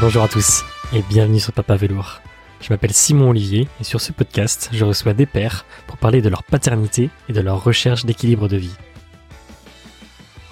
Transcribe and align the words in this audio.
Bonjour 0.00 0.22
à 0.22 0.28
tous 0.28 0.64
et 0.92 1.02
bienvenue 1.02 1.40
sur 1.40 1.52
Papa 1.52 1.74
Velours. 1.74 2.20
Je 2.60 2.72
m'appelle 2.72 2.92
Simon 2.92 3.30
Olivier 3.30 3.66
et 3.80 3.84
sur 3.84 4.00
ce 4.00 4.12
podcast, 4.12 4.70
je 4.72 4.84
reçois 4.84 5.12
des 5.12 5.26
pères 5.26 5.66
pour 5.88 5.96
parler 5.96 6.22
de 6.22 6.28
leur 6.28 6.44
paternité 6.44 7.10
et 7.28 7.32
de 7.32 7.40
leur 7.40 7.64
recherche 7.64 8.04
d'équilibre 8.04 8.46
de 8.46 8.56
vie. 8.56 8.76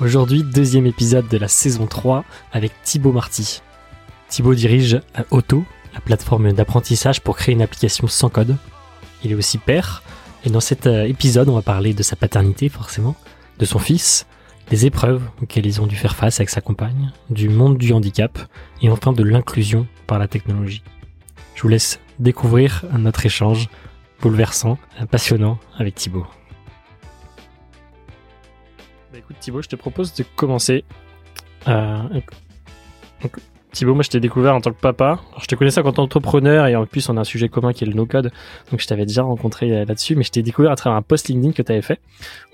Aujourd'hui, 0.00 0.42
deuxième 0.42 0.86
épisode 0.86 1.28
de 1.28 1.38
la 1.38 1.46
saison 1.46 1.86
3 1.86 2.24
avec 2.52 2.72
Thibaut 2.82 3.12
Marty. 3.12 3.62
Thibaut 4.28 4.56
dirige 4.56 5.00
Auto, 5.30 5.64
la 5.94 6.00
plateforme 6.00 6.52
d'apprentissage 6.52 7.20
pour 7.20 7.36
créer 7.36 7.54
une 7.54 7.62
application 7.62 8.08
sans 8.08 8.30
code. 8.30 8.56
Il 9.22 9.30
est 9.30 9.36
aussi 9.36 9.58
père 9.58 10.02
et 10.44 10.50
dans 10.50 10.60
cet 10.60 10.88
euh, 10.88 11.04
épisode, 11.04 11.48
on 11.48 11.54
va 11.54 11.62
parler 11.62 11.94
de 11.94 12.02
sa 12.02 12.16
paternité 12.16 12.68
forcément, 12.68 13.14
de 13.60 13.64
son 13.64 13.78
fils, 13.78 14.26
des 14.70 14.86
épreuves 14.86 15.22
auxquelles 15.42 15.66
ils 15.66 15.80
ont 15.80 15.86
dû 15.86 15.96
faire 15.96 16.16
face 16.16 16.40
avec 16.40 16.50
sa 16.50 16.60
compagne, 16.60 17.12
du 17.30 17.48
monde 17.48 17.78
du 17.78 17.92
handicap 17.92 18.38
et 18.82 18.90
enfin 18.90 19.12
de 19.12 19.22
l'inclusion 19.22 19.86
par 20.06 20.18
la 20.18 20.28
technologie. 20.28 20.82
Je 21.54 21.62
vous 21.62 21.68
laisse 21.68 22.00
découvrir 22.18 22.84
notre 22.98 23.24
échange 23.26 23.68
bouleversant, 24.20 24.78
passionnant 25.10 25.58
avec 25.78 25.94
Thibaut. 25.94 26.26
Bah 29.12 29.18
écoute 29.18 29.36
Thibaut, 29.40 29.62
je 29.62 29.68
te 29.68 29.76
propose 29.76 30.14
de 30.14 30.24
commencer. 30.36 30.84
Euh, 31.68 32.20
Thibaut, 33.76 33.92
moi 33.92 34.02
je 34.02 34.08
t'ai 34.08 34.20
découvert 34.20 34.54
en 34.54 34.62
tant 34.62 34.72
que 34.72 34.80
papa. 34.80 35.04
Alors, 35.04 35.42
je 35.42 35.46
te 35.46 35.54
connaissais 35.54 35.80
en 35.80 35.84
tant 35.84 35.92
qu'entrepreneur 35.92 36.66
et 36.66 36.74
en 36.76 36.86
plus 36.86 37.06
on 37.10 37.16
a 37.18 37.20
un 37.20 37.24
sujet 37.24 37.50
commun 37.50 37.74
qui 37.74 37.84
est 37.84 37.86
le 37.86 37.92
no-code. 37.92 38.32
Donc 38.70 38.80
je 38.80 38.86
t'avais 38.86 39.04
déjà 39.04 39.22
rencontré 39.22 39.70
euh, 39.70 39.84
là-dessus, 39.84 40.16
mais 40.16 40.22
je 40.22 40.30
t'ai 40.30 40.42
découvert 40.42 40.70
à 40.70 40.76
travers 40.76 40.96
un 40.96 41.02
post 41.02 41.28
LinkedIn 41.28 41.52
que 41.52 41.60
tu 41.60 41.72
avais 41.72 41.82
fait 41.82 42.00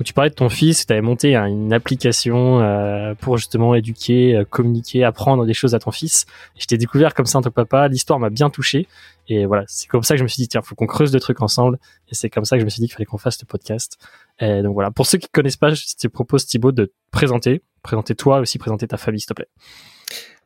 où 0.01 0.03
tu 0.03 0.13
parlais 0.15 0.31
de 0.31 0.35
ton 0.35 0.49
fils, 0.49 0.85
tu 0.85 0.93
avais 0.93 1.01
monté 1.01 1.37
une 1.37 1.73
application 1.73 2.61
euh, 2.61 3.15
pour 3.15 3.37
justement 3.37 3.77
éduquer, 3.77 4.35
euh, 4.35 4.45
communiquer, 4.45 5.05
apprendre 5.05 5.47
des 5.47 5.55
choses 5.55 5.77
à 5.77 5.79
ton 5.79 5.93
fils. 5.93 6.27
Et 6.57 6.61
je 6.61 6.67
t'ai 6.67 6.77
découvert 6.77 7.15
comme 7.15 7.27
ça 7.27 7.39
en 7.39 7.43
tant 7.43 7.51
que 7.51 7.55
papa. 7.55 7.87
L'histoire 7.87 8.19
m'a 8.19 8.31
bien 8.31 8.51
touché. 8.51 8.89
Et 9.29 9.47
voilà, 9.47 9.63
c'est 9.69 9.87
comme 9.87 10.03
ça 10.03 10.15
que 10.15 10.19
je 10.19 10.25
me 10.25 10.29
suis 10.29 10.43
dit, 10.43 10.49
tiens, 10.49 10.63
faut 10.63 10.75
qu'on 10.75 10.87
creuse 10.87 11.13
des 11.13 11.21
trucs 11.21 11.41
ensemble. 11.41 11.79
Et 12.09 12.17
c'est 12.17 12.31
comme 12.31 12.45
ça 12.45 12.57
que 12.57 12.61
je 12.61 12.65
me 12.65 12.71
suis 12.71 12.81
dit 12.81 12.89
qu'il 12.89 12.95
fallait 12.95 13.07
qu'on 13.07 13.19
fasse 13.19 13.41
le 13.41 13.47
podcast. 13.47 13.97
Et 14.41 14.63
donc 14.63 14.75
voilà, 14.75 14.91
pour 14.91 15.07
ceux 15.07 15.19
qui 15.19 15.27
ne 15.27 15.33
connaissent 15.33 15.57
pas, 15.57 15.73
je 15.73 15.85
te 15.97 16.09
propose 16.09 16.47
Thibaut 16.47 16.73
de 16.73 16.87
te 16.87 16.93
présenter, 17.13 17.63
présenter 17.85 18.17
toi 18.17 18.41
aussi, 18.41 18.59
présenter 18.59 18.89
ta 18.89 18.97
famille, 18.97 19.21
s'il 19.21 19.29
te 19.29 19.35
plaît. 19.35 19.49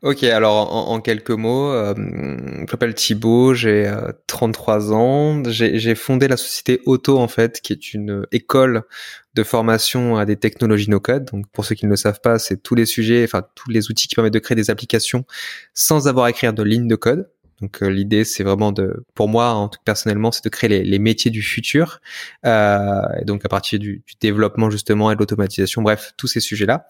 Ok, 0.03 0.25
alors 0.25 0.73
en, 0.91 1.01
quelques 1.01 1.31
mots, 1.31 1.73
euh, 1.73 1.95
je 1.97 2.71
m'appelle 2.71 2.95
Thibaut, 2.95 3.55
j'ai 3.55 3.91
33 4.27 4.93
euh, 4.93 4.95
ans, 4.95 5.43
j'ai 5.47 5.95
fondé 5.95 6.29
la 6.29 6.37
société 6.37 6.83
Auto 6.85 7.19
en 7.19 7.29
fait, 7.29 7.63
qui 7.63 7.73
est 7.73 7.95
une 7.95 8.27
école 8.31 8.83
de 9.35 9.43
formation 9.43 10.17
à 10.17 10.27
des 10.27 10.37
technologies 10.37 10.91
no-code. 10.91 11.25
Donc 11.33 11.47
pour 11.51 11.65
ceux 11.65 11.75
qui 11.75 11.87
ne 11.87 11.91
le 11.91 11.97
savent 11.97 12.21
pas, 12.21 12.39
c'est 12.39 12.63
tous 12.63 12.75
les 12.75 12.85
sujets, 12.85 13.25
enfin 13.25 13.43
tous 13.55 13.71
les 13.71 13.91
outils 13.91 14.07
qui 14.07 14.15
permettent 14.15 14.35
de 14.35 14.39
créer 14.39 14.55
des 14.55 14.71
applications 14.71 15.25
sans 15.73 16.09
avoir 16.09 16.27
à 16.27 16.31
écrire 16.31 16.53
de 16.53 16.63
ligne 16.63 16.89
de 16.89 16.97
code. 16.97 17.31
Donc 17.61 17.83
euh, 17.83 17.89
l'idée, 17.89 18.25
c'est 18.25 18.45
vraiment 18.45 18.71
de, 18.71 19.05
pour 19.15 19.29
moi, 19.29 19.51
en 19.55 19.69
tout 19.69 19.79
cas 19.79 19.85
personnellement, 19.87 20.31
c'est 20.31 20.45
de 20.45 20.49
créer 20.51 20.83
les, 20.83 20.99
métiers 20.99 21.31
du 21.31 21.43
futur. 21.43 22.01
Euh, 22.45 23.01
donc 23.25 23.45
à 23.45 23.49
partir 23.49 23.79
du, 23.79 24.03
développement 24.21 24.71
justement 24.71 25.11
et 25.11 25.15
de 25.15 25.21
l'automatisation, 25.21 25.83
bref, 25.83 26.13
tous 26.17 26.27
ces 26.27 26.41
sujets-là. 26.41 26.89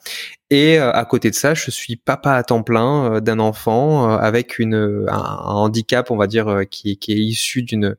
Et 0.51 0.79
euh, 0.79 0.93
à 0.93 1.05
côté 1.05 1.31
de 1.31 1.35
ça, 1.35 1.55
je 1.55 1.71
suis 1.71 1.97
papa 1.97 2.33
à 2.33 2.43
temps 2.43 2.63
plein 2.63 3.21
d'un 3.21 3.39
enfant 3.39 4.09
avec 4.11 4.59
une 4.59 5.07
un, 5.09 5.19
handicap, 5.19 6.11
on 6.11 6.17
va 6.17 6.27
dire, 6.27 6.63
qui 6.71 6.99
est 7.09 7.15
issu 7.15 7.63
d'une 7.63 7.97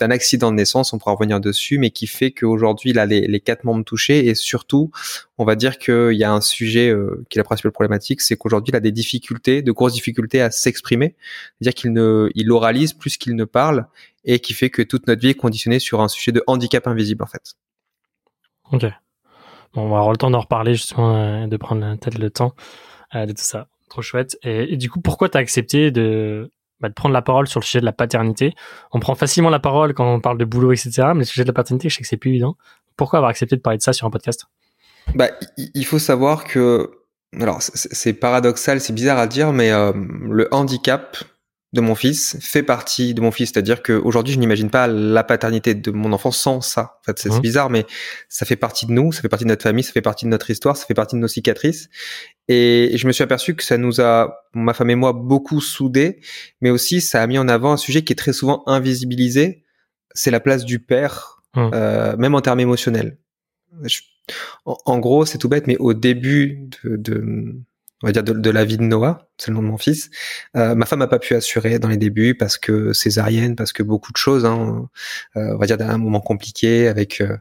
d'un 0.00 0.10
accident 0.10 0.50
de 0.50 0.56
naissance. 0.56 0.92
On 0.92 0.98
pourra 0.98 1.12
revenir 1.12 1.40
dessus, 1.40 1.78
mais 1.78 1.90
qui 1.90 2.06
fait 2.06 2.32
qu'aujourd'hui, 2.32 2.90
il 2.90 2.98
a 2.98 3.06
les, 3.06 3.26
les 3.26 3.40
quatre 3.40 3.64
membres 3.64 3.84
touchés 3.84 4.26
et 4.26 4.34
surtout, 4.34 4.90
on 5.38 5.44
va 5.44 5.54
dire 5.54 5.78
qu'il 5.78 6.12
y 6.12 6.24
a 6.24 6.32
un 6.32 6.40
sujet 6.40 6.92
qui 7.28 7.38
est 7.38 7.40
la 7.40 7.44
principale 7.44 7.72
problématique, 7.72 8.20
c'est 8.20 8.36
qu'aujourd'hui, 8.36 8.72
il 8.72 8.76
a 8.76 8.80
des 8.80 8.92
difficultés, 8.92 9.62
de 9.62 9.72
grosses 9.72 9.92
difficultés 9.92 10.40
à 10.40 10.50
s'exprimer, 10.50 11.14
c'est-à-dire 11.60 11.74
qu'il 11.74 11.92
ne 11.92 12.30
il 12.34 12.50
oralise 12.50 12.92
plus 12.92 13.16
qu'il 13.16 13.36
ne 13.36 13.44
parle 13.44 13.86
et 14.24 14.38
qui 14.40 14.54
fait 14.54 14.70
que 14.70 14.82
toute 14.82 15.06
notre 15.06 15.20
vie 15.20 15.28
est 15.28 15.34
conditionnée 15.34 15.78
sur 15.78 16.00
un 16.00 16.08
sujet 16.08 16.32
de 16.32 16.42
handicap 16.46 16.86
invisible 16.86 17.22
en 17.22 17.26
fait. 17.26 17.54
Ok. 18.72 18.86
Bon, 19.72 19.82
on 19.82 19.88
va 19.88 19.98
avoir 19.98 20.10
le 20.10 20.16
temps 20.16 20.30
d'en 20.30 20.40
reparler 20.40 20.74
justement, 20.74 21.16
euh, 21.16 21.46
de 21.46 21.56
prendre 21.56 21.96
peut-être 21.96 22.18
le 22.18 22.30
temps 22.30 22.54
euh, 23.14 23.26
de 23.26 23.32
tout 23.32 23.42
ça. 23.42 23.68
Trop 23.88 24.02
chouette. 24.02 24.38
Et, 24.42 24.76
du 24.76 24.88
coup, 24.88 25.00
pourquoi 25.00 25.28
tu 25.28 25.36
as 25.36 25.40
accepté 25.40 25.90
de, 25.90 26.50
bah, 26.80 26.88
de 26.88 26.94
prendre 26.94 27.12
la 27.12 27.22
parole 27.22 27.46
sur 27.46 27.60
le 27.60 27.64
sujet 27.64 27.80
de 27.80 27.84
la 27.84 27.92
paternité 27.92 28.54
On 28.92 29.00
prend 29.00 29.14
facilement 29.14 29.50
la 29.50 29.60
parole 29.60 29.94
quand 29.94 30.12
on 30.12 30.20
parle 30.20 30.38
de 30.38 30.44
boulot, 30.44 30.72
etc. 30.72 31.08
Mais 31.14 31.20
le 31.20 31.24
sujet 31.24 31.42
de 31.42 31.48
la 31.48 31.54
paternité, 31.54 31.88
je 31.88 31.96
sais 31.96 32.02
que 32.02 32.08
c'est 32.08 32.16
plus 32.16 32.30
évident. 32.30 32.56
Pourquoi 32.96 33.18
avoir 33.18 33.30
accepté 33.30 33.56
de 33.56 33.60
parler 33.60 33.78
de 33.78 33.82
ça 33.82 33.92
sur 33.92 34.06
un 34.06 34.10
podcast? 34.10 34.46
Bah, 35.14 35.28
il 35.56 35.84
faut 35.84 35.98
savoir 35.98 36.44
que 36.44 36.90
alors 37.38 37.62
c'est 37.62 38.12
paradoxal, 38.12 38.80
c'est 38.80 38.92
bizarre 38.92 39.18
à 39.18 39.26
dire, 39.26 39.52
mais 39.52 39.70
euh, 39.70 39.92
le 39.94 40.48
handicap, 40.50 41.16
de 41.72 41.80
mon 41.80 41.94
fils 41.94 42.36
fait 42.40 42.64
partie 42.64 43.14
de 43.14 43.20
mon 43.20 43.30
fils. 43.30 43.50
C'est-à-dire 43.52 43.82
qu'aujourd'hui, 43.82 44.34
je 44.34 44.38
n'imagine 44.40 44.70
pas 44.70 44.88
la 44.88 45.22
paternité 45.22 45.74
de 45.74 45.90
mon 45.92 46.12
enfant 46.12 46.32
sans 46.32 46.60
ça. 46.60 46.98
En 47.00 47.04
fait, 47.04 47.18
c'est 47.20 47.30
mmh. 47.30 47.40
bizarre, 47.40 47.70
mais 47.70 47.86
ça 48.28 48.44
fait 48.44 48.56
partie 48.56 48.86
de 48.86 48.92
nous, 48.92 49.12
ça 49.12 49.22
fait 49.22 49.28
partie 49.28 49.44
de 49.44 49.50
notre 49.50 49.62
famille, 49.62 49.84
ça 49.84 49.92
fait 49.92 50.02
partie 50.02 50.24
de 50.24 50.30
notre 50.30 50.50
histoire, 50.50 50.76
ça 50.76 50.86
fait 50.86 50.94
partie 50.94 51.14
de 51.14 51.20
nos 51.20 51.28
cicatrices. 51.28 51.88
Et 52.48 52.92
je 52.96 53.06
me 53.06 53.12
suis 53.12 53.22
aperçu 53.22 53.54
que 53.54 53.62
ça 53.62 53.78
nous 53.78 54.00
a, 54.00 54.44
ma 54.52 54.74
femme 54.74 54.90
et 54.90 54.96
moi, 54.96 55.12
beaucoup 55.12 55.60
soudés, 55.60 56.20
mais 56.60 56.70
aussi 56.70 57.00
ça 57.00 57.22
a 57.22 57.26
mis 57.28 57.38
en 57.38 57.46
avant 57.46 57.72
un 57.72 57.76
sujet 57.76 58.02
qui 58.02 58.12
est 58.12 58.16
très 58.16 58.32
souvent 58.32 58.64
invisibilisé. 58.66 59.62
C'est 60.12 60.32
la 60.32 60.40
place 60.40 60.64
du 60.64 60.80
père, 60.80 61.40
mmh. 61.54 61.70
euh, 61.72 62.16
même 62.16 62.34
en 62.34 62.40
termes 62.40 62.60
émotionnels. 62.60 63.16
en, 64.64 64.98
gros, 64.98 65.24
c'est 65.24 65.38
tout 65.38 65.48
bête, 65.48 65.68
mais 65.68 65.76
au 65.76 65.94
début 65.94 66.68
de, 66.82 66.96
de 66.96 67.54
on 68.02 68.06
va 68.06 68.12
dire 68.12 68.22
de, 68.22 68.50
la 68.50 68.64
vie 68.64 68.78
de 68.78 68.82
Noah, 68.82 69.28
c'est 69.36 69.48
le 69.48 69.56
nom 69.56 69.62
de 69.62 69.68
mon 69.68 69.78
fils. 69.78 70.10
Euh, 70.56 70.74
ma 70.74 70.86
femme 70.86 71.00
n'a 71.00 71.06
pas 71.06 71.18
pu 71.18 71.34
assurer 71.34 71.78
dans 71.78 71.88
les 71.88 71.98
débuts 71.98 72.34
parce 72.34 72.56
que 72.56 72.92
césarienne, 72.92 73.56
parce 73.56 73.72
que 73.72 73.82
beaucoup 73.82 74.12
de 74.12 74.16
choses. 74.16 74.46
Hein, 74.46 74.88
euh, 75.36 75.54
on 75.54 75.58
va 75.58 75.66
dire 75.66 75.76
d'un 75.76 75.98
moment 75.98 76.20
compliqué 76.20 76.88
avec. 76.88 77.20
Euh, 77.20 77.36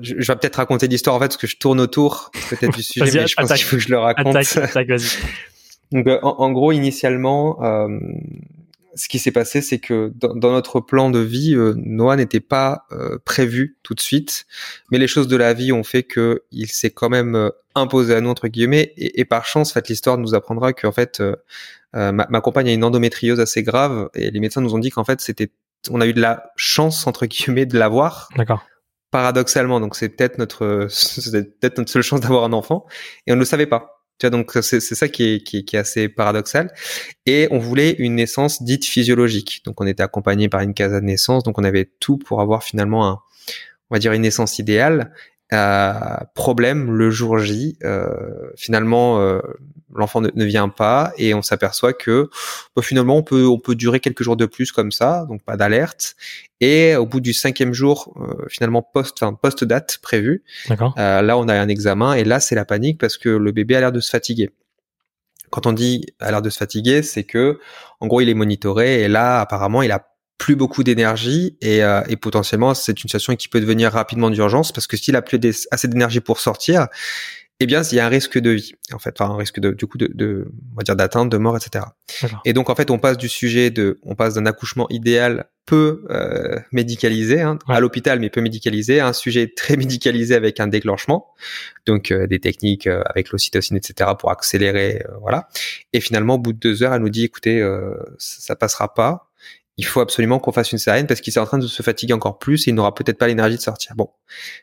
je, 0.00 0.14
vais 0.14 0.36
peut-être 0.36 0.56
raconter 0.56 0.88
l'histoire 0.88 1.14
en 1.14 1.20
fait 1.20 1.28
parce 1.28 1.36
que 1.36 1.46
je 1.46 1.56
tourne 1.58 1.80
autour 1.80 2.32
peut-être 2.50 2.74
du 2.74 2.82
sujet, 2.82 3.20
mais 3.20 3.26
je 3.28 3.34
pense 3.36 3.52
qu'il 3.52 3.64
faut 3.64 3.76
que 3.76 3.82
je 3.82 3.90
le 3.90 3.98
raconte. 3.98 4.36
Donc 5.92 6.08
en, 6.22 6.50
gros, 6.50 6.72
initialement, 6.72 7.60
ce 8.96 9.08
qui 9.08 9.18
s'est 9.18 9.30
passé, 9.30 9.60
c'est 9.60 9.78
que 9.78 10.10
dans, 10.14 10.52
notre 10.52 10.80
plan 10.80 11.10
de 11.10 11.18
vie, 11.18 11.54
euh, 11.54 11.74
Noah 11.76 12.16
n'était 12.16 12.40
pas 12.40 12.86
euh, 12.92 13.18
prévu 13.24 13.76
tout 13.82 13.94
de 13.94 14.00
suite, 14.00 14.46
mais 14.90 14.98
les 14.98 15.06
choses 15.06 15.28
de 15.28 15.36
la 15.36 15.52
vie 15.52 15.70
ont 15.70 15.84
fait 15.84 16.02
que 16.02 16.42
il 16.50 16.68
s'est 16.68 16.90
quand 16.90 17.10
même 17.10 17.34
euh, 17.34 17.50
imposé 17.74 18.14
à 18.14 18.20
nous 18.20 18.30
entre 18.30 18.48
guillemets, 18.48 18.94
et, 18.96 19.24
par 19.26 19.44
chance, 19.44 19.70
en 19.70 19.74
fait, 19.74 19.88
l'histoire 19.88 20.16
nous 20.16 20.34
apprendra 20.34 20.72
qu'en 20.72 20.92
fait, 20.92 21.22
ma, 21.92 22.12
ma, 22.12 22.40
compagne 22.40 22.68
a 22.68 22.72
une 22.72 22.84
endométriose 22.84 23.38
assez 23.38 23.62
grave, 23.62 24.08
et 24.14 24.30
les 24.30 24.40
médecins 24.40 24.62
nous 24.62 24.74
ont 24.74 24.78
dit 24.78 24.88
qu'en 24.88 25.04
fait, 25.04 25.20
c'était, 25.20 25.50
on 25.90 26.00
a 26.00 26.06
eu 26.06 26.14
de 26.14 26.20
la 26.20 26.50
chance 26.56 27.06
entre 27.06 27.26
guillemets 27.26 27.66
de 27.66 27.78
l'avoir. 27.78 28.30
D'accord. 28.34 28.64
Paradoxalement, 29.10 29.78
donc 29.78 29.94
c'est 29.94 30.08
peut-être 30.08 30.38
notre, 30.38 30.86
c'est 30.90 31.60
peut-être 31.60 31.76
notre 31.76 31.90
seule 31.90 32.02
chance 32.02 32.20
d'avoir 32.20 32.44
un 32.44 32.54
enfant, 32.54 32.86
et 33.26 33.32
on 33.32 33.34
ne 33.34 33.40
le 33.40 33.44
savait 33.44 33.66
pas. 33.66 33.95
Tu 34.18 34.26
vois, 34.26 34.30
donc 34.30 34.50
c'est 34.62 34.80
ça 34.80 35.08
qui 35.08 35.34
est, 35.34 35.42
qui, 35.42 35.58
est 35.58 35.78
assez 35.78 36.08
paradoxal. 36.08 36.72
Et 37.26 37.48
on 37.50 37.58
voulait 37.58 37.92
une 37.98 38.14
naissance 38.14 38.62
dite 38.62 38.86
physiologique. 38.86 39.62
Donc 39.64 39.80
on 39.80 39.86
était 39.86 40.02
accompagné 40.02 40.48
par 40.48 40.62
une 40.62 40.72
casa 40.74 41.00
de 41.00 41.04
naissance, 41.04 41.42
donc 41.42 41.58
on 41.58 41.64
avait 41.64 41.90
tout 42.00 42.16
pour 42.16 42.40
avoir 42.40 42.62
finalement 42.62 43.08
un, 43.08 43.20
on 43.90 43.94
va 43.94 43.98
dire 43.98 44.12
une 44.12 44.22
naissance 44.22 44.58
idéale. 44.58 45.12
Euh, 45.52 45.92
problème 46.34 46.90
le 46.90 47.10
jour 47.10 47.38
J, 47.38 47.78
euh, 47.84 48.50
finalement 48.56 49.20
euh, 49.20 49.40
l'enfant 49.94 50.20
ne, 50.20 50.44
vient 50.44 50.68
pas 50.68 51.12
et 51.18 51.34
on 51.34 51.42
s'aperçoit 51.42 51.92
que 51.92 52.28
bah, 52.74 52.82
finalement 52.82 53.16
on 53.16 53.22
peut 53.22 53.46
on 53.46 53.58
peut 53.58 53.76
durer 53.76 54.00
quelques 54.00 54.22
jours 54.22 54.36
de 54.36 54.46
plus 54.46 54.72
comme 54.72 54.90
ça, 54.90 55.24
donc 55.28 55.42
pas 55.44 55.56
d'alerte. 55.56 56.16
Et 56.60 56.96
au 56.96 57.06
bout 57.06 57.20
du 57.20 57.32
cinquième 57.32 57.72
jour, 57.72 58.12
euh, 58.20 58.46
finalement 58.48 58.82
post 58.82 59.22
enfin 59.22 59.34
post 59.34 59.62
date 59.62 59.98
prévue, 60.02 60.42
euh, 60.70 61.22
là 61.22 61.38
on 61.38 61.48
a 61.48 61.54
un 61.54 61.68
examen 61.68 62.14
et 62.14 62.24
là 62.24 62.40
c'est 62.40 62.54
la 62.54 62.64
panique 62.64 62.98
parce 62.98 63.16
que 63.16 63.28
le 63.28 63.52
bébé 63.52 63.76
a 63.76 63.80
l'air 63.80 63.92
de 63.92 64.00
se 64.00 64.10
fatiguer. 64.10 64.50
Quand 65.50 65.66
on 65.66 65.72
dit 65.72 66.06
a 66.18 66.32
l'air 66.32 66.42
de 66.42 66.50
se 66.50 66.58
fatiguer, 66.58 67.02
c'est 67.02 67.24
que 67.24 67.60
en 68.00 68.08
gros 68.08 68.20
il 68.20 68.28
est 68.28 68.34
monitoré 68.34 69.02
et 69.02 69.08
là 69.08 69.40
apparemment 69.40 69.82
il 69.82 69.92
a 69.92 70.08
plus 70.38 70.56
beaucoup 70.56 70.84
d'énergie 70.84 71.56
et, 71.60 71.82
euh, 71.82 72.02
et, 72.08 72.16
potentiellement 72.16 72.74
c'est 72.74 72.92
une 72.92 73.08
situation 73.08 73.36
qui 73.36 73.48
peut 73.48 73.60
devenir 73.60 73.92
rapidement 73.92 74.30
d'urgence 74.30 74.72
parce 74.72 74.86
que 74.86 74.96
s'il 74.96 75.16
a 75.16 75.22
plus 75.22 75.40
assez 75.70 75.88
d'énergie 75.88 76.20
pour 76.20 76.40
sortir, 76.40 76.88
eh 77.58 77.66
bien 77.66 77.82
il 77.82 77.94
y 77.94 78.00
a 78.00 78.06
un 78.06 78.10
risque 78.10 78.38
de 78.38 78.50
vie 78.50 78.74
en 78.92 78.98
fait, 78.98 79.18
enfin 79.18 79.32
un 79.32 79.36
risque 79.36 79.60
de 79.60 79.70
du 79.70 79.86
coup 79.86 79.96
de, 79.96 80.10
de 80.12 80.48
on 80.72 80.76
va 80.76 80.82
dire 80.82 80.94
d'atteinte, 80.94 81.30
de 81.30 81.38
mort, 81.38 81.56
etc. 81.56 81.86
Et 82.44 82.52
donc 82.52 82.68
en 82.68 82.74
fait 82.74 82.90
on 82.90 82.98
passe 82.98 83.16
du 83.16 83.28
sujet 83.28 83.70
de 83.70 83.98
on 84.02 84.14
passe 84.14 84.34
d'un 84.34 84.46
accouchement 84.46 84.86
idéal 84.90 85.46
peu 85.64 86.04
euh, 86.10 86.60
médicalisé 86.70 87.40
hein, 87.40 87.58
à 87.66 87.80
l'hôpital 87.80 88.20
mais 88.20 88.30
peu 88.30 88.40
médicalisé 88.40 89.00
à 89.00 89.08
un 89.08 89.12
sujet 89.12 89.52
très 89.56 89.76
médicalisé 89.78 90.34
avec 90.34 90.60
un 90.60 90.66
déclenchement. 90.66 91.28
Donc 91.86 92.10
euh, 92.10 92.26
des 92.26 92.40
techniques 92.40 92.86
euh, 92.86 93.02
avec 93.06 93.30
l'ocytocine 93.30 93.76
etc 93.76 94.10
pour 94.18 94.30
accélérer 94.30 95.02
voilà. 95.22 95.48
Et 95.94 96.00
finalement 96.00 96.34
au 96.34 96.38
bout 96.38 96.52
de 96.52 96.58
deux 96.58 96.82
heures 96.82 96.92
elle 96.92 97.02
nous 97.02 97.08
dit 97.08 97.24
écoutez 97.24 97.66
ça 98.18 98.54
passera 98.54 98.92
pas 98.92 99.30
il 99.76 99.84
faut 99.84 100.00
absolument 100.00 100.38
qu'on 100.38 100.52
fasse 100.52 100.72
une 100.72 100.78
sirène 100.78 101.06
parce 101.06 101.20
qu'il 101.20 101.32
est 101.34 101.38
en 101.38 101.44
train 101.46 101.58
de 101.58 101.66
se 101.66 101.82
fatiguer 101.82 102.12
encore 102.14 102.38
plus 102.38 102.66
et 102.66 102.70
il 102.70 102.74
n'aura 102.74 102.94
peut-être 102.94 103.18
pas 103.18 103.26
l'énergie 103.26 103.56
de 103.56 103.62
sortir. 103.62 103.94
Bon, 103.96 104.10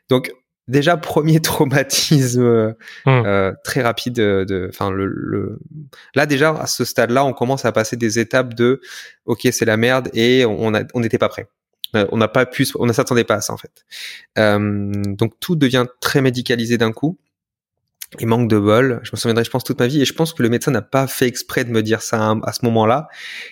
donc 0.10 0.34
déjà 0.68 0.96
premier 1.12 1.42
traumatisme 1.42 2.76
Hum. 3.06 3.26
euh, 3.26 3.52
très 3.64 3.82
rapide 3.82 4.14
de 4.16 4.68
enfin 4.70 4.92
le, 4.92 5.06
le 5.08 5.60
là 6.16 6.26
déjà 6.26 6.52
à 6.52 6.68
ce 6.68 6.86
stade-là 6.86 7.26
on 7.26 7.34
commence 7.34 7.66
à 7.66 7.72
passer 7.74 7.98
des 7.98 8.18
étapes 8.18 8.54
de 8.54 8.80
ok 9.26 9.48
c'est 9.52 9.66
la 9.66 9.76
merde 9.78 10.10
et 10.14 10.46
on 10.46 10.72
n'était 11.00 11.18
pas 11.18 11.30
prêt 11.30 11.48
Euh, 11.96 12.08
on 12.12 12.18
n'a 12.18 12.28
pas 12.30 12.46
pu 12.48 12.66
on 12.80 12.86
ne 12.88 12.94
s'attendait 12.94 13.26
pas 13.26 13.36
à 13.36 13.42
ça 13.42 13.54
en 13.54 13.58
fait 13.58 13.84
Euh, 14.40 14.92
donc 15.22 15.34
tout 15.40 15.56
devient 15.58 15.86
très 16.00 16.22
médicalisé 16.22 16.78
d'un 16.78 16.92
coup 16.94 17.20
et 18.20 18.26
manque 18.26 18.50
de 18.50 18.58
bol 18.58 19.00
je 19.04 19.12
me 19.14 19.18
souviendrai 19.18 19.44
je 19.44 19.50
pense 19.50 19.64
toute 19.64 19.80
ma 19.80 19.88
vie 19.88 20.02
et 20.02 20.06
je 20.06 20.14
pense 20.14 20.34
que 20.34 20.44
le 20.44 20.50
médecin 20.50 20.72
n'a 20.72 20.82
pas 20.82 21.08
fait 21.08 21.28
exprès 21.28 21.64
de 21.64 21.72
me 21.72 21.82
dire 21.82 22.02
ça 22.02 22.32
à, 22.32 22.36
à 22.44 22.54
ce 22.54 22.66
moment-là 22.66 23.08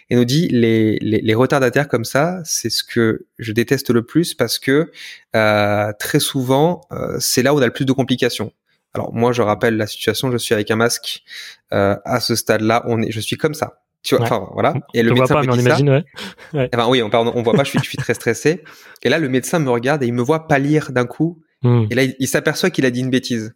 et 0.09 0.15
nous 0.15 0.25
dit 0.25 0.47
les, 0.49 0.97
les, 1.01 1.19
les 1.21 1.33
retardataires 1.33 1.87
comme 1.87 2.05
ça 2.05 2.39
c'est 2.43 2.69
ce 2.69 2.83
que 2.83 3.25
je 3.39 3.51
déteste 3.51 3.89
le 3.89 4.03
plus 4.03 4.33
parce 4.33 4.59
que 4.59 4.91
euh, 5.35 5.91
très 5.99 6.19
souvent 6.19 6.81
euh, 6.91 7.17
c'est 7.19 7.43
là 7.43 7.53
où 7.53 7.59
on 7.59 7.61
a 7.61 7.65
le 7.65 7.73
plus 7.73 7.85
de 7.85 7.93
complications 7.93 8.51
alors 8.93 9.13
moi, 9.13 9.31
je 9.31 9.41
rappelle 9.41 9.77
la 9.77 9.87
situation. 9.87 10.31
Je 10.31 10.37
suis 10.37 10.53
avec 10.53 10.69
un 10.69 10.75
masque 10.75 11.23
euh, 11.73 11.95
à 12.03 12.19
ce 12.19 12.35
stade-là. 12.35 12.83
On 12.87 13.01
est, 13.01 13.11
je 13.11 13.19
suis 13.21 13.37
comme 13.37 13.53
ça. 13.53 13.81
Tu 14.03 14.15
vois, 14.15 14.25
Ouais. 14.25 14.31
enfin 14.33 14.49
voilà. 14.53 14.73
Et 14.93 15.01
le 15.03 15.11
on 15.11 15.15
voit 15.15 15.21
médecin 15.23 15.35
pas, 15.35 15.41
me 15.43 15.45
mais 15.47 15.53
on 15.53 15.55
dit 15.55 15.61
ça. 15.63 15.69
imagine, 15.79 16.03
ouais. 16.53 16.69
Enfin 16.73 16.89
oui, 16.89 17.01
on, 17.01 17.09
pardon, 17.09 17.31
on 17.35 17.41
voit 17.41 17.53
pas. 17.53 17.63
Je 17.63 17.69
suis, 17.69 17.79
je 17.79 17.85
suis 17.87 17.97
très 17.97 18.13
stressé. 18.15 18.63
Et 19.03 19.09
là, 19.09 19.17
le 19.19 19.29
médecin 19.29 19.59
me 19.59 19.69
regarde 19.69 20.03
et 20.03 20.07
il 20.07 20.13
me 20.13 20.21
voit 20.21 20.47
pâlir 20.47 20.91
d'un 20.91 21.05
coup. 21.05 21.41
Hum. 21.63 21.87
Et 21.89 21.95
là, 21.95 22.03
il, 22.03 22.15
il 22.19 22.27
s'aperçoit 22.27 22.69
qu'il 22.69 22.85
a 22.85 22.91
dit 22.91 22.99
une 22.99 23.11
bêtise. 23.11 23.55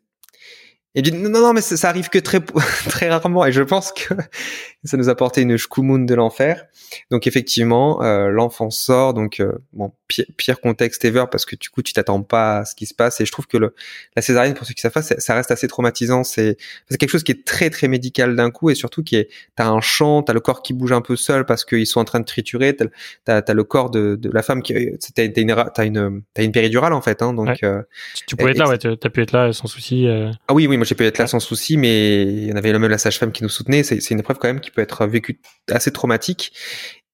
Et 0.96 1.00
il 1.00 1.02
dit 1.04 1.12
non, 1.12 1.30
non, 1.30 1.54
mais 1.54 1.62
ça, 1.62 1.76
ça 1.78 1.90
arrive 1.90 2.10
que 2.10 2.20
très, 2.20 2.40
très 2.90 3.10
rarement. 3.10 3.46
Et 3.46 3.52
je 3.52 3.62
pense 3.62 3.92
que 3.92 4.14
ça 4.84 4.98
nous 4.98 5.10
a 5.10 5.16
porté 5.16 5.42
une 5.42 5.58
shkumun 5.58 6.00
de 6.06 6.16
l'enfer. 6.16 6.66
Donc 7.12 7.28
effectivement, 7.28 8.02
euh, 8.04 8.30
l'enfant 8.30 8.70
sort. 8.70 9.14
Donc 9.14 9.40
euh, 9.40 9.52
bon, 9.74 9.92
pire, 10.08 10.26
pire 10.38 10.62
contexte 10.62 11.04
ever 11.06 11.26
parce 11.30 11.46
que 11.46 11.56
du 11.56 11.70
coup, 11.70 11.82
tu 11.82 11.92
t'attends 11.94 12.22
pas 12.22 12.60
à 12.60 12.66
ce 12.66 12.76
qui 12.76 12.86
se 12.86 12.94
passe. 12.94 13.20
Et 13.20 13.26
je 13.26 13.32
trouve 13.32 13.48
que 13.48 13.58
le, 13.58 13.76
la 14.16 14.22
césarienne, 14.22 14.54
pour 14.54 14.66
ceux 14.66 14.74
qui 14.74 14.82
savent 14.82 14.92
pas, 14.94 15.02
ça 15.02 15.36
reste 15.36 15.52
assez 15.52 15.68
traumatisant. 15.68 16.24
C'est 16.24 16.58
c'est 16.90 16.98
quelque 16.98 17.10
chose 17.10 17.24
qui 17.24 17.34
est 17.34 17.46
très 17.46 17.70
très 17.70 17.88
médical 17.88 18.36
d'un 18.36 18.50
coup 18.52 18.70
et 18.70 18.76
surtout 18.76 19.04
qui 19.04 19.18
est, 19.18 19.30
t'as 19.56 19.68
un 19.68 19.82
champ, 19.82 20.24
t'as 20.24 20.34
le 20.34 20.40
corps 20.40 20.62
qui 20.62 20.74
bouge 20.74 20.94
un 20.94 21.02
peu 21.02 21.16
seul 21.18 21.46
parce 21.46 21.66
qu'ils 21.66 21.88
sont 21.88 22.00
en 22.00 22.06
train 22.06 22.20
de 22.22 22.26
triturer. 22.26 22.76
T'as 22.76 22.86
t'as 23.26 23.42
t'as 23.42 23.54
le 23.54 23.64
corps 23.66 23.90
de, 23.90 24.16
de 24.16 24.30
la 24.32 24.44
femme 24.44 24.62
qui, 24.62 24.74
t'as 25.14 25.26
une, 25.26 25.34
t'as 25.74 25.86
une, 25.86 26.22
t'as 26.34 26.44
une 26.44 26.52
péridurale 26.54 26.94
en 26.94 27.02
fait. 27.02 27.22
Hein, 27.22 27.34
donc 27.34 27.48
Ouais. 27.48 27.58
euh, 27.64 27.82
Tu, 28.16 28.26
tu 28.28 28.36
pouvais 28.38 28.52
Et- 28.52 28.54
être 28.54 28.60
là, 28.60 28.70
ouais. 28.70 28.78
T'as 28.78 29.10
pu 29.10 29.22
être 29.22 29.34
là 29.34 29.52
sans 29.52 29.68
souci. 29.68 30.08
euh. 30.08 30.32
ah 30.48 30.54
oui, 30.54 30.68
oui, 30.68 30.78
moi 30.78 30.85
j'ai 30.86 30.96
pu 30.96 31.04
être 31.06 31.18
là 31.18 31.28
sans 31.28 31.40
souci, 31.40 31.78
mais 31.78 32.24
il 32.24 32.46
y 32.48 32.54
en 32.54 32.56
avait 32.56 32.72
même 32.78 32.90
la 32.90 32.98
sage-femme 32.98 33.32
qui 33.32 33.44
nous 33.44 33.50
soutenait. 33.50 33.84
C'est 33.84 33.98
une 34.12 34.20
épreuve 34.20 34.38
quand 34.38 34.48
même 34.48 34.60
qui 34.62 34.72
peut 34.72 34.82
être 34.82 35.06
vécue 35.06 35.40
assez 35.70 35.92
traumatique. 35.92 36.54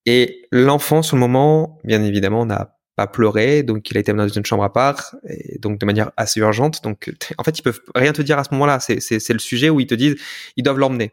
Et 0.06 0.48
l'enfant, 0.52 1.02
sur 1.02 1.16
le 1.16 1.20
moment, 1.22 1.80
bien 1.84 2.04
évidemment, 2.04 2.46
n'a 2.46 2.78
pas 2.96 3.08
pleuré, 3.08 3.64
donc 3.64 3.90
il 3.90 3.98
a 3.98 4.00
été 4.02 4.12
amené 4.12 4.28
dans 4.28 4.34
une 4.34 4.46
chambre 4.46 4.64
à 4.64 4.74
part, 4.74 5.16
et 5.28 5.58
donc 5.60 5.80
de 5.80 5.86
manière 5.86 6.12
assez 6.18 6.40
urgente. 6.40 6.84
Donc 6.84 7.12
en 7.38 7.44
fait, 7.44 7.58
ils 7.58 7.62
peuvent 7.62 7.80
rien 7.96 8.12
te 8.14 8.22
dire 8.22 8.38
à 8.38 8.44
ce 8.44 8.50
moment-là. 8.54 8.80
C'est 8.80 9.30
le 9.34 9.40
sujet 9.40 9.70
où 9.70 9.80
ils 9.80 9.88
te 9.88 9.96
disent 9.96 10.16
ils 10.58 10.64
doivent 10.64 10.78
l'emmener. 10.80 11.12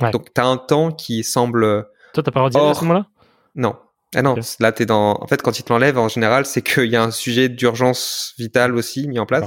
Ouais. 0.00 0.10
Donc 0.12 0.32
t'as 0.32 0.44
un 0.44 0.56
temps 0.56 0.92
qui 0.92 1.24
semble 1.24 1.86
Toi, 2.14 2.22
t'as 2.22 2.30
pas 2.30 2.40
redit 2.42 2.56
à 2.56 2.60
Or- 2.60 2.76
ce 2.76 2.82
moment-là? 2.84 3.06
Non. 3.54 3.76
Ah 4.14 4.22
non, 4.22 4.38
Ok. 4.38 4.44
là 4.60 4.72
t'es 4.72 4.86
dans. 4.86 5.18
En 5.20 5.26
fait, 5.26 5.42
quand 5.42 5.58
ils 5.58 5.64
te 5.64 5.70
l'enlèvent, 5.70 5.98
en 5.98 6.08
général, 6.08 6.46
c'est 6.46 6.62
qu'il 6.62 6.86
y 6.86 6.96
a 6.96 7.02
un 7.02 7.10
sujet 7.10 7.50
d'urgence 7.50 8.32
vitale 8.38 8.74
aussi 8.74 9.06
mis 9.06 9.18
en 9.18 9.26
place. 9.26 9.44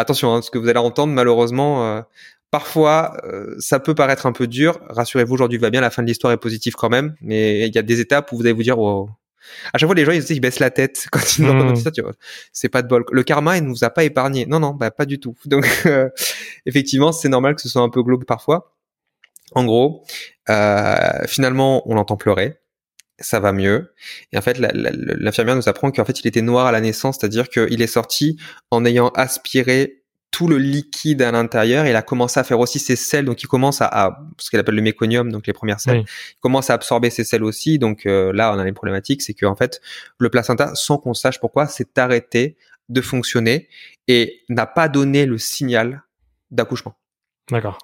Attention, 0.00 0.34
hein, 0.34 0.42
ce 0.42 0.50
que 0.50 0.58
vous 0.58 0.68
allez 0.68 0.78
entendre, 0.78 1.12
malheureusement, 1.12 1.84
euh, 1.84 2.02
parfois, 2.50 3.16
euh, 3.24 3.54
ça 3.58 3.80
peut 3.80 3.94
paraître 3.94 4.26
un 4.26 4.32
peu 4.32 4.46
dur. 4.46 4.80
Rassurez-vous, 4.88 5.34
aujourd'hui 5.34 5.58
va 5.58 5.70
bien, 5.70 5.80
la 5.80 5.90
fin 5.90 6.02
de 6.02 6.08
l'histoire 6.08 6.32
est 6.32 6.38
positive 6.38 6.74
quand 6.74 6.88
même, 6.88 7.14
mais 7.20 7.66
il 7.66 7.74
y 7.74 7.78
a 7.78 7.82
des 7.82 8.00
étapes 8.00 8.32
où 8.32 8.36
vous 8.36 8.42
allez 8.42 8.52
vous 8.52 8.62
dire, 8.62 8.78
wow. 8.78 9.10
À 9.72 9.78
chaque 9.78 9.88
fois, 9.88 9.94
les 9.94 10.04
gens 10.04 10.12
ils, 10.12 10.40
baissent 10.40 10.58
la 10.58 10.70
tête 10.70 11.06
quand 11.12 11.38
ils 11.38 11.44
Hmm. 11.44 11.50
entendent 11.50 11.76
ça. 11.78 11.90
Tu 11.90 12.02
vois, 12.02 12.12
c'est 12.52 12.68
pas 12.68 12.82
de 12.82 12.88
bol. 12.88 13.04
Le 13.10 13.22
karma, 13.22 13.56
il 13.56 13.64
nous 13.64 13.82
a 13.84 13.90
pas 13.90 14.04
épargné. 14.04 14.46
Non, 14.46 14.60
non, 14.60 14.74
bah 14.74 14.90
pas 14.90 15.06
du 15.06 15.18
tout. 15.18 15.36
Donc, 15.46 15.66
euh, 15.86 16.08
effectivement, 16.66 17.12
c'est 17.12 17.28
normal 17.28 17.54
que 17.54 17.62
ce 17.62 17.68
soit 17.68 17.82
un 17.82 17.88
peu 17.88 18.02
glauque 18.02 18.26
parfois. 18.26 18.74
En 19.52 19.64
gros, 19.64 20.04
euh, 20.50 21.24
finalement, 21.26 21.88
on 21.90 21.94
l'entend 21.94 22.16
pleurer. 22.16 22.58
Ça 23.20 23.40
va 23.40 23.52
mieux. 23.52 23.94
Et 24.32 24.38
en 24.38 24.42
fait, 24.42 24.58
l'infirmière 24.58 25.56
nous 25.56 25.68
apprend 25.68 25.90
qu'en 25.90 26.04
fait, 26.04 26.20
il 26.20 26.26
était 26.28 26.42
noir 26.42 26.66
à 26.66 26.72
la 26.72 26.80
naissance, 26.80 27.18
c'est-à-dire 27.18 27.48
qu'il 27.48 27.82
est 27.82 27.88
sorti 27.88 28.38
en 28.70 28.84
ayant 28.84 29.08
aspiré 29.08 30.02
tout 30.30 30.46
le 30.46 30.58
liquide 30.58 31.22
à 31.22 31.32
l'intérieur. 31.32 31.86
Et 31.86 31.90
il 31.90 31.96
a 31.96 32.02
commencé 32.02 32.38
à 32.38 32.44
faire 32.44 32.60
aussi 32.60 32.78
ses 32.78 32.96
selles, 32.96 33.24
donc 33.24 33.42
il 33.42 33.46
commence 33.46 33.80
à, 33.80 33.86
à 33.86 34.20
ce 34.38 34.50
qu'elle 34.50 34.60
appelle 34.60 34.76
le 34.76 34.82
méconium, 34.82 35.32
donc 35.32 35.46
les 35.46 35.52
premières 35.52 35.80
selles. 35.80 35.98
Oui. 35.98 36.04
Il 36.04 36.40
commence 36.40 36.70
à 36.70 36.74
absorber 36.74 37.10
ses 37.10 37.24
selles 37.24 37.42
aussi. 37.42 37.78
Donc 37.78 38.06
euh, 38.06 38.32
là, 38.32 38.52
on 38.54 38.58
a 38.58 38.64
les 38.64 38.72
problématiques, 38.72 39.22
c'est 39.22 39.34
qu'en 39.34 39.56
fait, 39.56 39.80
le 40.18 40.30
placenta, 40.30 40.74
sans 40.74 40.98
qu'on 40.98 41.14
sache 41.14 41.40
pourquoi, 41.40 41.66
s'est 41.66 41.98
arrêté 41.98 42.56
de 42.88 43.00
fonctionner 43.00 43.68
et 44.06 44.42
n'a 44.48 44.66
pas 44.66 44.88
donné 44.88 45.26
le 45.26 45.38
signal 45.38 46.02
d'accouchement. 46.50 46.96
D'accord. 47.50 47.78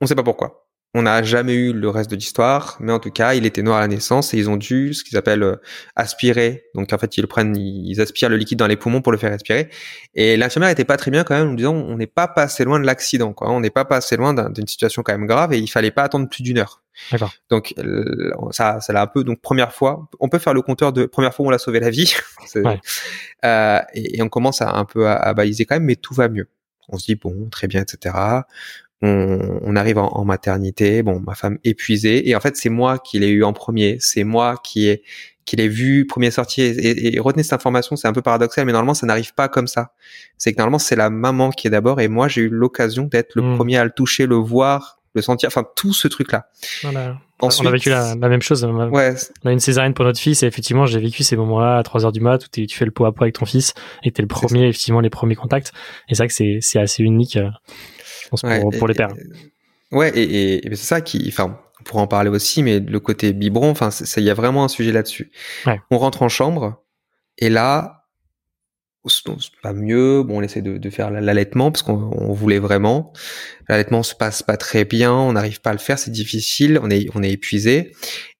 On 0.00 0.04
ne 0.04 0.08
sait 0.08 0.14
pas 0.14 0.22
pourquoi. 0.22 0.65
On 0.98 1.02
n'a 1.02 1.22
jamais 1.22 1.52
eu 1.52 1.72
le 1.74 1.90
reste 1.90 2.10
de 2.10 2.16
l'histoire, 2.16 2.76
mais 2.80 2.90
en 2.90 2.98
tout 2.98 3.10
cas, 3.10 3.34
il 3.34 3.44
était 3.44 3.60
noir 3.62 3.76
à 3.76 3.80
la 3.82 3.88
naissance 3.88 4.32
et 4.32 4.38
ils 4.38 4.48
ont 4.48 4.56
dû, 4.56 4.94
ce 4.94 5.04
qu'ils 5.04 5.18
appellent 5.18 5.42
euh, 5.42 5.56
aspirer. 5.94 6.64
Donc 6.74 6.90
en 6.92 6.96
fait, 6.98 7.16
ils 7.18 7.20
le 7.20 7.26
prennent, 7.26 7.54
ils 7.56 8.00
aspirent 8.00 8.30
le 8.30 8.36
liquide 8.36 8.58
dans 8.58 8.66
les 8.66 8.76
poumons 8.76 9.02
pour 9.02 9.12
le 9.12 9.18
faire 9.18 9.30
respirer. 9.30 9.68
Et 10.14 10.36
l'infirmière 10.38 10.70
était 10.70 10.84
pas 10.86 10.96
très 10.96 11.10
bien 11.10 11.22
quand 11.22 11.34
même, 11.34 11.50
en 11.50 11.54
disant, 11.54 11.74
on 11.74 11.96
n'est 11.96 12.06
pas 12.06 12.28
passé 12.28 12.64
loin 12.64 12.80
de 12.80 12.86
l'accident, 12.86 13.34
quoi. 13.34 13.50
On 13.50 13.60
n'est 13.60 13.70
pas 13.70 13.84
passé 13.84 14.16
loin 14.16 14.32
d'un- 14.32 14.48
d'une 14.48 14.66
situation 14.66 15.02
quand 15.02 15.12
même 15.12 15.26
grave 15.26 15.52
et 15.52 15.58
il 15.58 15.66
fallait 15.68 15.90
pas 15.90 16.02
attendre 16.04 16.28
plus 16.30 16.42
d'une 16.42 16.56
heure. 16.58 16.82
D'accord. 17.12 17.32
Donc 17.50 17.74
euh, 17.78 18.30
ça, 18.52 18.80
ça 18.80 18.92
l'a 18.94 19.02
un 19.02 19.06
peu. 19.06 19.22
Donc 19.22 19.42
première 19.42 19.72
fois, 19.74 20.08
on 20.18 20.30
peut 20.30 20.38
faire 20.38 20.54
le 20.54 20.62
compteur 20.62 20.94
de 20.94 21.04
première 21.04 21.34
fois 21.34 21.44
où 21.44 21.48
on 21.48 21.50
l'a 21.50 21.58
sauvé 21.58 21.78
la 21.80 21.90
vie. 21.90 22.14
Ouais. 22.64 22.80
Euh, 23.44 23.80
et, 23.92 24.16
et 24.18 24.22
on 24.22 24.28
commence 24.30 24.62
à 24.62 24.70
un 24.70 24.84
peu 24.86 25.06
à, 25.08 25.16
à 25.16 25.34
baliser 25.34 25.66
quand 25.66 25.74
même, 25.74 25.84
mais 25.84 25.96
tout 25.96 26.14
va 26.14 26.28
mieux. 26.28 26.48
On 26.88 26.96
se 26.96 27.04
dit 27.06 27.16
bon, 27.16 27.48
très 27.50 27.66
bien, 27.66 27.82
etc. 27.82 28.14
On, 29.02 29.58
on 29.62 29.76
arrive 29.76 29.98
en, 29.98 30.08
en 30.08 30.24
maternité. 30.24 31.02
Bon, 31.02 31.20
ma 31.20 31.34
femme 31.34 31.58
épuisée. 31.64 32.28
Et 32.28 32.34
en 32.36 32.40
fait, 32.40 32.56
c'est 32.56 32.70
moi 32.70 32.98
qui 32.98 33.18
l'ai 33.18 33.28
eu 33.28 33.44
en 33.44 33.52
premier. 33.52 33.96
C'est 34.00 34.24
moi 34.24 34.56
qui 34.62 34.88
ai 34.88 35.02
qui 35.44 35.54
l'ai 35.54 35.68
vu 35.68 36.06
premier 36.06 36.32
sorti. 36.32 36.60
Et, 36.62 36.70
et, 36.70 37.14
et 37.16 37.20
retenez 37.20 37.44
cette 37.44 37.52
information, 37.52 37.94
c'est 37.94 38.08
un 38.08 38.12
peu 38.12 38.20
paradoxal, 38.22 38.64
mais 38.66 38.72
normalement, 38.72 38.94
ça 38.94 39.06
n'arrive 39.06 39.32
pas 39.32 39.46
comme 39.48 39.68
ça. 39.68 39.92
C'est 40.38 40.52
que 40.52 40.58
normalement, 40.58 40.80
c'est 40.80 40.96
la 40.96 41.08
maman 41.08 41.50
qui 41.50 41.68
est 41.68 41.70
d'abord. 41.70 42.00
Et 42.00 42.08
moi, 42.08 42.26
j'ai 42.26 42.40
eu 42.40 42.48
l'occasion 42.48 43.04
d'être 43.04 43.36
le 43.36 43.42
Mm. 43.42 43.54
premier 43.56 43.76
à 43.76 43.84
le 43.84 43.90
toucher, 43.92 44.26
le 44.26 44.34
voir, 44.34 44.98
le 45.14 45.22
sentir. 45.22 45.46
Enfin, 45.46 45.64
tout 45.76 45.92
ce 45.92 46.08
truc-là. 46.08 46.48
Voilà. 46.82 47.18
Ensuite, 47.40 47.64
on 47.64 47.68
a 47.68 47.72
vécu 47.72 47.90
la, 47.90 48.16
la 48.16 48.28
même 48.28 48.42
chose. 48.42 48.64
On 48.64 48.80
a, 48.80 48.88
Ouais, 48.88 49.14
on 49.44 49.50
a 49.50 49.52
une 49.52 49.60
césarienne 49.60 49.94
pour 49.94 50.04
notre 50.04 50.18
fils 50.18 50.42
et 50.42 50.46
effectivement, 50.46 50.84
j'ai 50.86 50.98
vécu 50.98 51.22
ces 51.22 51.36
moments-là 51.36 51.76
à 51.78 51.82
3 51.84 52.04
heures 52.06 52.12
du 52.12 52.20
mat 52.20 52.44
où 52.44 52.48
tu 52.50 52.66
fais 52.76 52.84
le 52.86 52.90
pot 52.90 53.04
à 53.04 53.12
pot 53.14 53.22
avec 53.22 53.34
ton 53.38 53.44
fils 53.46 53.72
et 54.02 54.10
t'es 54.10 54.22
le 54.22 54.28
premier, 54.28 54.66
effectivement, 54.66 55.00
les 55.00 55.10
premiers 55.10 55.36
contacts. 55.36 55.72
Et 56.08 56.14
c'est 56.16 56.22
vrai 56.24 56.28
que 56.28 56.34
c'est, 56.34 56.58
c'est 56.60 56.80
assez 56.80 57.04
unique, 57.04 57.36
euh, 57.36 57.50
je 58.26 58.30
pense, 58.30 58.42
pour, 58.42 58.50
Ouais, 58.50 58.60
pour 58.78 58.88
et- 58.88 58.92
les 58.92 58.94
pères. 58.94 59.14
ouais, 59.92 60.10
et, 60.14 60.22
et, 60.22 60.66
et 60.66 60.76
c'est 60.76 60.84
ça 60.86 61.00
qui, 61.00 61.24
enfin, 61.28 61.58
on 61.80 61.84
pourra 61.84 62.02
en 62.02 62.06
parler 62.06 62.28
aussi, 62.30 62.62
mais 62.62 62.80
le 62.80 63.00
côté 63.00 63.32
biberon, 63.32 63.70
enfin, 63.70 63.90
c'est- 63.90 64.04
c'est- 64.06 64.20
il 64.20 64.24
y 64.26 64.30
a 64.30 64.34
vraiment 64.34 64.64
un 64.64 64.68
sujet 64.68 64.92
là-dessus. 64.92 65.30
Ouais. 65.66 65.80
On 65.90 65.98
rentre 65.98 66.22
en 66.22 66.28
chambre, 66.28 66.82
et 67.38 67.48
là, 67.48 68.04
se 69.08 69.22
pas 69.62 69.72
mieux, 69.72 70.22
bon, 70.24 70.38
on 70.38 70.42
essaie 70.42 70.62
de, 70.62 70.78
de 70.78 70.90
faire 70.90 71.10
l'allaitement, 71.10 71.70
parce 71.70 71.82
qu'on 71.82 72.10
on 72.12 72.32
voulait 72.32 72.58
vraiment. 72.58 73.12
L'allaitement 73.68 74.02
se 74.02 74.14
passe 74.16 74.42
pas 74.42 74.56
très 74.56 74.84
bien, 74.84 75.12
on 75.12 75.32
n'arrive 75.34 75.60
pas 75.60 75.70
à 75.70 75.74
le 75.74 75.78
faire, 75.78 75.98
c'est 75.98 76.10
difficile, 76.10 76.80
on 76.82 76.90
est, 76.90 77.06
on 77.14 77.22
est 77.22 77.30
épuisé. 77.30 77.92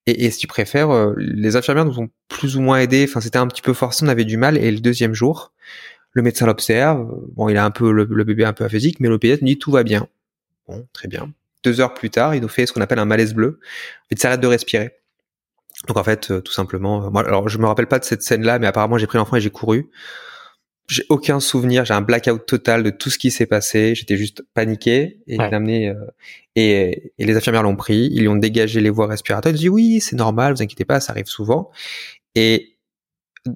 Et, 0.07 0.25
et 0.25 0.31
si 0.33 0.39
tu 0.39 0.47
préfères, 0.49 0.91
euh, 0.91 1.13
les 1.19 1.55
infirmières 1.57 1.85
nous 1.85 1.99
ont 2.01 2.09
plus 2.29 2.57
ou 2.57 2.61
moins 2.63 2.79
aidés, 2.81 3.07
enfin, 3.09 3.21
c'était 3.21 3.39
un 3.39 3.47
petit 3.47 3.63
peu 3.63 3.75
forcé, 3.75 4.05
on 4.05 4.09
avait 4.09 4.25
du 4.25 4.37
mal, 4.37 4.57
et 4.59 4.71
le 4.73 4.81
deuxième 4.81 5.15
jour, 5.15 5.53
le 6.17 6.23
médecin 6.23 6.47
l'observe, 6.47 7.07
bon, 7.35 7.51
il 7.51 7.57
a 7.59 7.65
un 7.65 7.71
peu, 7.71 7.93
le, 7.93 8.05
le 8.11 8.25
bébé 8.25 8.45
un 8.47 8.55
peu 8.55 8.65
aphésique, 8.65 9.01
mais 9.01 9.09
le 9.09 9.19
pédiatre 9.19 9.43
nous 9.43 9.49
dit 9.49 9.59
tout 9.59 9.71
va 9.71 9.83
bien. 9.83 10.09
Bon, 10.67 10.87
très 10.95 11.09
bien. 11.09 11.31
Deux 11.63 11.81
heures 11.81 11.93
plus 11.93 12.09
tard, 12.09 12.35
il 12.35 12.41
nous 12.41 12.49
fait 12.49 12.65
ce 12.65 12.73
qu'on 12.73 12.81
appelle 12.81 12.99
un 12.99 13.05
malaise 13.05 13.35
bleu. 13.35 13.61
Il 14.11 14.19
s'arrête 14.19 14.41
de 14.41 14.47
respirer. 14.47 14.93
Donc 15.89 15.99
en 15.99 16.03
fait, 16.05 16.31
euh, 16.31 16.41
tout 16.41 16.53
simplement, 16.53 17.05
euh, 17.05 17.11
moi, 17.11 17.21
alors 17.27 17.51
je 17.51 17.59
me 17.59 17.67
rappelle 17.67 17.87
pas 17.87 17.99
de 17.99 18.05
cette 18.05 18.23
scène-là, 18.23 18.59
mais 18.59 18.67
apparemment 18.67 18.97
j'ai 18.97 19.07
pris 19.07 19.19
l'enfant 19.19 19.37
et 19.37 19.41
j'ai 19.43 19.51
couru. 19.51 19.91
J'ai 20.89 21.05
aucun 21.11 21.39
souvenir, 21.41 21.85
j'ai 21.85 21.93
un 21.95 22.01
blackout 22.01 22.47
total 22.47 22.83
de 22.83 22.91
tout 22.91 23.11
ce 23.11 23.19
qui 23.19 23.31
s'est 23.31 23.45
passé. 23.47 23.95
J'étais 23.95 24.17
juste 24.17 24.43
paniqué 24.55 25.19
et 25.27 25.37
Ouais. 25.39 25.53
amené, 25.53 25.89
euh, 25.91 25.95
et, 26.55 27.13
et 27.19 27.25
les 27.27 27.37
infirmières 27.37 27.65
l'ont 27.65 27.77
pris, 27.77 28.09
ils 28.13 28.21
lui 28.21 28.29
ont 28.29 28.37
dégagé 28.37 28.81
les 28.81 28.89
voies 28.89 29.07
respiratoires. 29.09 29.53
Ils 29.53 29.59
ont 29.59 29.61
dit 29.61 29.69
oui, 29.69 30.01
c'est 30.01 30.17
normal, 30.17 30.55
vous 30.55 30.63
inquiétez 30.63 30.85
pas, 30.87 31.01
ça 31.01 31.13
arrive 31.13 31.27
souvent. 31.27 31.71
Et 32.37 32.76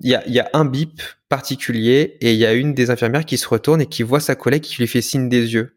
il 0.03 0.11
y 0.11 0.15
a, 0.15 0.27
y 0.29 0.39
a 0.41 0.49
un 0.53 0.65
bip 0.65 1.01
particulier 1.29 2.17
et 2.21 2.33
il 2.33 2.39
y 2.39 2.47
a 2.47 2.53
une 2.53 2.75
des 2.75 2.91
infirmières 2.91 3.25
qui 3.25 3.39
se 3.39 3.49
retourne 3.49 3.81
et 3.81 3.87
qui 3.87 4.03
voit 4.03 4.21
sa 4.21 4.35
collègue 4.35 4.63
qui 4.63 4.77
lui 4.79 4.87
fait 4.89 5.03
signe 5.03 5.29
des 5.29 5.53
yeux. 5.55 5.77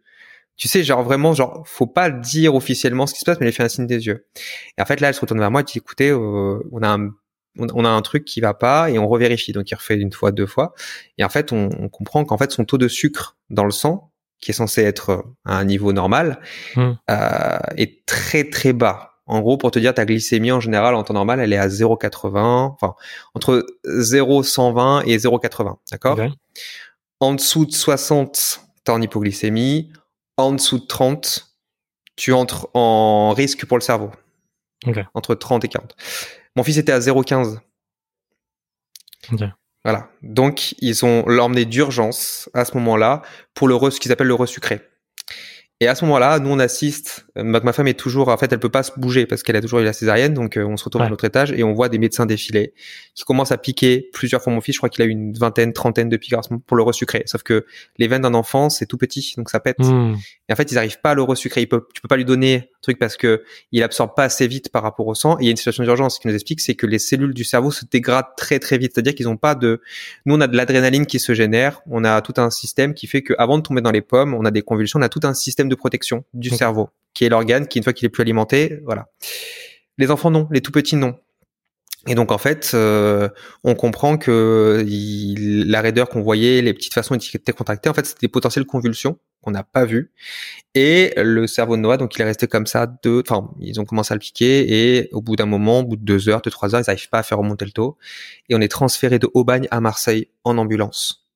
Tu 0.55 0.67
sais, 0.67 0.83
genre 0.83 1.03
vraiment, 1.03 1.33
genre, 1.33 1.63
faut 1.67 1.87
pas 1.87 2.09
dire 2.11 2.53
officiellement 2.55 3.07
ce 3.07 3.13
qui 3.13 3.19
se 3.21 3.25
passe, 3.25 3.39
mais 3.39 3.47
elle 3.47 3.53
fait 3.53 3.63
un 3.63 3.69
signe 3.69 3.87
des 3.87 4.05
yeux. 4.05 4.27
Et 4.77 4.81
en 4.81 4.85
fait, 4.85 4.99
là, 4.99 5.07
elle 5.09 5.13
se 5.15 5.21
retourne 5.21 5.39
vers 5.39 5.49
moi 5.49 5.61
et 5.61 5.63
dit, 5.63 5.79
écoutez, 5.79 6.09
euh, 6.11 6.59
on 6.71 6.83
a 6.83 6.89
un, 6.89 7.09
on 7.57 7.85
a 7.85 7.89
un 7.89 8.01
truc 8.03 8.23
qui 8.25 8.39
va 8.39 8.53
pas 8.53 8.89
et 8.91 8.99
on 8.99 9.07
revérifie. 9.07 9.51
Donc, 9.51 9.71
il 9.71 9.75
refait 9.75 9.95
une 9.97 10.11
fois, 10.11 10.31
deux 10.31 10.45
fois. 10.45 10.73
Et 11.17 11.23
en 11.23 11.29
fait, 11.29 11.51
on, 11.51 11.69
on 11.79 11.89
comprend 11.89 12.23
qu'en 12.23 12.37
fait, 12.37 12.51
son 12.51 12.65
taux 12.65 12.77
de 12.77 12.87
sucre 12.87 13.35
dans 13.49 13.65
le 13.65 13.71
sang, 13.71 14.11
qui 14.39 14.51
est 14.51 14.53
censé 14.53 14.83
être 14.83 15.25
à 15.45 15.57
un 15.57 15.65
niveau 15.65 15.91
normal, 15.93 16.39
Hmm. 16.75 16.91
euh, 17.09 17.57
est 17.77 18.05
très, 18.05 18.49
très 18.49 18.73
bas. 18.73 19.12
En 19.25 19.39
gros, 19.39 19.57
pour 19.57 19.71
te 19.71 19.79
dire, 19.79 19.93
ta 19.93 20.05
glycémie 20.05 20.51
en 20.51 20.59
général, 20.59 20.95
en 20.95 21.03
temps 21.03 21.13
normal, 21.13 21.39
elle 21.39 21.53
est 21.53 21.57
à 21.57 21.67
0,80, 21.67 22.39
enfin, 22.73 22.95
entre 23.33 23.65
0,120 23.85 25.03
et 25.05 25.17
0,80. 25.17 25.77
D'accord? 25.91 26.19
En 27.19 27.33
dessous 27.33 27.65
de 27.65 27.71
60, 27.71 28.61
t'es 28.83 28.91
en 28.91 29.01
hypoglycémie. 29.01 29.91
En 30.35 30.51
dessous 30.51 30.79
de 30.79 30.85
30, 30.85 31.55
tu 32.15 32.33
entres 32.33 32.67
en 32.73 33.31
risque 33.31 33.65
pour 33.65 33.77
le 33.77 33.81
cerveau. 33.81 34.11
Entre 35.13 35.35
30 35.35 35.63
et 35.63 35.69
40. 35.69 35.95
Mon 36.57 36.63
fils 36.63 36.77
était 36.77 36.91
à 36.91 36.99
0,15. 36.99 37.59
Voilà. 39.85 40.09
Donc, 40.21 40.75
ils 40.79 41.05
ont 41.05 41.23
l'emmené 41.27 41.65
d'urgence 41.65 42.49
à 42.53 42.65
ce 42.65 42.75
moment-là 42.75 43.21
pour 43.53 43.67
le 43.67 43.77
ce 43.89 43.99
qu'ils 43.99 44.11
appellent 44.11 44.27
le 44.27 44.33
resucré. 44.33 44.81
Et 45.79 45.87
à 45.87 45.95
ce 45.95 46.05
moment-là, 46.05 46.39
nous 46.39 46.49
on 46.49 46.59
assiste. 46.59 47.25
Euh, 47.37 47.43
ma 47.43 47.73
femme 47.73 47.87
est 47.87 47.99
toujours, 47.99 48.27
en 48.27 48.37
fait, 48.37 48.51
elle 48.53 48.59
peut 48.59 48.69
pas 48.69 48.83
se 48.83 48.91
bouger 48.97 49.25
parce 49.25 49.43
qu'elle 49.43 49.55
a 49.55 49.61
toujours 49.61 49.79
eu 49.79 49.83
la 49.83 49.93
césarienne, 49.93 50.33
donc 50.33 50.57
euh, 50.57 50.65
on 50.65 50.77
se 50.77 50.83
retrouve 50.83 51.01
à 51.01 51.09
notre 51.09 51.25
étage 51.25 51.51
et 51.51 51.63
on 51.63 51.73
voit 51.73 51.89
des 51.89 51.97
médecins 51.97 52.25
défiler 52.25 52.73
qui 53.15 53.23
commencent 53.23 53.51
à 53.51 53.57
piquer 53.57 54.09
plusieurs 54.13 54.41
fois 54.41 54.53
mon 54.53 54.61
fils. 54.61 54.75
Je 54.75 54.79
crois 54.79 54.89
qu'il 54.89 55.01
a 55.03 55.05
eu 55.05 55.09
une 55.09 55.33
vingtaine, 55.33 55.73
trentaine 55.73 56.09
de 56.09 56.17
piqûres 56.17 56.41
pour 56.67 56.77
le 56.77 56.83
resucrer. 56.83 57.23
Sauf 57.25 57.43
que 57.43 57.65
les 57.97 58.07
veines 58.07 58.21
d'un 58.21 58.33
enfant, 58.33 58.69
c'est 58.69 58.85
tout 58.85 58.97
petit, 58.97 59.33
donc 59.37 59.49
ça 59.49 59.59
pète. 59.59 59.79
Hmm. 59.79 60.15
Et 60.49 60.53
en 60.53 60.55
fait, 60.55 60.71
ils 60.71 60.77
arrivent 60.77 60.99
pas 61.01 61.11
à 61.11 61.13
le 61.15 61.23
resucrer. 61.23 61.65
peut, 61.65 61.87
tu 61.93 62.01
peux 62.01 62.07
pas 62.07 62.17
lui 62.17 62.25
donner 62.25 62.55
un 62.55 62.81
truc 62.81 62.99
parce 62.99 63.17
que 63.17 63.43
il 63.71 63.81
absorbe 63.81 64.11
pas 64.15 64.23
assez 64.23 64.47
vite 64.47 64.69
par 64.69 64.83
rapport 64.83 65.07
au 65.07 65.15
sang. 65.15 65.37
Et 65.39 65.43
il 65.43 65.45
y 65.45 65.47
a 65.47 65.51
une 65.51 65.57
situation 65.57 65.83
d'urgence 65.83 66.19
qui 66.19 66.27
nous 66.27 66.33
explique, 66.33 66.61
c'est 66.61 66.75
que 66.75 66.85
les 66.85 66.99
cellules 66.99 67.33
du 67.33 67.43
cerveau 67.43 67.71
se 67.71 67.85
dégradent 67.85 68.35
très 68.37 68.59
très 68.59 68.77
vite. 68.77 68.91
C'est-à-dire 68.93 69.15
qu'ils 69.15 69.27
ont 69.27 69.37
pas 69.37 69.55
de. 69.55 69.81
Nous, 70.25 70.35
on 70.35 70.41
a 70.41 70.47
de 70.47 70.55
l'adrénaline 70.55 71.05
qui 71.05 71.19
se 71.19 71.33
génère. 71.33 71.81
On 71.89 72.03
a 72.03 72.21
tout 72.21 72.33
un 72.37 72.49
système 72.49 72.93
qui 72.93 73.07
fait 73.07 73.21
que 73.21 73.33
avant 73.37 73.57
de 73.57 73.63
tomber 73.63 73.81
dans 73.81 73.91
les 73.91 74.01
pommes, 74.01 74.33
on 74.33 74.45
a 74.45 74.51
des 74.51 74.61
convulsions. 74.61 74.99
On 74.99 75.03
a 75.03 75.09
tout 75.09 75.21
un 75.23 75.33
système 75.33 75.69
de 75.69 75.75
protection 75.75 76.23
du 76.33 76.49
cerveau, 76.49 76.89
qui 77.13 77.25
est 77.25 77.29
l'organe 77.29 77.67
qui, 77.67 77.77
une 77.79 77.83
fois 77.83 77.93
qu'il 77.93 78.05
est 78.05 78.09
plus 78.09 78.21
alimenté, 78.21 78.79
voilà. 78.85 79.07
Les 79.97 80.11
enfants, 80.11 80.31
non. 80.31 80.47
Les 80.51 80.61
tout 80.61 80.71
petits, 80.71 80.95
non. 80.95 81.15
Et 82.05 82.15
donc 82.15 82.33
en 82.33 82.37
fait, 82.37 82.71
euh, 82.73 83.29
on 83.63 83.75
comprend 83.75 84.17
que 84.17 84.83
la 84.85 85.81
raideur 85.81 86.09
qu'on 86.09 86.21
voyait, 86.21 86.61
les 86.61 86.73
petites 86.73 86.93
façons 86.93 87.15
étiquetées 87.15 87.53
contractées, 87.53 87.87
en 87.87 87.93
fait, 87.93 88.05
c'était 88.05 88.27
des 88.27 88.31
potentielles 88.31 88.65
convulsions 88.65 89.19
qu'on 89.41 89.51
n'a 89.51 89.63
pas 89.63 89.85
vues. 89.85 90.11
Et 90.75 91.13
le 91.15 91.47
cerveau 91.47 91.77
de 91.77 91.81
Noah, 91.81 91.95
donc 91.95 92.15
il 92.15 92.21
est 92.21 92.25
resté 92.25 92.47
comme 92.47 92.65
ça 92.65 92.87
deux, 93.03 93.21
enfin, 93.25 93.49
ils 93.59 93.79
ont 93.79 93.85
commencé 93.85 94.11
à 94.11 94.15
le 94.15 94.19
piquer 94.19 94.97
et 94.97 95.09
au 95.13 95.21
bout 95.21 95.37
d'un 95.37 95.45
moment, 95.45 95.79
au 95.79 95.83
bout 95.83 95.95
de 95.95 96.03
deux 96.03 96.27
heures, 96.27 96.41
de 96.41 96.49
trois 96.49 96.75
heures, 96.75 96.81
ils 96.81 96.89
n'arrivent 96.89 97.09
pas 97.09 97.19
à 97.19 97.23
faire 97.23 97.37
remonter 97.37 97.63
le 97.63 97.71
taux. 97.71 97.97
Et 98.49 98.55
on 98.55 98.59
est 98.59 98.67
transféré 98.67 99.17
de 99.17 99.29
Aubagne 99.33 99.67
à 99.71 99.79
Marseille 99.79 100.27
en 100.43 100.57
ambulance. 100.57 101.29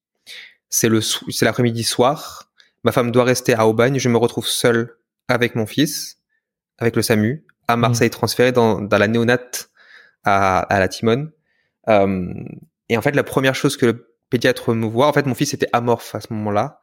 C'est 0.69 0.89
le, 0.89 0.99
c'est 0.99 1.45
l'après-midi 1.45 1.83
soir. 1.83 2.51
Ma 2.83 2.91
femme 2.91 3.11
doit 3.11 3.23
rester 3.23 3.53
à 3.53 3.67
Aubagne. 3.67 3.99
Je 3.99 4.09
me 4.09 4.17
retrouve 4.17 4.47
seul 4.47 4.97
avec 5.27 5.55
mon 5.55 5.65
fils, 5.65 6.17
avec 6.77 6.95
le 6.95 7.01
SAMU, 7.01 7.45
à 7.67 7.75
mmh. 7.75 7.79
Marseille, 7.79 8.09
transféré 8.09 8.51
dans, 8.51 8.81
dans 8.81 8.97
la 8.97 9.07
néonate 9.07 9.69
à, 10.23 10.59
à 10.59 10.79
la 10.79 10.87
Timone. 10.87 11.31
Euh, 11.89 12.33
et 12.89 12.97
en 12.97 13.01
fait, 13.01 13.15
la 13.15 13.23
première 13.23 13.55
chose 13.55 13.77
que 13.77 13.85
le 13.85 14.13
pédiatre 14.29 14.73
me 14.73 14.85
voit, 14.85 15.07
en 15.07 15.13
fait, 15.13 15.25
mon 15.25 15.35
fils 15.35 15.53
était 15.53 15.69
amorphe 15.71 16.13
à 16.13 16.19
ce 16.19 16.33
moment-là. 16.33 16.81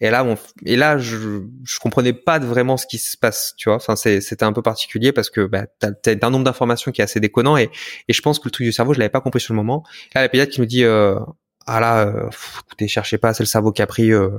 Et 0.00 0.08
là, 0.10 0.24
mon, 0.24 0.36
et 0.64 0.76
là, 0.76 0.96
je, 0.96 1.42
je 1.64 1.78
comprenais 1.78 2.14
pas 2.14 2.38
vraiment 2.38 2.76
ce 2.76 2.86
qui 2.86 2.98
se 2.98 3.16
passe, 3.16 3.54
tu 3.56 3.68
vois. 3.68 3.76
Enfin, 3.76 3.96
c'était 3.96 4.44
un 4.44 4.52
peu 4.52 4.62
particulier 4.62 5.12
parce 5.12 5.28
que 5.28 5.46
bah, 5.46 5.66
t'as 5.78 5.90
as 6.06 6.26
un 6.26 6.30
nombre 6.30 6.44
d'informations 6.44 6.92
qui 6.92 7.02
est 7.02 7.04
assez 7.04 7.20
déconnant 7.20 7.56
et, 7.56 7.70
et 8.08 8.12
je 8.12 8.22
pense 8.22 8.38
que 8.38 8.46
le 8.46 8.50
truc 8.50 8.66
du 8.66 8.72
cerveau, 8.72 8.94
je 8.94 8.98
l'avais 8.98 9.10
pas 9.10 9.20
compris 9.20 9.40
sur 9.40 9.52
le 9.52 9.56
moment. 9.56 9.84
Là, 10.14 10.22
la 10.22 10.28
pédiatre 10.28 10.52
qui 10.52 10.60
nous 10.60 10.66
dit, 10.66 10.84
euh, 10.84 11.18
ah 11.66 11.80
là, 11.80 12.06
euh, 12.06 12.30
écoutez, 12.66 12.88
cherchez 12.88 13.18
pas, 13.18 13.34
c'est 13.34 13.42
le 13.42 13.48
cerveau 13.48 13.72
qui 13.72 13.82
a 13.82 13.86
pris, 13.86 14.12
euh, 14.12 14.38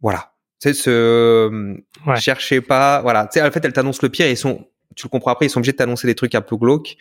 voilà. 0.00 0.32
Tu 0.60 0.68
sais, 0.68 0.74
ce, 0.74 1.76
ouais. 2.06 2.16
cherchez 2.16 2.60
pas, 2.60 3.02
voilà. 3.02 3.26
Tu 3.26 3.38
sais, 3.38 3.46
en 3.46 3.50
fait, 3.50 3.64
elle 3.64 3.72
t'annonce 3.72 4.02
le 4.02 4.08
pire 4.08 4.26
et 4.26 4.32
ils 4.32 4.36
sont, 4.36 4.66
tu 4.94 5.06
le 5.06 5.10
comprends 5.10 5.32
après, 5.32 5.46
ils 5.46 5.50
sont 5.50 5.58
obligés 5.58 5.72
de 5.72 5.76
t'annoncer 5.76 6.06
des 6.06 6.14
trucs 6.14 6.34
un 6.34 6.40
peu 6.40 6.56
glauques. 6.56 6.96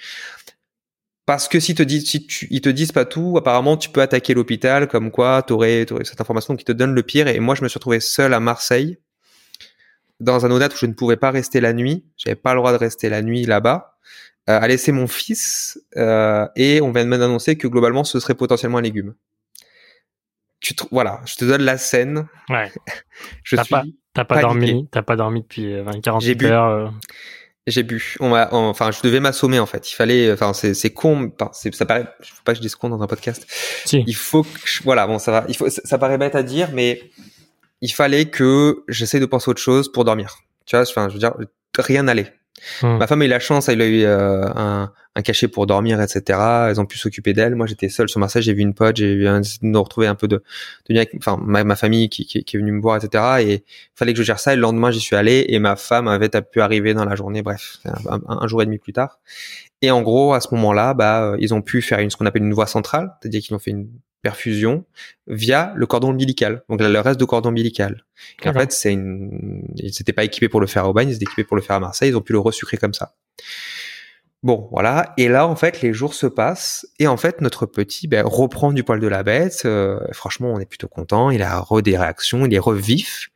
Parce 1.26 1.48
que 1.48 1.60
si 1.60 1.74
te 1.74 1.82
disent, 1.82 2.08
si 2.08 2.28
tu, 2.28 2.48
ils 2.52 2.62
te 2.62 2.70
disent 2.70 2.92
pas 2.92 3.06
tout, 3.06 3.36
apparemment 3.38 3.78
tu 3.78 3.90
peux 3.90 4.02
attaquer 4.02 4.36
l'hôpital, 4.36 4.88
comme 4.88 5.10
quoi 5.10 5.42
t'aurais, 5.42 5.92
aurais 5.92 6.06
cette 6.06 6.22
information 6.22 6.56
qui 6.56 6.66
te 6.66 6.72
donne 6.72 6.94
le 6.94 7.02
pire. 7.02 7.28
Et 7.28 7.40
moi, 7.40 7.56
je 7.56 7.64
me 7.64 7.68
suis 7.68 7.78
retrouvé 7.78 8.00
seul 8.00 8.34
à 8.34 8.40
Marseille, 8.40 9.00
dans 10.20 10.46
un 10.46 10.52
honnête 10.52 10.74
où 10.74 10.78
je 10.78 10.86
ne 10.86 10.94
pouvais 10.94 11.18
pas 11.18 11.32
rester 11.32 11.62
la 11.62 11.74
nuit. 11.74 12.06
J'avais 12.18 12.36
pas 12.36 12.54
le 12.54 12.60
droit 12.60 12.72
de 12.72 12.78
rester 12.78 13.10
la 13.10 13.24
nuit 13.24 13.46
là-bas, 13.46 13.98
euh, 14.50 14.60
à 14.60 14.68
laisser 14.68 14.92
mon 14.92 15.08
fils. 15.08 15.82
Euh, 15.98 16.48
et 16.56 16.82
on 16.82 16.92
vient 16.92 17.04
de 17.04 17.10
m'annoncer 17.10 17.58
que 17.58 17.68
globalement, 17.68 18.04
ce 18.04 18.20
serait 18.20 18.36
potentiellement 18.36 18.78
un 18.78 18.84
légume. 18.84 19.16
Tu 20.60 20.74
voilà, 20.92 21.22
je 21.26 21.36
te 21.36 21.46
donne 21.46 21.62
la 21.62 21.78
scène. 21.78 22.28
Ouais. 22.50 22.72
je 23.44 23.56
suis. 23.56 23.70
Pas, 23.70 23.84
t'as 24.14 24.26
pas 24.26 24.42
dormi, 24.42 24.88
t'as 24.92 25.04
pas 25.04 25.16
dormi 25.16 25.42
depuis 25.42 25.76
48 26.02 26.44
euh, 26.44 26.48
heures. 26.48 26.66
Euh. 26.66 26.90
J'ai 27.68 27.82
bu. 27.82 28.16
On 28.20 28.30
m'a, 28.30 28.48
enfin, 28.52 28.92
je 28.92 29.02
devais 29.02 29.20
m'assommer 29.20 29.60
en 29.60 29.66
fait. 29.66 29.92
Il 29.92 29.96
fallait, 29.96 30.32
enfin, 30.32 30.54
c'est, 30.54 30.76
c'est 30.76 30.92
con. 30.92 31.32
Enfin, 31.34 31.50
c'est, 31.54 31.74
ça 31.74 31.86
paraît. 31.86 32.08
Je 32.22 32.32
veux 32.32 32.42
pas 32.44 32.54
que 32.54 32.58
je 32.58 32.62
dise 32.62 32.76
con 32.76 32.90
dans 32.90 33.02
un 33.02 33.08
podcast. 33.08 33.46
Si. 33.86 34.04
Il 34.06 34.16
faut 34.16 34.44
que, 34.44 34.50
je, 34.66 34.84
voilà, 34.84 35.08
bon, 35.08 35.18
ça 35.18 35.32
va. 35.32 35.46
Il 35.48 35.56
faut, 35.56 35.68
ça, 35.70 35.98
paraît 35.98 36.20
bête 36.20 36.36
à 36.36 36.44
dire, 36.44 36.70
mais 36.74 37.10
il 37.82 37.92
fallait 37.92 38.26
que 38.26 38.84
j'essaie 38.88 39.20
de 39.20 39.26
penser 39.26 39.50
autre 39.50 39.62
chose 39.62 39.92
pour 39.92 40.06
dormir. 40.06 40.38
Tu 40.68 40.76
vois, 40.76 40.86
enfin, 40.88 41.10
je 41.10 41.14
veux 41.14 41.20
dire, 41.20 41.34
rien 41.78 42.04
n'allait. 42.04 42.34
Hmm. 42.82 42.98
Ma 42.98 43.08
femme 43.08 43.22
a 43.22 43.26
eu 43.26 43.28
la 43.28 43.40
chance, 43.40 43.68
elle 43.70 43.82
a 43.82 43.86
eu 43.86 44.04
euh, 44.04 44.48
un, 44.56 44.92
un, 45.16 45.22
cachet 45.22 45.48
pour 45.48 45.68
dormir, 45.68 46.02
etc. 46.02 46.40
Elles 46.70 46.80
ont 46.80 46.86
pu 46.86 46.98
s'occuper 46.98 47.34
d'elle. 47.34 47.56
Moi, 47.56 47.68
j'étais 47.68 47.90
seul 47.90 48.08
sur 48.08 48.20
Marseille, 48.20 48.42
j'ai 48.42 48.54
vu 48.54 48.62
une 48.62 48.74
pote, 48.74 48.96
j'ai 48.96 49.12
eu 49.12 49.28
un, 49.28 49.42
de 49.42 49.78
retrouver 49.78 50.08
un 50.08 50.16
peu 50.16 50.28
de, 50.28 50.42
de 50.90 51.06
enfin, 51.18 51.38
ma, 51.42 51.64
ma 51.64 51.76
famille 51.76 52.10
qui, 52.10 52.26
qui, 52.26 52.44
qui, 52.44 52.56
est 52.56 52.60
venue 52.60 52.72
me 52.72 52.82
voir, 52.82 52.98
etc. 52.98 53.24
Et 53.42 53.66
fallait 53.94 54.14
que 54.14 54.20
je 54.20 54.24
gère 54.24 54.40
ça. 54.40 54.54
Et 54.54 54.56
le 54.56 54.62
lendemain, 54.62 54.90
j'y 54.90 55.02
suis 55.02 55.16
allé 55.16 55.46
et 55.50 55.60
ma 55.60 55.76
femme 55.76 56.08
avait 56.08 56.30
pu 56.30 56.62
arriver 56.62 56.94
dans 56.94 57.06
la 57.06 57.16
journée. 57.16 57.42
Bref, 57.42 57.80
un, 57.86 58.48
jour 58.48 58.62
et 58.62 58.66
demi 58.66 58.78
plus 58.78 58.94
tard. 58.94 59.20
Et 59.82 59.92
en 59.92 60.02
gros, 60.02 60.34
à 60.34 60.40
ce 60.40 60.54
moment-là, 60.56 60.94
bah, 60.94 61.36
ils 61.40 61.54
ont 61.54 61.62
pu 61.62 61.82
faire 61.82 62.00
une, 62.00 62.10
ce 62.10 62.16
qu'on 62.16 62.26
appelle 62.26 62.44
une 62.44 62.54
voie 62.54 62.68
centrale, 62.68 63.12
c'est-à-dire 63.22 63.42
qu'ils 63.42 63.56
ont 63.56 63.60
fait 63.60 63.72
une 63.72 63.90
perfusion 64.26 64.86
via 65.28 65.72
le 65.76 65.86
cordon 65.86 66.10
ombilical. 66.10 66.64
Donc 66.68 66.82
le 66.82 67.00
reste 67.00 67.20
de 67.20 67.26
cordon 67.26 67.50
ombilical. 67.50 68.04
en 68.44 68.54
fait, 68.54 68.72
c'est 68.72 68.92
une, 68.92 69.64
ils 69.76 69.86
n'étaient 69.86 70.14
pas 70.14 70.24
équipés 70.24 70.50
pour 70.50 70.60
le 70.60 70.66
faire 70.66 70.86
à 70.86 70.90
Aubagne, 70.90 71.10
ils 71.10 71.16
étaient 71.18 71.26
équipés 71.26 71.44
pour 71.44 71.56
le 71.56 71.62
faire 71.62 71.76
à 71.76 71.80
Marseille, 71.80 72.10
ils 72.10 72.18
ont 72.18 72.22
pu 72.22 72.34
le 72.34 72.40
resucrer 72.40 72.78
comme 72.78 72.96
ça. 72.96 73.14
Bon, 74.42 74.68
voilà. 74.72 75.14
Et 75.18 75.28
là, 75.28 75.48
en 75.48 75.56
fait, 75.56 75.84
les 75.84 75.94
jours 75.94 76.16
se 76.16 76.26
passent 76.26 76.88
et 76.98 77.06
en 77.06 77.18
fait, 77.18 77.40
notre 77.42 77.68
petit 77.68 78.08
ben, 78.08 78.26
reprend 78.26 78.74
du 78.74 78.84
poil 78.84 79.00
de 79.00 79.08
la 79.08 79.22
bête. 79.22 79.62
Euh, 79.66 80.00
franchement, 80.12 80.54
on 80.54 80.60
est 80.60 80.66
plutôt 80.66 80.88
content. 80.88 81.30
Il 81.30 81.44
a 81.44 81.60
re 81.60 81.84
des 81.84 81.96
réactions, 81.96 82.48
il 82.48 82.54
est 82.54 82.60
revif. 82.60 83.30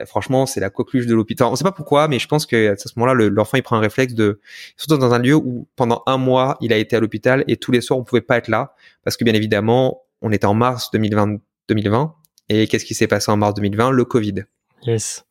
Euh, 0.00 0.06
franchement, 0.06 0.46
c'est 0.46 0.60
la 0.60 0.70
coqueluche 0.70 1.06
de 1.06 1.14
l'hôpital. 1.14 1.46
On 1.48 1.54
sait 1.54 1.64
pas 1.64 1.72
pourquoi, 1.72 2.08
mais 2.08 2.18
je 2.18 2.26
pense 2.26 2.44
que 2.44 2.72
à 2.72 2.76
ce 2.76 2.88
moment-là, 2.96 3.28
l'enfant 3.30 3.56
il 3.56 3.62
prend 3.62 3.76
un 3.76 3.80
réflexe 3.80 4.14
de, 4.14 4.40
surtout 4.76 4.96
dans 4.98 5.14
un 5.14 5.20
lieu 5.20 5.36
où 5.36 5.68
pendant 5.76 6.02
un 6.06 6.18
mois 6.18 6.56
il 6.60 6.72
a 6.72 6.76
été 6.76 6.96
à 6.96 7.00
l'hôpital 7.00 7.44
et 7.46 7.56
tous 7.56 7.70
les 7.70 7.80
soirs 7.80 7.98
on 7.98 8.04
pouvait 8.04 8.20
pas 8.20 8.36
être 8.36 8.48
là 8.48 8.74
parce 9.04 9.16
que 9.16 9.24
bien 9.24 9.34
évidemment 9.34 10.02
on 10.24 10.32
était 10.32 10.46
en 10.46 10.54
mars 10.54 10.90
2020, 10.92 11.38
2020 11.68 12.14
et 12.48 12.66
qu'est-ce 12.66 12.84
qui 12.84 12.94
s'est 12.94 13.06
passé 13.06 13.30
en 13.30 13.36
mars 13.36 13.54
2020 13.54 13.90
Le 13.90 14.04
Covid. 14.04 14.44
Yes. 14.82 15.24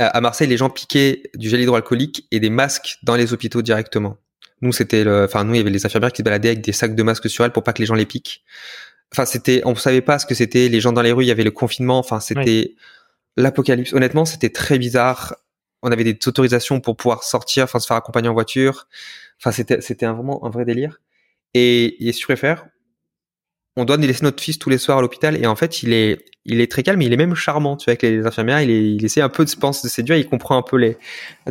Euh, 0.00 0.08
à 0.10 0.20
Marseille, 0.20 0.48
les 0.48 0.56
gens 0.56 0.70
piquaient 0.70 1.24
du 1.34 1.48
gel 1.48 1.60
hydroalcoolique 1.60 2.26
et 2.30 2.40
des 2.40 2.48
masques 2.48 2.98
dans 3.02 3.16
les 3.16 3.32
hôpitaux 3.32 3.60
directement. 3.60 4.16
Nous, 4.62 4.72
c'était 4.72 5.02
le, 5.02 5.24
enfin, 5.24 5.44
nous, 5.44 5.54
il 5.54 5.58
y 5.58 5.60
avait 5.60 5.70
les 5.70 5.84
infirmières 5.84 6.12
qui 6.12 6.18
se 6.18 6.22
baladaient 6.22 6.50
avec 6.50 6.64
des 6.64 6.72
sacs 6.72 6.94
de 6.94 7.02
masques 7.02 7.28
sur 7.28 7.44
elles 7.44 7.50
pour 7.50 7.64
pas 7.64 7.72
que 7.72 7.80
les 7.80 7.86
gens 7.86 7.96
les 7.96 8.06
piquent. 8.06 8.44
Enfin, 9.12 9.26
c'était, 9.26 9.62
on 9.64 9.74
savait 9.74 10.00
pas 10.00 10.20
ce 10.20 10.26
que 10.26 10.34
c'était. 10.34 10.68
Les 10.68 10.80
gens 10.80 10.92
dans 10.92 11.02
les 11.02 11.12
rues, 11.12 11.24
il 11.24 11.28
y 11.28 11.32
avait 11.32 11.42
le 11.42 11.50
confinement. 11.50 11.98
Enfin, 11.98 12.20
c'était 12.20 12.76
l'apocalypse. 13.36 13.92
Honnêtement, 13.92 14.24
c'était 14.24 14.50
très 14.50 14.78
bizarre. 14.78 15.34
On 15.82 15.90
avait 15.90 16.04
des 16.04 16.16
autorisations 16.26 16.80
pour 16.80 16.96
pouvoir 16.96 17.24
sortir, 17.24 17.64
enfin, 17.64 17.80
se 17.80 17.88
faire 17.88 17.96
accompagner 17.96 18.28
en 18.28 18.34
voiture. 18.34 18.86
Enfin, 19.40 19.50
c'était, 19.50 19.80
c'était 19.80 20.06
vraiment 20.06 20.46
un 20.46 20.50
vrai 20.50 20.64
délire. 20.64 21.00
Et, 21.54 22.08
et 22.08 22.12
tu 22.12 22.24
préfères, 22.24 22.66
on 23.76 23.84
doit 23.84 23.96
laisser 23.96 24.24
notre 24.24 24.42
fils 24.42 24.58
tous 24.58 24.70
les 24.70 24.78
soirs 24.78 24.98
à 24.98 25.00
l'hôpital 25.00 25.36
et 25.36 25.46
en 25.46 25.56
fait 25.56 25.82
il 25.82 25.92
est 25.92 26.24
il 26.44 26.60
est 26.60 26.70
très 26.70 26.82
calme 26.82 27.00
il 27.00 27.12
est 27.12 27.16
même 27.16 27.34
charmant 27.34 27.76
tu 27.76 27.84
vois 27.84 27.92
avec 27.92 28.02
les 28.02 28.26
infirmières 28.26 28.60
il, 28.60 28.70
est, 28.70 28.94
il 28.94 29.04
essaie 29.04 29.22
un 29.22 29.28
peu 29.28 29.44
de 29.44 29.50
se 29.50 29.56
penser 29.56 29.86
de 29.86 29.90
séduire 29.90 30.16
il 30.16 30.26
comprend 30.26 30.58
un 30.58 30.62
peu 30.62 30.76
les 30.76 30.98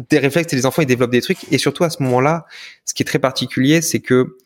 des 0.10 0.20
réflexes 0.20 0.54
et 0.54 0.56
les 0.56 0.66
enfants 0.66 0.82
ils 0.82 0.88
développent 0.88 1.12
des 1.12 1.22
trucs. 1.22 1.52
Et 1.52 1.58
surtout 1.58 1.84
à 1.84 1.90
ce 1.90 2.04
moment-là 2.04 2.46
ce 2.86 2.94
qui 2.94 3.04
est 3.04 3.06
très 3.06 3.20
particulier 3.20 3.82
c'est 3.82 4.02
que 4.02 4.38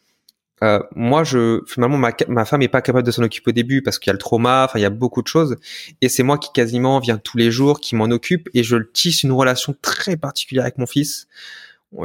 euh, 0.63 0.79
moi 0.95 1.25
je 1.25 1.61
finalement 1.67 1.97
ma, 1.97 2.11
ma 2.29 2.45
femme 2.45 2.61
est 2.61 2.69
pas 2.69 2.81
capable 2.81 3.05
de 3.05 3.11
s'en 3.11 3.23
occuper 3.23 3.49
au 3.49 3.53
début 3.53 3.81
parce 3.81 3.99
qu'il 3.99 4.09
y 4.09 4.11
a 4.11 4.13
le 4.13 4.19
trauma 4.19 4.63
enfin 4.63 4.79
il 4.79 4.83
y 4.83 4.85
a 4.85 4.89
beaucoup 4.89 5.21
de 5.21 5.27
choses. 5.27 5.57
Et 6.01 6.07
c'est 6.07 6.23
moi 6.23 6.37
qui 6.37 6.49
quasiment 6.53 6.99
viens 6.99 7.17
tous 7.17 7.37
les 7.37 7.51
jours 7.51 7.81
qui 7.81 7.95
m'en 7.95 8.05
occupe 8.05 8.49
et 8.53 8.63
je 8.63 8.77
tisse 8.77 9.23
une 9.23 9.33
relation 9.33 9.75
très 9.81 10.15
particulière 10.15 10.63
avec 10.63 10.77
mon 10.77 10.85
fils. 10.85 11.27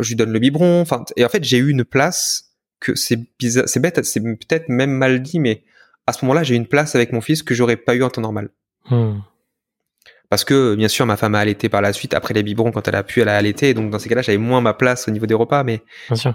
Je 0.00 0.08
lui 0.08 0.16
donne 0.16 0.32
le 0.32 0.38
biberon 0.40 0.80
enfin 0.80 1.04
et 1.16 1.24
en 1.24 1.28
fait 1.28 1.44
j'ai 1.44 1.58
eu 1.58 1.70
une 1.70 1.84
place 1.84 2.50
que 2.80 2.94
c'est 2.94 3.20
bizarre, 3.38 3.68
c'est 3.68 3.80
bête, 3.80 4.04
c'est 4.04 4.20
peut-être 4.20 4.68
même 4.68 4.90
mal 4.90 5.22
dit, 5.22 5.38
mais 5.38 5.62
à 6.06 6.12
ce 6.12 6.25
moment-là, 6.25 6.42
j'ai 6.42 6.56
une 6.56 6.66
place 6.66 6.94
avec 6.94 7.12
mon 7.12 7.20
fils 7.20 7.42
que 7.42 7.54
j'aurais 7.54 7.76
pas 7.76 7.94
eu 7.94 8.02
en 8.02 8.10
temps 8.10 8.22
normal. 8.22 8.50
Hmm. 8.88 9.18
Parce 10.30 10.44
que, 10.44 10.76
bien 10.76 10.88
sûr, 10.88 11.06
ma 11.06 11.16
femme 11.16 11.34
a 11.34 11.40
allaité 11.40 11.68
par 11.68 11.82
la 11.82 11.92
suite, 11.92 12.14
après 12.14 12.34
les 12.34 12.44
biberons, 12.44 12.70
quand 12.70 12.87
elle 12.87 12.94
a 12.94 13.02
pu, 13.02 13.20
elle 13.20 13.28
a 13.28 13.37
allaité, 13.37 13.75
donc 13.75 13.90
dans 13.90 13.99
ces 13.99 14.08
cas-là, 14.08 14.22
j'avais 14.22 14.38
moins 14.38 14.60
ma 14.60 14.75
place 14.75 15.08
au 15.08 15.10
niveau 15.10 15.26
des 15.26 15.34
repas, 15.34 15.64
mais, 15.64 15.82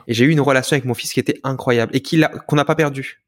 et 0.08 0.14
j'ai 0.14 0.26
eu 0.26 0.32
une 0.32 0.42
relation 0.42 0.76
avec 0.76 0.84
mon 0.86 0.94
fils 0.94 1.14
qui 1.14 1.20
était 1.20 1.40
incroyable, 1.44 1.96
et 1.96 2.02
qu'on 2.02 2.56
n'a 2.58 2.66
pas 2.66 2.76
perdu. 2.76 3.22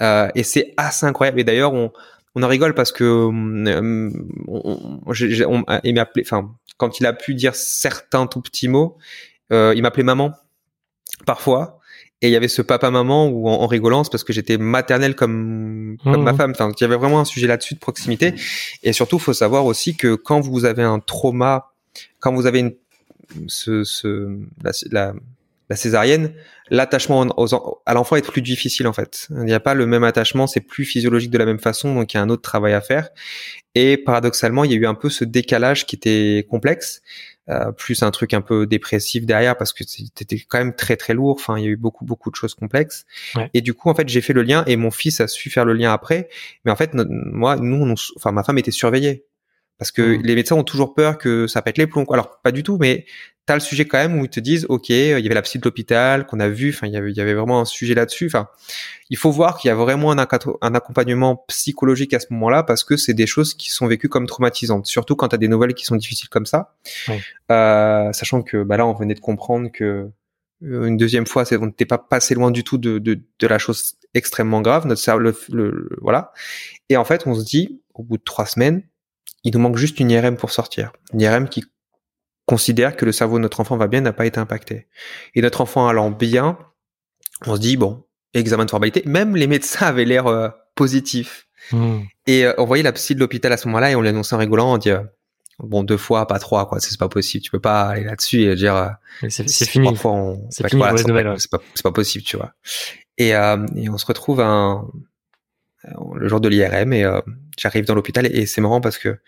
Euh, 0.00 0.28
et 0.36 0.44
c'est 0.44 0.72
assez 0.76 1.04
incroyable. 1.04 1.40
Et 1.40 1.44
d'ailleurs, 1.44 1.74
on, 1.74 1.92
on 2.36 2.42
en 2.44 2.48
rigole 2.48 2.74
parce 2.74 2.92
que, 2.92 3.02
euh, 3.02 4.10
on, 4.48 5.02
on, 5.06 5.64
il 5.82 5.94
m'appelait, 5.94 6.22
enfin, 6.24 6.54
quand 6.76 7.00
il 7.00 7.06
a 7.06 7.12
pu 7.12 7.34
dire 7.34 7.56
certains 7.56 8.28
tout 8.28 8.40
petits 8.40 8.68
mots, 8.68 8.96
euh, 9.52 9.72
il 9.76 9.82
m'appelait 9.82 10.04
maman, 10.04 10.32
parfois, 11.26 11.80
Et 12.22 12.28
il 12.28 12.30
y 12.30 12.36
avait 12.36 12.48
ce 12.48 12.62
papa-maman 12.62 13.26
où 13.28 13.48
en, 13.48 13.54
en 13.54 13.66
rigolant, 13.66 14.02
parce 14.04 14.24
que 14.24 14.32
j'étais 14.32 14.56
maternelle 14.56 15.14
comme, 15.16 15.96
comme 16.04 16.22
ma 16.22 16.32
Mhm. 16.32 16.38
femme. 16.38 16.50
Enfin, 16.52 16.72
il 16.74 16.80
y 16.80 16.84
avait 16.84 16.96
vraiment 16.96 17.20
un 17.20 17.24
sujet 17.24 17.46
là-dessus 17.48 17.74
de 17.74 17.80
proximité. 17.80 18.34
Et 18.82 18.92
surtout, 18.94 19.18
faut 19.18 19.32
savoir 19.34 19.66
aussi 19.66 19.96
que 19.96 20.14
quand 20.14 20.40
vous 20.40 20.64
avez 20.64 20.82
un 20.84 21.00
trauma, 21.00 21.72
quand 22.20 22.32
vous 22.32 22.46
avez 22.46 22.60
une, 22.60 22.74
ce, 23.48 23.82
ce, 23.84 24.38
la, 24.62 24.70
la, 24.90 25.14
la 25.68 25.76
césarienne, 25.76 26.32
l'attachement 26.70 27.22
à 27.86 27.94
l'enfant 27.94 28.16
est 28.16 28.26
plus 28.26 28.42
difficile 28.42 28.86
en 28.86 28.92
fait. 28.92 29.26
Il 29.30 29.44
n'y 29.44 29.52
a 29.52 29.60
pas 29.60 29.74
le 29.74 29.86
même 29.86 30.04
attachement, 30.04 30.46
c'est 30.46 30.60
plus 30.60 30.84
physiologique 30.84 31.30
de 31.30 31.38
la 31.38 31.44
même 31.46 31.58
façon, 31.58 31.94
donc 31.94 32.12
il 32.12 32.16
y 32.16 32.20
a 32.20 32.22
un 32.22 32.28
autre 32.28 32.42
travail 32.42 32.72
à 32.74 32.80
faire. 32.80 33.08
Et 33.74 33.96
paradoxalement, 33.96 34.64
il 34.64 34.70
y 34.70 34.74
a 34.74 34.76
eu 34.76 34.86
un 34.86 34.94
peu 34.94 35.08
ce 35.10 35.24
décalage 35.24 35.86
qui 35.86 35.96
était 35.96 36.46
complexe, 36.50 37.02
euh, 37.48 37.72
plus 37.72 38.02
un 38.02 38.10
truc 38.12 38.34
un 38.34 38.40
peu 38.40 38.66
dépressif 38.66 39.26
derrière 39.26 39.56
parce 39.56 39.72
que 39.72 39.82
c'était 39.84 40.38
quand 40.48 40.58
même 40.58 40.74
très 40.74 40.96
très 40.96 41.12
lourd. 41.14 41.36
Enfin, 41.40 41.58
il 41.58 41.64
y 41.64 41.66
a 41.66 41.70
eu 41.70 41.76
beaucoup 41.76 42.04
beaucoup 42.04 42.30
de 42.30 42.36
choses 42.36 42.54
complexes. 42.54 43.04
Ouais. 43.34 43.50
Et 43.54 43.60
du 43.60 43.74
coup, 43.74 43.90
en 43.90 43.94
fait, 43.94 44.08
j'ai 44.08 44.20
fait 44.20 44.32
le 44.32 44.42
lien 44.42 44.64
et 44.66 44.76
mon 44.76 44.90
fils 44.90 45.20
a 45.20 45.26
su 45.28 45.50
faire 45.50 45.64
le 45.64 45.72
lien 45.74 45.92
après. 45.92 46.28
Mais 46.64 46.70
en 46.70 46.76
fait, 46.76 46.92
moi, 46.94 47.56
nous, 47.56 47.84
on- 47.84 47.94
enfin, 48.16 48.30
ma 48.32 48.44
femme 48.44 48.58
était 48.58 48.70
surveillée 48.70 49.24
parce 49.78 49.90
que 49.90 50.02
Mhm. 50.02 50.22
les 50.22 50.34
médecins 50.36 50.54
ont 50.56 50.62
toujours 50.64 50.94
peur 50.94 51.18
que 51.18 51.46
ça 51.48 51.62
pète 51.62 51.78
les 51.78 51.88
plombs. 51.88 52.04
Alors 52.12 52.40
pas 52.42 52.52
du 52.52 52.62
tout, 52.62 52.78
mais 52.80 53.06
t'as 53.44 53.54
le 53.54 53.60
sujet 53.60 53.84
quand 53.86 53.98
même 53.98 54.18
où 54.20 54.24
ils 54.24 54.30
te 54.30 54.40
disent, 54.40 54.66
ok, 54.68 54.90
euh, 54.90 55.18
il 55.18 55.22
y 55.22 55.26
avait 55.26 55.34
la 55.34 55.42
psy 55.42 55.58
de 55.58 55.64
l'hôpital 55.64 56.26
qu'on 56.26 56.38
a 56.40 56.48
vu. 56.48 56.70
Enfin, 56.70 56.86
il 56.86 56.92
y 56.92 56.96
avait, 56.96 57.10
il 57.10 57.16
y 57.16 57.20
avait 57.20 57.34
vraiment 57.34 57.60
un 57.60 57.64
sujet 57.64 57.94
là-dessus. 57.94 58.26
Enfin, 58.26 58.48
il 59.10 59.16
faut 59.16 59.30
voir 59.30 59.58
qu'il 59.58 59.68
y 59.68 59.72
a 59.72 59.74
vraiment 59.74 60.12
un, 60.12 60.18
accompagnement 60.18 61.44
psychologique 61.48 62.14
à 62.14 62.20
ce 62.20 62.26
moment-là 62.30 62.62
parce 62.62 62.84
que 62.84 62.96
c'est 62.96 63.14
des 63.14 63.26
choses 63.26 63.54
qui 63.54 63.70
sont 63.70 63.86
vécues 63.86 64.08
comme 64.08 64.26
traumatisantes, 64.26 64.86
surtout 64.86 65.16
quand 65.16 65.28
tu 65.28 65.34
as 65.34 65.38
des 65.38 65.48
nouvelles 65.48 65.74
qui 65.74 65.84
sont 65.84 65.96
difficiles 65.96 66.28
comme 66.28 66.46
ça. 66.46 66.74
Euh, 67.50 68.12
sachant 68.12 68.42
que 68.42 68.62
bah 68.62 68.76
là, 68.76 68.86
on 68.86 68.94
venait 68.94 69.14
de 69.14 69.20
comprendre 69.20 69.70
que 69.72 70.08
euh, 70.64 70.86
une 70.86 70.96
deuxième 70.96 71.26
fois, 71.26 71.44
on 71.60 71.66
n'était 71.66 71.84
pas 71.86 71.98
passé 71.98 72.34
loin 72.34 72.50
du 72.52 72.62
tout 72.64 72.78
de, 72.78 72.98
de, 72.98 73.20
de 73.38 73.46
la 73.46 73.58
chose 73.58 73.94
extrêmement 74.14 74.60
grave. 74.60 74.86
Notre 74.86 75.00
cerveau, 75.00 75.20
le, 75.20 75.36
le- 75.50 75.70
le- 75.70 75.98
voilà. 76.00 76.32
Et 76.88 76.96
en 76.96 77.04
fait, 77.04 77.26
on 77.26 77.34
se 77.34 77.44
dit, 77.44 77.80
au 77.94 78.02
bout 78.04 78.18
de 78.18 78.22
trois 78.22 78.46
semaines, 78.46 78.82
il 79.44 79.52
nous 79.52 79.58
manque 79.58 79.76
juste 79.76 79.98
une 79.98 80.10
IRM 80.10 80.36
pour 80.36 80.52
sortir. 80.52 80.92
Une 81.12 81.20
IRM 81.20 81.48
qui 81.48 81.64
considère 82.46 82.96
que 82.96 83.04
le 83.04 83.12
cerveau 83.12 83.36
de 83.38 83.42
notre 83.42 83.60
enfant 83.60 83.76
va 83.76 83.86
bien, 83.86 84.00
n'a 84.00 84.12
pas 84.12 84.26
été 84.26 84.38
impacté. 84.40 84.88
Et 85.34 85.42
notre 85.42 85.60
enfant 85.60 85.86
allant 85.88 86.10
bien, 86.10 86.58
on 87.46 87.54
se 87.56 87.60
dit, 87.60 87.76
bon, 87.76 88.04
examen 88.34 88.64
de 88.64 88.70
formalité. 88.70 89.02
Même 89.06 89.36
les 89.36 89.46
médecins 89.46 89.86
avaient 89.86 90.04
l'air 90.04 90.26
euh, 90.26 90.48
positifs. 90.74 91.46
Mhm. 91.72 92.02
Et 92.26 92.44
euh, 92.46 92.52
on 92.58 92.64
voyait 92.64 92.82
la 92.82 92.92
psy 92.92 93.14
de 93.14 93.20
l'hôpital 93.20 93.52
à 93.52 93.56
ce 93.56 93.66
moment-là 93.68 93.90
et 93.92 93.94
on 93.94 94.00
lui 94.02 94.08
annonçait 94.08 94.34
en 94.34 94.38
rigolant, 94.38 94.74
on 94.74 94.78
dit, 94.78 94.90
euh, 94.90 95.00
bon, 95.60 95.84
deux 95.84 95.96
fois, 95.96 96.26
pas 96.26 96.38
trois, 96.40 96.68
quoi, 96.68 96.80
c'est 96.80 96.98
pas 96.98 97.08
possible. 97.08 97.44
Tu 97.44 97.50
peux 97.50 97.60
pas 97.60 97.82
aller 97.90 98.04
là-dessus 98.04 98.42
et 98.42 98.54
dire, 98.56 98.96
C'est 99.28 99.48
fini. 99.68 99.86
trois 99.86 99.96
fois, 99.96 100.12
on- 100.12 100.48
C'est 100.50 100.68
fini, 100.68 100.80
voilà, 100.80 100.94
pas, 100.94 101.12
ouais. 101.32 101.36
c'est 101.74 101.82
pas, 101.82 101.92
possible, 101.92 102.24
tu 102.24 102.36
vois. 102.36 102.52
Et, 103.18 103.28
et 103.28 103.88
on 103.88 103.98
se 103.98 104.06
retrouve 104.06 104.40
un, 104.40 104.88
le 106.14 106.28
jour 106.28 106.40
de 106.40 106.48
l'IRM 106.48 106.92
et 106.92 107.04
j'arrive 107.58 107.84
dans 107.84 107.94
l'hôpital 107.94 108.26
et, 108.26 108.30
et 108.40 108.46
c'est 108.46 108.60
marrant 108.60 108.80
parce 108.80 108.98
que 108.98 109.18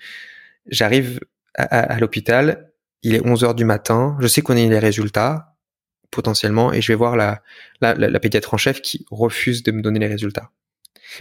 j'arrive 0.69 1.21
à, 1.57 1.63
à- 1.65 1.93
à 1.95 1.99
l'hôpital, 2.01 2.73
il 3.05 3.15
est 3.15 3.25
11 3.25 3.45
heures 3.45 3.55
du 3.55 3.65
matin, 3.65 4.17
je 4.21 4.27
sais 4.27 4.43
qu'on 4.43 4.55
a 4.55 4.57
les 4.57 4.79
résultats 4.79 5.55
potentiellement 6.11 6.73
et 6.73 6.81
je 6.81 6.93
vais 6.93 6.97
voir 6.97 7.17
la, 7.17 7.43
la, 7.81 7.95
la, 7.95 8.09
la 8.09 8.21
pédiatre 8.21 8.55
en 8.55 8.57
chef 8.57 8.81
qui 8.83 9.05
refuse 9.11 9.63
de 9.63 9.73
me 9.73 9.83
donner 9.83 9.99
les 10.01 10.07
résultats. 10.09 10.51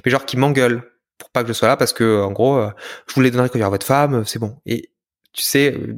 Mais 0.06 0.12
genre 0.12 0.26
qui 0.26 0.38
m'engueule 0.38 0.84
pour 1.18 1.30
pas 1.30 1.44
que 1.44 1.48
je 1.48 1.54
sois 1.54 1.68
là 1.68 1.78
parce 1.78 1.94
que 1.94 2.22
en 2.22 2.32
gros, 2.32 2.58
euh, 2.58 2.70
je 3.16 3.22
il 3.22 3.34
y 3.34 3.38
aura 3.38 3.70
votre 3.70 3.86
femme, 3.86 4.26
c'est 4.26 4.40
bon. 4.40 4.58
Et 4.66 4.90
tu 5.34 5.44
sais, 5.44 5.74
euh, 5.74 5.96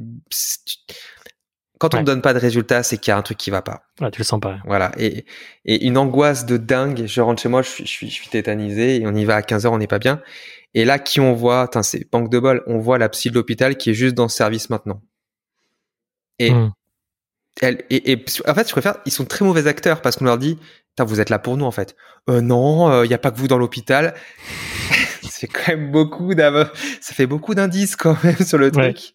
quand 1.78 1.92
on 1.94 1.98
Ouais. 1.98 2.02
ne 2.02 2.06
donne 2.06 2.22
pas 2.22 2.32
de 2.32 2.38
résultats, 2.38 2.82
c'est 2.82 2.96
qu'il 2.96 3.10
y 3.10 3.14
a 3.14 3.18
un 3.18 3.22
truc 3.22 3.36
qui 3.36 3.50
va 3.50 3.60
pas. 3.60 3.82
Ouais, 4.00 4.10
tu 4.10 4.18
le 4.20 4.24
sens 4.24 4.40
pas. 4.40 4.58
Voilà. 4.64 4.92
Et, 4.98 5.26
et 5.66 5.84
une 5.86 5.98
angoisse 5.98 6.46
de 6.46 6.56
dingue. 6.56 7.04
Je 7.06 7.20
rentre 7.20 7.42
chez 7.42 7.48
moi, 7.50 7.60
je 7.62 7.68
suis, 7.68 7.84
je 7.86 7.90
suis, 7.90 8.08
je 8.08 8.14
suis 8.14 8.28
tétanisé 8.28 8.96
et 9.00 9.06
on 9.06 9.14
y 9.14 9.24
va 9.26 9.36
à 9.36 9.42
15 9.42 9.66
heures, 9.66 9.72
on 9.72 9.78
n'est 9.78 9.86
pas 9.86 9.98
bien. 9.98 10.22
Et 10.74 10.84
là, 10.86 10.98
qui 10.98 11.20
on 11.20 11.34
voit, 11.34 11.68
c'est 11.82 12.10
banque 12.10 12.30
de 12.30 12.38
bol, 12.38 12.62
on 12.66 12.78
voit 12.78 12.98
la 12.98 13.08
psy 13.10 13.28
de 13.30 13.34
l'hôpital 13.34 13.76
qui 13.76 13.90
est 13.90 13.94
juste 13.94 14.14
dans 14.14 14.24
le 14.24 14.28
service 14.30 14.70
maintenant. 14.70 15.02
Et, 16.38 16.50
Mhm. 16.50 16.72
elle, 17.62 17.84
et, 17.90 18.12
et 18.12 18.24
en 18.46 18.54
fait, 18.54 18.66
je 18.66 18.72
préfère, 18.72 18.96
ils 19.06 19.12
sont 19.12 19.24
très 19.24 19.44
mauvais 19.44 19.66
acteurs 19.66 20.02
parce 20.02 20.16
qu'on 20.16 20.24
leur 20.26 20.38
dit, 20.38 20.58
vous 20.98 21.20
êtes 21.20 21.28
là 21.30 21.38
pour 21.38 21.56
nous, 21.58 21.64
en 21.66 21.70
fait. 21.70 21.94
Euh, 22.30 22.40
non, 22.40 23.02
il 23.04 23.08
n'y 23.08 23.14
a 23.14 23.18
pas 23.18 23.30
que 23.30 23.36
vous 23.38 23.48
dans 23.48 23.58
l'hôpital. 23.58 24.14
c'est 25.22 25.46
quand 25.46 25.68
même 25.68 25.90
beaucoup 25.92 26.34
d'av- 26.34 26.70
ça 27.00 27.14
fait 27.14 27.26
beaucoup 27.26 27.54
d'indices 27.54 27.96
quand 27.96 28.16
même 28.24 28.38
sur 28.38 28.56
le 28.58 28.66
Ouais. 28.74 28.92
truc. 28.94 29.12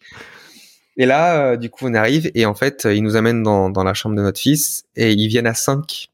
Et 0.96 1.06
là, 1.06 1.46
euh, 1.52 1.56
du 1.56 1.70
coup, 1.70 1.86
on 1.88 1.94
arrive 1.94 2.30
et 2.34 2.46
en 2.46 2.54
fait, 2.54 2.84
ils 2.90 3.02
nous 3.02 3.16
amènent 3.16 3.42
dans, 3.42 3.70
dans 3.70 3.82
la 3.82 3.94
chambre 3.94 4.14
de 4.14 4.22
notre 4.22 4.38
fils 4.40 4.84
et 4.94 5.12
ils 5.12 5.26
viennent 5.28 5.46
à 5.46 5.54
5. 5.54 6.08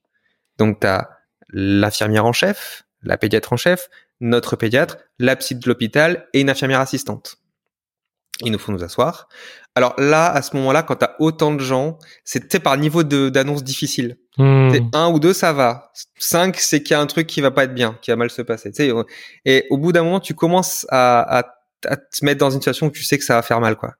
Donc, 0.56 0.80
tu 0.80 0.86
as 0.86 1.10
l'infirmière 1.50 2.24
en 2.24 2.32
chef, 2.32 2.84
la 3.02 3.18
pédiatre 3.18 3.52
en 3.52 3.56
chef, 3.56 3.90
notre 4.20 4.56
pédiatre, 4.56 4.96
la 5.18 5.36
psy 5.36 5.54
de 5.56 5.68
l'hôpital 5.68 6.28
et 6.32 6.40
une 6.40 6.48
infirmière 6.50 6.80
assistante. 6.80 7.36
Il 8.40 8.52
nous 8.52 8.58
faut 8.58 8.70
nous 8.72 8.84
asseoir. 8.84 9.28
Alors 9.78 9.94
là, 9.96 10.28
à 10.28 10.42
ce 10.42 10.56
moment-là, 10.56 10.82
quand 10.82 10.96
tu 10.96 11.04
as 11.04 11.14
autant 11.20 11.54
de 11.54 11.60
gens, 11.60 11.98
c'est 12.24 12.58
par 12.58 12.76
niveau 12.76 13.04
de- 13.04 13.28
d'annonce 13.28 13.62
difficile. 13.62 14.16
C'est 14.72 14.82
un 14.92 15.08
ou 15.12 15.20
deux, 15.20 15.32
ça 15.32 15.52
va. 15.52 15.92
Cinq, 16.18 16.56
c'est 16.56 16.82
qu'il 16.82 16.94
y 16.94 16.96
a 16.96 17.00
un 17.00 17.06
truc 17.06 17.28
qui 17.28 17.40
va 17.40 17.52
pas 17.52 17.62
être 17.62 17.74
bien, 17.74 17.96
qui 18.02 18.10
va 18.10 18.16
mal 18.16 18.28
se 18.28 18.42
passer. 18.42 18.72
Et 19.44 19.66
au 19.70 19.78
bout 19.78 19.92
d'un 19.92 20.02
moment, 20.02 20.18
tu 20.18 20.34
commences 20.34 20.84
à, 20.88 21.38
à, 21.38 21.44
à 21.86 21.96
te 21.96 22.24
mettre 22.24 22.40
dans 22.40 22.50
une 22.50 22.58
situation 22.58 22.88
où 22.88 22.90
tu 22.90 23.04
sais 23.04 23.18
que 23.18 23.24
ça 23.24 23.36
va 23.36 23.42
faire 23.42 23.60
mal, 23.60 23.76
quoi. 23.76 23.94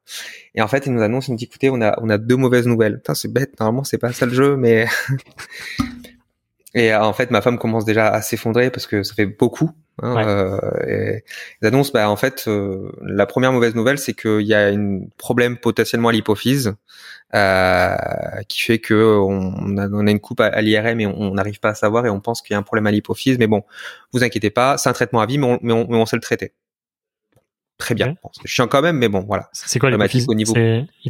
Et 0.57 0.63
en 0.63 0.67
fait, 0.67 0.85
il 0.87 0.93
nous 0.93 1.01
annonce, 1.03 1.29
il 1.29 1.31
nous 1.31 1.37
dit, 1.37 1.45
écoutez, 1.45 1.71
on 1.71 1.81
a, 1.81 1.97
on 2.03 2.09
a 2.11 2.19
deux 2.19 2.35
mauvaises 2.35 2.67
nouvelles. 2.67 2.97
Putain, 2.97 3.15
c'est 3.15 3.33
bête. 3.33 3.59
Normalement, 3.61 3.85
c'est 3.85 3.99
pas 3.99 4.13
ça 4.13 4.27
le 4.27 4.33
jeu, 4.35 4.57
mais. 4.57 4.87
et 6.75 6.93
euh, 6.93 7.01
en 7.03 7.13
fait, 7.13 7.31
ma 7.31 7.41
femme 7.41 7.57
commence 7.59 7.85
déjà 7.85 8.09
à 8.09 8.21
s'effondrer 8.21 8.71
parce 8.71 8.87
que 8.89 9.05
ça 9.05 9.15
fait 9.15 9.27
beaucoup. 9.27 9.71
Hein, 10.03 10.15
Ouais. 10.15 10.25
euh, 10.27 10.61
et 10.87 11.25
ils 11.61 11.67
annoncent, 11.67 11.91
bah, 11.93 12.09
en 12.09 12.17
fait, 12.17 12.45
euh, 12.47 12.93
la 13.03 13.27
première 13.27 13.53
mauvaise 13.53 13.75
nouvelle, 13.75 13.99
c'est 13.99 14.15
qu'il 14.15 14.43
y 14.47 14.55
a 14.55 14.67
un 14.69 15.01
problème 15.17 15.57
potentiellement 15.57 16.09
à 16.09 16.13
l'hypophyse 16.13 16.75
euh, 17.35 17.97
qui 18.49 18.63
fait 18.63 18.79
que 18.79 18.95
on 19.19 19.77
a, 19.77 19.89
on 19.89 20.07
a 20.07 20.11
une 20.11 20.21
coupe 20.21 20.41
à, 20.41 20.47
à 20.47 20.61
l'IRM 20.61 21.01
et 21.01 21.07
on 21.07 21.35
n'arrive 21.35 21.59
pas 21.61 21.71
à 21.71 21.75
savoir 21.75 22.07
et 22.07 22.11
on 22.11 22.21
pense 22.21 22.43
qu'il 22.43 22.55
y 22.55 22.57
a 22.57 22.59
un 22.59 22.63
problème 22.63 22.87
à 22.87 22.91
l'hypophyse. 22.93 23.39
Mais 23.39 23.47
bon, 23.49 23.65
vous 24.13 24.23
inquiétez 24.23 24.51
pas, 24.51 24.79
c'est 24.79 24.89
un 24.89 24.93
traitement 24.93 25.21
à 25.21 25.27
vie, 25.27 25.39
mais 25.39 25.47
on, 25.47 25.59
mais 25.63 25.73
on, 25.73 25.87
mais 25.89 25.97
on 25.97 26.07
sait 26.07 26.17
le 26.17 26.23
traiter. 26.23 26.53
Très 27.79 27.95
bien. 27.95 28.09
Ouais. 28.09 28.15
Bon, 28.23 28.31
c'est 28.33 28.47
chiant 28.49 28.67
quand 28.69 28.83
même, 28.83 28.97
mais 28.99 29.09
bon, 29.09 29.21
voilà. 29.21 29.49
C'est 29.53 29.79
quoi 29.79 29.91
l'hypophyse 29.91 30.27
au 30.29 30.35
niveau- 30.35 30.55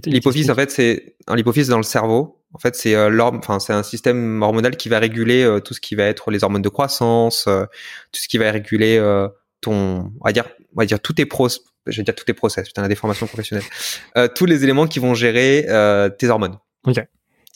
L'hypophyse, 0.06 0.50
en 0.50 0.54
fait, 0.54 0.70
c'est 0.70 1.14
l'hypophyse 1.32 1.68
dans 1.68 1.78
le 1.78 1.82
cerveau. 1.82 2.37
En 2.54 2.58
fait, 2.58 2.74
c'est 2.74 2.94
euh, 2.94 3.20
enfin 3.20 3.58
c'est 3.58 3.72
un 3.72 3.82
système 3.82 4.42
hormonal 4.42 4.76
qui 4.76 4.88
va 4.88 4.98
réguler 4.98 5.42
euh, 5.44 5.60
tout 5.60 5.74
ce 5.74 5.80
qui 5.80 5.94
va 5.94 6.04
être 6.04 6.30
les 6.30 6.44
hormones 6.44 6.62
de 6.62 6.68
croissance, 6.68 7.46
euh, 7.46 7.64
tout 8.12 8.20
ce 8.20 8.28
qui 8.28 8.38
va 8.38 8.50
réguler 8.50 8.96
euh, 8.96 9.28
ton, 9.60 10.12
on 10.20 10.24
va 10.24 10.32
dire, 10.32 10.48
on 10.74 10.80
va 10.80 10.86
dire 10.86 11.00
tous 11.00 11.12
tes 11.12 11.26
pros, 11.26 11.48
je 11.86 11.96
vais 11.98 12.04
dire 12.04 12.14
tous 12.14 12.24
tes 12.24 12.32
process, 12.32 12.66
putain 12.66 12.82
la 12.82 12.88
déformation 12.88 13.26
professionnelle, 13.26 13.66
euh, 14.16 14.28
tous 14.34 14.46
les 14.46 14.64
éléments 14.64 14.86
qui 14.86 14.98
vont 14.98 15.14
gérer 15.14 15.66
euh, 15.68 16.08
tes 16.08 16.28
hormones. 16.28 16.58
Ok. 16.86 17.04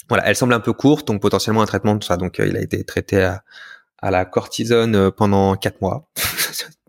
Voilà, 0.09 0.29
elle 0.29 0.37
semble 0.37 0.53
un 0.53 0.61
peu 0.61 0.75
courte, 0.75 1.07
donc 1.07 1.23
potentiellement 1.23 1.63
un 1.63 1.67
traitement 1.67 1.95
de 1.95 2.05
ça. 2.05 2.19
Donc 2.19 2.39
il 2.39 2.57
a 2.57 2.61
été 2.61 2.85
traité 2.85 3.23
à, 3.23 3.45
à 3.99 4.11
la 4.11 4.27
cortisone 4.27 5.11
pendant 5.11 5.57
quatre 5.57 5.81
mois. 5.81 6.11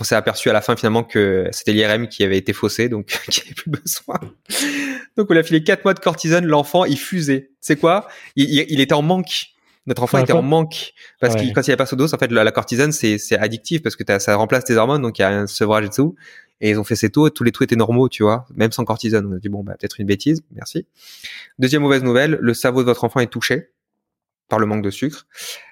On 0.00 0.04
s'est 0.04 0.14
aperçu 0.14 0.50
à 0.50 0.52
la 0.52 0.60
fin 0.60 0.76
finalement 0.76 1.04
que 1.04 1.48
c'était 1.52 1.72
l'IRM 1.72 2.08
qui 2.08 2.24
avait 2.24 2.38
été 2.38 2.52
faussé, 2.52 2.88
donc 2.88 3.06
qu'il 3.30 3.42
n'y 3.42 3.48
avait 3.48 3.54
plus 3.54 3.70
besoin. 3.70 4.18
Donc 5.16 5.28
on 5.30 5.36
a 5.36 5.42
filé 5.42 5.62
quatre 5.62 5.84
mois 5.84 5.94
de 5.94 6.00
cortisone, 6.00 6.46
l'enfant 6.46 6.84
il 6.84 6.98
fusait. 6.98 7.50
C'est 7.60 7.76
quoi? 7.76 8.08
Il, 8.36 8.48
il- 8.50 8.66
il 8.68 8.80
était 8.80 8.94
en 8.94 9.02
manque. 9.02 9.46
Notre 9.86 10.04
enfant 10.04 10.18
était 10.18 10.32
en 10.32 10.42
manque 10.42 10.92
parce 11.20 11.34
Ouais. 11.34 11.48
que 11.48 11.54
quand 11.54 11.66
il 11.66 11.70
n'y 11.70 11.74
a 11.74 11.76
pas 11.76 11.86
surdose, 11.86 12.14
en 12.14 12.18
fait 12.18 12.30
la, 12.30 12.44
la 12.44 12.52
cortisone 12.52 12.92
c'est 12.92 13.18
c'est 13.18 13.36
addictif 13.36 13.82
parce 13.82 13.96
que 13.96 14.04
ça 14.20 14.36
remplace 14.36 14.64
tes 14.64 14.76
hormones, 14.76 15.02
donc 15.02 15.18
il 15.18 15.22
y 15.22 15.24
a 15.24 15.30
un 15.30 15.46
sevrage 15.48 15.84
et 15.86 15.90
tout. 15.90 16.14
Et 16.64 16.70
ils 16.70 16.78
ont 16.78 16.84
fait 16.84 16.94
ces 16.94 17.10
taux, 17.10 17.26
et 17.26 17.32
tous 17.32 17.42
les 17.42 17.50
taux 17.50 17.64
étaient 17.64 17.74
normaux, 17.74 18.08
tu 18.08 18.22
vois, 18.22 18.46
même 18.54 18.70
sans 18.70 18.84
cortisone. 18.84 19.26
On 19.26 19.34
a 19.36 19.40
dit 19.40 19.48
bon 19.48 19.64
bah 19.64 19.74
peut-être 19.76 19.98
une 19.98 20.06
bêtise, 20.06 20.42
merci. 20.52 20.86
Deuxième 21.58 21.82
mauvaise 21.82 22.04
nouvelle, 22.04 22.38
le 22.40 22.54
cerveau 22.54 22.82
de 22.82 22.86
votre 22.86 23.02
enfant 23.02 23.18
est 23.18 23.26
touché 23.26 23.70
par 24.52 24.58
le 24.58 24.66
manque 24.66 24.82
de 24.84 24.90
sucre. 24.90 25.26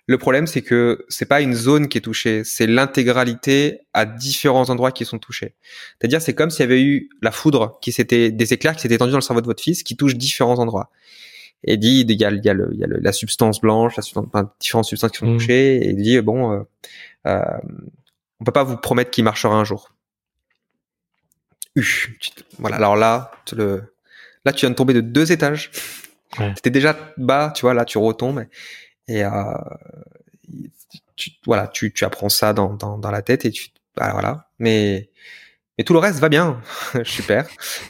Le 0.06 0.16
problème, 0.16 0.46
c'est 0.46 0.62
que 0.62 1.04
c'est 1.10 1.26
pas 1.26 1.42
une 1.42 1.52
zone 1.52 1.86
qui 1.86 1.98
est 1.98 2.00
touchée, 2.00 2.44
c'est 2.44 2.66
l'intégralité 2.66 3.80
à 3.92 4.06
différents 4.06 4.70
endroits 4.70 4.90
qui 4.90 5.04
sont 5.04 5.18
touchés. 5.18 5.52
C'est-à-dire, 5.98 6.22
c'est 6.22 6.32
comme 6.34 6.48
s'il 6.48 6.60
y 6.60 6.64
avait 6.64 6.80
eu 6.82 7.10
la 7.20 7.30
foudre 7.30 7.78
qui 7.82 7.92
s'était, 7.92 8.30
des 8.30 8.54
éclairs 8.54 8.74
qui 8.74 8.80
s'étaient 8.80 8.96
tendus 8.96 9.12
dans 9.12 9.18
le 9.18 9.22
cerveau 9.22 9.42
de 9.42 9.46
votre 9.46 9.62
fils, 9.62 9.82
qui 9.82 9.98
touchent 9.98 10.14
différents 10.16 10.58
endroits. 10.58 10.88
Et 11.62 11.76
dit, 11.76 12.06
il 12.08 12.10
y 12.18 12.24
a, 12.24 12.30
il 12.30 12.42
y 12.42 12.48
a, 12.48 12.54
le, 12.54 12.70
il 12.72 12.80
y 12.80 12.84
a 12.84 12.86
le- 12.86 13.00
la 13.00 13.12
substance 13.12 13.60
blanche, 13.60 13.96
la 13.96 14.02
substance, 14.02 14.24
enfin, 14.32 14.50
différentes 14.58 14.86
substances 14.86 15.10
qui 15.12 15.18
sont 15.18 15.26
Mhm. 15.26 15.36
touchées, 15.38 15.76
et 15.76 15.90
il 15.90 15.96
dit, 16.02 16.18
bon, 16.22 16.50
euh, 16.52 16.60
euh, 17.26 17.42
on 18.40 18.44
peut 18.44 18.52
pas 18.52 18.64
vous 18.64 18.78
promettre 18.78 19.10
qu'il 19.10 19.24
marchera 19.24 19.54
un 19.54 19.64
jour. 19.64 19.92
Voilà. 22.58 22.76
Alors 22.76 22.96
là, 22.96 23.30
le, 23.52 23.82
là, 24.46 24.52
tu 24.54 24.60
viens 24.60 24.70
de 24.70 24.74
tomber 24.74 24.94
de 24.94 25.02
deux 25.02 25.32
étages. 25.32 25.70
Ouais. 26.38 26.54
T'étais 26.54 26.70
déjà 26.70 26.96
bas, 27.16 27.52
tu 27.54 27.62
vois, 27.62 27.74
là, 27.74 27.84
tu 27.84 27.98
retombes. 27.98 28.46
Et 29.08 29.24
euh, 29.24 29.30
tu, 31.16 31.30
voilà, 31.46 31.68
tu, 31.68 31.92
tu 31.92 32.04
apprends 32.04 32.28
ça 32.28 32.52
dans, 32.52 32.74
dans, 32.74 32.98
dans 32.98 33.10
la 33.10 33.22
tête 33.22 33.44
et 33.44 33.50
tu, 33.50 33.68
bah, 33.96 34.10
voilà. 34.12 34.48
Mais, 34.58 35.10
mais 35.76 35.84
tout 35.84 35.92
le 35.92 35.98
reste 35.98 36.18
va 36.18 36.28
bien, 36.28 36.60
super. 37.04 37.48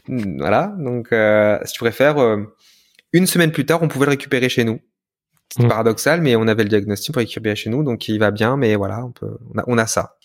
Voilà. 0.08 0.74
Donc, 0.78 1.12
euh, 1.12 1.58
si 1.64 1.74
tu 1.74 1.80
préfères, 1.80 2.18
euh, 2.18 2.54
une 3.12 3.26
semaine 3.26 3.52
plus 3.52 3.66
tard, 3.66 3.82
on 3.82 3.88
pouvait 3.88 4.06
le 4.06 4.10
récupérer 4.10 4.48
chez 4.48 4.64
nous. 4.64 4.80
C'était 5.52 5.66
paradoxal, 5.66 6.20
mais 6.20 6.36
on 6.36 6.46
avait 6.46 6.62
le 6.62 6.68
diagnostic 6.68 7.12
pour 7.12 7.18
récupérer 7.18 7.56
chez 7.56 7.70
nous, 7.70 7.82
donc 7.82 8.06
il 8.06 8.20
va 8.20 8.30
bien, 8.30 8.56
mais 8.56 8.76
voilà, 8.76 9.04
on 9.04 9.10
peut, 9.10 9.36
on 9.52 9.58
a, 9.58 9.64
on 9.66 9.78
a 9.78 9.86
ça. 9.88 10.16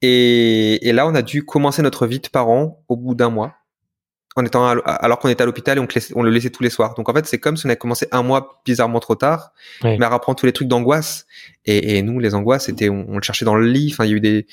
Et, 0.00 0.88
et 0.88 0.92
là, 0.92 1.08
on 1.08 1.14
a 1.16 1.22
dû 1.22 1.44
commencer 1.44 1.82
notre 1.82 2.06
vie 2.06 2.20
de 2.20 2.28
parents 2.28 2.84
au 2.86 2.96
bout 2.96 3.16
d'un 3.16 3.30
mois 3.30 3.56
en 4.36 4.44
étant 4.44 4.66
alors 4.66 5.18
qu'on 5.20 5.28
était 5.28 5.42
à 5.42 5.46
l'hôpital 5.46 5.78
et 5.78 5.80
on, 5.80 5.86
on, 6.16 6.22
le 6.22 6.30
laissait 6.30 6.50
tous 6.50 6.62
les 6.62 6.70
soirs. 6.70 6.94
Donc 6.94 7.08
en 7.08 7.14
fait, 7.14 7.24
c'est 7.26 7.38
comme 7.38 7.56
si 7.56 7.66
on 7.66 7.68
avait 7.68 7.76
commencé 7.76 8.08
un 8.10 8.22
mois 8.22 8.60
bizarrement 8.64 9.00
trop 9.00 9.14
tard, 9.14 9.52
mais 9.82 10.02
à 10.02 10.08
reprendre 10.08 10.38
tous 10.38 10.46
les 10.46 10.52
trucs 10.52 10.68
d'angoisse. 10.68 11.26
Et, 11.66 11.96
et, 11.96 12.02
nous, 12.02 12.18
les 12.18 12.34
angoisses, 12.34 12.66
c'était 12.66 12.88
on, 12.88 13.06
on, 13.08 13.16
le 13.16 13.22
cherchait 13.22 13.44
dans 13.44 13.54
le 13.54 13.66
lit. 13.66 13.90
Enfin, 13.92 14.04
il 14.04 14.10
y 14.10 14.14
a 14.14 14.16
eu 14.16 14.20
des 14.20 14.46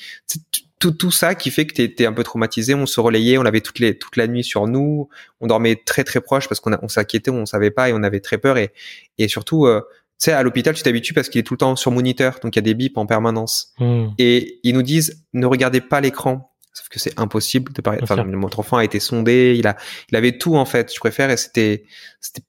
tout, 0.78 0.92
tout 0.92 1.10
ça 1.10 1.34
qui 1.34 1.50
fait 1.50 1.66
que 1.66 1.74
tu 1.74 1.82
étais 1.82 2.06
un 2.06 2.12
peu 2.12 2.22
traumatisé. 2.22 2.74
On 2.74 2.86
se 2.86 3.00
relayait, 3.00 3.38
on 3.38 3.44
avait 3.44 3.60
toute 3.60 3.80
les 3.80 3.98
toute 3.98 4.16
la 4.16 4.28
nuit 4.28 4.44
sur 4.44 4.66
nous. 4.66 5.08
On 5.40 5.46
dormait 5.48 5.76
très 5.76 6.04
très 6.04 6.20
proche 6.20 6.48
parce 6.48 6.60
qu'on 6.60 6.76
on 6.80 6.88
s'inquiétait, 6.88 7.30
on 7.30 7.46
savait 7.46 7.70
pas 7.70 7.88
et 7.88 7.92
on 7.92 8.02
avait 8.02 8.20
très 8.20 8.38
peur. 8.38 8.58
Et 8.58 8.72
et 9.18 9.26
surtout, 9.26 9.66
euh, 9.66 9.80
tu 10.20 10.26
sais, 10.26 10.32
à 10.32 10.42
l'hôpital, 10.44 10.74
tu 10.74 10.82
t'habitues 10.82 11.14
parce 11.14 11.28
qu'il 11.28 11.40
est 11.40 11.44
tout 11.44 11.54
le 11.54 11.58
temps 11.58 11.74
sur 11.74 11.90
moniteur, 11.90 12.38
donc 12.42 12.54
il 12.54 12.58
y 12.58 12.60
a 12.60 12.62
des 12.62 12.74
bips 12.74 12.96
en 12.98 13.06
permanence. 13.06 13.74
Hmm. 13.78 14.10
Et 14.18 14.60
ils 14.62 14.74
nous 14.74 14.82
disent 14.82 15.24
ne 15.32 15.46
regardez 15.46 15.80
pas 15.80 16.00
l'écran 16.00 16.51
Sauf 16.72 16.88
que 16.88 16.98
c'est 16.98 17.18
impossible 17.18 17.72
de 17.72 17.82
parler. 17.82 18.00
Enfin, 18.02 18.24
notre 18.24 18.60
enfant 18.60 18.78
a 18.78 18.84
été 18.84 18.98
sondé, 18.98 19.56
il 19.58 19.66
a, 19.66 19.76
il 20.10 20.16
avait 20.16 20.38
tout 20.38 20.56
en 20.56 20.64
fait. 20.64 20.92
Je 20.92 20.98
préfère 20.98 21.30
et 21.30 21.36
c'était, 21.36 21.84
c'était, 22.20 22.46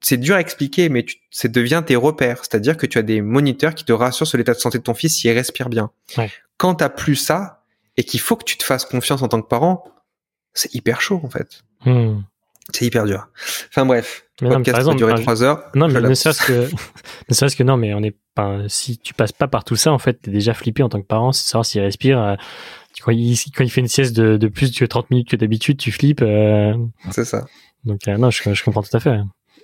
c'est 0.00 0.16
dur 0.16 0.36
à 0.36 0.40
expliquer, 0.40 0.88
mais 0.88 1.04
tu, 1.04 1.16
ça 1.30 1.48
devient 1.48 1.82
tes 1.84 1.96
repères. 1.96 2.38
C'est-à-dire 2.38 2.76
que 2.76 2.86
tu 2.86 2.98
as 2.98 3.02
des 3.02 3.20
moniteurs 3.20 3.74
qui 3.74 3.84
te 3.84 3.92
rassurent 3.92 4.26
sur 4.26 4.38
l'état 4.38 4.54
de 4.54 4.58
santé 4.58 4.78
de 4.78 4.84
ton 4.84 4.94
fils 4.94 5.16
s'il 5.16 5.30
respire 5.32 5.68
bien. 5.68 5.90
Ouais. 6.16 6.30
Quand 6.56 6.76
t'as 6.76 6.88
plus 6.88 7.16
ça 7.16 7.64
et 7.96 8.04
qu'il 8.04 8.20
faut 8.20 8.36
que 8.36 8.44
tu 8.44 8.56
te 8.56 8.64
fasses 8.64 8.84
confiance 8.84 9.22
en 9.22 9.28
tant 9.28 9.42
que 9.42 9.48
parent, 9.48 9.84
c'est 10.54 10.72
hyper 10.74 11.00
chaud 11.00 11.20
en 11.22 11.30
fait. 11.30 11.62
Hmm. 11.84 12.20
C'est 12.72 12.84
hyper 12.84 13.04
dur. 13.04 13.28
Enfin 13.68 13.86
bref, 13.86 14.24
le 14.40 14.50
podcast 14.50 14.82
va 14.82 14.94
durer 14.94 15.14
trois 15.20 15.42
heures. 15.42 15.70
Non, 15.74 15.88
mais 15.88 16.00
ne 16.00 16.14
serait-ce 16.14 16.44
que, 16.44 16.68
ne 17.28 17.34
serait-ce 17.34 17.56
que 17.56 17.62
non, 17.62 17.76
mais 17.76 17.94
on 17.94 18.02
est 18.02 18.16
pas, 18.34 18.62
si 18.68 18.98
tu 18.98 19.14
passes 19.14 19.32
pas 19.32 19.46
par 19.48 19.64
tout 19.64 19.76
ça, 19.76 19.92
en 19.92 19.98
fait, 19.98 20.14
t'es 20.14 20.30
déjà 20.30 20.52
flippé 20.52 20.82
en 20.82 20.88
tant 20.88 21.00
que 21.00 21.06
parent, 21.06 21.32
c'est 21.32 21.48
savoir 21.48 21.64
s'il 21.64 21.80
respire. 21.80 22.18
Euh, 22.20 22.34
quand 23.06 23.12
il, 23.12 23.38
quand 23.56 23.62
il 23.62 23.70
fait 23.70 23.80
une 23.80 23.88
sieste 23.88 24.16
de, 24.16 24.36
de 24.36 24.48
plus 24.48 24.72
de 24.72 24.84
30 24.84 25.10
minutes 25.10 25.28
que 25.28 25.36
d'habitude, 25.36 25.78
tu 25.78 25.92
flippes. 25.92 26.22
Euh... 26.22 26.74
C'est 27.12 27.24
ça. 27.24 27.46
Donc 27.84 28.08
euh, 28.08 28.16
non, 28.16 28.30
je, 28.30 28.52
je, 28.52 28.64
comprends 28.64 28.82
tout 28.82 28.96
à 28.96 28.98
fait. 28.98 29.16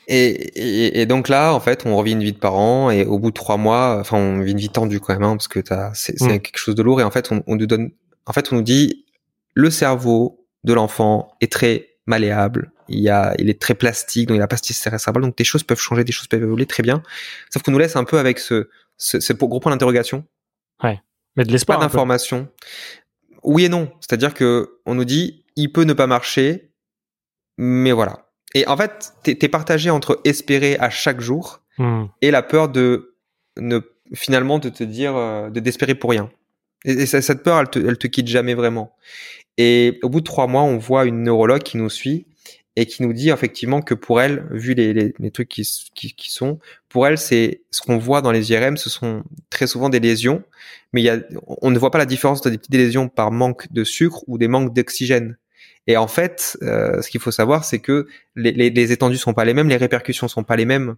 Et, 0.06 0.28
et, 0.28 1.00
et, 1.00 1.06
donc 1.06 1.28
là, 1.28 1.52
en 1.52 1.58
fait, 1.58 1.84
on 1.84 1.96
revit 1.96 2.12
une 2.12 2.22
vie 2.22 2.32
de 2.32 2.38
parents 2.38 2.92
et 2.92 3.04
au 3.04 3.18
bout 3.18 3.30
de 3.30 3.34
trois 3.34 3.56
mois, 3.56 3.98
enfin, 3.98 4.16
on 4.16 4.42
vit 4.42 4.52
une 4.52 4.58
vie 4.58 4.68
tendue 4.68 5.00
quand 5.00 5.12
même, 5.12 5.24
hein, 5.24 5.36
parce 5.36 5.48
que 5.48 5.58
c'est 5.94 6.20
mm. 6.20 6.38
quelque 6.38 6.56
chose 6.56 6.76
de 6.76 6.84
lourd. 6.84 7.00
Et 7.00 7.04
en 7.04 7.10
fait, 7.10 7.32
on, 7.32 7.42
on, 7.48 7.56
nous 7.56 7.66
donne, 7.66 7.90
en 8.26 8.32
fait, 8.32 8.52
on 8.52 8.56
nous 8.56 8.62
dit, 8.62 9.06
le 9.54 9.70
cerveau 9.70 10.46
de 10.62 10.72
l'enfant 10.72 11.32
est 11.40 11.50
très 11.50 11.88
malléable. 12.06 12.70
Il 12.88 13.00
y 13.00 13.08
a, 13.08 13.34
il 13.38 13.50
est 13.50 13.60
très 13.60 13.74
plastique, 13.74 14.28
donc 14.28 14.36
il 14.36 14.42
a 14.42 14.46
pas 14.46 14.56
cérébrale, 14.56 15.20
donc 15.20 15.36
des 15.36 15.44
choses 15.44 15.64
peuvent 15.64 15.80
changer, 15.80 16.04
des 16.04 16.12
choses 16.12 16.28
peuvent 16.28 16.44
évoluer 16.44 16.66
très 16.66 16.84
bien. 16.84 17.02
Sauf 17.52 17.64
qu'on 17.64 17.72
nous 17.72 17.78
laisse 17.78 17.96
un 17.96 18.04
peu 18.04 18.20
avec 18.20 18.38
ce, 18.38 18.68
ce, 18.98 19.18
ce 19.18 19.32
gros 19.32 19.58
point 19.58 19.72
d'interrogation. 19.72 20.24
Ouais. 20.84 21.00
Mais 21.36 21.44
de 21.44 21.50
l'espoir. 21.50 21.78
Pas 21.78 21.86
d'information 21.86 22.48
oui 23.42 23.64
et 23.64 23.68
non. 23.68 23.90
C'est-à-dire 24.00 24.34
que 24.34 24.78
on 24.86 24.94
nous 24.94 25.04
dit, 25.04 25.44
il 25.56 25.72
peut 25.72 25.84
ne 25.84 25.92
pas 25.92 26.06
marcher, 26.06 26.72
mais 27.58 27.92
voilà. 27.92 28.28
Et 28.54 28.66
en 28.66 28.76
fait, 28.76 29.12
t'es 29.22 29.38
es 29.40 29.48
partagé 29.48 29.90
entre 29.90 30.20
espérer 30.24 30.76
à 30.78 30.90
chaque 30.90 31.20
jour 31.20 31.60
hmm. 31.78 32.04
et 32.20 32.30
la 32.30 32.42
peur 32.42 32.68
de 32.68 33.16
ne 33.58 33.80
finalement 34.14 34.58
de 34.58 34.68
te 34.68 34.84
dire 34.84 35.16
euh, 35.16 35.50
de 35.50 35.60
d'espérer 35.60 35.94
pour 35.94 36.10
rien. 36.10 36.30
Et, 36.84 37.06
cette 37.06 37.42
peur, 37.42 37.60
elle 37.60 37.70
te, 37.70 37.78
elle 37.78 37.98
te 37.98 38.06
quitte 38.06 38.26
jamais 38.26 38.54
vraiment. 38.54 38.94
Et 39.56 39.98
au 40.02 40.08
bout 40.08 40.20
de 40.20 40.24
trois 40.24 40.46
mois, 40.46 40.62
on 40.62 40.78
voit 40.78 41.04
une 41.04 41.22
neurologue 41.22 41.62
qui 41.62 41.76
nous 41.76 41.90
suit 41.90 42.26
et 42.76 42.86
qui 42.86 43.02
nous 43.02 43.12
dit 43.12 43.30
effectivement 43.30 43.82
que 43.82 43.94
pour 43.94 44.20
elle, 44.20 44.46
vu 44.50 44.74
les, 44.74 44.92
les, 44.94 45.14
les 45.18 45.30
trucs 45.30 45.48
qui, 45.48 45.68
qui, 45.94 46.14
qui, 46.14 46.32
sont, 46.32 46.58
pour 46.88 47.06
elle, 47.06 47.18
c'est 47.18 47.62
ce 47.70 47.82
qu'on 47.82 47.98
voit 47.98 48.22
dans 48.22 48.32
les 48.32 48.50
IRM, 48.50 48.76
ce 48.76 48.88
sont 48.88 49.24
très 49.50 49.66
souvent 49.66 49.90
des 49.90 50.00
lésions, 50.00 50.42
mais 50.92 51.02
y 51.02 51.10
a, 51.10 51.18
on 51.46 51.70
ne 51.70 51.78
voit 51.78 51.90
pas 51.90 51.98
la 51.98 52.06
différence 52.06 52.38
entre 52.38 52.50
des 52.50 52.58
petites 52.58 52.74
lésions 52.74 53.08
par 53.08 53.30
manque 53.30 53.70
de 53.72 53.84
sucre 53.84 54.24
ou 54.26 54.38
des 54.38 54.48
manques 54.48 54.72
d'oxygène. 54.72 55.36
Et 55.86 55.96
en 55.96 56.06
fait, 56.06 56.56
euh, 56.62 57.02
ce 57.02 57.10
qu'il 57.10 57.20
faut 57.20 57.30
savoir, 57.30 57.64
c'est 57.64 57.80
que 57.80 58.06
les, 58.36 58.52
les, 58.52 58.70
les, 58.70 58.92
étendues 58.92 59.16
sont 59.18 59.34
pas 59.34 59.44
les 59.44 59.52
mêmes, 59.52 59.68
les 59.68 59.76
répercussions 59.76 60.28
sont 60.28 60.44
pas 60.44 60.56
les 60.56 60.64
mêmes. 60.64 60.96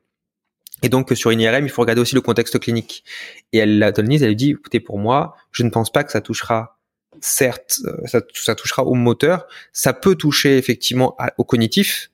Et 0.82 0.88
donc 0.88 1.10
sur 1.14 1.30
une 1.30 1.40
IRM, 1.40 1.64
il 1.64 1.70
faut 1.70 1.82
regarder 1.82 2.02
aussi 2.02 2.14
le 2.14 2.20
contexte 2.20 2.58
clinique. 2.58 3.04
Et 3.52 3.58
elle, 3.58 3.78
la 3.78 3.88
elle 3.96 4.36
dit, 4.36 4.50
écoutez, 4.50 4.80
pour 4.80 4.98
moi, 4.98 5.34
je 5.50 5.62
ne 5.62 5.70
pense 5.70 5.90
pas 5.90 6.04
que 6.04 6.12
ça 6.12 6.20
touchera 6.20 6.73
certes, 7.24 7.80
euh, 7.86 8.06
ça, 8.06 8.20
ça, 8.34 8.54
touchera 8.54 8.84
au 8.84 8.94
moteur, 8.94 9.46
ça 9.72 9.92
peut 9.92 10.14
toucher 10.14 10.58
effectivement 10.58 11.16
au 11.38 11.44
cognitif, 11.44 12.10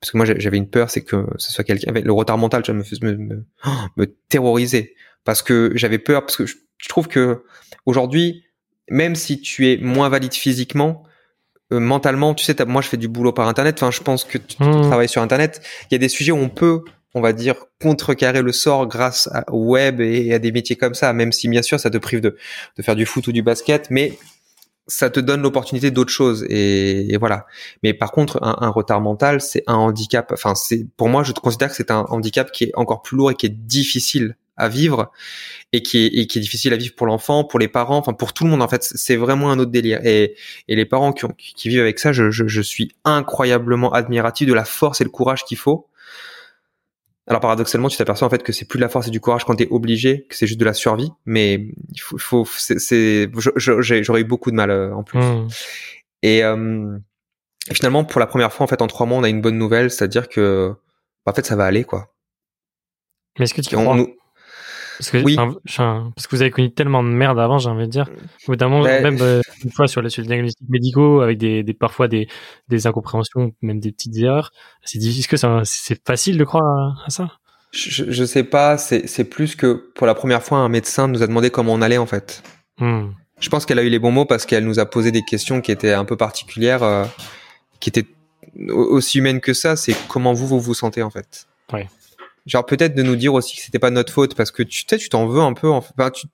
parce 0.00 0.10
que 0.10 0.16
moi 0.16 0.26
j'avais 0.26 0.56
une 0.56 0.68
peur, 0.68 0.90
c'est 0.90 1.02
que 1.02 1.26
ce 1.36 1.52
soit 1.52 1.64
quelqu'un 1.64 1.90
avec 1.90 2.04
le 2.04 2.12
retard 2.12 2.38
mental, 2.38 2.64
ça 2.64 2.72
me, 2.72 2.82
me, 3.02 3.16
me, 3.16 3.44
me 3.96 4.06
terroriser, 4.28 4.94
parce 5.24 5.42
que 5.42 5.72
j'avais 5.74 5.98
peur, 5.98 6.22
parce 6.22 6.36
que 6.36 6.46
je, 6.46 6.56
trouve 6.88 7.08
que 7.08 7.44
aujourd'hui, 7.84 8.44
même 8.88 9.16
si 9.16 9.40
tu 9.40 9.70
es 9.70 9.76
moins 9.76 10.08
valide 10.08 10.34
physiquement, 10.34 11.02
euh, 11.72 11.80
mentalement, 11.80 12.32
tu 12.32 12.44
sais, 12.44 12.64
moi 12.64 12.80
je 12.80 12.88
fais 12.88 12.96
du 12.96 13.08
boulot 13.08 13.32
par 13.32 13.48
internet. 13.48 13.82
Enfin, 13.82 13.90
je 13.90 14.00
pense 14.00 14.24
que 14.24 14.38
tu, 14.38 14.62
mmh. 14.62 14.82
travailles 14.82 15.08
sur 15.08 15.20
internet. 15.20 15.60
Il 15.90 15.94
y 15.94 15.96
a 15.96 15.98
des 15.98 16.08
sujets 16.08 16.30
où 16.30 16.36
on 16.36 16.48
peut 16.48 16.84
on 17.16 17.22
va 17.22 17.32
dire, 17.32 17.54
contrecarrer 17.80 18.42
le 18.42 18.52
sort 18.52 18.86
grâce 18.86 19.30
au 19.48 19.64
web 19.64 20.02
et 20.02 20.34
à 20.34 20.38
des 20.38 20.52
métiers 20.52 20.76
comme 20.76 20.92
ça, 20.92 21.14
même 21.14 21.32
si 21.32 21.48
bien 21.48 21.62
sûr 21.62 21.80
ça 21.80 21.88
te 21.88 21.96
prive 21.96 22.20
de, 22.20 22.36
de 22.76 22.82
faire 22.82 22.94
du 22.94 23.06
foot 23.06 23.26
ou 23.26 23.32
du 23.32 23.42
basket, 23.42 23.90
mais 23.90 24.18
ça 24.86 25.08
te 25.08 25.18
donne 25.18 25.40
l'opportunité 25.40 25.90
d'autres 25.90 26.12
choses 26.12 26.44
et, 26.50 27.16
voilà. 27.18 27.46
Mais 27.82 27.94
par 27.94 28.12
contre, 28.12 28.38
un, 28.42 28.68
retard 28.68 29.00
mental, 29.00 29.40
c'est 29.40 29.64
un 29.66 29.76
handicap. 29.76 30.30
Enfin, 30.30 30.54
c'est 30.54 30.86
pour 30.98 31.08
moi, 31.08 31.24
je 31.24 31.32
considère 31.32 31.70
que 31.70 31.74
c'est 31.74 31.90
un 31.90 32.04
handicap 32.10 32.52
qui 32.52 32.64
est 32.64 32.72
encore 32.74 33.00
plus 33.00 33.16
lourd 33.16 33.30
et 33.30 33.34
qui 33.34 33.46
est 33.46 33.56
difficile 33.66 34.36
à 34.58 34.68
vivre 34.68 35.10
et 35.72 35.82
qui 35.82 36.06
est, 36.06 36.38
difficile 36.38 36.74
à 36.74 36.76
vivre 36.76 36.94
pour 36.94 37.06
l'enfant, 37.06 37.44
pour 37.44 37.58
les 37.58 37.68
parents, 37.68 37.96
enfin 37.96 38.12
pour 38.12 38.34
tout 38.34 38.44
le 38.44 38.50
monde 38.50 38.62
en 38.62 38.68
fait. 38.68 38.82
C'est 38.82 39.16
vraiment 39.16 39.50
un 39.50 39.58
autre 39.58 39.70
délire. 39.70 40.00
Et, 40.04 40.36
les 40.68 40.84
parents 40.84 41.14
qui, 41.14 41.68
vivent 41.70 41.80
avec 41.80 41.98
ça, 41.98 42.12
je 42.12 42.60
suis 42.60 42.92
incroyablement 43.04 43.90
admiratif 43.94 44.46
de 44.46 44.54
la 44.54 44.66
force 44.66 45.00
et 45.00 45.04
le 45.04 45.10
courage 45.10 45.44
qu'il 45.44 45.56
faut 45.56 45.88
alors 47.26 47.40
paradoxalement, 47.40 47.88
tu 47.88 47.96
t'aperçois 47.96 48.26
en 48.26 48.30
fait 48.30 48.42
que 48.42 48.52
c'est 48.52 48.66
plus 48.66 48.78
de 48.78 48.82
la 48.82 48.88
force 48.88 49.08
et 49.08 49.10
du 49.10 49.20
courage 49.20 49.44
quand 49.44 49.56
t'es 49.56 49.66
obligé, 49.70 50.26
que 50.28 50.36
c'est 50.36 50.46
juste 50.46 50.60
de 50.60 50.64
la 50.64 50.74
survie. 50.74 51.10
Mais 51.24 51.54
il 51.92 52.00
faut, 52.00 52.18
faut 52.18 52.46
c'est, 52.46 53.28
j'aurais 53.56 54.20
eu 54.20 54.24
beaucoup 54.24 54.52
de 54.52 54.56
mal 54.56 54.70
euh, 54.70 54.94
en 54.94 55.02
plus. 55.02 55.18
Hmm. 55.18 55.48
Et, 56.22 56.44
euh, 56.44 56.96
finalement, 57.72 58.04
pour 58.04 58.20
la 58.20 58.26
première 58.26 58.52
fois 58.52 58.64
en 58.64 58.68
fait 58.68 58.80
en 58.80 58.86
trois 58.86 59.06
mois, 59.06 59.18
on 59.18 59.24
a 59.24 59.28
une 59.28 59.40
bonne 59.40 59.58
nouvelle, 59.58 59.90
c'est-à-dire 59.90 60.28
que 60.28 60.72
bah, 61.24 61.32
en 61.32 61.34
fait 61.34 61.44
ça 61.44 61.56
va 61.56 61.64
aller 61.64 61.82
quoi. 61.82 62.14
Mais 63.38 63.44
est-ce 63.44 63.54
que 63.54 63.60
tu 63.60 63.76
crois 63.76 63.96
parce 64.98 65.10
que, 65.10 65.18
oui. 65.18 65.36
parce 65.36 66.26
que 66.26 66.36
vous 66.36 66.42
avez 66.42 66.50
connu 66.50 66.72
tellement 66.72 67.02
de 67.02 67.08
merde 67.08 67.38
avant, 67.38 67.58
j'ai 67.58 67.68
envie 67.68 67.86
de 67.86 67.90
dire. 67.90 68.08
Notamment, 68.48 68.82
ben, 68.82 69.02
même 69.02 69.18
euh, 69.20 69.40
une 69.64 69.70
fois 69.70 69.86
sur, 69.86 70.08
sur 70.10 70.22
les 70.22 70.28
diagnostics 70.28 70.68
médicaux, 70.68 71.20
avec 71.20 71.38
des, 71.38 71.62
des 71.62 71.74
parfois 71.74 72.08
des, 72.08 72.28
des 72.68 72.86
incompréhensions, 72.86 73.52
même 73.62 73.80
des 73.80 73.92
petites 73.92 74.16
erreurs. 74.16 74.52
C'est 74.82 74.98
difficile. 74.98 75.26
que 75.26 75.64
c'est 75.64 76.06
facile 76.06 76.38
de 76.38 76.44
croire 76.44 77.02
à, 77.04 77.10
ça 77.10 77.30
je, 77.72 78.10
je 78.10 78.24
sais 78.24 78.44
pas. 78.44 78.78
C'est 78.78 79.24
plus 79.24 79.54
que 79.54 79.90
pour 79.94 80.06
la 80.06 80.14
première 80.14 80.42
fois, 80.42 80.58
un 80.58 80.68
médecin 80.68 81.08
nous 81.08 81.22
a 81.22 81.26
demandé 81.26 81.50
comment 81.50 81.74
on 81.74 81.82
allait 81.82 81.98
en 81.98 82.06
fait. 82.06 82.42
Hmm. 82.78 83.08
Je 83.38 83.50
pense 83.50 83.66
qu'elle 83.66 83.78
a 83.78 83.82
eu 83.82 83.90
les 83.90 83.98
bons 83.98 84.12
mots 84.12 84.24
parce 84.24 84.46
qu'elle 84.46 84.64
nous 84.64 84.78
a 84.78 84.86
posé 84.86 85.12
des 85.12 85.22
questions 85.22 85.60
qui 85.60 85.70
étaient 85.70 85.92
un 85.92 86.06
peu 86.06 86.16
particulières, 86.16 86.82
euh, 86.82 87.04
qui 87.80 87.90
étaient 87.90 88.06
aussi 88.70 89.18
humaines 89.18 89.40
que 89.40 89.52
ça. 89.52 89.76
C'est 89.76 89.94
comment 90.08 90.32
vous 90.32 90.46
vous 90.46 90.60
vous 90.60 90.74
sentez 90.74 91.02
en 91.02 91.10
fait. 91.10 91.46
Ouais 91.72 91.86
genre 92.46 92.64
peut-être 92.64 92.94
de 92.94 93.02
nous 93.02 93.16
dire 93.16 93.34
aussi 93.34 93.56
que 93.56 93.62
c'était 93.62 93.78
pas 93.78 93.90
notre 93.90 94.12
faute 94.12 94.34
parce 94.34 94.50
que 94.50 94.62
tu 94.62 94.84
sais 94.88 94.98
tu 94.98 95.08
t'en 95.08 95.26
veux 95.26 95.40
un 95.40 95.52
peu 95.52 95.68
en, 95.68 95.78
enfin, 95.78 96.10
tu, 96.10 96.26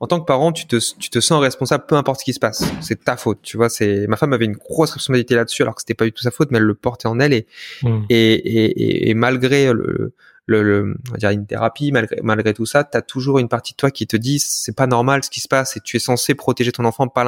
en 0.00 0.06
tant 0.06 0.20
que 0.20 0.24
parent 0.24 0.52
tu 0.52 0.66
te 0.66 0.76
tu 0.98 1.10
te 1.10 1.20
sens 1.20 1.40
responsable 1.40 1.84
peu 1.86 1.96
importe 1.96 2.20
ce 2.20 2.24
qui 2.24 2.32
se 2.32 2.40
passe 2.40 2.64
c'est 2.80 3.04
ta 3.04 3.16
faute 3.16 3.40
tu 3.42 3.56
vois 3.56 3.68
c'est 3.68 4.06
ma 4.06 4.16
femme 4.16 4.32
avait 4.32 4.46
une 4.46 4.56
grosse 4.56 4.92
responsabilité 4.92 5.34
là-dessus 5.34 5.62
alors 5.62 5.74
que 5.74 5.82
c'était 5.82 5.94
pas 5.94 6.04
du 6.04 6.12
tout 6.12 6.22
sa 6.22 6.30
faute 6.30 6.50
mais 6.50 6.58
elle 6.58 6.64
le 6.64 6.74
portait 6.74 7.08
en 7.08 7.20
elle 7.20 7.32
et 7.32 7.46
hmm. 7.82 8.04
et, 8.08 8.32
et, 8.34 9.10
et, 9.10 9.14
malgré 9.14 9.72
le 9.72 10.14
le, 10.46 10.62
le 10.62 10.96
on 11.08 11.12
va 11.12 11.18
dire 11.18 11.30
une 11.30 11.46
thérapie 11.46 11.92
malgré 11.92 12.20
malgré 12.22 12.54
tout 12.54 12.66
ça 12.66 12.84
t'as 12.84 13.02
toujours 13.02 13.38
une 13.38 13.48
partie 13.48 13.74
de 13.74 13.76
toi 13.76 13.90
qui 13.90 14.06
te 14.06 14.16
dit 14.16 14.38
c'est 14.38 14.74
pas 14.74 14.86
normal 14.86 15.22
ce 15.22 15.30
qui 15.30 15.40
se 15.40 15.48
passe 15.48 15.76
et 15.76 15.80
tu 15.80 15.96
es 15.96 16.00
censé 16.00 16.34
protéger 16.34 16.72
ton 16.72 16.84
enfant 16.84 17.06
pas 17.08 17.24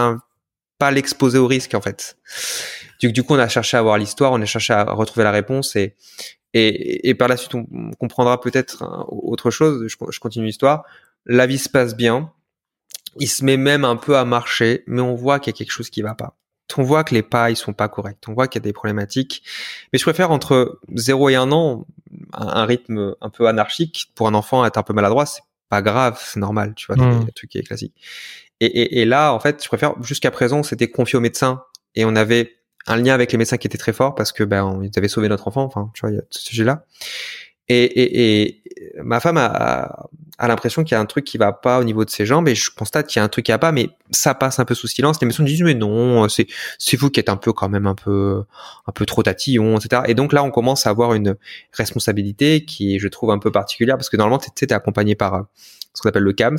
pas 0.81 0.91
l'exposer 0.91 1.39
au 1.39 1.47
risque 1.47 1.75
en 1.75 1.81
fait. 1.81 2.17
Du, 2.99 3.13
du 3.13 3.23
coup, 3.23 3.35
on 3.35 3.39
a 3.39 3.49
cherché 3.49 3.77
à 3.77 3.83
voir 3.83 3.99
l'histoire, 3.99 4.33
on 4.33 4.43
a 4.43 4.47
cherché 4.47 4.73
à 4.73 4.83
retrouver 4.85 5.23
la 5.23 5.31
réponse 5.31 5.77
et, 5.77 5.95
et, 6.55 7.09
et 7.09 7.15
par 7.15 7.29
la 7.29 7.37
suite, 7.37 7.55
on, 7.55 7.67
comprendra 7.99 8.41
peut-être 8.41 8.85
autre 9.09 9.51
chose. 9.51 9.87
Je, 9.87 9.97
je 10.11 10.21
continue 10.21 10.47
l'histoire. 10.47 10.85
La 11.27 11.47
vie 11.47 11.59
se 11.59 11.69
passe 11.69 11.97
bien. 11.97 12.33
Il 13.17 13.29
se 13.29 13.45
met 13.45 13.57
même 13.57 13.85
un 13.85 13.97
peu 13.97 14.17
à 14.17 14.25
marcher, 14.25 14.85
mais 14.87 15.01
on 15.01 15.15
voit 15.15 15.41
qu'il 15.41 15.53
y 15.53 15.55
a 15.55 15.59
quelque 15.59 15.73
chose 15.73 15.91
qui 15.91 16.03
va 16.03 16.15
pas. 16.15 16.37
On 16.77 16.83
voit 16.85 17.03
que 17.03 17.15
les 17.15 17.23
pas 17.23 17.51
ils 17.51 17.57
sont 17.57 17.73
pas 17.73 17.89
corrects. 17.89 18.23
On 18.29 18.33
voit 18.33 18.47
qu'il 18.47 18.61
y 18.61 18.63
a 18.63 18.69
des 18.69 18.73
problématiques. 18.73 19.43
Mais 19.93 19.99
je 19.99 20.05
préfère 20.05 20.31
entre 20.31 20.79
0 20.95 21.31
et 21.31 21.35
1 21.35 21.51
an, 21.51 21.87
un, 22.33 22.65
rythme 22.65 23.17
un 23.21 23.31
peu 23.31 23.49
anarchique 23.49 24.13
pour 24.15 24.29
un 24.29 24.35
enfant 24.35 24.65
être 24.65 24.79
un 24.79 24.83
peu 24.83 24.93
maladroit, 24.93 25.27
c'est 25.27 25.43
pas 25.69 25.83
grave, 25.83 26.21
c'est 26.25 26.41
normal, 26.41 26.75
tu 26.77 26.87
vois, 26.87 26.97
mmh. 26.97 27.23
un 27.23 27.27
truc 27.35 27.51
qui 27.51 27.59
est 27.59 27.63
classique. 27.63 27.95
Et, 28.61 28.67
et, 28.67 29.01
et, 29.01 29.05
là, 29.05 29.33
en 29.33 29.41
fait, 29.41 29.63
je 29.63 29.69
préfère 29.69 30.01
jusqu'à 30.03 30.31
présent, 30.31 30.63
c'était 30.63 30.89
confié 30.89 31.17
au 31.17 31.21
médecin 31.21 31.63
et 31.95 32.05
on 32.05 32.15
avait 32.15 32.60
un 32.87 32.97
lien 32.97 33.15
avec 33.15 33.33
les 33.33 33.39
médecins 33.39 33.57
qui 33.57 33.67
était 33.67 33.79
très 33.79 33.93
fort 33.93 34.15
parce 34.15 34.33
que 34.33 34.45
ben 34.45 34.81
ils 34.83 34.91
avaient 34.97 35.09
sauvé 35.09 35.29
notre 35.29 35.49
enfant. 35.49 35.65
Enfin, 35.65 35.91
tu 35.95 36.01
vois, 36.01 36.11
il 36.11 36.17
y 36.17 36.19
a 36.19 36.23
ce 36.31 36.41
sujet-là. 36.43 36.87
Et, 37.69 37.85
et, 37.85 38.49
et 38.49 38.63
ma 39.03 39.21
femme 39.21 39.37
a, 39.37 40.09
a 40.41 40.49
l'impression 40.49 40.85
qu'il 40.85 40.95
y 40.95 40.99
a 40.99 41.01
un 41.01 41.07
truc 41.07 41.25
qui 41.25 41.37
va 41.37 41.53
pas 41.53 41.79
au 41.79 41.85
niveau 41.85 42.03
de 42.05 42.11
ses 42.11 42.25
jambes 42.25 42.49
et 42.49 42.55
je 42.55 42.71
constate 42.71 43.07
qu'il 43.07 43.21
y 43.21 43.21
a 43.21 43.25
un 43.25 43.29
truc 43.29 43.45
qui 43.45 43.53
va 43.53 43.59
pas, 43.59 43.73
mais 43.73 43.91
ça 44.11 44.35
passe 44.35 44.59
un 44.59 44.65
peu 44.65 44.75
sous 44.75 44.87
silence. 44.87 45.21
Les 45.21 45.27
médecins 45.27 45.45
disent 45.45 45.63
mais 45.63 45.75
non, 45.75 46.29
c'est 46.31 46.47
c'est 46.79 46.97
vous 46.97 47.11
qui 47.11 47.21
êtes 47.21 47.29
un 47.29 47.37
peu 47.37 47.53
quand 47.53 47.69
même 47.69 47.87
un 47.87 47.95
peu 47.95 48.43
un 48.87 48.93
peu 48.93 49.05
trop 49.05 49.23
tatillon, 49.23 49.79
etc. 49.79 50.03
Et 50.09 50.15
donc 50.15 50.33
là, 50.33 50.43
on 50.43 50.51
commence 50.51 50.87
à 50.87 50.91
avoir 50.91 51.13
une 51.13 51.37
responsabilité 51.75 52.65
qui 52.65 52.99
je 52.99 53.07
trouve, 53.07 53.31
un 53.31 53.39
peu 53.39 53.53
particulière 53.53 53.99
parce 53.99 54.09
que 54.09 54.17
normalement, 54.17 54.39
tu 54.39 54.65
es 54.65 54.73
accompagné 54.73 55.15
par 55.15 55.35
euh, 55.35 55.43
ce 55.93 56.01
qu'on 56.01 56.09
appelle 56.09 56.23
le 56.23 56.33
CAMS. 56.33 56.57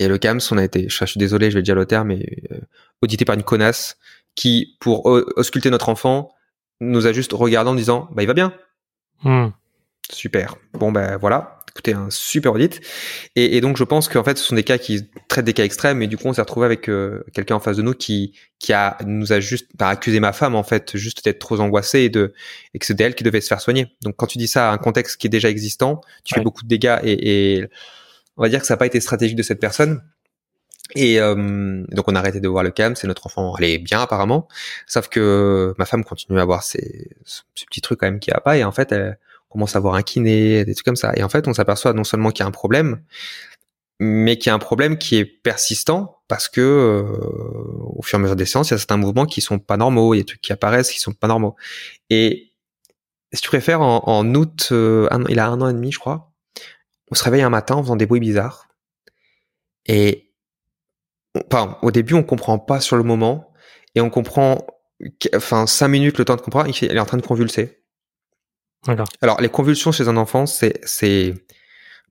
Et 0.00 0.08
le 0.08 0.16
CAMS, 0.16 0.40
on 0.50 0.56
a 0.56 0.64
été, 0.64 0.88
je, 0.88 1.04
suis 1.04 1.18
désolé, 1.18 1.50
je 1.50 1.56
vais 1.58 1.62
dire 1.62 1.74
le 1.74 1.84
terme, 1.84 2.08
mais 2.08 2.26
euh, 2.52 2.58
audité 3.02 3.26
par 3.26 3.34
une 3.34 3.42
connasse 3.42 3.98
qui, 4.34 4.76
pour 4.80 5.06
ausculter 5.06 5.70
notre 5.70 5.88
enfant, 5.88 6.34
nous 6.80 7.06
a 7.06 7.12
juste 7.12 7.32
regardé 7.32 7.70
en 7.70 7.74
disant, 7.74 8.08
bah 8.12 8.22
il 8.22 8.26
va 8.26 8.34
bien. 8.34 8.52
Hmm. 9.22 9.48
Super. 10.12 10.56
Bon 10.74 10.92
ben 10.92 11.16
voilà, 11.16 11.60
écoutez 11.70 11.94
un 11.94 12.10
super 12.10 12.52
audit. 12.52 12.80
Et, 13.36 13.56
et 13.56 13.60
donc 13.62 13.78
je 13.78 13.84
pense 13.84 14.08
qu'en 14.08 14.22
fait 14.22 14.36
ce 14.36 14.44
sont 14.44 14.54
des 14.54 14.62
cas 14.62 14.76
qui 14.76 15.08
traitent 15.28 15.46
des 15.46 15.54
cas 15.54 15.64
extrêmes, 15.64 16.02
et 16.02 16.06
du 16.06 16.18
coup 16.18 16.26
on 16.26 16.34
s'est 16.34 16.42
retrouvé 16.42 16.66
avec 16.66 16.90
euh, 16.90 17.24
quelqu'un 17.32 17.54
en 17.54 17.60
face 17.60 17.78
de 17.78 17.82
nous 17.82 17.94
qui 17.94 18.34
qui 18.58 18.74
a 18.74 18.98
nous 19.06 19.32
a 19.32 19.40
juste 19.40 19.70
bah, 19.76 19.88
accusé 19.88 20.20
ma 20.20 20.34
femme 20.34 20.56
en 20.56 20.62
fait 20.62 20.96
juste 20.96 21.24
d'être 21.24 21.38
trop 21.38 21.58
angoissée 21.60 22.00
et 22.00 22.08
de 22.10 22.34
et 22.74 22.78
que 22.78 22.84
c'était 22.84 23.04
elle 23.04 23.14
qui 23.14 23.24
devait 23.24 23.40
se 23.40 23.48
faire 23.48 23.62
soigner. 23.62 23.86
Donc 24.02 24.16
quand 24.16 24.26
tu 24.26 24.36
dis 24.36 24.48
ça 24.48 24.70
à 24.70 24.74
un 24.74 24.78
contexte 24.78 25.16
qui 25.16 25.26
est 25.26 25.30
déjà 25.30 25.48
existant, 25.48 26.02
tu 26.24 26.34
fais 26.34 26.42
beaucoup 26.42 26.64
de 26.64 26.68
dégâts 26.68 26.98
et, 27.02 27.54
et 27.56 27.64
on 28.36 28.42
va 28.42 28.50
dire 28.50 28.60
que 28.60 28.66
ça 28.66 28.74
n'a 28.74 28.78
pas 28.78 28.86
été 28.86 29.00
stratégique 29.00 29.36
de 29.36 29.42
cette 29.42 29.60
personne. 29.60 30.02
Et 30.94 31.20
euh, 31.20 31.84
donc 31.90 32.08
on 32.08 32.14
a 32.14 32.18
arrêté 32.18 32.40
de 32.40 32.48
voir 32.48 32.62
le 32.62 32.70
cam, 32.70 32.94
c'est 32.94 33.06
notre 33.06 33.26
enfant 33.26 33.54
allait 33.54 33.78
bien 33.78 34.00
apparemment, 34.00 34.46
sauf 34.86 35.08
que 35.08 35.74
ma 35.76 35.86
femme 35.86 36.04
continue 36.04 36.38
à 36.38 36.42
avoir 36.42 36.62
ces, 36.62 37.10
ces 37.24 37.66
petits 37.66 37.80
trucs 37.80 37.98
quand 37.98 38.06
même 38.06 38.20
qui 38.20 38.30
a 38.30 38.40
pas 38.40 38.56
et 38.56 38.64
en 38.64 38.70
fait 38.70 38.92
elle 38.92 39.18
commence 39.48 39.74
à 39.74 39.78
avoir 39.78 39.94
un 39.94 40.02
kiné, 40.02 40.64
des 40.64 40.74
trucs 40.74 40.84
comme 40.84 40.96
ça. 40.96 41.12
Et 41.16 41.24
en 41.24 41.28
fait 41.28 41.48
on 41.48 41.54
s'aperçoit 41.54 41.92
non 41.94 42.04
seulement 42.04 42.30
qu'il 42.30 42.40
y 42.40 42.44
a 42.44 42.46
un 42.46 42.52
problème, 42.52 43.02
mais 43.98 44.36
qu'il 44.38 44.50
y 44.50 44.50
a 44.50 44.54
un 44.54 44.58
problème 44.60 44.98
qui 44.98 45.16
est 45.16 45.24
persistant 45.24 46.18
parce 46.28 46.48
que 46.48 46.60
euh, 46.60 47.02
au 47.96 48.02
fur 48.02 48.18
et 48.18 48.20
à 48.20 48.22
mesure 48.22 48.36
des 48.36 48.46
séances, 48.46 48.70
il 48.70 48.72
y 48.72 48.74
a 48.74 48.78
certains 48.78 48.96
mouvements 48.96 49.26
qui 49.26 49.40
sont 49.40 49.58
pas 49.58 49.76
normaux, 49.76 50.14
il 50.14 50.18
y 50.18 50.20
a 50.20 50.22
des 50.22 50.26
trucs 50.26 50.40
qui 50.40 50.52
apparaissent 50.52 50.90
qui 50.90 51.00
sont 51.00 51.12
pas 51.12 51.28
normaux. 51.28 51.56
Et 52.10 52.52
si 53.32 53.42
tu 53.42 53.48
préfères, 53.48 53.80
en, 53.80 54.02
en 54.06 54.34
août, 54.34 54.68
euh, 54.72 55.08
il 55.28 55.38
a 55.38 55.48
un 55.48 55.60
an 55.60 55.68
et 55.68 55.72
demi, 55.72 55.92
je 55.92 55.98
crois, 55.98 56.32
on 57.10 57.14
se 57.14 57.24
réveille 57.24 57.42
un 57.42 57.50
matin 57.50 57.74
en 57.74 57.82
faisant 57.82 57.96
des 57.96 58.06
bruits 58.06 58.20
bizarres. 58.20 58.68
Et 59.86 60.32
enfin, 61.50 61.78
au 61.82 61.90
début, 61.90 62.14
on 62.14 62.22
comprend 62.22 62.58
pas 62.58 62.80
sur 62.80 62.96
le 62.96 63.02
moment, 63.02 63.52
et 63.94 64.00
on 64.00 64.10
comprend, 64.10 64.66
enfin, 65.34 65.66
cinq 65.66 65.88
minutes 65.88 66.18
le 66.18 66.24
temps 66.24 66.36
de 66.36 66.40
comprendre, 66.40 66.70
il 66.70 66.96
est 66.96 66.98
en 66.98 67.06
train 67.06 67.18
de 67.18 67.26
convulser. 67.26 67.82
Alors, 69.22 69.40
les 69.40 69.48
convulsions 69.48 69.92
chez 69.92 70.08
un 70.08 70.16
enfant, 70.16 70.46
c'est, 70.46 70.80
c'est, 70.84 71.34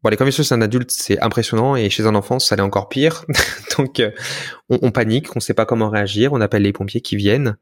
Bon, 0.04 0.10
les 0.10 0.18
convulsions 0.18 0.44
chez 0.44 0.54
un 0.54 0.62
adulte, 0.62 0.92
c'est 0.92 1.22
impressionnant, 1.22 1.78
et 1.78 1.90
chez 1.90 2.06
un 2.06 2.14
enfant, 2.14 2.38
ça 2.38 2.58
l'est 2.58 2.62
encore 2.62 2.90
pire. 2.90 3.24
Donc, 3.78 4.02
euh, 4.02 4.12
on, 4.68 4.78
on, 4.82 4.92
panique, 4.92 5.34
on 5.38 5.40
sait 5.40 5.54
pas 5.54 5.66
comment 5.66 5.90
réagir, 5.90 6.34
on 6.34 6.42
appelle 6.42 6.64
les 6.64 6.74
pompiers 6.74 7.00
qui 7.00 7.16
viennent. 7.16 7.56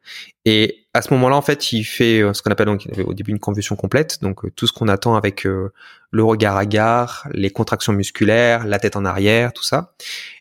Et 0.45 0.87
à 0.95 1.03
ce 1.03 1.13
moment-là, 1.13 1.35
en 1.35 1.43
fait, 1.43 1.71
il 1.71 1.83
fait 1.83 2.19
euh, 2.19 2.33
ce 2.33 2.41
qu'on 2.41 2.49
appelle 2.49 2.65
donc, 2.65 2.87
au 3.05 3.13
début 3.13 3.29
une 3.29 3.39
convulsion 3.39 3.75
complète, 3.75 4.23
donc 4.23 4.43
euh, 4.43 4.51
tout 4.55 4.65
ce 4.65 4.73
qu'on 4.73 4.87
attend 4.87 5.15
avec 5.15 5.43
le 5.43 6.23
regard 6.23 6.57
à 6.57 6.65
gare, 6.65 7.27
les 7.31 7.51
contractions 7.51 7.93
musculaires, 7.93 8.65
la 8.65 8.79
tête 8.79 8.95
en 8.95 9.05
arrière, 9.05 9.53
tout 9.53 9.63
ça. 9.63 9.93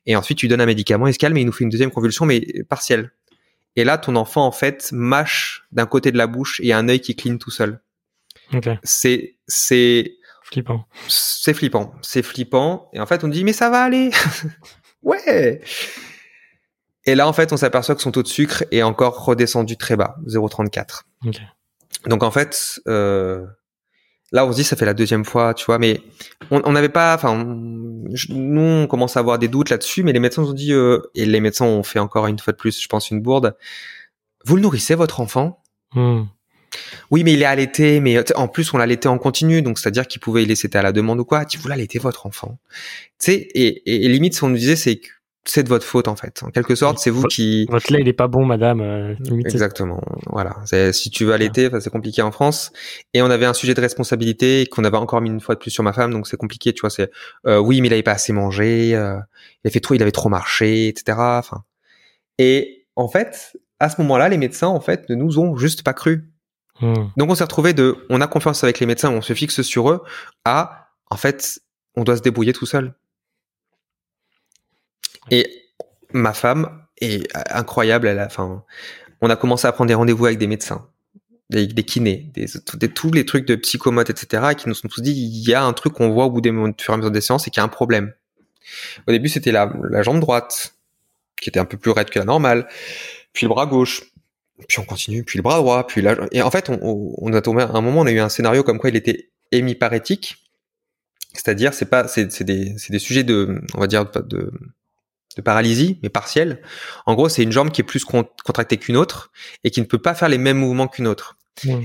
Et 0.07 0.17
ensuite, 0.17 0.39
tu 0.39 0.49
donnes 0.49 0.63
un 0.63 0.67
médicament, 0.67 1.07
il 1.07 1.13
se 1.13 1.19
calme, 1.19 1.37
et 1.37 1.43
il 1.43 1.47
nous 1.47 1.53
fait 1.53 1.65
une 1.65 1.71
deuxième 1.71 1.91
convulsion, 1.91 2.25
mais 2.25 2.41
partielle. 2.71 3.13
Et 3.77 3.85
là, 3.85 3.99
ton 3.99 4.17
enfant, 4.17 4.47
en 4.47 4.53
fait, 4.53 4.91
mâche 4.93 5.65
d'un 5.71 5.87
côté 5.87 6.13
de 6.13 6.19
la 6.19 6.27
bouche 6.27 6.61
et 6.65 6.73
un 6.73 6.89
œil 6.89 7.01
qui 7.01 7.15
cligne 7.15 7.37
tout 7.37 7.51
seul. 7.51 7.81
Okay. 8.53 8.79
C'est, 8.83 9.37
c'est, 9.47 10.17
Flippant. 10.51 10.85
C'est 11.09 11.55
flippant. 11.55 11.93
C'est 12.03 12.23
flippant. 12.23 12.89
Et 12.93 13.01
en 13.01 13.07
fait, 13.07 13.23
on 13.23 13.29
dit, 13.29 13.45
mais 13.45 13.53
ça 13.53 13.71
va 13.71 13.83
aller. 13.83 14.11
ouais. 15.03 15.61
Et 17.07 17.15
là, 17.15 17.29
en 17.29 17.33
fait, 17.33 17.53
on 17.53 17.57
s'aperçoit 17.57 17.95
que 17.95 18.03
son 18.03 18.11
taux 18.11 18.23
de 18.23 18.29
sucre 18.29 18.65
est 18.73 18.83
encore 18.83 19.25
redescendu 19.25 19.77
très 19.77 19.97
bas, 19.97 20.17
0,34. 20.27 21.03
Donc, 22.07 22.23
en 22.23 22.31
fait, 22.31 22.81
euh, 22.89 23.47
là, 24.33 24.45
on 24.45 24.51
se 24.51 24.57
dit, 24.57 24.65
ça 24.65 24.77
fait 24.77 24.85
la 24.85 24.95
deuxième 24.95 25.25
fois, 25.25 25.55
tu 25.55 25.65
vois, 25.65 25.79
mais 25.79 26.01
on 26.51 26.73
n'avait 26.73 26.89
pas, 26.89 27.15
enfin, 27.15 27.45
nous, 27.45 28.61
on 28.61 28.87
commence 28.87 29.17
à 29.17 29.21
avoir 29.21 29.39
des 29.39 29.49
doutes 29.49 29.71
là-dessus, 29.71 30.03
mais 30.03 30.13
les 30.13 30.21
médecins 30.21 30.43
ont 30.43 30.53
dit, 30.53 30.73
euh, 30.73 31.01
et 31.15 31.27
les 31.27 31.41
médecins 31.41 31.65
ont 31.65 31.83
fait 31.83 32.01
encore 32.01 32.27
une 32.27 32.39
fois 32.39 32.53
de 32.53 32.59
plus, 32.59 32.81
je 32.83 32.89
pense, 32.89 33.11
une 33.11 33.21
bourde. 33.21 33.57
Vous 34.45 34.57
le 34.57 34.63
nourrissez, 34.63 34.95
votre 34.95 35.21
enfant? 35.21 35.63
Hmm. 35.95 36.25
Oui, 37.11 37.24
mais 37.24 37.33
il 37.33 37.42
est 37.42 37.46
allaité, 37.46 38.00
mais 38.00 38.18
en 38.35 38.48
plus 38.48 38.72
on 38.72 38.78
l'allaitait 38.78 39.09
en 39.09 39.18
continu, 39.18 39.62
donc 39.62 39.78
c'est-à-dire 39.78 40.06
qu'il 40.06 40.20
pouvait 40.20 40.42
y 40.42 40.46
laisser 40.46 40.68
à 40.74 40.83
la 40.83 40.92
demande 40.92 41.20
ou 41.20 41.24
quoi. 41.24 41.44
Tu 41.44 41.59
vous 41.59 41.68
l'allaitez 41.68 41.98
votre 41.98 42.26
enfant, 42.26 42.59
tu 43.18 43.33
sais. 43.33 43.48
Et, 43.54 44.04
et, 44.04 44.09
limite, 44.09 44.35
ce 44.35 44.40
qu'on 44.40 44.48
nous 44.48 44.56
disait, 44.56 44.76
c'est 44.76 44.96
que 44.96 45.09
c'est 45.44 45.62
de 45.62 45.68
votre 45.68 45.85
faute 45.85 46.06
en 46.06 46.16
fait. 46.16 46.42
En 46.42 46.50
quelque 46.50 46.74
sorte, 46.74 46.98
c'est 46.98 47.11
vous 47.11 47.24
qui. 47.24 47.66
Votre 47.70 47.92
lait, 47.92 48.00
il 48.02 48.09
est 48.09 48.12
pas 48.12 48.28
bon, 48.28 48.44
madame. 48.44 48.80
Euh, 48.80 49.14
Exactement. 49.46 50.00
Voilà. 50.26 50.56
Si 50.92 51.11
tu 51.11 51.24
veux 51.24 51.33
allaiter, 51.33 51.68
c'est 51.80 51.90
compliqué 51.90 52.22
en 52.22 52.30
France. 52.30 52.72
Et 53.14 53.22
on 53.22 53.30
avait 53.30 53.46
un 53.46 53.54
sujet 53.54 53.74
de 53.74 53.80
responsabilité 53.80 54.66
qu'on 54.70 54.85
avait 54.85 54.98
encore 54.98 55.20
mis 55.20 55.30
une 55.30 55.40
fois 55.40 55.54
de 55.54 55.61
plus 55.61 55.70
sur 55.70 55.83
ma 55.83 55.92
femme, 55.92 56.12
donc 56.12 56.26
c'est 56.26 56.37
compliqué. 56.37 56.72
Tu 56.72 56.80
vois, 56.80 56.90
c'est 56.90 57.11
euh, 57.46 57.59
oui, 57.59 57.80
mais 57.80 57.88
il 57.88 57.92
avait 57.92 58.02
pas 58.02 58.12
assez 58.12 58.33
mangé. 58.33 58.94
Euh, 58.94 59.16
il 59.64 59.68
avait 59.68 59.72
fait 59.72 59.80
trop, 59.80 59.94
il 59.94 60.02
avait 60.02 60.12
trop 60.12 60.28
marché, 60.28 60.88
etc. 60.88 61.16
Enfin. 61.18 61.64
Et 62.38 62.87
en 62.96 63.09
fait, 63.09 63.56
à 63.80 63.88
ce 63.88 64.00
moment-là, 64.02 64.28
les 64.28 64.38
médecins 64.38 64.68
en 64.68 64.80
fait 64.80 65.09
ne 65.09 65.14
nous 65.14 65.38
ont 65.38 65.56
juste 65.56 65.83
pas 65.83 65.94
cru. 65.94 66.30
Hmm. 66.81 67.09
Donc 67.16 67.31
on 67.31 67.35
s'est 67.35 67.45
retrouvé 67.45 67.73
de, 67.73 68.07
on 68.09 68.21
a 68.21 68.27
confiance 68.27 68.64
avec 68.64 68.81
les 68.81 68.87
médecins, 68.87 69.11
on 69.11 69.23
se 69.23 69.33
fixe 69.35 69.62
sur 69.62 69.90
eux, 69.90 70.03
à, 70.45 70.90
en 71.11 71.16
fait, 71.16 71.61
on 71.97 72.05
doit 72.05 72.16
se 72.16 72.23
débrouiller 72.23 72.53
tout 72.53 72.66
seul. 72.66 72.95
Et 75.31 75.47
ma 76.12 76.33
femme 76.33 76.85
est 77.01 77.29
incroyable, 77.51 78.09
elle 78.09 78.19
a, 78.19 78.27
enfin, 78.27 78.64
on 79.21 79.31
a 79.31 79.37
commencé 79.37 79.66
à 79.66 79.73
prendre 79.73 79.88
des 79.88 79.95
rendez-vous 79.95 80.27
avec 80.27 80.38
des 80.38 80.47
médecins, 80.47 80.88
des, 81.51 81.66
des 81.66 81.83
kinés, 81.85 82.33
des, 82.35 82.47
tous 82.88 83.11
les 83.12 83.27
trucs 83.27 83.47
de 83.47 83.57
psychomote, 83.57 84.11
etc., 84.11 84.55
qui 84.57 84.69
nous 84.69 84.75
sont 84.75 84.88
tous 84.88 85.03
dit, 85.03 85.12
il 85.12 85.49
y 85.49 85.55
a 85.55 85.62
un 85.62 85.73
truc 85.73 85.95
qu'on 85.95 86.11
voit 86.11 86.27
au 86.27 86.31
bout 86.31 86.40
des 86.40 86.51
fur 86.51 86.93
et 86.93 86.95
à 86.95 86.97
mesure 86.97 87.11
des 87.11 87.21
séances, 87.21 87.47
et 87.47 87.51
qu'il 87.51 87.61
y 87.61 87.62
a 87.62 87.64
un 87.64 87.69
problème. 87.69 88.12
Au 89.07 89.12
début, 89.12 89.29
c'était 89.29 89.53
la, 89.53 89.73
la 89.90 90.03
jambe 90.03 90.21
droite, 90.21 90.75
qui 91.40 91.49
était 91.49 91.61
un 91.61 91.64
peu 91.64 91.77
plus 91.77 91.90
raide 91.90 92.11
que 92.11 92.19
la 92.19 92.25
normale, 92.25 92.69
puis 93.33 93.47
le 93.47 93.51
bras 93.51 93.66
gauche, 93.66 94.03
puis 94.68 94.79
on 94.79 94.85
continue, 94.85 95.25
puis 95.25 95.38
le 95.38 95.42
bras 95.42 95.59
droit, 95.59 95.87
puis 95.87 96.03
là, 96.03 96.16
et 96.33 96.42
en 96.42 96.51
fait, 96.51 96.70
on, 96.70 97.14
on 97.18 97.33
a 97.33 97.40
tombé 97.40 97.62
à 97.62 97.70
un 97.73 97.81
moment, 97.81 98.01
on 98.01 98.07
a 98.07 98.12
eu 98.12 98.20
un 98.20 98.29
scénario 98.29 98.62
comme 98.62 98.79
quoi 98.79 98.90
il 98.90 98.96
était 98.96 99.31
hémiparétique, 99.53 100.37
c'est-à-dire 101.35 101.75
c'est 101.75 101.87
pas, 101.88 102.09
c'est, 102.09 102.31
c'est 102.33 102.44
des, 102.44 102.75
c'est 102.79 102.92
des 102.92 102.99
sujets 102.99 103.25
de, 103.25 103.61
on 103.75 103.81
va 103.81 103.87
dire 103.87 104.05
de, 104.11 104.53
de 105.37 105.42
paralysie, 105.42 105.99
mais 106.03 106.09
partielle. 106.09 106.62
En 107.07 107.14
gros, 107.14 107.29
c'est 107.29 107.42
une 107.42 107.53
jambe 107.53 107.70
qui 107.70 107.81
est 107.81 107.85
plus 107.85 108.05
contractée 108.05 108.77
qu'une 108.77 108.96
autre 108.96 109.31
et 109.64 109.70
qui 109.70 109.81
ne 109.81 109.87
peut 109.87 109.99
pas 109.99 110.14
faire 110.14 110.29
les 110.29 110.38
mêmes 110.38 110.59
mouvements 110.59 110.88
qu'une 110.88 111.07
autre. 111.07 111.37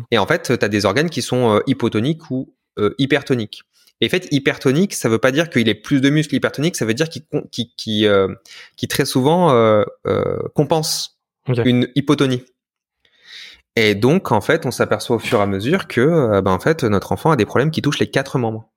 Et 0.09 0.17
en 0.17 0.25
fait, 0.25 0.57
tu 0.57 0.65
as 0.65 0.69
des 0.69 0.85
organes 0.85 1.09
qui 1.09 1.21
sont 1.21 1.55
euh, 1.55 1.59
hypotoniques 1.67 2.31
ou 2.31 2.55
euh, 2.79 2.95
hypertoniques. 2.97 3.63
Et 4.01 4.07
en 4.07 4.09
fait, 4.09 4.27
hypertonique, 4.31 4.93
ça 4.93 5.09
veut 5.09 5.19
pas 5.19 5.31
dire 5.31 5.49
qu'il 5.49 5.67
ait 5.69 5.75
plus 5.75 6.01
de 6.01 6.09
muscles 6.09 6.35
hypertoniques, 6.35 6.75
ça 6.75 6.85
veut 6.85 6.93
dire 6.93 7.09
qu'il 7.09 7.23
qui, 7.51 7.73
qui, 7.75 8.05
euh, 8.05 8.27
qui 8.75 8.87
très 8.87 9.05
souvent 9.05 9.51
euh, 9.51 9.83
euh, 10.07 10.37
compense 10.53 11.17
une 11.47 11.89
hypotonie. 11.95 12.43
Et 13.75 13.95
donc, 13.95 14.31
en 14.31 14.41
fait, 14.41 14.65
on 14.65 14.71
s'aperçoit 14.71 15.17
au 15.17 15.19
fur 15.19 15.39
et 15.39 15.43
à 15.43 15.47
mesure 15.47 15.87
que, 15.87 16.41
ben, 16.41 16.51
en 16.51 16.59
fait, 16.59 16.83
notre 16.83 17.11
enfant 17.11 17.31
a 17.31 17.35
des 17.35 17.45
problèmes 17.45 17.71
qui 17.71 17.81
touchent 17.81 17.99
les 17.99 18.09
quatre 18.09 18.37
membres. 18.37 18.69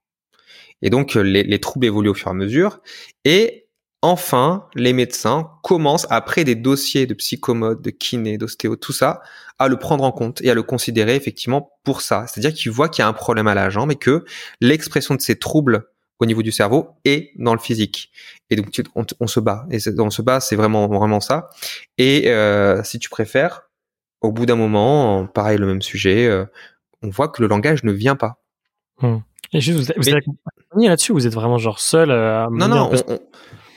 Et 0.83 0.91
donc, 0.91 1.17
euh, 1.17 1.21
les, 1.21 1.43
les, 1.43 1.59
troubles 1.61 1.87
évoluent 1.87 2.11
au 2.11 2.15
fur 2.15 2.29
et 2.29 2.31
à 2.31 2.35
mesure. 2.35 2.81
Et 3.25 3.69
enfin, 4.03 4.67
les 4.75 4.93
médecins 4.93 5.51
commencent, 5.63 6.07
après 6.11 6.45
des 6.45 6.55
dossiers 6.55 7.07
de 7.07 7.15
psychomote, 7.15 7.83
de 7.83 7.91
kiné, 7.91 8.39
d'ostéo, 8.39 8.77
tout 8.77 8.93
ça, 8.93 9.21
à 9.59 9.69
le 9.69 9.77
prendre 9.77 10.05
en 10.05 10.13
compte 10.13 10.41
et 10.43 10.51
à 10.51 10.55
le 10.55 10.63
considérer 10.63 11.17
effectivement 11.17 11.73
pour 11.85 12.01
ça. 12.01 12.27
C'est-à-dire 12.27 12.55
qu'ils 12.55 12.71
voient 12.71 12.89
qu'il 12.89 13.03
y 13.03 13.05
a 13.05 13.09
un 13.09 13.13
problème 13.13 13.49
à 13.49 13.55
la 13.55 13.71
jambe 13.71 13.91
et 13.91 13.97
que 13.97 14.25
l'expression 14.61 15.15
de 15.15 15.21
ces 15.21 15.39
troubles 15.39 15.89
au 16.21 16.27
niveau 16.27 16.43
du 16.43 16.53
cerveau 16.53 16.91
est 17.05 17.31
dans 17.37 17.55
le 17.55 17.61
physique. 17.61 18.11
Et 18.51 18.57
donc, 18.57 18.69
on, 18.95 19.05
on 19.21 19.27
se 19.27 19.41
bat. 19.41 19.67
Et 19.71 19.79
on 19.99 20.11
se 20.11 20.23
bat, 20.23 20.41
c'est 20.41 20.57
vraiment, 20.57 20.89
vraiment 20.89 21.21
ça. 21.21 21.51
Et 21.97 22.31
euh, 22.31 22.83
si 22.83 22.99
tu 22.99 23.09
préfères, 23.09 23.68
au 24.21 24.33
bout 24.33 24.47
d'un 24.47 24.57
moment, 24.57 25.27
pareil, 25.27 25.59
le 25.59 25.67
même 25.67 25.83
sujet, 25.83 26.27
euh, 26.27 26.45
on 27.03 27.11
voit 27.11 27.29
que 27.29 27.43
le 27.43 27.49
langage 27.49 27.85
ne 27.85 27.93
vient 27.93 28.17
pas. 28.17 28.41
Hmm. 29.01 29.19
Et 29.53 29.61
juste, 29.61 29.79
vous, 29.97 30.09
êtes 30.09 30.15
accompagné 30.15 30.89
là-dessus 30.89 31.13
Vous 31.13 31.27
êtes 31.27 31.35
vraiment 31.35 31.59
genre 31.59 31.81
seul 31.81 32.11
euh, 32.11 32.45
à 32.45 32.49
Non, 32.51 32.69
non, 32.69 32.91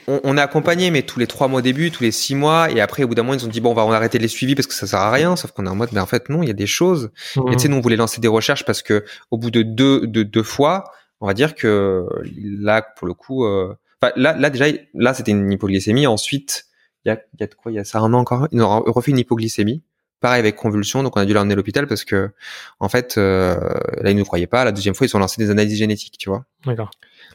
on, 0.07 0.19
on, 0.23 0.37
est 0.37 0.41
accompagné, 0.41 0.91
mais 0.91 1.03
tous 1.03 1.19
les 1.19 1.27
trois 1.27 1.47
mois 1.47 1.59
au 1.59 1.61
début, 1.61 1.91
tous 1.91 2.03
les 2.03 2.11
six 2.11 2.35
mois, 2.35 2.69
et 2.71 2.81
après, 2.81 3.03
au 3.03 3.07
bout 3.07 3.15
d'un 3.15 3.23
moment, 3.23 3.35
ils 3.35 3.45
ont 3.45 3.49
dit 3.49 3.61
bon, 3.61 3.71
on 3.71 3.73
va 3.73 3.95
arrêter 3.95 4.19
les 4.19 4.27
suivis 4.27 4.55
parce 4.55 4.67
que 4.67 4.73
ça 4.73 4.87
sert 4.87 4.99
à 4.99 5.11
rien. 5.11 5.35
Sauf 5.35 5.51
qu'on 5.51 5.65
est 5.65 5.69
en 5.69 5.75
mode, 5.75 5.89
mais 5.93 6.01
en 6.01 6.05
fait, 6.05 6.29
non, 6.29 6.41
il 6.41 6.47
y 6.47 6.51
a 6.51 6.55
des 6.55 6.67
choses. 6.67 7.11
Et 7.47 7.51
tu 7.53 7.59
sais, 7.59 7.67
nous, 7.67 7.77
on 7.77 7.81
voulait 7.81 7.95
lancer 7.95 8.19
des 8.19 8.27
recherches 8.27 8.65
parce 8.65 8.81
que 8.81 9.05
au 9.29 9.37
bout 9.37 9.51
de 9.51 9.61
deux, 9.61 10.07
de 10.07 10.23
deux 10.23 10.43
fois, 10.43 10.85
on 11.21 11.27
va 11.27 11.33
dire 11.33 11.55
que 11.55 12.05
là, 12.35 12.81
pour 12.81 13.07
le 13.07 13.13
coup, 13.13 13.45
euh, 13.45 13.75
là, 14.15 14.35
là 14.35 14.49
déjà, 14.49 14.65
là, 14.93 15.13
c'était 15.13 15.31
une 15.31 15.51
hypoglycémie. 15.51 16.07
Ensuite, 16.07 16.65
il 17.05 17.09
y 17.09 17.11
a, 17.11 17.21
y 17.39 17.43
a 17.43 17.47
de 17.47 17.53
quoi? 17.53 17.71
Il 17.71 17.75
y 17.75 17.79
a 17.79 17.85
ça 17.85 17.99
un 17.99 18.13
an 18.13 18.19
encore? 18.19 18.47
Ils 18.51 18.61
ont 18.61 18.83
refait 18.87 19.11
une 19.11 19.19
hypoglycémie 19.19 19.83
pareil 20.21 20.39
avec 20.39 20.55
convulsion, 20.55 21.03
donc 21.03 21.17
on 21.17 21.19
a 21.19 21.25
dû 21.25 21.33
l'emmener 21.33 21.53
à 21.53 21.55
l'hôpital 21.55 21.87
parce 21.87 22.05
que 22.05 22.31
en 22.79 22.87
fait 22.87 23.17
euh, 23.17 23.55
là 24.01 24.11
ils 24.11 24.17
nous 24.17 24.23
croyaient 24.23 24.47
pas. 24.47 24.63
La 24.63 24.71
deuxième 24.71 24.95
fois 24.95 25.07
ils 25.07 25.15
ont 25.15 25.19
lancé 25.19 25.41
des 25.41 25.49
analyses 25.49 25.77
génétiques, 25.77 26.17
tu 26.17 26.29
vois. 26.29 26.45
D'accord. 26.65 26.91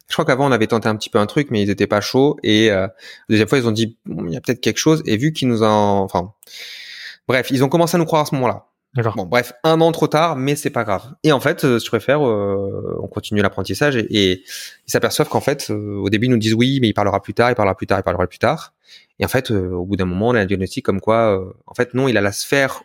Je 0.08 0.12
crois 0.14 0.24
qu'avant 0.24 0.46
on 0.46 0.52
avait 0.52 0.68
tenté 0.68 0.88
un 0.88 0.96
petit 0.96 1.10
peu 1.10 1.18
un 1.18 1.26
truc, 1.26 1.48
mais 1.50 1.62
ils 1.62 1.68
étaient 1.68 1.88
pas 1.88 2.00
chauds. 2.00 2.38
Et 2.42 2.70
euh, 2.70 2.82
la 2.86 2.92
deuxième 3.28 3.48
fois 3.48 3.58
ils 3.58 3.66
ont 3.66 3.72
dit 3.72 3.98
il 4.06 4.32
y 4.32 4.36
a 4.36 4.40
peut-être 4.40 4.60
quelque 4.60 4.78
chose. 4.78 5.02
Et 5.04 5.16
vu 5.16 5.32
qu'ils 5.32 5.48
nous 5.48 5.62
en, 5.62 6.00
enfin, 6.00 6.32
bref, 7.28 7.48
ils 7.50 7.64
ont 7.64 7.68
commencé 7.68 7.96
à 7.96 7.98
nous 7.98 8.06
croire 8.06 8.22
à 8.22 8.26
ce 8.26 8.34
moment-là. 8.36 8.66
Bon, 8.96 9.26
bref, 9.26 9.52
un 9.64 9.80
an 9.80 9.92
trop 9.92 10.06
tard, 10.06 10.36
mais 10.36 10.56
c'est 10.56 10.70
pas 10.70 10.84
grave. 10.84 11.14
Et 11.22 11.32
en 11.32 11.40
fait, 11.40 11.64
euh, 11.64 11.78
si 11.78 11.84
tu 11.84 11.90
préfères, 11.90 12.26
euh, 12.26 12.98
on 13.02 13.08
continue 13.08 13.42
l'apprentissage 13.42 13.96
et, 13.96 14.06
et 14.10 14.42
ils 14.86 14.90
s'aperçoivent 14.90 15.28
qu'en 15.28 15.40
fait, 15.40 15.70
euh, 15.70 15.96
au 15.96 16.08
début, 16.08 16.26
ils 16.26 16.30
nous 16.30 16.38
disent 16.38 16.54
oui, 16.54 16.78
mais 16.80 16.88
il 16.88 16.94
parlera 16.94 17.22
plus 17.22 17.34
tard, 17.34 17.50
il 17.50 17.54
parlera 17.54 17.76
plus 17.76 17.86
tard, 17.86 17.98
il 17.98 18.02
parlera 18.02 18.26
plus 18.26 18.38
tard. 18.38 18.72
Et 19.18 19.24
en 19.24 19.28
fait, 19.28 19.50
euh, 19.50 19.70
au 19.70 19.84
bout 19.84 19.96
d'un 19.96 20.04
moment, 20.04 20.28
on 20.28 20.34
a 20.34 20.40
un 20.40 20.46
diagnostic 20.46 20.84
comme 20.84 21.00
quoi, 21.00 21.38
euh, 21.38 21.52
en 21.66 21.74
fait, 21.74 21.94
non, 21.94 22.08
il 22.08 22.16
a 22.16 22.20
la 22.20 22.32
sphère 22.32 22.82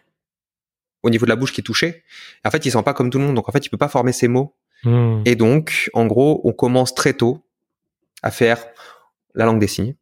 au 1.04 1.10
niveau 1.10 1.26
de 1.26 1.30
la 1.30 1.36
bouche 1.36 1.52
qui 1.52 1.62
est 1.62 1.63
touchée. 1.63 2.04
Et 2.43 2.47
en 2.47 2.52
fait, 2.52 2.65
il 2.65 2.71
sent 2.71 2.84
pas 2.84 2.93
comme 2.93 3.10
tout 3.10 3.19
le 3.19 3.26
monde, 3.26 3.36
donc 3.36 3.50
en 3.50 3.52
fait, 3.52 3.65
il 3.65 3.69
peut 3.69 3.78
pas 3.78 3.89
former 3.89 4.12
ses 4.12 4.28
mots. 4.28 4.56
Hmm. 4.84 5.21
Et 5.26 5.36
donc, 5.36 5.89
en 5.93 6.06
gros, 6.06 6.41
on 6.43 6.54
commence 6.54 6.93
très 6.93 7.13
tôt 7.13 7.43
à 8.24 8.32
faire 8.32 8.65
la 9.34 9.45
langue 9.45 9.60
des 9.60 9.67
signes. 9.67 9.95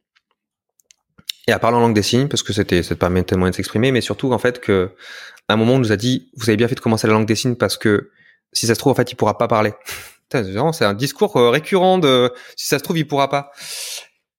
Et 1.47 1.51
à 1.51 1.57
parler 1.57 1.77
en 1.77 1.81
langue 1.81 1.95
des 1.95 2.03
signes, 2.03 2.27
parce 2.27 2.43
que 2.43 2.53
c'était, 2.53 2.83
ça 2.83 2.95
te 2.95 2.99
permet 2.99 3.23
tellement 3.23 3.47
de 3.47 3.55
s'exprimer, 3.55 3.91
mais 3.91 4.01
surtout, 4.01 4.31
en 4.33 4.37
fait, 4.37 4.59
que, 4.59 4.91
à 5.49 5.53
un 5.53 5.57
moment, 5.57 5.73
on 5.73 5.79
nous 5.79 5.91
a 5.91 5.97
dit, 5.97 6.29
vous 6.37 6.49
avez 6.49 6.57
bien 6.57 6.67
fait 6.67 6.75
de 6.75 6.79
commencer 6.79 7.07
la 7.07 7.13
langue 7.13 7.25
des 7.25 7.35
signes 7.35 7.55
parce 7.55 7.75
que, 7.75 8.11
si 8.53 8.67
ça 8.67 8.75
se 8.75 8.79
trouve, 8.79 8.91
en 8.91 8.95
fait, 8.95 9.11
il 9.11 9.15
pourra 9.15 9.37
pas 9.37 9.47
parler. 9.47 9.73
C'est 10.31 10.85
un 10.85 10.93
discours 10.93 11.35
euh, 11.37 11.49
récurrent 11.49 11.97
de, 11.97 12.31
si 12.55 12.67
ça 12.67 12.77
se 12.77 12.83
trouve, 12.83 12.99
il 12.99 13.07
pourra 13.07 13.29
pas. 13.29 13.51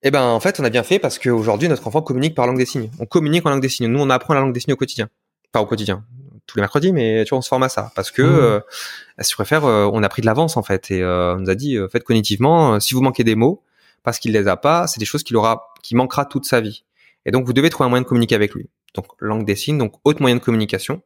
Eh 0.02 0.12
ben, 0.12 0.22
en 0.22 0.38
fait, 0.38 0.60
on 0.60 0.64
a 0.64 0.70
bien 0.70 0.84
fait 0.84 1.00
parce 1.00 1.18
qu'aujourd'hui, 1.18 1.68
notre 1.68 1.86
enfant 1.88 2.00
communique 2.00 2.36
par 2.36 2.46
langue 2.46 2.58
des 2.58 2.64
signes. 2.64 2.90
On 3.00 3.06
communique 3.06 3.44
en 3.44 3.50
langue 3.50 3.60
des 3.60 3.68
signes. 3.68 3.88
Nous, 3.88 4.00
on 4.00 4.08
apprend 4.08 4.34
la 4.34 4.40
langue 4.40 4.54
des 4.54 4.60
signes 4.60 4.72
au 4.72 4.76
quotidien. 4.76 5.08
Pas 5.50 5.60
au 5.60 5.66
quotidien. 5.66 6.04
Tous 6.46 6.56
les 6.56 6.62
mercredis, 6.62 6.92
mais 6.92 7.24
tu 7.24 7.30
vois, 7.30 7.38
on 7.38 7.42
se 7.42 7.48
forme 7.48 7.64
à 7.64 7.68
ça. 7.68 7.90
Parce 7.96 8.12
que, 8.12 8.22
Mmh. 8.22 8.26
euh, 8.26 8.60
si 9.18 9.30
tu 9.30 9.34
préfères, 9.34 9.64
euh, 9.64 9.90
on 9.92 10.02
a 10.04 10.08
pris 10.08 10.22
de 10.22 10.26
l'avance, 10.26 10.56
en 10.56 10.62
fait. 10.62 10.92
Et, 10.92 11.02
euh, 11.02 11.34
on 11.34 11.40
nous 11.40 11.50
a 11.50 11.56
dit, 11.56 11.76
euh, 11.76 11.88
faites 11.88 12.04
cognitivement, 12.04 12.78
si 12.78 12.94
vous 12.94 13.02
manquez 13.02 13.24
des 13.24 13.34
mots, 13.34 13.64
parce 14.04 14.20
qu'il 14.20 14.32
les 14.32 14.46
a 14.46 14.56
pas, 14.56 14.86
c'est 14.86 15.00
des 15.00 15.06
choses 15.06 15.24
qu'il 15.24 15.36
aura, 15.36 15.72
qui 15.82 15.96
manquera 15.96 16.24
toute 16.24 16.46
sa 16.46 16.60
vie. 16.60 16.84
Et 17.26 17.32
donc, 17.32 17.46
vous 17.46 17.52
devez 17.52 17.68
trouver 17.68 17.86
un 17.86 17.90
moyen 17.90 18.02
de 18.02 18.06
communiquer 18.06 18.36
avec 18.36 18.54
lui. 18.54 18.70
Donc, 18.94 19.06
langue 19.18 19.44
des 19.44 19.56
signes, 19.56 19.78
donc, 19.78 19.94
autre 20.04 20.20
moyen 20.20 20.36
de 20.36 20.40
communication. 20.40 21.02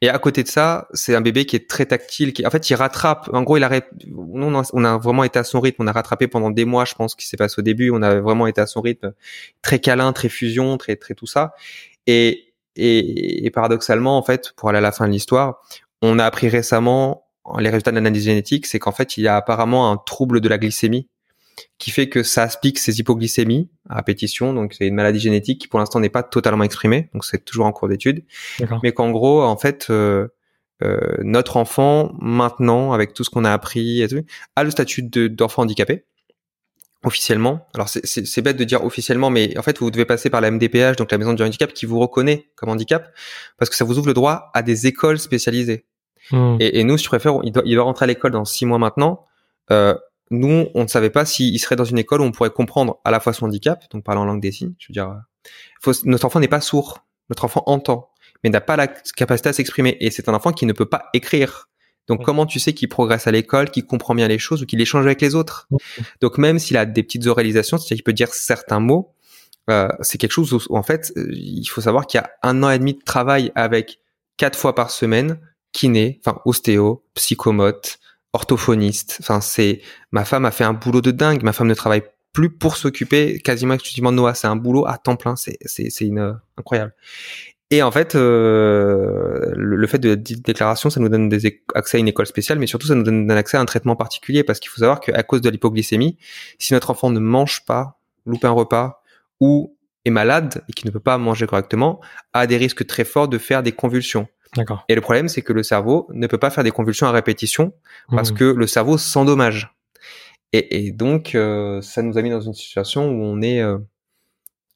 Et 0.00 0.08
à 0.08 0.18
côté 0.18 0.42
de 0.42 0.48
ça, 0.48 0.88
c'est 0.92 1.14
un 1.14 1.20
bébé 1.20 1.46
qui 1.46 1.56
est 1.56 1.68
très 1.68 1.86
tactile, 1.86 2.32
qui, 2.32 2.46
en 2.46 2.50
fait, 2.50 2.68
il 2.68 2.74
rattrape. 2.74 3.30
En 3.32 3.42
gros, 3.42 3.56
il. 3.56 3.82
Nous, 4.06 4.46
on 4.46 4.60
a, 4.60 4.68
on 4.72 4.84
a 4.84 4.98
vraiment 4.98 5.24
été 5.24 5.38
à 5.38 5.44
son 5.44 5.60
rythme. 5.60 5.82
On 5.82 5.86
a 5.86 5.92
rattrapé 5.92 6.28
pendant 6.28 6.50
des 6.50 6.64
mois, 6.64 6.84
je 6.84 6.94
pense, 6.94 7.14
qui 7.14 7.26
s'est 7.26 7.36
passé 7.36 7.56
au 7.58 7.62
début. 7.62 7.90
On 7.90 8.02
a 8.02 8.20
vraiment 8.20 8.46
été 8.46 8.60
à 8.60 8.66
son 8.66 8.80
rythme, 8.80 9.14
très 9.62 9.78
câlin, 9.78 10.12
très 10.12 10.28
fusion, 10.28 10.76
très, 10.76 10.96
très 10.96 11.14
tout 11.14 11.26
ça. 11.26 11.54
Et, 12.06 12.52
et, 12.76 13.46
et 13.46 13.50
paradoxalement, 13.50 14.18
en 14.18 14.22
fait, 14.22 14.52
pour 14.56 14.68
aller 14.68 14.78
à 14.78 14.82
la 14.82 14.92
fin 14.92 15.06
de 15.06 15.12
l'histoire, 15.12 15.62
on 16.02 16.18
a 16.18 16.24
appris 16.26 16.48
récemment 16.48 17.24
les 17.58 17.68
résultats 17.68 17.90
de 17.90 17.96
l'analyse 17.96 18.24
génétique, 18.24 18.66
c'est 18.66 18.78
qu'en 18.78 18.92
fait, 18.92 19.16
il 19.16 19.24
y 19.24 19.28
a 19.28 19.36
apparemment 19.36 19.90
un 19.90 19.96
trouble 19.98 20.40
de 20.40 20.48
la 20.48 20.58
glycémie 20.58 21.08
qui 21.78 21.90
fait 21.90 22.08
que 22.08 22.22
ça 22.22 22.44
explique 22.44 22.78
ces 22.78 22.98
hypoglycémies 23.00 23.68
à 23.88 23.96
répétition. 23.96 24.52
Donc, 24.54 24.74
c'est 24.74 24.86
une 24.86 24.94
maladie 24.94 25.20
génétique 25.20 25.60
qui, 25.60 25.68
pour 25.68 25.78
l'instant, 25.78 26.00
n'est 26.00 26.08
pas 26.08 26.22
totalement 26.22 26.64
exprimée. 26.64 27.10
Donc, 27.12 27.24
c'est 27.24 27.44
toujours 27.44 27.66
en 27.66 27.72
cours 27.72 27.88
d'étude 27.88 28.24
mais 28.82 28.92
qu'en 28.92 29.10
gros, 29.10 29.42
en 29.42 29.56
fait, 29.56 29.86
euh, 29.90 30.28
euh, 30.82 30.98
notre 31.22 31.56
enfant, 31.56 32.12
maintenant, 32.20 32.92
avec 32.92 33.14
tout 33.14 33.24
ce 33.24 33.30
qu'on 33.30 33.44
a 33.44 33.52
appris, 33.52 34.02
et 34.02 34.08
tout, 34.08 34.22
a 34.56 34.64
le 34.64 34.70
statut 34.70 35.02
de- 35.02 35.28
d'enfant 35.28 35.62
handicapé, 35.62 36.04
officiellement. 37.04 37.66
Alors, 37.74 37.88
c'est- 37.88 38.40
bête 38.42 38.56
de 38.56 38.64
dire 38.64 38.82
officiellement, 38.84 39.30
mais 39.30 39.56
en 39.58 39.62
fait, 39.62 39.78
vous 39.78 39.90
devez 39.90 40.04
passer 40.06 40.30
par 40.30 40.40
la 40.40 40.48
MDPH, 40.50 40.96
donc 40.96 41.12
la 41.12 41.18
maison 41.18 41.34
du 41.34 41.42
handicap, 41.42 41.72
qui 41.72 41.86
vous 41.86 41.98
reconnaît 41.98 42.48
comme 42.56 42.70
handicap, 42.70 43.12
parce 43.58 43.68
que 43.70 43.76
ça 43.76 43.84
vous 43.84 43.98
ouvre 43.98 44.06
le 44.08 44.14
droit 44.14 44.50
à 44.54 44.62
des 44.62 44.86
écoles 44.86 45.18
spécialisées. 45.18 45.84
Hmm. 46.30 46.56
Et, 46.60 46.80
et 46.80 46.84
nous, 46.84 46.96
si 46.96 47.04
tu 47.04 47.10
préfères, 47.10 47.38
il 47.42 47.52
doit, 47.52 47.62
il 47.66 47.74
doit 47.74 47.84
rentrer 47.84 48.04
à 48.04 48.06
l'école 48.06 48.30
dans 48.30 48.46
six 48.46 48.64
mois 48.64 48.78
maintenant. 48.78 49.26
Euh, 49.70 49.94
nous, 50.30 50.68
on 50.74 50.82
ne 50.82 50.88
savait 50.88 51.10
pas 51.10 51.24
s'il 51.24 51.58
serait 51.60 51.76
dans 51.76 51.84
une 51.84 51.98
école 51.98 52.20
où 52.20 52.24
on 52.24 52.32
pourrait 52.32 52.50
comprendre 52.50 53.00
à 53.04 53.10
la 53.10 53.20
fois 53.20 53.32
son 53.32 53.46
handicap, 53.46 53.84
donc 53.90 54.04
parler 54.04 54.20
en 54.20 54.24
langue 54.24 54.40
des 54.40 54.52
signes. 54.52 54.74
Je 54.78 54.86
veux 54.88 54.92
dire, 54.92 55.10
euh, 55.10 55.48
faut, 55.80 55.92
notre 56.04 56.24
enfant 56.24 56.40
n'est 56.40 56.48
pas 56.48 56.60
sourd, 56.60 57.04
notre 57.28 57.44
enfant 57.44 57.62
entend, 57.66 58.10
mais 58.42 58.50
n'a 58.50 58.60
pas 58.60 58.76
la 58.76 58.86
capacité 58.88 59.50
à 59.50 59.52
s'exprimer. 59.52 59.96
Et 60.00 60.10
c'est 60.10 60.28
un 60.28 60.34
enfant 60.34 60.52
qui 60.52 60.66
ne 60.66 60.72
peut 60.72 60.86
pas 60.86 61.10
écrire. 61.12 61.68
Donc, 62.06 62.22
comment 62.22 62.44
tu 62.44 62.60
sais 62.60 62.74
qu'il 62.74 62.88
progresse 62.88 63.26
à 63.26 63.30
l'école, 63.30 63.70
qu'il 63.70 63.86
comprend 63.86 64.14
bien 64.14 64.28
les 64.28 64.38
choses 64.38 64.62
ou 64.62 64.66
qu'il 64.66 64.80
échange 64.80 65.06
avec 65.06 65.22
les 65.22 65.34
autres? 65.34 65.68
Donc, 66.20 66.36
même 66.36 66.58
s'il 66.58 66.76
a 66.76 66.84
des 66.84 67.02
petites 67.02 67.26
oralisations, 67.26 67.78
c'est-à-dire 67.78 67.96
qu'il 67.96 68.04
peut 68.04 68.12
dire 68.12 68.32
certains 68.34 68.80
mots, 68.80 69.14
euh, 69.70 69.88
c'est 70.00 70.18
quelque 70.18 70.32
chose 70.32 70.52
où, 70.52 70.60
où, 70.68 70.76
en 70.76 70.82
fait, 70.82 71.12
euh, 71.16 71.26
il 71.32 71.64
faut 71.64 71.80
savoir 71.80 72.06
qu'il 72.06 72.20
y 72.20 72.22
a 72.22 72.30
un 72.42 72.62
an 72.62 72.70
et 72.70 72.78
demi 72.78 72.94
de 72.94 73.02
travail 73.02 73.52
avec 73.54 74.00
quatre 74.36 74.58
fois 74.58 74.74
par 74.74 74.90
semaine 74.90 75.38
kiné, 75.72 76.20
enfin 76.24 76.40
ostéo, 76.44 77.04
psychomote, 77.14 77.98
orthophoniste. 78.34 79.16
Enfin, 79.20 79.40
c'est 79.40 79.80
ma 80.12 80.24
femme 80.24 80.44
a 80.44 80.50
fait 80.50 80.64
un 80.64 80.74
boulot 80.74 81.00
de 81.00 81.10
dingue. 81.10 81.42
Ma 81.42 81.52
femme 81.52 81.68
ne 81.68 81.74
travaille 81.74 82.02
plus 82.32 82.50
pour 82.50 82.76
s'occuper 82.76 83.38
quasiment 83.38 83.74
exclusivement 83.74 84.12
de 84.12 84.16
Noah. 84.16 84.34
C'est 84.34 84.48
un 84.48 84.56
boulot 84.56 84.86
à 84.86 84.98
temps 84.98 85.16
plein. 85.16 85.36
C'est 85.36 85.56
c'est 85.64 85.88
c'est 85.88 86.04
une 86.04 86.18
euh, 86.18 86.32
incroyable. 86.58 86.92
Et 87.70 87.82
en 87.82 87.90
fait, 87.90 88.14
euh, 88.14 89.52
le, 89.56 89.76
le 89.76 89.86
fait 89.86 89.98
de 89.98 90.14
dite 90.14 90.44
déclaration, 90.44 90.90
ça 90.90 91.00
nous 91.00 91.08
donne 91.08 91.28
des 91.28 91.62
accès 91.74 91.96
à 91.96 92.00
une 92.00 92.08
école 92.08 92.26
spéciale, 92.26 92.58
mais 92.58 92.66
surtout 92.66 92.86
ça 92.86 92.94
nous 92.94 93.02
donne 93.02 93.30
un 93.30 93.36
accès 93.36 93.56
à 93.56 93.60
un 93.60 93.64
traitement 93.64 93.96
particulier 93.96 94.44
parce 94.44 94.60
qu'il 94.60 94.70
faut 94.70 94.80
savoir 94.80 95.00
qu'à 95.00 95.22
cause 95.22 95.40
de 95.40 95.48
l'hypoglycémie, 95.48 96.18
si 96.58 96.74
notre 96.74 96.90
enfant 96.90 97.10
ne 97.10 97.18
mange 97.18 97.64
pas, 97.64 97.98
loupe 98.26 98.44
un 98.44 98.50
repas 98.50 99.02
ou 99.40 99.76
est 100.04 100.10
malade 100.10 100.62
et 100.68 100.72
qui 100.72 100.86
ne 100.86 100.92
peut 100.92 101.00
pas 101.00 101.18
manger 101.18 101.46
correctement, 101.46 102.00
a 102.32 102.46
des 102.46 102.58
risques 102.58 102.86
très 102.86 103.04
forts 103.04 103.28
de 103.28 103.38
faire 103.38 103.62
des 103.62 103.72
convulsions. 103.72 104.28
Et 104.88 104.94
le 104.94 105.00
problème, 105.00 105.28
c'est 105.28 105.42
que 105.42 105.52
le 105.52 105.62
cerveau 105.62 106.06
ne 106.12 106.26
peut 106.26 106.38
pas 106.38 106.50
faire 106.50 106.64
des 106.64 106.70
convulsions 106.70 107.06
à 107.06 107.10
répétition 107.12 107.72
parce 108.10 108.30
Hmm. 108.30 108.34
que 108.36 108.44
le 108.44 108.66
cerveau 108.66 108.98
s'endommage. 108.98 109.74
Et, 110.52 110.86
et 110.86 110.92
donc, 110.92 111.34
euh, 111.34 111.80
ça 111.82 112.02
nous 112.02 112.16
a 112.18 112.22
mis 112.22 112.30
dans 112.30 112.40
une 112.40 112.54
situation 112.54 113.08
où 113.10 113.22
on 113.24 113.42
est 113.42 113.60
euh, 113.60 113.78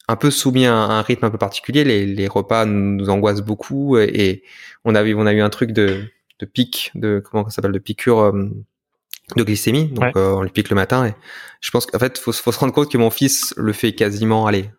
un 0.08 0.16
peu 0.16 0.30
soumis 0.30 0.66
à 0.66 0.74
un, 0.74 0.88
à 0.90 0.92
un 0.94 1.02
rythme 1.02 1.24
un 1.26 1.30
peu 1.30 1.38
particulier. 1.38 1.84
Les, 1.84 2.06
les 2.06 2.26
repas 2.28 2.64
nous 2.64 3.08
angoissent 3.10 3.42
beaucoup 3.42 3.96
et, 3.98 4.04
et 4.12 4.42
on 4.84 4.94
a 4.94 5.02
eu, 5.04 5.14
on 5.14 5.26
a 5.26 5.32
eu 5.32 5.40
un 5.40 5.50
truc 5.50 5.70
de, 5.72 6.02
de 6.40 6.46
pic, 6.46 6.90
de 6.94 7.22
comment 7.24 7.44
ça 7.44 7.56
s'appelle, 7.56 7.72
de 7.72 7.78
piqûre 7.78 8.18
euh, 8.20 8.50
de 9.36 9.42
glycémie. 9.44 9.88
Donc, 9.88 10.04
Ouais. 10.04 10.12
on 10.16 10.42
le 10.42 10.48
pique 10.48 10.70
le 10.70 10.74
matin. 10.76 11.06
Et 11.06 11.14
je 11.60 11.70
pense 11.70 11.86
qu'en 11.86 11.98
fait, 11.98 12.18
faut, 12.18 12.32
faut 12.32 12.50
se 12.52 12.58
rendre 12.58 12.72
compte 12.72 12.90
que 12.90 12.98
mon 12.98 13.10
fils 13.10 13.54
le 13.56 13.72
fait 13.72 13.92
quasiment, 13.92 14.46
allez, 14.46 14.70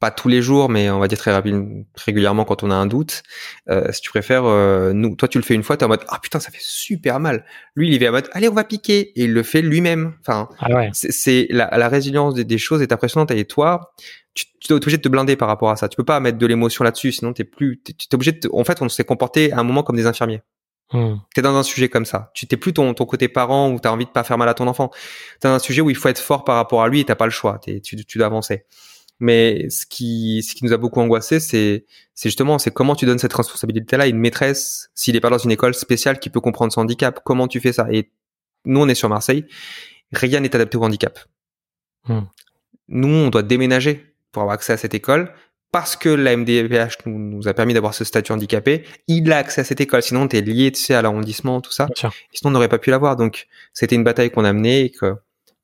pas 0.00 0.10
tous 0.10 0.28
les 0.28 0.42
jours, 0.42 0.68
mais 0.68 0.88
on 0.90 0.98
va 1.00 1.08
dire 1.08 1.18
très 1.18 1.32
rapidement, 1.32 1.82
régulièrement 1.96 2.44
quand 2.44 2.62
on 2.62 2.70
a 2.70 2.74
un 2.74 2.86
doute. 2.86 3.22
Euh, 3.68 3.90
si 3.92 4.00
tu 4.00 4.10
préfères, 4.10 4.44
euh, 4.44 4.92
nous, 4.92 5.16
toi 5.16 5.26
tu 5.28 5.38
le 5.38 5.44
fais 5.44 5.54
une 5.54 5.62
fois, 5.64 5.76
t'es 5.76 5.84
en 5.84 5.88
mode 5.88 6.04
ah 6.08 6.18
putain 6.22 6.38
ça 6.40 6.50
fait 6.50 6.60
super 6.60 7.18
mal. 7.20 7.44
Lui 7.74 7.88
il 7.88 7.94
y 7.94 7.98
va 7.98 8.08
en 8.08 8.12
mode 8.12 8.28
allez 8.32 8.48
on 8.48 8.54
va 8.54 8.64
piquer 8.64 9.12
et 9.18 9.24
il 9.24 9.32
le 9.32 9.42
fait 9.42 9.60
lui-même. 9.62 10.14
Enfin 10.20 10.48
Ah 10.60 10.72
ouais. 10.72 10.90
c'est- 10.92 11.46
la, 11.50 11.68
la 11.76 11.88
résilience 11.88 12.34
des, 12.34 12.44
des 12.44 12.58
choses 12.58 12.80
est 12.82 12.92
impressionnante 12.92 13.30
et 13.32 13.44
toi 13.44 13.92
tu, 14.34 14.44
tu 14.60 14.72
être 14.72 14.84
obligé 14.84 14.98
de 14.98 15.02
te 15.02 15.08
blinder 15.08 15.34
par 15.34 15.48
rapport 15.48 15.70
à 15.70 15.76
ça. 15.76 15.88
Tu 15.88 15.96
peux 15.96 16.04
pas 16.04 16.20
mettre 16.20 16.38
de 16.38 16.46
l'émotion 16.46 16.84
là-dessus, 16.84 17.10
sinon 17.10 17.32
t'es 17.32 17.42
plus, 17.44 17.80
t'es, 17.82 17.92
t'es 17.92 18.14
obligé 18.14 18.30
de, 18.32 18.38
te- 18.38 18.48
en 18.52 18.62
fait 18.64 18.80
on 18.82 18.88
s'est 18.88 19.02
comporté 19.04 19.52
à 19.52 19.58
un 19.58 19.64
moment 19.64 19.82
comme 19.82 19.96
des 19.96 20.06
infirmiers. 20.06 20.42
Hmm. 20.92 21.16
T'es 21.34 21.42
dans 21.42 21.54
un 21.56 21.62
sujet 21.64 21.88
comme 21.88 22.06
ça. 22.06 22.30
Tu 22.34 22.46
t'es 22.46 22.56
plus 22.56 22.72
ton, 22.72 22.94
ton 22.94 23.04
côté 23.04 23.28
parent 23.28 23.70
où 23.70 23.78
t'as 23.80 23.90
envie 23.90 24.06
de 24.06 24.10
pas 24.10 24.22
faire 24.24 24.38
mal 24.38 24.48
à 24.48 24.54
ton 24.54 24.66
enfant. 24.68 24.90
T'es 25.40 25.48
dans 25.48 25.54
un 25.54 25.58
sujet 25.58 25.82
où 25.82 25.90
il 25.90 25.96
faut 25.96 26.08
être 26.08 26.18
fort 26.20 26.44
par 26.44 26.54
rapport 26.56 26.82
à 26.82 26.88
lui 26.88 27.00
et 27.00 27.04
t'as 27.04 27.14
pas 27.16 27.26
le 27.26 27.30
choix. 27.30 27.58
T'es- 27.58 27.80
tu, 27.80 27.96
tu 28.06 28.16
dois 28.18 28.26
avancer. 28.28 28.64
Mais 29.20 29.68
ce 29.70 29.84
qui, 29.84 30.42
ce 30.42 30.54
qui 30.54 30.64
nous 30.64 30.72
a 30.72 30.76
beaucoup 30.76 31.00
angoissé, 31.00 31.40
c'est, 31.40 31.84
c'est 32.14 32.28
justement, 32.28 32.58
c'est 32.58 32.70
comment 32.70 32.94
tu 32.94 33.04
donnes 33.04 33.18
cette 33.18 33.32
responsabilité-là 33.32 34.04
à 34.04 34.06
une 34.06 34.18
maîtresse 34.18 34.90
s'il 34.94 35.16
est 35.16 35.20
pas 35.20 35.30
dans 35.30 35.38
une 35.38 35.50
école 35.50 35.74
spéciale 35.74 36.20
qui 36.20 36.30
peut 36.30 36.40
comprendre 36.40 36.72
son 36.72 36.82
handicap? 36.82 37.20
Comment 37.24 37.48
tu 37.48 37.60
fais 37.60 37.72
ça? 37.72 37.88
Et 37.90 38.10
nous, 38.64 38.80
on 38.80 38.88
est 38.88 38.94
sur 38.94 39.08
Marseille. 39.08 39.44
Rien 40.12 40.40
n'est 40.40 40.54
adapté 40.54 40.78
au 40.78 40.84
handicap. 40.84 41.18
Hmm. 42.06 42.22
Nous, 42.88 43.08
on 43.08 43.30
doit 43.30 43.42
déménager 43.42 44.14
pour 44.30 44.42
avoir 44.42 44.54
accès 44.54 44.72
à 44.72 44.76
cette 44.76 44.94
école 44.94 45.32
parce 45.72 45.96
que 45.96 46.08
la 46.08 46.36
MDPH 46.36 47.06
nous, 47.06 47.18
nous 47.18 47.48
a 47.48 47.54
permis 47.54 47.74
d'avoir 47.74 47.94
ce 47.94 48.04
statut 48.04 48.32
handicapé. 48.32 48.84
Il 49.06 49.30
a 49.32 49.38
accès 49.38 49.60
à 49.60 49.64
cette 49.64 49.80
école. 49.80 50.02
Sinon, 50.02 50.28
t'es 50.28 50.40
lié, 50.40 50.72
tu 50.72 50.80
sais, 50.80 50.94
à 50.94 51.02
l'arrondissement, 51.02 51.60
tout 51.60 51.72
ça. 51.72 51.88
Sinon, 52.32 52.50
on 52.50 52.50
n'aurait 52.50 52.68
pas 52.68 52.78
pu 52.78 52.90
l'avoir. 52.90 53.16
Donc, 53.16 53.48
c'était 53.74 53.96
une 53.96 54.04
bataille 54.04 54.30
qu'on 54.30 54.44
a 54.44 54.52
menée 54.52 54.84
et 54.84 54.90
que, 54.90 55.16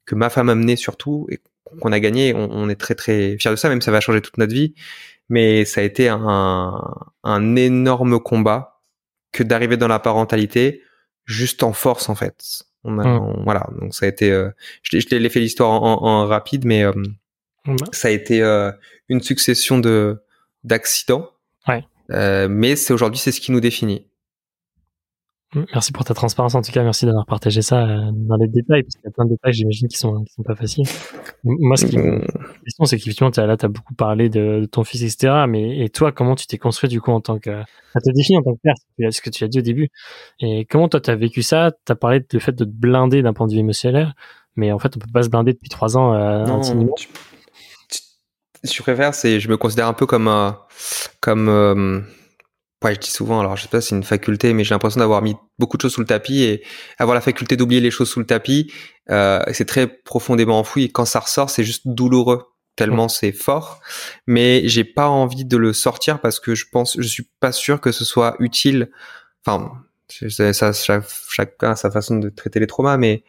que 0.05 0.15
ma 0.15 0.29
femme 0.29 0.51
a 0.51 0.55
menée 0.55 0.77
surtout 0.77 1.27
et 1.31 1.41
qu'on 1.81 1.93
a 1.93 2.01
gagné. 2.01 2.35
On, 2.35 2.49
on 2.51 2.69
est 2.69 2.75
très, 2.81 2.95
très 2.95 3.37
fiers 3.39 3.51
de 3.51 3.57
ça, 3.57 3.69
même 3.69 3.81
ça 3.83 3.91
va 3.91 4.01
changer 4.01 4.21
toute 4.21 4.39
notre 4.39 4.53
vie. 4.55 4.75
Mais 5.29 5.65
ça 5.65 5.81
a 5.81 5.85
été 5.85 6.09
un, 6.09 6.81
un 7.23 7.57
énorme 7.57 8.21
combat 8.21 8.81
que 9.33 9.43
d'arriver 9.43 9.77
dans 9.77 9.89
la 9.89 9.99
parentalité 9.99 10.83
juste 11.25 11.63
en 11.63 11.73
force, 11.73 12.09
en 12.09 12.15
fait. 12.15 12.63
On 12.85 12.99
a, 12.99 13.05
Mm. 13.05 13.19
on- 13.23 13.45
voilà. 13.45 13.67
Donc, 13.81 13.95
ça 13.95 14.05
a 14.07 14.09
été, 14.11 14.31
euh, 14.31 14.51
je 14.83 14.91
t'ai- 14.91 15.01
je 15.01 15.09
t'ai 15.09 15.29
fait 15.31 15.41
l'histoire 15.41 15.71
en, 15.71 16.03
en- 16.03 16.07
en 16.07 16.27
rapide, 16.27 16.65
mais, 16.67 16.85
euh, 16.85 16.93
Hmm. 17.67 17.77
ça 17.93 18.09
a 18.09 18.11
été 18.11 18.43
euh, 18.43 18.71
une 19.09 19.23
succession 19.23 19.79
de, 19.79 20.23
d'accidents. 20.65 21.31
Ouais. 21.67 21.83
Euh, 22.11 22.47
mais 22.51 22.77
c'est 22.77 22.93
aujourd'hui, 22.93 23.19
c'est 23.19 23.33
ce 23.33 23.41
qui 23.41 23.53
nous 23.53 23.61
définit. 23.61 24.07
Merci 25.73 25.93
pour 25.93 26.05
ta 26.05 26.15
transparence 26.15 26.55
en 26.55 26.63
tout 26.63 26.73
cas, 26.73 26.83
merci 26.83 27.07
d'avoir 27.07 27.27
partagé 27.27 27.63
ça 27.63 27.85
euh, 27.85 28.11
dans 28.13 28.37
les 28.37 28.49
détails, 28.49 28.83
parce 28.83 28.95
qu'il 28.95 29.05
y 29.05 29.09
a 29.09 29.11
plein 29.11 29.25
de 29.25 29.31
détails, 29.31 29.53
j'imagine, 29.53 29.89
qui 29.89 29.97
sont, 29.97 30.25
qui 30.25 30.33
sont 30.33 30.43
pas 30.43 30.57
faciles. 30.57 30.85
Moi, 31.45 31.77
ce 31.77 31.87
qui 31.87 31.99
me 31.99 32.19
mmh. 32.19 32.27
question, 32.65 32.85
c'est 32.85 32.97
qu'effectivement, 32.99 33.31
là, 33.37 33.57
tu 33.57 33.65
as 33.65 33.69
beaucoup 33.69 33.95
parlé 33.95 34.29
de, 34.29 34.67
ton 34.71 34.85
fils, 34.85 35.03
etc. 35.03 35.45
Mais 35.49 35.79
et 35.79 35.89
toi, 35.89 36.13
comment 36.13 36.35
tu 36.35 36.47
t'es 36.47 36.59
construit 36.59 36.89
du 36.89 37.01
coup 37.01 37.13
en 37.13 37.21
tant 37.21 37.39
que... 37.39 37.63
Ça 37.93 38.01
te 38.01 38.11
définit 38.11 38.39
en 38.39 38.43
tant 38.43 38.55
que 38.55 38.61
père, 38.63 39.13
ce 39.13 39.21
que 39.21 39.31
tu 39.31 39.45
as 39.45 39.49
dit 39.49 39.59
au 39.59 39.63
début. 39.63 39.91
Et 40.41 40.65
comment 40.65 40.89
toi, 40.89 41.01
tu 41.01 41.11
as 41.11 41.17
vécu 41.17 41.43
ça? 41.43 41.73
Tu 41.87 41.93
as 41.93 41.97
parlé 41.97 42.21
du 42.29 42.41
fait 42.41 42.53
de 42.53 42.65
te 42.65 42.71
blinder 42.71 43.23
d'un 43.23 43.33
point 43.33 43.47
de 43.47 43.53
vue 43.53 43.59
émotionnel, 43.59 44.15
mais 44.57 44.73
en 44.73 44.79
fait, 44.79 44.97
on 44.97 44.99
peut 44.99 45.13
pas 45.13 45.23
se 45.23 45.29
blinder 45.29 45.53
depuis 45.53 45.69
trois 45.69 45.97
ans 45.97 46.15
euh, 46.15 46.45
non, 46.45 46.61
tu, 46.61 47.09
tu, 48.69 48.83
préfères, 48.83 49.15
c'est, 49.15 49.41
je 49.41 49.49
me 49.49 49.57
considère 49.57 49.87
un 49.87 49.95
peu 49.95 50.07
comme... 50.07 50.29
Euh, 50.29 50.51
comme 51.21 51.49
euh, 51.49 52.01
ouais, 52.85 52.95
je 52.95 53.01
dis 53.01 53.11
souvent, 53.11 53.41
alors 53.41 53.57
je 53.57 53.63
sais 53.63 53.69
pas 53.69 53.81
si 53.81 53.89
c'est 53.89 53.97
une 53.97 54.05
faculté, 54.05 54.53
mais 54.53 54.63
j'ai 54.63 54.75
l'impression 54.75 55.01
d'avoir 55.01 55.23
mis 55.23 55.35
beaucoup 55.59 55.77
de 55.77 55.83
choses 55.83 55.95
sous 55.95 56.01
le 56.01 56.07
tapis 56.07 56.43
et 56.43 56.63
avoir 56.99 57.15
la 57.15 57.21
faculté 57.21 57.57
d'oublier 57.57 57.81
les 57.81 57.91
choses 57.91 58.11
sous 58.11 58.21
le 58.21 58.27
tapis, 58.27 58.73
euh, 59.11 59.43
c'est 59.53 59.65
très 59.65 59.87
profondément 59.87 60.59
enfoui. 60.59 60.85
Et 60.85 60.93
quand 60.93 61.05
ça 61.05 61.21
ressort, 61.21 61.51
c'est 61.51 61.65
juste 61.65 61.83
douloureux 61.87 62.47
tellement 62.77 63.09
c'est 63.09 63.33
fort, 63.33 63.81
mais 64.27 64.63
j'ai 64.69 64.85
pas 64.85 65.09
envie 65.09 65.45
de 65.45 65.57
le 65.57 65.73
sortir 65.73 66.21
parce 66.21 66.41
que 66.41 66.55
je 66.55 66.67
pense, 66.71 66.97
je 66.99 67.07
suis 67.07 67.29
pas 67.41 67.53
sûr 67.53 67.81
que 67.81 67.93
ce 67.93 68.05
soit 68.05 68.37
utile. 68.41 68.91
Enfin, 69.47 69.73
ça, 70.09 70.73
chacun 70.73 71.71
a 71.71 71.77
sa 71.77 71.91
façon 71.91 72.19
de 72.19 72.29
traiter 72.29 72.61
les 72.61 72.67
traumas, 72.67 72.97
mais 72.97 73.25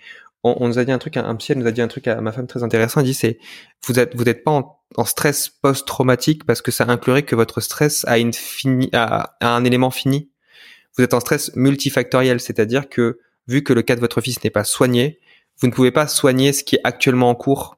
on, 0.46 0.68
nous 0.68 0.80
a 0.80 0.86
dit 0.86 0.92
un 0.92 0.98
truc, 0.98 1.18
un, 1.18 1.26
un 1.26 1.36
psy 1.36 1.56
nous 1.56 1.66
a 1.66 1.72
dit 1.72 1.82
un 1.82 1.88
truc 1.88 2.08
à 2.08 2.22
ma 2.22 2.32
femme 2.32 2.48
très 2.48 2.64
intéressant. 2.64 3.02
Il 3.02 3.06
dit 3.06 3.14
c'est 3.14 3.40
vous 3.88 4.00
êtes 4.00 4.16
vous 4.16 4.24
n'êtes 4.24 4.44
pas 4.44 4.52
en, 4.52 5.06
stress 5.06 5.50
post-traumatique 5.50 6.46
parce 6.46 6.62
que 6.62 6.72
ça 6.72 6.86
inclurait 6.88 7.24
que 7.24 7.36
votre 7.36 7.60
stress 7.62 8.06
a 8.08 8.18
une 8.18 8.34
fini 8.34 8.90
a, 8.94 9.36
un 9.42 9.64
élément 9.66 9.92
fini. 9.92 10.30
Vous 10.98 11.04
êtes 11.04 11.14
en 11.14 11.20
stress 11.20 11.54
multifactoriel, 11.56 12.40
c'est-à-dire 12.40 12.88
que 12.88 13.20
vu 13.48 13.64
que 13.64 13.74
le 13.74 13.82
cas 13.82 13.96
de 13.96 14.00
votre 14.00 14.22
fils 14.22 14.44
n'est 14.44 14.50
pas 14.50 14.64
soigné, 14.64 15.20
vous 15.60 15.68
ne 15.68 15.74
pouvez 15.74 15.92
pas 15.92 16.08
soigner 16.08 16.54
ce 16.54 16.64
qui 16.64 16.76
est 16.76 16.82
actuellement 16.84 17.30
en 17.30 17.36
cours 17.36 17.78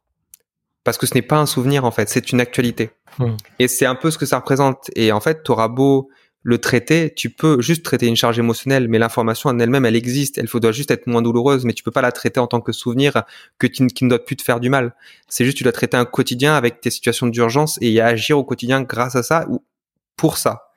parce 0.84 0.98
que 0.98 1.06
ce 1.06 1.16
n'est 1.16 1.22
pas 1.22 1.38
un 1.38 1.46
souvenir 1.46 1.86
en 1.86 1.92
fait, 1.92 2.10
c'est 2.10 2.32
une 2.32 2.42
actualité. 2.42 2.92
Hmm. 3.20 3.36
Et 3.60 3.68
c'est 3.68 3.86
un 3.86 3.96
peu 3.96 4.12
ce 4.12 4.18
que 4.18 4.26
ça 4.26 4.38
représente. 4.38 4.92
Et 4.96 5.12
en 5.12 5.20
fait, 5.20 5.44
tu 5.44 5.52
auras 5.52 5.68
beau 5.68 6.10
le 6.48 6.60
traiter, 6.60 7.14
tu 7.14 7.30
peux 7.30 7.62
juste 7.62 7.84
traiter 7.84 8.08
une 8.08 8.16
charge 8.16 8.40
émotionnelle, 8.40 8.88
mais 8.88 9.00
l'information 9.00 9.50
en 9.50 9.60
elle-même, 9.60 9.84
elle 9.84 9.98
existe. 9.98 10.38
Elle 10.38 10.48
doit 10.48 10.72
juste 10.72 10.92
être 10.92 11.06
moins 11.06 11.22
douloureuse, 11.22 11.66
mais 11.66 11.74
tu 11.74 11.84
peux 11.84 11.92
pas 11.92 12.02
la 12.02 12.14
traiter 12.14 12.40
en 12.40 12.48
tant 12.48 12.62
que 12.62 12.72
souvenir 12.72 13.24
que 13.60 13.68
qui 13.68 13.84
ne 13.84 14.10
doit 14.10 14.24
plus 14.24 14.38
te 14.38 14.44
faire 14.44 14.62
du 14.62 14.70
mal. 14.70 14.96
C'est 15.28 15.44
juste 15.44 15.58
tu 15.58 15.64
dois 15.64 15.74
traiter 15.74 15.98
un 15.98 16.06
quotidien 16.06 16.56
avec 16.56 16.80
tes 16.80 16.90
situations 16.90 17.28
d'urgence 17.28 17.78
et 17.82 18.00
agir 18.00 18.38
au 18.38 18.46
quotidien 18.46 18.82
grâce 18.82 19.18
à 19.18 19.24
ça 19.24 19.46
ou 19.50 19.62
pour 20.16 20.38
ça. 20.38 20.72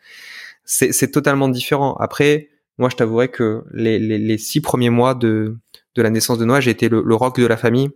C'est 0.65 1.13
totalement 1.13 1.49
différent. 1.49 1.95
Après, 2.01 2.49
moi, 2.77 2.89
je 2.89 2.97
t'avouerai 2.97 3.29
que 3.29 3.63
les, 3.73 4.01
les, 4.01 4.39
six 4.39 4.61
premiers 4.61 4.91
mois 4.91 5.15
de, 5.15 5.57
de 5.95 6.03
la 6.03 6.11
naissance 6.11 6.39
de 6.39 6.45
Noah, 6.45 6.59
j'ai 6.59 6.73
été 6.73 6.89
le, 6.89 7.01
le 7.07 7.15
rock 7.15 7.39
de 7.39 7.47
la 7.47 7.57
famille 7.57 7.91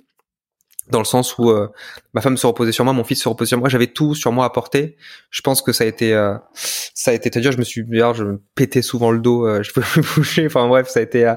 dans 0.89 0.99
le 0.99 1.05
sens 1.05 1.39
où 1.39 1.51
euh, 1.51 1.69
ma 2.13 2.21
femme 2.21 2.37
se 2.37 2.47
reposait 2.47 2.73
sur 2.73 2.85
moi, 2.85 2.93
mon 2.93 3.05
fils 3.05 3.23
se 3.23 3.29
reposait 3.29 3.49
sur 3.49 3.59
moi, 3.59 3.69
j'avais 3.69 3.87
tout 3.87 4.15
sur 4.15 4.33
moi 4.33 4.45
à 4.45 4.51
porter. 4.51 4.97
Je 5.31 5.41
pense 5.41 5.63
que 5.63 5.73
ça 5.73 5.85
a 5.85 5.87
été, 5.87 6.13
euh, 6.13 6.37
ça 6.53 7.11
a 7.11 7.15
été, 7.15 7.37
à 7.37 7.41
dire, 7.41 7.53
je 7.53 7.59
me 7.59 7.65
suis, 7.65 7.83
je 7.83 8.25
me 8.25 8.43
pétais 8.55 8.83
souvent 8.83 9.11
le 9.11 9.19
dos, 9.19 9.47
euh, 9.47 9.63
je 9.65 9.73
pouvais 9.73 9.87
plus 9.87 10.03
bouger. 10.03 10.47
Enfin 10.47 10.69
bref, 10.69 10.89
ça 10.89 11.01
a 11.01 11.03
été 11.03 11.35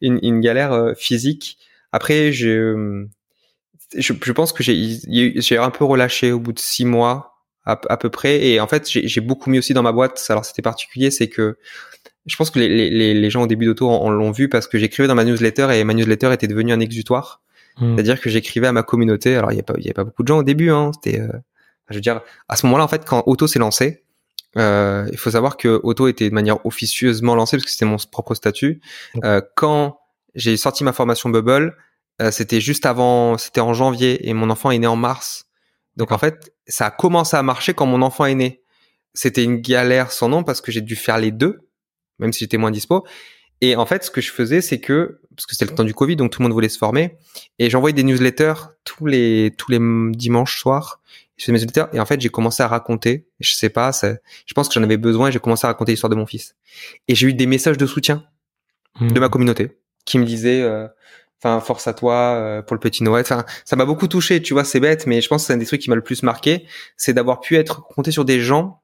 une, 0.00 0.18
une, 0.22 0.40
galère 0.40 0.94
physique. 0.96 1.58
Après, 1.92 2.32
je, 2.32 3.06
je, 3.96 4.32
pense 4.32 4.52
que 4.52 4.62
j'ai, 4.62 4.98
j'ai 5.06 5.58
un 5.58 5.70
peu 5.70 5.84
relâché 5.84 6.32
au 6.32 6.40
bout 6.40 6.52
de 6.52 6.58
six 6.58 6.84
mois 6.84 7.34
à, 7.64 7.98
peu 7.98 8.08
près, 8.08 8.46
et 8.46 8.60
en 8.60 8.66
fait, 8.66 8.88
j'ai 8.88 9.20
beaucoup 9.20 9.50
mis 9.50 9.58
aussi 9.58 9.74
dans 9.74 9.82
ma 9.82 9.92
boîte. 9.92 10.24
Alors 10.30 10.46
c'était 10.46 10.62
particulier, 10.62 11.10
c'est 11.10 11.28
que 11.28 11.58
je 12.24 12.34
pense 12.36 12.50
que 12.50 12.58
les, 12.58 12.88
les, 12.88 13.12
les 13.12 13.30
gens 13.30 13.42
au 13.42 13.46
début 13.46 13.66
d'auto 13.66 14.08
l'ont 14.08 14.30
vu 14.30 14.48
parce 14.48 14.66
que 14.66 14.78
j'écrivais 14.78 15.06
dans 15.06 15.14
ma 15.14 15.24
newsletter 15.24 15.68
et 15.74 15.84
ma 15.84 15.92
newsletter 15.92 16.32
était 16.32 16.46
devenue 16.46 16.72
un 16.72 16.80
exutoire. 16.80 17.42
Hmm. 17.80 17.94
C'est-à-dire 17.94 18.20
que 18.20 18.30
j'écrivais 18.30 18.66
à 18.66 18.72
ma 18.72 18.82
communauté. 18.82 19.36
Alors 19.36 19.52
il 19.52 19.56
y 19.56 19.60
a 19.60 19.62
pas, 19.62 19.74
il 19.78 19.86
y 19.86 19.90
a 19.90 19.94
pas 19.94 20.04
beaucoup 20.04 20.22
de 20.22 20.28
gens 20.28 20.38
au 20.38 20.42
début. 20.42 20.70
Hein, 20.70 20.90
C'était, 20.94 21.20
euh, 21.20 21.28
je 21.90 21.94
veux 21.94 22.00
dire, 22.00 22.20
à 22.48 22.56
ce 22.56 22.66
moment-là, 22.66 22.84
en 22.84 22.88
fait, 22.88 23.04
quand 23.04 23.22
Auto 23.26 23.46
s'est 23.46 23.58
lancé, 23.58 24.04
euh, 24.56 25.08
il 25.12 25.18
faut 25.18 25.30
savoir 25.30 25.56
que 25.56 25.80
Auto 25.82 26.08
était 26.08 26.28
de 26.28 26.34
manière 26.34 26.64
officieusement 26.66 27.34
lancé 27.34 27.56
parce 27.56 27.64
que 27.64 27.70
c'était 27.70 27.84
mon 27.84 27.96
propre 28.10 28.34
statut. 28.34 28.80
Euh, 29.24 29.40
quand 29.54 30.00
j'ai 30.34 30.56
sorti 30.56 30.84
ma 30.84 30.92
formation 30.92 31.30
Bubble, 31.30 31.76
c'était 32.32 32.60
juste 32.60 32.84
avant, 32.84 33.38
c'était 33.38 33.60
en 33.60 33.74
janvier 33.74 34.28
et 34.28 34.34
mon 34.34 34.50
enfant 34.50 34.72
est 34.72 34.78
né 34.78 34.88
en 34.88 34.96
mars. 34.96 35.46
Donc 35.96 36.10
en 36.10 36.18
fait, 36.18 36.52
ça 36.66 36.86
a 36.86 36.90
commencé 36.90 37.36
à 37.36 37.44
marcher 37.44 37.74
quand 37.74 37.86
mon 37.86 38.02
enfant 38.02 38.24
est 38.24 38.34
né. 38.34 38.60
C'était 39.14 39.44
une 39.44 39.58
galère 39.58 40.10
sans 40.10 40.28
nom 40.28 40.42
parce 40.42 40.60
que 40.60 40.72
j'ai 40.72 40.80
dû 40.80 40.96
faire 40.96 41.18
les 41.18 41.30
deux, 41.30 41.60
même 42.18 42.32
si 42.32 42.40
j'étais 42.40 42.56
moins 42.56 42.72
dispo. 42.72 43.06
Et 43.60 43.76
en 43.76 43.86
fait, 43.86 44.04
ce 44.04 44.10
que 44.10 44.20
je 44.20 44.30
faisais, 44.30 44.60
c'est 44.60 44.80
que 44.80 45.20
parce 45.34 45.46
que 45.46 45.54
c'était 45.54 45.70
le 45.70 45.76
temps 45.76 45.84
du 45.84 45.94
Covid, 45.94 46.16
donc 46.16 46.32
tout 46.32 46.40
le 46.40 46.44
monde 46.44 46.52
voulait 46.52 46.68
se 46.68 46.78
former, 46.78 47.16
et 47.58 47.70
j'envoyais 47.70 47.94
des 47.94 48.02
newsletters 48.02 48.54
tous 48.84 49.06
les 49.06 49.54
tous 49.56 49.70
les 49.70 49.78
dimanches 50.12 50.58
soirs. 50.58 51.00
Je 51.36 51.44
faisais 51.44 51.52
mes 51.52 51.58
newsletters 51.58 51.86
et 51.92 52.00
en 52.00 52.06
fait, 52.06 52.20
j'ai 52.20 52.28
commencé 52.28 52.62
à 52.62 52.68
raconter. 52.68 53.28
Je 53.38 53.52
sais 53.54 53.68
pas, 53.68 53.92
je 53.92 54.54
pense 54.54 54.68
que 54.68 54.74
j'en 54.74 54.82
avais 54.82 54.96
besoin. 54.96 55.30
J'ai 55.30 55.38
commencé 55.38 55.66
à 55.66 55.68
raconter 55.68 55.92
l'histoire 55.92 56.10
de 56.10 56.16
mon 56.16 56.26
fils, 56.26 56.56
et 57.06 57.14
j'ai 57.14 57.28
eu 57.28 57.34
des 57.34 57.46
messages 57.46 57.78
de 57.78 57.86
soutien 57.86 58.24
de 59.00 59.20
ma 59.20 59.26
mmh. 59.26 59.30
communauté 59.30 59.78
qui 60.04 60.18
me 60.18 60.24
disaient. 60.24 60.62
Euh, 60.62 60.88
enfin 61.40 61.60
force 61.60 61.86
à 61.86 61.94
toi 61.94 62.34
euh, 62.34 62.62
pour 62.62 62.74
le 62.74 62.80
petit 62.80 63.04
Noël 63.04 63.22
enfin 63.22 63.44
ça 63.64 63.76
m'a 63.76 63.84
beaucoup 63.84 64.08
touché 64.08 64.42
tu 64.42 64.54
vois 64.54 64.64
c'est 64.64 64.80
bête 64.80 65.06
mais 65.06 65.20
je 65.20 65.28
pense 65.28 65.42
que 65.42 65.46
c'est 65.46 65.52
un 65.52 65.58
des 65.58 65.66
trucs 65.66 65.80
qui 65.80 65.88
m'a 65.88 65.94
le 65.94 66.02
plus 66.02 66.22
marqué 66.24 66.66
c'est 66.96 67.12
d'avoir 67.12 67.38
pu 67.38 67.56
être 67.56 67.82
compté 67.82 68.10
sur 68.10 68.24
des 68.24 68.40
gens 68.40 68.82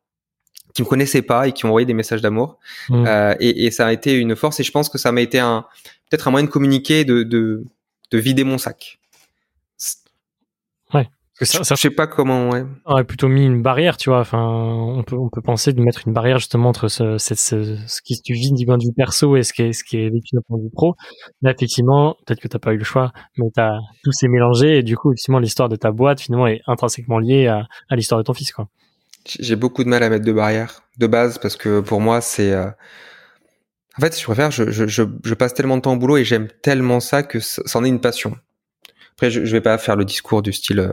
qui 0.74 0.82
me 0.82 0.86
connaissaient 0.86 1.22
pas 1.22 1.48
et 1.48 1.52
qui 1.52 1.64
ont 1.64 1.68
envoyé 1.68 1.86
des 1.86 1.94
messages 1.94 2.20
d'amour. 2.20 2.58
Mmh. 2.88 3.06
Euh, 3.06 3.34
et, 3.40 3.66
et, 3.66 3.70
ça 3.70 3.86
a 3.86 3.92
été 3.92 4.12
une 4.18 4.36
force 4.36 4.60
et 4.60 4.64
je 4.64 4.72
pense 4.72 4.88
que 4.88 4.98
ça 4.98 5.12
m'a 5.12 5.20
été 5.20 5.38
un 5.38 5.64
peut-être 6.10 6.28
un 6.28 6.30
moyen 6.30 6.46
de 6.46 6.50
communiquer, 6.50 7.04
de, 7.04 7.22
de, 7.22 7.64
de 8.10 8.18
vider 8.18 8.44
mon 8.44 8.58
sac. 8.58 8.98
Ouais. 10.92 11.08
Ça, 11.40 11.64
ça, 11.64 11.74
je 11.74 11.80
sais 11.80 11.90
pas 11.90 12.06
comment. 12.06 12.50
Ouais. 12.50 12.64
On 12.84 12.92
aurait 12.92 13.04
plutôt 13.04 13.28
mis 13.28 13.44
une 13.44 13.62
barrière, 13.62 13.96
tu 13.96 14.10
vois. 14.10 14.20
Enfin, 14.20 14.46
on 14.46 15.02
peut 15.02 15.16
on 15.16 15.28
peut 15.28 15.42
penser 15.42 15.72
de 15.72 15.80
mettre 15.80 16.06
une 16.06 16.12
barrière 16.12 16.38
justement 16.38 16.68
entre 16.68 16.86
ce, 16.86 17.18
ce, 17.18 17.34
ce, 17.34 17.76
ce 17.88 18.02
qui 18.02 18.20
tu 18.22 18.34
vis 18.34 18.52
du 18.52 18.66
point 18.66 18.78
de 18.78 18.84
vue 18.84 18.92
perso 18.92 19.36
et 19.36 19.42
ce 19.42 19.52
qui 19.52 19.62
est 19.62 19.72
ce 19.72 19.82
qui 19.82 19.96
est 19.96 20.10
vécu 20.10 20.36
du 20.36 20.40
point 20.46 20.58
de 20.58 20.64
vue 20.64 20.70
pro. 20.70 20.94
Là, 21.42 21.52
effectivement, 21.52 22.16
peut-être 22.24 22.40
que 22.40 22.46
t'as 22.46 22.60
pas 22.60 22.72
eu 22.72 22.78
le 22.78 22.84
choix, 22.84 23.12
mais 23.36 23.46
t'as 23.52 23.78
tout 24.04 24.12
s'est 24.12 24.28
mélangé 24.28 24.78
et 24.78 24.82
du 24.84 24.96
coup, 24.96 25.12
effectivement, 25.12 25.40
l'histoire 25.40 25.68
de 25.68 25.76
ta 25.76 25.90
boîte 25.90 26.20
finalement 26.20 26.46
est 26.46 26.60
intrinsèquement 26.68 27.18
liée 27.18 27.48
à, 27.48 27.66
à 27.88 27.96
l'histoire 27.96 28.18
de 28.20 28.24
ton 28.24 28.34
fils, 28.34 28.52
quoi. 28.52 28.68
J'ai 29.26 29.56
beaucoup 29.56 29.84
de 29.84 29.88
mal 29.88 30.02
à 30.02 30.10
mettre 30.10 30.24
de 30.24 30.32
barrières 30.32 30.82
de 30.98 31.06
base 31.06 31.38
parce 31.38 31.56
que 31.56 31.80
pour 31.80 32.00
moi 32.00 32.20
c'est 32.20 32.52
euh... 32.52 32.66
en 33.98 34.00
fait 34.00 34.18
je 34.18 34.24
préfère 34.24 34.50
je, 34.50 34.70
je, 34.70 34.86
je, 34.86 35.34
passe 35.34 35.54
tellement 35.54 35.76
de 35.76 35.82
temps 35.82 35.94
au 35.94 35.96
boulot 35.96 36.16
et 36.18 36.24
j'aime 36.24 36.48
tellement 36.62 37.00
ça 37.00 37.22
que 37.22 37.40
c'en 37.40 37.84
est 37.84 37.88
une 37.88 38.00
passion. 38.00 38.36
Après 39.14 39.30
je, 39.30 39.44
je 39.44 39.52
vais 39.52 39.60
pas 39.60 39.78
faire 39.78 39.96
le 39.96 40.04
discours 40.04 40.42
du 40.42 40.52
style 40.52 40.80
euh, 40.80 40.92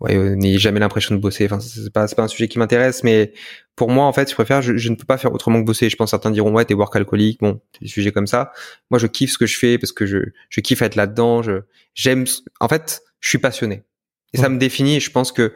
ouais 0.00 0.14
euh, 0.14 0.36
n'ayez 0.36 0.58
jamais 0.58 0.78
l'impression 0.78 1.14
de 1.14 1.20
bosser. 1.20 1.46
Enfin 1.46 1.58
c'est 1.58 1.92
pas 1.92 2.06
c'est 2.06 2.16
pas 2.16 2.22
un 2.22 2.28
sujet 2.28 2.48
qui 2.48 2.58
m'intéresse 2.58 3.02
mais 3.02 3.32
pour 3.76 3.90
moi 3.90 4.04
en 4.04 4.12
fait 4.12 4.28
je 4.28 4.34
préfère 4.34 4.60
je, 4.60 4.76
je, 4.76 4.90
ne 4.90 4.94
peux 4.94 5.06
pas 5.06 5.18
faire 5.18 5.32
autrement 5.32 5.60
que 5.60 5.66
bosser. 5.66 5.88
Je 5.88 5.96
pense 5.96 6.10
certains 6.10 6.30
diront 6.30 6.52
ouais 6.52 6.66
t'es 6.66 6.74
work 6.74 6.94
alcoolique 6.94 7.40
bon 7.40 7.60
des 7.80 7.88
sujets 7.88 8.12
comme 8.12 8.26
ça. 8.26 8.52
Moi 8.90 8.98
je 8.98 9.06
kiffe 9.06 9.32
ce 9.32 9.38
que 9.38 9.46
je 9.46 9.56
fais 9.58 9.78
parce 9.78 9.92
que 9.92 10.04
je 10.04 10.18
je 10.50 10.60
kiffe 10.60 10.82
être 10.82 10.96
là 10.96 11.06
dedans 11.06 11.42
je 11.42 11.62
j'aime 11.94 12.26
en 12.60 12.68
fait 12.68 13.02
je 13.20 13.28
suis 13.30 13.38
passionné. 13.38 13.84
Et 14.32 14.38
ça 14.38 14.48
me 14.48 14.58
définit 14.58 14.96
et 14.96 15.00
je 15.00 15.10
pense 15.10 15.32
que 15.32 15.52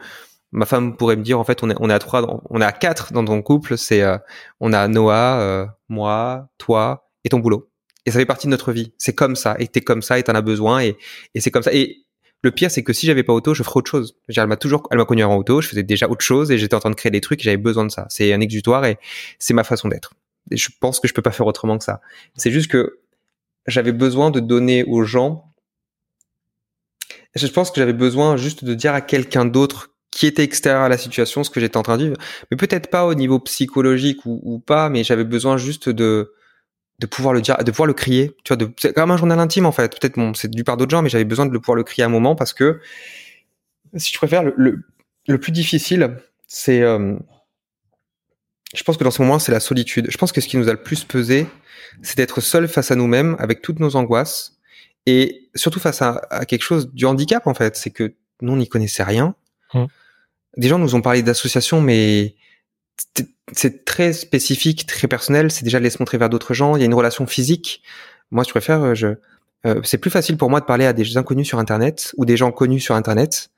ma 0.55 0.65
femme 0.65 0.95
pourrait 0.95 1.17
me 1.17 1.21
dire 1.21 1.37
en 1.37 1.43
fait 1.43 1.61
on 1.63 1.69
est 1.69 1.75
on 1.79 1.89
est 1.89 1.93
à 1.93 1.99
trois 1.99 2.41
on 2.49 2.61
est 2.61 2.65
à 2.65 2.71
quatre 2.71 3.11
dans 3.11 3.25
ton 3.25 3.41
couple 3.41 3.77
c'est 3.77 4.01
euh, 4.01 4.17
on 4.61 4.71
a 4.71 4.87
Noah 4.87 5.39
euh, 5.39 5.65
moi 5.89 6.47
toi 6.57 7.09
et 7.23 7.29
ton 7.29 7.39
boulot. 7.39 7.69
Et 8.07 8.11
ça 8.11 8.19
fait 8.19 8.25
partie 8.25 8.45
de 8.45 8.51
notre 8.51 8.71
vie. 8.71 8.93
C'est 8.99 9.15
comme 9.15 9.35
ça. 9.35 9.55
Et 9.57 9.67
t'es 9.67 9.81
comme 9.81 10.03
ça 10.03 10.19
et 10.19 10.23
t'en 10.23 10.35
as 10.35 10.41
besoin 10.41 10.81
et 10.81 10.95
et 11.33 11.41
c'est 11.41 11.51
comme 11.51 11.63
ça. 11.63 11.73
Et 11.73 12.05
le 12.41 12.51
pire 12.51 12.71
c'est 12.71 12.83
que 12.83 12.93
si 12.93 13.05
j'avais 13.05 13.23
pas 13.23 13.33
auto 13.33 13.53
je 13.53 13.63
ferais 13.63 13.77
autre 13.77 13.91
chose. 13.91 14.15
Elle 14.29 14.47
m'a 14.47 14.55
toujours 14.55 14.87
elle 14.91 14.97
m'a 14.97 15.05
connu 15.05 15.23
en 15.23 15.35
auto 15.35 15.61
je 15.61 15.67
faisais 15.67 15.83
déjà 15.83 16.07
autre 16.07 16.23
chose 16.23 16.51
et 16.51 16.57
j'étais 16.57 16.75
en 16.75 16.79
train 16.79 16.91
de 16.91 16.95
créer 16.95 17.11
des 17.11 17.21
trucs 17.21 17.41
et 17.41 17.43
j'avais 17.43 17.57
besoin 17.57 17.85
de 17.85 17.91
ça. 17.91 18.05
C'est 18.09 18.31
un 18.31 18.39
exutoire 18.39 18.85
et 18.85 18.97
c'est 19.39 19.53
ma 19.53 19.65
façon 19.65 19.89
d'être. 19.89 20.13
Et 20.51 20.57
je 20.57 20.69
pense 20.79 20.99
que 20.99 21.07
je 21.07 21.13
peux 21.13 21.23
pas 21.23 21.31
faire 21.31 21.47
autrement 21.47 21.77
que 21.77 21.83
ça. 21.83 22.01
C'est 22.35 22.51
juste 22.51 22.71
que 22.71 22.99
j'avais 23.67 23.91
besoin 23.91 24.31
de 24.31 24.39
donner 24.39 24.83
aux 24.85 25.03
gens 25.03 25.51
je 27.33 27.47
pense 27.47 27.69
que 27.69 27.81
j'avais 27.81 27.91
besoin 27.91 28.37
juste 28.37 28.63
de 28.63 28.73
dire 28.73 28.93
à 28.93 29.01
quelqu'un 29.01 29.43
d'autre 29.43 29.94
qui 30.15 30.27
était 30.27 30.43
extérieur 30.43 30.81
à 30.81 30.87
la 30.87 30.97
situation, 30.97 31.43
ce 31.43 31.49
que 31.49 31.59
j'étais 31.59 31.75
en 31.75 31.83
train 31.83 31.97
de 31.97 32.05
vivre, 32.05 32.17
mais 32.49 32.55
peut-être 32.55 32.89
pas 32.89 33.05
au 33.05 33.15
niveau 33.15 33.37
psychologique 33.39 34.21
ou, 34.25 34.59
pas, 34.59 34.87
mais 34.87 35.03
j'avais 35.03 35.25
besoin 35.25 35.57
juste 35.57 35.89
de 35.89 36.33
de 36.99 37.05
pouvoir 37.05 37.33
le 37.33 37.41
dire, 37.41 37.57
de 37.57 37.69
pouvoir 37.69 37.87
le 37.87 37.93
crier, 37.93 38.31
tu 38.45 38.53
vois, 38.53 38.55
de, 38.55 38.71
c'est 38.77 38.93
comme 38.93 39.11
un 39.11 39.17
journal 39.17 39.37
intime 39.37 39.65
en 39.65 39.73
fait. 39.73 39.99
Peut-être 39.99 40.15
bon, 40.15 40.33
c'est 40.33 40.49
du 40.49 40.63
par 40.63 40.77
d'autres 40.77 40.91
gens, 40.91 41.01
mais 41.01 41.09
j'avais 41.09 41.25
besoin 41.25 41.45
de 41.45 41.51
le 41.51 41.59
pouvoir 41.59 41.75
le 41.75 41.83
crier 41.83 42.03
à 42.03 42.05
un 42.05 42.09
moment 42.09 42.33
parce 42.33 42.53
que, 42.53 42.79
si 43.97 44.13
tu 44.13 44.17
préfères, 44.17 44.43
le, 44.43 44.85
le, 45.27 45.37
plus 45.37 45.51
difficile, 45.51 46.15
c'est, 46.47 46.81
euh, 46.81 47.17
je 48.73 48.83
pense 48.83 48.95
que 48.95 49.03
dans 49.03 49.11
ce 49.11 49.21
moment, 49.21 49.37
c'est 49.37 49.51
la 49.51 49.59
solitude. 49.59 50.07
Je 50.09 50.17
pense 50.17 50.31
que 50.31 50.39
ce 50.39 50.47
qui 50.47 50.55
nous 50.55 50.69
a 50.69 50.71
le 50.71 50.81
plus 50.81 51.03
pesé, 51.03 51.47
c'est 52.01 52.15
d'être 52.15 52.39
seul 52.39 52.69
face 52.69 52.89
à 52.89 52.95
nous-mêmes 52.95 53.35
avec 53.39 53.61
toutes 53.61 53.81
nos 53.81 53.97
angoisses 53.97 54.57
et 55.05 55.49
surtout 55.55 55.81
face 55.81 56.01
à, 56.01 56.21
à 56.29 56.45
quelque 56.45 56.63
chose 56.63 56.89
du 56.93 57.05
handicap 57.05 57.47
en 57.47 57.53
fait. 57.53 57.75
C'est 57.75 57.91
que 57.91 58.13
nous, 58.39 58.53
on 58.53 58.57
n'y 58.57 58.69
connaissait 58.69 59.03
rien. 59.03 59.35
Mmh 59.73 59.87
des 60.57 60.67
gens 60.67 60.79
nous 60.79 60.95
ont 60.95 61.01
parlé 61.01 61.21
d'associations, 61.21 61.81
mais 61.81 62.35
c'est 63.51 63.85
très 63.85 64.13
spécifique, 64.13 64.85
très 64.85 65.07
personnel. 65.07 65.51
C'est 65.51 65.63
déjà 65.63 65.79
de 65.79 65.83
laisser 65.83 65.97
montrer 65.99 66.17
vers 66.17 66.29
d'autres 66.29 66.53
gens. 66.53 66.75
Il 66.75 66.79
y 66.79 66.83
a 66.83 66.85
une 66.85 66.93
relation 66.93 67.27
physique. 67.27 67.83
Moi, 68.31 68.43
je 68.43 68.49
préfère, 68.49 68.81
euh, 68.81 68.95
je, 68.95 69.07
euh, 69.65 69.81
c'est 69.83 69.97
plus 69.97 70.11
facile 70.11 70.37
pour 70.37 70.49
moi 70.49 70.59
de 70.59 70.65
parler 70.65 70.85
à 70.85 70.93
des 70.93 71.17
inconnus 71.17 71.47
sur 71.47 71.59
Internet 71.59 72.13
ou 72.17 72.25
des 72.25 72.37
gens 72.37 72.51
connus 72.51 72.79
sur 72.79 72.95
Internet 72.95 73.49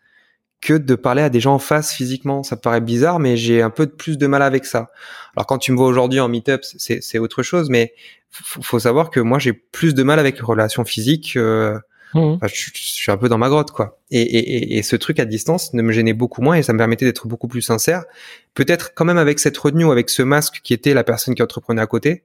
que 0.59 0.73
de 0.73 0.95
parler 0.95 1.21
à 1.21 1.29
des 1.29 1.39
gens 1.39 1.53
en 1.53 1.59
face 1.59 1.93
physiquement. 1.93 2.43
Ça 2.43 2.57
paraît 2.57 2.81
bizarre, 2.81 3.19
mais 3.19 3.37
j'ai 3.37 3.61
un 3.61 3.69
peu 3.69 3.87
plus 3.87 4.17
de 4.17 4.27
mal 4.27 4.41
avec 4.41 4.65
ça. 4.65 4.91
Alors 5.35 5.45
quand 5.45 5.59
tu 5.59 5.71
me 5.71 5.77
vois 5.77 5.87
aujourd'hui 5.87 6.19
en 6.19 6.29
meet-up, 6.29 6.61
c'est 6.63 7.19
autre 7.19 7.43
chose, 7.43 7.69
mais 7.69 7.93
faut 8.31 8.79
savoir 8.79 9.11
que 9.11 9.19
moi 9.19 9.39
j'ai 9.39 9.53
plus 9.53 9.93
de 9.93 10.03
mal 10.03 10.19
avec 10.19 10.37
les 10.37 10.43
relations 10.43 10.83
physiques. 10.83 11.35
Euh, 11.37 11.77
mmh. 12.13 12.37
je, 12.43 12.69
suis 12.73 13.11
un 13.11 13.17
peu 13.17 13.29
dans 13.29 13.37
ma 13.37 13.49
grotte, 13.49 13.71
quoi. 13.71 13.99
Et, 14.11 14.21
et, 14.21 14.77
et, 14.77 14.83
ce 14.83 14.95
truc 14.95 15.19
à 15.19 15.25
distance 15.25 15.73
ne 15.73 15.81
me 15.81 15.91
gênait 15.91 16.13
beaucoup 16.13 16.41
moins 16.41 16.55
et 16.55 16.63
ça 16.63 16.73
me 16.73 16.77
permettait 16.77 17.05
d'être 17.05 17.27
beaucoup 17.27 17.47
plus 17.47 17.61
sincère. 17.61 18.05
Peut-être 18.53 18.93
quand 18.93 19.05
même 19.05 19.17
avec 19.17 19.39
cette 19.39 19.57
retenue, 19.57 19.89
avec 19.91 20.09
ce 20.09 20.23
masque 20.23 20.61
qui 20.63 20.73
était 20.73 20.93
la 20.93 21.03
personne 21.03 21.35
qui 21.35 21.43
entreprenait 21.43 21.81
à 21.81 21.87
côté 21.87 22.23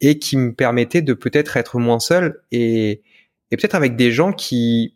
et 0.00 0.18
qui 0.18 0.36
me 0.36 0.52
permettait 0.52 1.02
de 1.02 1.12
peut-être 1.12 1.56
être 1.56 1.78
moins 1.78 2.00
seul 2.00 2.40
et, 2.52 3.02
et 3.50 3.56
peut-être 3.56 3.74
avec 3.74 3.96
des 3.96 4.12
gens 4.12 4.32
qui 4.32 4.94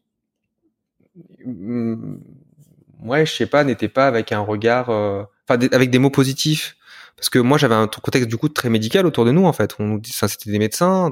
ouais, 3.04 3.26
je 3.26 3.32
sais 3.32 3.46
pas, 3.46 3.64
n'était 3.64 3.88
pas 3.88 4.06
avec 4.06 4.32
un 4.32 4.40
regard, 4.40 4.90
euh, 4.90 5.22
enfin, 5.48 5.60
avec 5.72 5.90
des 5.90 5.98
mots 5.98 6.10
positifs. 6.10 6.76
Parce 7.16 7.30
que 7.30 7.38
moi, 7.38 7.58
j'avais 7.58 7.74
un 7.74 7.86
contexte 7.86 8.28
du 8.28 8.36
coup 8.36 8.48
très 8.48 8.68
médical 8.68 9.06
autour 9.06 9.24
de 9.24 9.30
nous, 9.30 9.44
en 9.44 9.52
fait. 9.52 9.74
On 9.78 9.84
nous 9.84 10.00
dit, 10.00 10.12
ça, 10.12 10.28
c'était 10.28 10.50
des 10.50 10.58
médecins. 10.58 11.10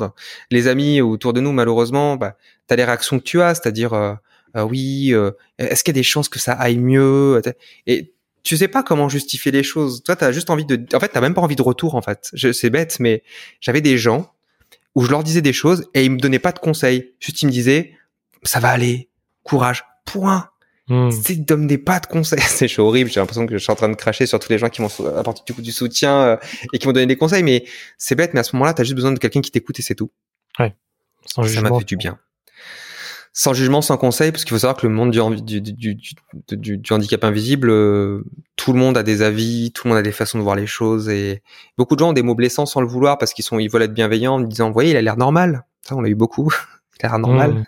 Les 0.50 0.68
amis 0.68 1.00
autour 1.00 1.32
de 1.32 1.40
nous, 1.40 1.52
malheureusement, 1.52 2.16
bah, 2.16 2.36
t'as 2.66 2.76
les 2.76 2.84
réactions 2.84 3.18
que 3.18 3.24
tu 3.24 3.40
as, 3.40 3.54
c'est-à-dire, 3.54 3.92
euh, 3.92 4.14
euh, 4.56 4.62
oui, 4.62 5.14
est-ce 5.58 5.84
qu'il 5.84 5.94
y 5.94 5.98
a 5.98 6.00
des 6.00 6.02
chances 6.02 6.28
que 6.28 6.38
ça 6.38 6.52
aille 6.52 6.78
mieux 6.78 7.40
Et 7.86 8.12
tu 8.42 8.56
sais 8.56 8.68
pas 8.68 8.82
comment 8.82 9.08
justifier 9.08 9.52
les 9.52 9.62
choses. 9.62 10.02
Toi, 10.02 10.16
t'as 10.16 10.32
juste 10.32 10.50
envie 10.50 10.64
de, 10.64 10.84
en 10.94 11.00
fait, 11.00 11.08
t'as 11.08 11.20
même 11.20 11.34
pas 11.34 11.42
envie 11.42 11.56
de 11.56 11.62
retour, 11.62 11.94
en 11.94 12.02
fait. 12.02 12.30
C'est 12.52 12.70
bête, 12.70 12.98
mais 13.00 13.22
j'avais 13.60 13.80
des 13.80 13.96
gens 13.96 14.32
où 14.94 15.04
je 15.04 15.10
leur 15.10 15.22
disais 15.22 15.42
des 15.42 15.52
choses 15.52 15.88
et 15.94 16.04
ils 16.04 16.10
me 16.10 16.18
donnaient 16.18 16.38
pas 16.38 16.52
de 16.52 16.58
conseils. 16.58 17.12
Juste, 17.20 17.42
ils 17.42 17.46
me 17.46 17.52
disaient, 17.52 17.92
ça 18.42 18.60
va 18.60 18.70
aller, 18.70 19.08
courage, 19.42 19.84
point. 20.04 20.51
Hmm. 20.88 21.10
C'est 21.10 21.36
donne 21.36 21.66
des 21.66 21.78
pas 21.78 22.00
de 22.00 22.06
conseils. 22.06 22.40
C'est 22.40 22.78
horrible. 22.78 23.10
J'ai 23.10 23.20
l'impression 23.20 23.46
que 23.46 23.56
je 23.56 23.62
suis 23.62 23.72
en 23.72 23.76
train 23.76 23.88
de 23.88 23.94
cracher 23.94 24.26
sur 24.26 24.38
tous 24.38 24.50
les 24.50 24.58
gens 24.58 24.68
qui 24.68 24.82
m'ont 24.82 24.90
apporté 25.16 25.42
du 25.46 25.54
coup 25.54 25.62
du 25.62 25.72
soutien 25.72 26.22
euh, 26.22 26.36
et 26.72 26.78
qui 26.78 26.86
m'ont 26.86 26.92
donné 26.92 27.06
des 27.06 27.16
conseils. 27.16 27.42
Mais 27.42 27.64
c'est 27.98 28.14
bête. 28.14 28.34
Mais 28.34 28.40
à 28.40 28.44
ce 28.44 28.56
moment-là, 28.56 28.74
t'as 28.74 28.82
juste 28.82 28.96
besoin 28.96 29.12
de 29.12 29.18
quelqu'un 29.18 29.40
qui 29.40 29.50
t'écoute 29.50 29.78
et 29.78 29.82
c'est 29.82 29.94
tout. 29.94 30.10
Ouais. 30.58 30.74
Sans 31.26 31.44
ça 31.44 31.60
m'a 31.60 31.78
fait 31.78 31.84
du 31.84 31.96
bien. 31.96 32.18
Sans 33.34 33.54
jugement, 33.54 33.80
sans 33.80 33.96
conseil, 33.96 34.30
parce 34.30 34.44
qu'il 34.44 34.50
faut 34.50 34.58
savoir 34.58 34.76
que 34.76 34.86
le 34.86 34.92
monde 34.92 35.10
du, 35.10 35.62
du, 35.62 35.94
du, 36.52 36.76
du 36.76 36.92
handicap 36.92 37.24
invisible, 37.24 37.70
euh, 37.70 38.24
tout 38.56 38.74
le 38.74 38.78
monde 38.78 38.98
a 38.98 39.02
des 39.02 39.22
avis, 39.22 39.72
tout 39.72 39.86
le 39.86 39.90
monde 39.90 39.98
a 39.98 40.02
des 40.02 40.12
façons 40.12 40.36
de 40.36 40.42
voir 40.42 40.54
les 40.54 40.66
choses 40.66 41.08
et 41.08 41.42
beaucoup 41.78 41.94
de 41.94 42.00
gens 42.00 42.10
ont 42.10 42.12
des 42.12 42.22
mots 42.22 42.34
blessants 42.34 42.66
sans 42.66 42.82
le 42.82 42.86
vouloir 42.86 43.16
parce 43.16 43.32
qu'ils 43.32 43.44
sont, 43.44 43.58
ils 43.58 43.70
veulent 43.70 43.82
être 43.82 43.94
bienveillants 43.94 44.34
en 44.34 44.40
disant, 44.40 44.66
vous 44.66 44.74
voyez, 44.74 44.90
il 44.90 44.96
a 44.98 45.02
l'air 45.02 45.16
normal. 45.16 45.64
Ça, 45.80 45.96
on 45.96 46.02
l'a 46.02 46.10
eu 46.10 46.14
beaucoup. 46.14 46.52
il 47.00 47.06
a 47.06 47.08
l'air 47.08 47.18
normal. 47.18 47.52
Hmm. 47.52 47.64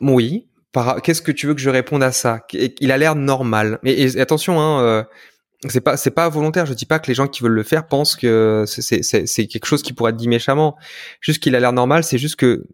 Oui. 0.00 0.46
Qu'est-ce 1.02 1.22
que 1.22 1.32
tu 1.32 1.46
veux 1.46 1.54
que 1.54 1.60
je 1.60 1.70
réponde 1.70 2.02
à 2.02 2.12
ça? 2.12 2.40
Il 2.52 2.92
a 2.92 2.98
l'air 2.98 3.16
normal. 3.16 3.78
Mais 3.82 4.16
attention, 4.20 4.60
hein, 4.60 4.80
euh, 4.82 5.02
c'est 5.68 5.80
pas 5.80 5.96
c'est 5.96 6.12
pas 6.12 6.28
volontaire. 6.28 6.66
Je 6.66 6.74
dis 6.74 6.86
pas 6.86 6.98
que 7.00 7.08
les 7.08 7.14
gens 7.14 7.26
qui 7.26 7.42
veulent 7.42 7.52
le 7.52 7.62
faire 7.64 7.86
pensent 7.88 8.14
que 8.14 8.64
c'est 8.66 9.02
c'est 9.02 9.46
quelque 9.46 9.66
chose 9.66 9.82
qui 9.82 9.92
pourrait 9.92 10.10
être 10.10 10.16
dit 10.16 10.28
méchamment. 10.28 10.76
Juste 11.20 11.42
qu'il 11.42 11.56
a 11.56 11.60
l'air 11.60 11.72
normal. 11.72 12.04
C'est 12.04 12.18
juste 12.18 12.36
que 12.36 12.64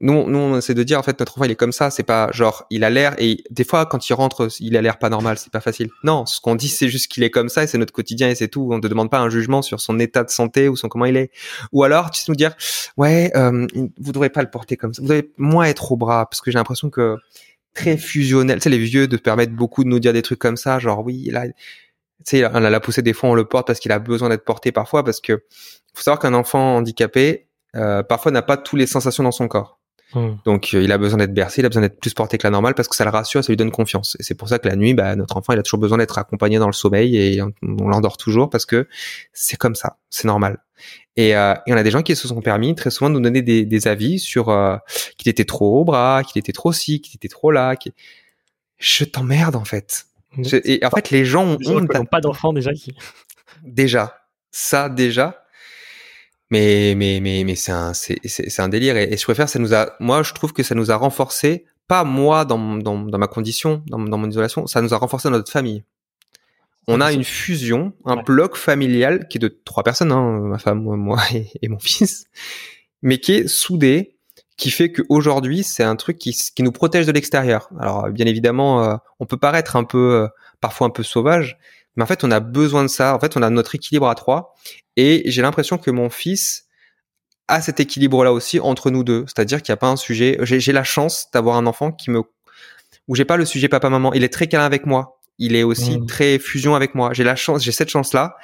nous, 0.00 0.28
nous, 0.30 0.38
on 0.38 0.56
essaie 0.56 0.74
de 0.74 0.82
dire 0.84 0.98
en 0.98 1.02
fait 1.02 1.18
notre 1.18 1.36
enfant 1.36 1.44
il 1.44 1.50
est 1.50 1.56
comme 1.56 1.72
ça, 1.72 1.90
c'est 1.90 2.04
pas 2.04 2.30
genre 2.32 2.66
il 2.70 2.84
a 2.84 2.90
l'air 2.90 3.14
et 3.18 3.42
des 3.50 3.64
fois 3.64 3.84
quand 3.84 4.08
il 4.08 4.12
rentre 4.14 4.48
il 4.60 4.76
a 4.76 4.82
l'air 4.82 4.98
pas 4.98 5.08
normal, 5.08 5.38
c'est 5.38 5.52
pas 5.52 5.60
facile. 5.60 5.90
Non, 6.04 6.24
ce 6.24 6.40
qu'on 6.40 6.54
dit 6.54 6.68
c'est 6.68 6.88
juste 6.88 7.10
qu'il 7.10 7.24
est 7.24 7.30
comme 7.30 7.48
ça 7.48 7.64
et 7.64 7.66
c'est 7.66 7.78
notre 7.78 7.92
quotidien 7.92 8.28
et 8.28 8.36
c'est 8.36 8.46
tout. 8.46 8.68
On 8.70 8.78
ne 8.78 8.88
demande 8.88 9.10
pas 9.10 9.18
un 9.18 9.28
jugement 9.28 9.60
sur 9.60 9.80
son 9.80 9.98
état 9.98 10.22
de 10.22 10.30
santé 10.30 10.68
ou 10.68 10.76
son 10.76 10.88
comment 10.88 11.06
il 11.06 11.16
est. 11.16 11.32
Ou 11.72 11.82
alors 11.82 12.12
tu 12.12 12.20
sais 12.20 12.26
nous 12.28 12.36
dire 12.36 12.54
ouais 12.96 13.32
euh, 13.36 13.66
vous 13.74 14.12
devrez 14.12 14.30
pas 14.30 14.42
le 14.42 14.50
porter 14.50 14.76
comme 14.76 14.94
ça, 14.94 15.02
vous 15.02 15.08
devez 15.08 15.32
moins 15.36 15.64
être 15.64 15.90
au 15.90 15.96
bras 15.96 16.26
parce 16.30 16.40
que 16.40 16.52
j'ai 16.52 16.58
l'impression 16.58 16.90
que 16.90 17.16
très 17.74 17.96
fusionnel, 17.96 18.58
tu 18.58 18.64
sais 18.64 18.70
les 18.70 18.78
vieux 18.78 19.08
de 19.08 19.16
permettre 19.16 19.52
beaucoup 19.52 19.82
de 19.82 19.88
nous 19.88 19.98
dire 19.98 20.12
des 20.12 20.22
trucs 20.22 20.38
comme 20.38 20.56
ça, 20.56 20.78
genre 20.78 21.04
oui 21.04 21.28
là 21.32 21.48
tu 21.48 21.54
sais 22.24 22.46
on 22.46 22.54
a 22.54 22.70
la 22.70 22.80
poussée 22.80 23.02
des 23.02 23.12
fois 23.12 23.30
on 23.30 23.34
le 23.34 23.46
porte 23.46 23.66
parce 23.66 23.80
qu'il 23.80 23.90
a 23.90 23.98
besoin 23.98 24.28
d'être 24.28 24.44
porté 24.44 24.70
parfois 24.70 25.04
parce 25.04 25.20
que 25.20 25.44
faut 25.94 26.02
savoir 26.02 26.20
qu'un 26.20 26.34
enfant 26.34 26.76
handicapé 26.76 27.48
euh, 27.76 28.02
parfois 28.02 28.32
n'a 28.32 28.42
pas 28.42 28.56
toutes 28.56 28.78
les 28.78 28.86
sensations 28.86 29.24
dans 29.24 29.32
son 29.32 29.48
corps. 29.48 29.77
Hmm. 30.14 30.36
Donc 30.44 30.70
euh, 30.72 30.82
il 30.82 30.90
a 30.90 30.96
besoin 30.96 31.18
d'être 31.18 31.34
bercé, 31.34 31.60
il 31.60 31.66
a 31.66 31.68
besoin 31.68 31.82
d'être 31.82 32.00
plus 32.00 32.14
porté 32.14 32.38
que 32.38 32.46
la 32.46 32.50
normale 32.50 32.74
parce 32.74 32.88
que 32.88 32.96
ça 32.96 33.04
le 33.04 33.10
rassure, 33.10 33.44
ça 33.44 33.52
lui 33.52 33.56
donne 33.56 33.70
confiance. 33.70 34.16
Et 34.18 34.22
c'est 34.22 34.34
pour 34.34 34.48
ça 34.48 34.58
que 34.58 34.66
la 34.66 34.76
nuit, 34.76 34.94
bah, 34.94 35.14
notre 35.16 35.36
enfant, 35.36 35.52
il 35.52 35.58
a 35.58 35.62
toujours 35.62 35.80
besoin 35.80 35.98
d'être 35.98 36.16
accompagné 36.18 36.58
dans 36.58 36.66
le 36.66 36.72
sommeil 36.72 37.16
et 37.16 37.42
on, 37.42 37.52
l'endort 37.62 38.16
toujours 38.16 38.48
parce 38.48 38.64
que 38.64 38.88
c'est 39.32 39.56
comme 39.56 39.74
ça, 39.74 39.98
c'est 40.08 40.26
normal. 40.26 40.58
Et, 41.16 41.36
euh, 41.36 41.54
et, 41.66 41.72
on 41.72 41.76
a 41.76 41.82
des 41.82 41.90
gens 41.90 42.02
qui 42.02 42.16
se 42.16 42.28
sont 42.28 42.40
permis 42.40 42.74
très 42.74 42.90
souvent 42.90 43.10
de 43.10 43.14
nous 43.16 43.20
donner 43.20 43.42
des, 43.42 43.66
des 43.66 43.88
avis 43.88 44.18
sur 44.18 44.48
euh, 44.48 44.76
qu'il 45.18 45.28
était 45.28 45.44
trop 45.44 45.80
au 45.80 45.84
bras, 45.84 46.22
qu'il 46.24 46.38
était 46.38 46.52
trop 46.52 46.72
ci, 46.72 47.00
qu'il 47.00 47.16
était 47.16 47.28
trop 47.28 47.50
là. 47.50 47.74
Je 48.78 49.04
t'emmerde 49.04 49.56
en 49.56 49.64
fait. 49.64 50.06
et 50.52 50.84
en 50.84 50.90
fait, 50.90 51.10
les 51.10 51.24
gens 51.24 51.44
ont, 51.44 51.58
ont 51.66 52.04
pas 52.06 52.20
d'enfants 52.20 52.52
déjà 52.52 52.72
qui. 52.72 52.94
Déjà, 53.64 54.22
ça 54.52 54.88
déjà 54.88 55.42
mais 56.50 56.94
mais 56.96 57.20
mais 57.20 57.44
mais 57.44 57.54
c'est 57.54 57.72
un 57.72 57.92
c'est 57.94 58.18
c'est 58.24 58.60
un 58.60 58.68
délire. 58.68 58.96
Et, 58.96 59.16
je 59.16 59.24
préfère 59.24 59.48
ça 59.48 59.58
nous 59.58 59.74
a 59.74 59.94
moi 60.00 60.22
je 60.22 60.32
trouve 60.32 60.52
que 60.52 60.62
ça 60.62 60.74
nous 60.74 60.90
a 60.90 60.96
renforcé 60.96 61.66
pas 61.86 62.04
moi 62.04 62.44
dans 62.44 62.76
dans, 62.76 62.98
dans 62.98 63.18
ma 63.18 63.26
condition 63.26 63.82
dans, 63.86 63.98
dans 63.98 64.18
mon 64.18 64.28
isolation 64.28 64.66
ça 64.66 64.80
nous 64.80 64.94
a 64.94 64.96
renforcé 64.96 65.28
dans 65.28 65.36
notre 65.36 65.52
famille. 65.52 65.84
On 66.90 67.02
a 67.02 67.12
une 67.12 67.24
fusion 67.24 67.92
un 68.06 68.16
bloc 68.16 68.56
familial 68.56 69.28
qui 69.28 69.36
est 69.36 69.40
de 69.40 69.60
trois 69.64 69.82
personnes 69.82 70.10
hein, 70.10 70.40
ma 70.40 70.58
femme 70.58 70.80
moi, 70.80 71.20
et, 71.62 71.68
mon 71.68 71.78
fils 71.78 72.24
mais 73.02 73.18
qui 73.18 73.34
est 73.34 73.48
soudé 73.48 74.16
qui 74.56 74.70
fait 74.70 74.90
qu'aujourd'hui 74.90 75.62
c'est 75.62 75.84
un 75.84 75.96
truc 75.96 76.16
qui 76.16 76.32
qui 76.32 76.62
nous 76.62 76.72
protège 76.72 77.06
de 77.06 77.12
l'extérieur. 77.12 77.68
Alors 77.78 78.08
bien 78.08 78.26
évidemment 78.26 78.84
euh, 78.84 78.96
on 79.20 79.26
peut 79.26 79.36
paraître 79.36 79.76
un 79.76 79.84
peu 79.84 80.14
euh, 80.14 80.28
parfois 80.62 80.86
un 80.86 80.90
peu 80.90 81.02
sauvage 81.02 81.58
mais 81.98 82.04
en 82.04 82.06
fait, 82.06 82.22
on 82.22 82.30
a 82.30 82.38
besoin 82.38 82.84
de 82.84 82.88
ça. 82.88 83.12
En 83.12 83.18
fait, 83.18 83.36
on 83.36 83.42
a 83.42 83.50
notre 83.50 83.74
équilibre 83.74 84.08
à 84.08 84.14
trois. 84.14 84.54
Et 84.96 85.24
j'ai 85.26 85.42
l'impression 85.42 85.78
que 85.78 85.90
mon 85.90 86.10
fils 86.10 86.68
a 87.48 87.60
cet 87.60 87.80
équilibre-là 87.80 88.32
aussi 88.32 88.60
entre 88.60 88.92
nous 88.92 89.02
deux. 89.02 89.24
C'est-à-dire 89.26 89.62
qu'il 89.62 89.72
n'y 89.72 89.74
a 89.74 89.78
pas 89.78 89.88
un 89.88 89.96
sujet. 89.96 90.38
J'ai 90.42 90.72
la 90.72 90.84
chance 90.84 91.26
d'avoir 91.34 91.56
un 91.56 91.66
enfant 91.66 91.90
qui 91.90 92.12
me 92.12 92.22
où 93.08 93.16
j'ai 93.16 93.24
pas 93.24 93.36
le 93.36 93.44
sujet 93.44 93.66
papa-maman. 93.66 94.12
Il 94.12 94.22
est 94.22 94.32
très 94.32 94.46
câlin 94.46 94.64
avec 94.64 94.86
moi. 94.86 95.18
Il 95.38 95.56
est 95.56 95.64
aussi 95.64 95.98
mmh. 95.98 96.06
très 96.06 96.38
fusion 96.38 96.76
avec 96.76 96.94
moi. 96.94 97.12
J'ai 97.14 97.24
la 97.24 97.34
chance, 97.34 97.64
j'ai 97.64 97.72
cette 97.72 97.88
chance-là. 97.88 98.36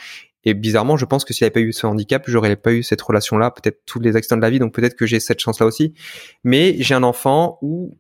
Et 0.45 0.53
bizarrement, 0.53 0.97
je 0.97 1.05
pense 1.05 1.25
que 1.25 1.33
s'il 1.33 1.45
n'y 1.45 1.47
avait 1.47 1.53
pas 1.53 1.61
eu 1.61 1.73
ce 1.73 1.87
handicap, 1.87 2.25
j'aurais 2.27 2.57
pas 2.57 2.73
eu 2.73 2.83
cette 2.83 3.03
relation-là. 3.03 3.53
Peut-être 3.53 3.83
tous 3.87 4.01
les 4.01 4.17
accidents 4.17 4.37
de 4.37 4.43
la 4.43 4.51
vie, 4.51 4.59
donc 4.59 4.75
peut-être 4.75 4.97
que 4.97 5.07
j'ai 5.07 5.21
cette 5.21 5.39
chance-là 5.39 5.67
aussi. 5.67 5.95
Mais 6.43 6.75
j'ai 6.81 6.95
un 6.95 7.05
enfant 7.05 7.59
où 7.63 7.97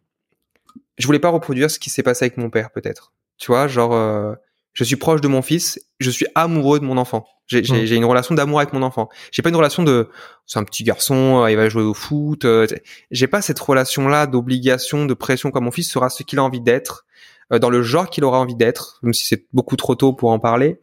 je 0.98 1.06
voulais 1.06 1.20
pas 1.20 1.28
reproduire 1.28 1.70
ce 1.70 1.78
qui 1.78 1.90
s'est 1.90 2.02
passé 2.02 2.24
avec 2.24 2.38
mon 2.38 2.50
père, 2.50 2.72
peut-être. 2.72 3.12
Tu 3.38 3.52
vois, 3.52 3.68
genre, 3.68 3.94
euh, 3.94 4.34
je 4.74 4.84
suis 4.84 4.96
proche 4.96 5.20
de 5.20 5.28
mon 5.28 5.40
fils, 5.40 5.80
je 6.00 6.10
suis 6.10 6.26
amoureux 6.34 6.80
de 6.80 6.84
mon 6.84 6.98
enfant. 6.98 7.26
J'ai 7.46 7.62
mmh. 7.62 7.92
une 7.94 8.04
relation 8.04 8.34
d'amour 8.34 8.58
avec 8.58 8.72
mon 8.72 8.82
enfant. 8.82 9.08
J'ai 9.30 9.42
pas 9.42 9.50
une 9.50 9.56
relation 9.56 9.82
de 9.82 10.08
c'est 10.46 10.58
un 10.58 10.64
petit 10.64 10.82
garçon, 10.82 11.42
euh, 11.42 11.50
il 11.50 11.56
va 11.56 11.68
jouer 11.68 11.82
au 11.82 11.94
foot. 11.94 12.44
Euh, 12.44 12.66
j'ai 13.10 13.26
pas 13.26 13.42
cette 13.42 13.58
relation 13.58 14.08
là 14.08 14.26
d'obligation, 14.26 15.06
de 15.06 15.14
pression 15.14 15.50
comme 15.50 15.64
mon 15.64 15.70
fils 15.70 15.90
sera 15.90 16.10
ce 16.10 16.22
qu'il 16.22 16.38
a 16.38 16.42
envie 16.42 16.60
d'être 16.60 17.06
euh, 17.52 17.58
dans 17.58 17.70
le 17.70 17.82
genre 17.82 18.08
qu'il 18.08 18.24
aura 18.24 18.40
envie 18.40 18.56
d'être, 18.56 18.98
même 19.02 19.14
si 19.14 19.26
c'est 19.26 19.46
beaucoup 19.52 19.76
trop 19.76 19.94
tôt 19.94 20.12
pour 20.12 20.30
en 20.30 20.38
parler. 20.38 20.80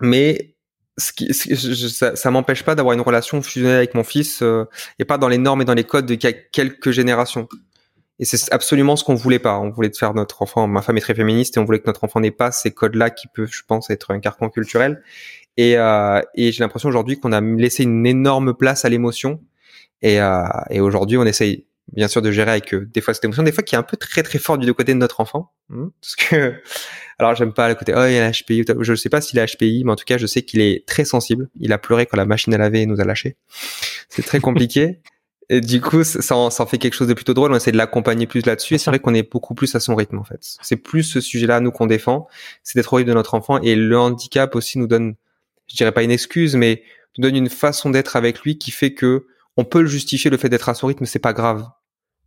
mais 0.00 0.50
ce 0.96 1.12
qui, 1.12 1.34
ça, 1.34 2.14
ça 2.14 2.30
m'empêche 2.30 2.62
pas 2.62 2.76
d'avoir 2.76 2.94
une 2.94 3.00
relation 3.00 3.42
fusionnelle 3.42 3.78
avec 3.78 3.94
mon 3.94 4.04
fils 4.04 4.44
et 5.00 5.04
pas 5.04 5.18
dans 5.18 5.26
les 5.26 5.38
normes 5.38 5.62
et 5.62 5.64
dans 5.64 5.74
les 5.74 5.82
codes 5.82 6.06
de 6.06 6.14
quelques 6.14 6.90
générations. 6.92 7.48
Et 8.18 8.24
c'est 8.24 8.52
absolument 8.52 8.96
ce 8.96 9.04
qu'on 9.04 9.14
voulait 9.14 9.38
pas. 9.38 9.58
On 9.58 9.70
voulait 9.70 9.90
faire 9.92 10.14
notre 10.14 10.42
enfant. 10.42 10.66
Ma 10.68 10.82
femme 10.82 10.96
est 10.96 11.00
très 11.00 11.14
féministe 11.14 11.56
et 11.56 11.60
on 11.60 11.64
voulait 11.64 11.80
que 11.80 11.86
notre 11.86 12.04
enfant 12.04 12.20
n'ait 12.20 12.30
pas 12.30 12.52
ces 12.52 12.70
codes-là 12.70 13.10
qui 13.10 13.26
peuvent, 13.26 13.50
je 13.52 13.62
pense, 13.66 13.90
être 13.90 14.12
un 14.12 14.20
carcan 14.20 14.48
culturel. 14.50 15.02
Et, 15.56 15.76
euh, 15.76 16.20
et 16.34 16.52
j'ai 16.52 16.62
l'impression 16.62 16.88
aujourd'hui 16.88 17.18
qu'on 17.18 17.32
a 17.32 17.40
laissé 17.40 17.82
une 17.82 18.06
énorme 18.06 18.54
place 18.54 18.84
à 18.84 18.88
l'émotion. 18.88 19.40
Et, 20.02 20.20
euh, 20.20 20.44
et 20.70 20.80
aujourd'hui, 20.80 21.16
on 21.16 21.24
essaye 21.24 21.66
bien 21.92 22.08
sûr 22.08 22.22
de 22.22 22.30
gérer 22.30 22.52
avec 22.52 22.72
euh, 22.72 22.88
des 22.92 23.00
fois 23.00 23.14
cette 23.14 23.24
émotion, 23.24 23.42
des 23.42 23.52
fois 23.52 23.62
qui 23.62 23.74
est 23.74 23.78
un 23.78 23.82
peu 23.82 23.96
très 23.96 24.22
très 24.22 24.38
forte 24.38 24.60
du 24.60 24.72
côté 24.74 24.94
de 24.94 24.98
notre 24.98 25.20
enfant. 25.20 25.52
Hmm, 25.68 25.88
parce 26.00 26.16
que, 26.16 26.54
alors 27.18 27.34
j'aime 27.34 27.52
pas 27.52 27.68
le 27.68 27.74
côté 27.74 27.92
oh 27.94 28.04
il 28.06 28.18
a 28.18 28.30
HPI. 28.30 28.64
Je 28.80 28.92
ne 28.92 28.96
sais 28.96 29.08
pas 29.08 29.20
s'il 29.20 29.38
a 29.38 29.46
HPI, 29.46 29.82
mais 29.84 29.92
en 29.92 29.96
tout 29.96 30.04
cas 30.04 30.18
je 30.18 30.26
sais 30.26 30.42
qu'il 30.42 30.60
est 30.60 30.86
très 30.86 31.04
sensible. 31.04 31.48
Il 31.58 31.72
a 31.72 31.78
pleuré 31.78 32.06
quand 32.06 32.16
la 32.16 32.26
machine 32.26 32.54
à 32.54 32.58
laver 32.58 32.86
nous 32.86 33.00
a 33.00 33.04
lâché. 33.04 33.36
C'est 34.08 34.24
très 34.24 34.40
compliqué. 34.40 35.00
Et 35.50 35.60
du 35.60 35.80
coup, 35.80 36.04
ça 36.04 36.36
en, 36.36 36.50
fait 36.50 36.78
quelque 36.78 36.94
chose 36.94 37.08
de 37.08 37.14
plutôt 37.14 37.34
drôle. 37.34 37.52
On 37.52 37.56
essaie 37.56 37.72
de 37.72 37.76
l'accompagner 37.76 38.26
plus 38.26 38.44
là-dessus. 38.46 38.74
Et 38.74 38.78
c'est 38.78 38.90
vrai 38.90 38.98
qu'on 38.98 39.14
est 39.14 39.30
beaucoup 39.30 39.54
plus 39.54 39.74
à 39.74 39.80
son 39.80 39.94
rythme, 39.94 40.18
en 40.18 40.24
fait. 40.24 40.56
C'est 40.62 40.76
plus 40.76 41.02
ce 41.02 41.20
sujet-là, 41.20 41.60
nous, 41.60 41.70
qu'on 41.70 41.86
défend. 41.86 42.28
C'est 42.62 42.78
d'être 42.78 42.92
au 42.92 42.96
rythme 42.96 43.10
de 43.10 43.14
notre 43.14 43.34
enfant. 43.34 43.60
Et 43.60 43.76
le 43.76 43.98
handicap 43.98 44.54
aussi 44.56 44.78
nous 44.78 44.86
donne, 44.86 45.16
je 45.66 45.76
dirais 45.76 45.92
pas 45.92 46.02
une 46.02 46.10
excuse, 46.10 46.56
mais 46.56 46.82
nous 47.18 47.22
donne 47.22 47.36
une 47.36 47.50
façon 47.50 47.90
d'être 47.90 48.16
avec 48.16 48.40
lui 48.40 48.58
qui 48.58 48.70
fait 48.70 48.94
que 48.94 49.26
on 49.56 49.64
peut 49.64 49.82
le 49.82 49.86
justifier 49.86 50.30
le 50.30 50.36
fait 50.36 50.48
d'être 50.48 50.68
à 50.68 50.74
son 50.74 50.88
rythme, 50.88 51.04
c'est 51.04 51.20
pas 51.20 51.32
grave. 51.32 51.64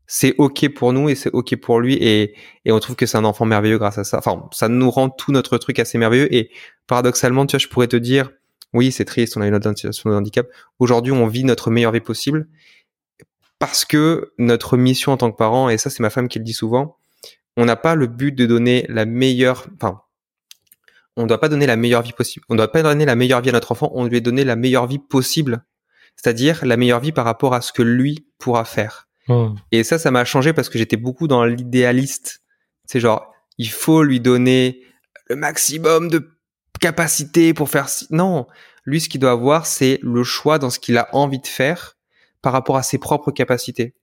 c'est 0.10 0.36
ok 0.38 0.70
pour 0.74 0.94
nous 0.94 1.10
et 1.10 1.16
c'est 1.16 1.30
ok 1.34 1.58
pour 1.58 1.82
lui 1.82 1.96
et, 1.96 2.34
et 2.64 2.72
on 2.72 2.80
trouve 2.80 2.96
que 2.96 3.06
c'est 3.06 3.18
un 3.18 3.26
enfant 3.26 3.44
merveilleux 3.44 3.78
grâce 3.78 3.98
à 3.98 4.06
ça. 4.06 4.20
Enfin, 4.20 4.48
ça 4.54 4.70
nous 4.70 4.90
rend 4.90 5.10
tout 5.10 5.34
notre 5.34 5.58
truc 5.58 5.80
assez 5.80 5.98
merveilleux 5.98 6.34
et 6.34 6.50
paradoxalement, 6.88 7.46
tu 7.46 7.58
vois, 7.58 7.60
je 7.60 7.68
pourrais 7.68 7.88
te 7.88 7.98
dire, 7.98 8.32
oui, 8.74 8.94
c'est 8.94 9.04
triste, 9.04 9.36
on 9.36 9.42
a 9.42 9.48
une 9.48 9.56
autre 9.56 9.70
situation 9.70 10.10
de 10.10 10.16
handicap. 10.16 10.48
Aujourd'hui, 10.80 11.12
on 11.12 11.28
vit 11.28 11.44
notre 11.44 11.72
meilleure 11.72 11.92
vie 11.92 12.00
possible 12.00 12.48
parce 13.60 13.86
que 13.86 14.34
notre 14.38 14.78
mission 14.78 15.12
en 15.12 15.18
tant 15.18 15.32
que 15.32 15.38
parent, 15.38 15.70
et 15.70 15.78
ça 15.78 15.90
c'est 15.90 16.02
ma 16.02 16.10
femme 16.10 16.28
qui 16.28 16.40
le 16.40 16.46
dit 16.46 16.54
souvent, 16.54 16.98
on 17.56 17.66
n'a 17.66 17.76
pas 17.76 17.96
le 17.96 18.08
but 18.08 18.32
de 18.34 18.46
donner 18.46 18.86
la 18.88 19.06
meilleure, 19.06 19.68
enfin, 19.76 20.02
on 21.16 21.24
ne 21.24 21.28
doit 21.28 21.40
pas 21.40 21.50
donner 21.50 21.66
la 21.66 21.76
meilleure 21.76 22.04
vie 22.04 22.14
possible. 22.14 22.46
On 22.50 22.54
ne 22.54 22.60
doit 22.60 22.72
pas 22.72 22.84
donner 22.84 23.04
la 23.04 23.16
meilleure 23.16 23.42
vie 23.42 23.50
à 23.50 23.54
notre 23.54 23.72
enfant, 23.72 23.92
on 23.96 24.06
lui 24.06 24.22
donner 24.22 24.44
la 24.44 24.56
meilleure 24.56 24.86
vie 24.86 25.00
possible. 25.00 25.64
C'est-à-dire 26.16 26.64
la 26.66 26.78
meilleure 26.78 27.00
vie 27.00 27.12
par 27.12 27.26
rapport 27.26 27.56
à 27.56 27.62
ce 27.62 27.74
que 27.74 27.82
lui 27.82 28.28
pourra 28.38 28.64
faire. 28.66 29.08
Hmm. 29.28 29.56
Et 29.72 29.84
ça, 29.84 29.98
ça 29.98 30.12
m'a 30.12 30.24
changé 30.26 30.54
parce 30.54 30.70
que 30.70 30.78
j'étais 30.78 30.98
beaucoup 30.98 31.28
dans 31.28 31.44
l'idéaliste. 31.44 32.44
C'est 32.86 33.00
genre, 33.00 33.34
il 33.58 33.70
faut 33.70 34.04
lui 34.04 34.20
donner 34.20 34.82
le 35.28 35.36
maximum 35.36 36.10
de 36.10 36.30
capacité 36.80 37.56
pour 37.56 37.70
faire. 37.70 37.88
Non, 38.12 38.46
lui, 38.86 39.02
ce 39.02 39.10
qu'il 39.10 39.20
doit 39.20 39.32
avoir, 39.32 39.66
c'est 39.66 40.00
le 40.04 40.24
choix 40.24 40.60
dans 40.60 40.70
ce 40.70 40.80
qu'il 40.80 40.98
a 40.98 41.10
envie 41.14 41.40
de 41.40 41.48
faire 41.48 41.97
par 42.42 42.54
rapport 42.54 42.78
à 42.78 42.84
ses 42.84 42.98
propres 42.98 43.32
capacités. 43.32 43.94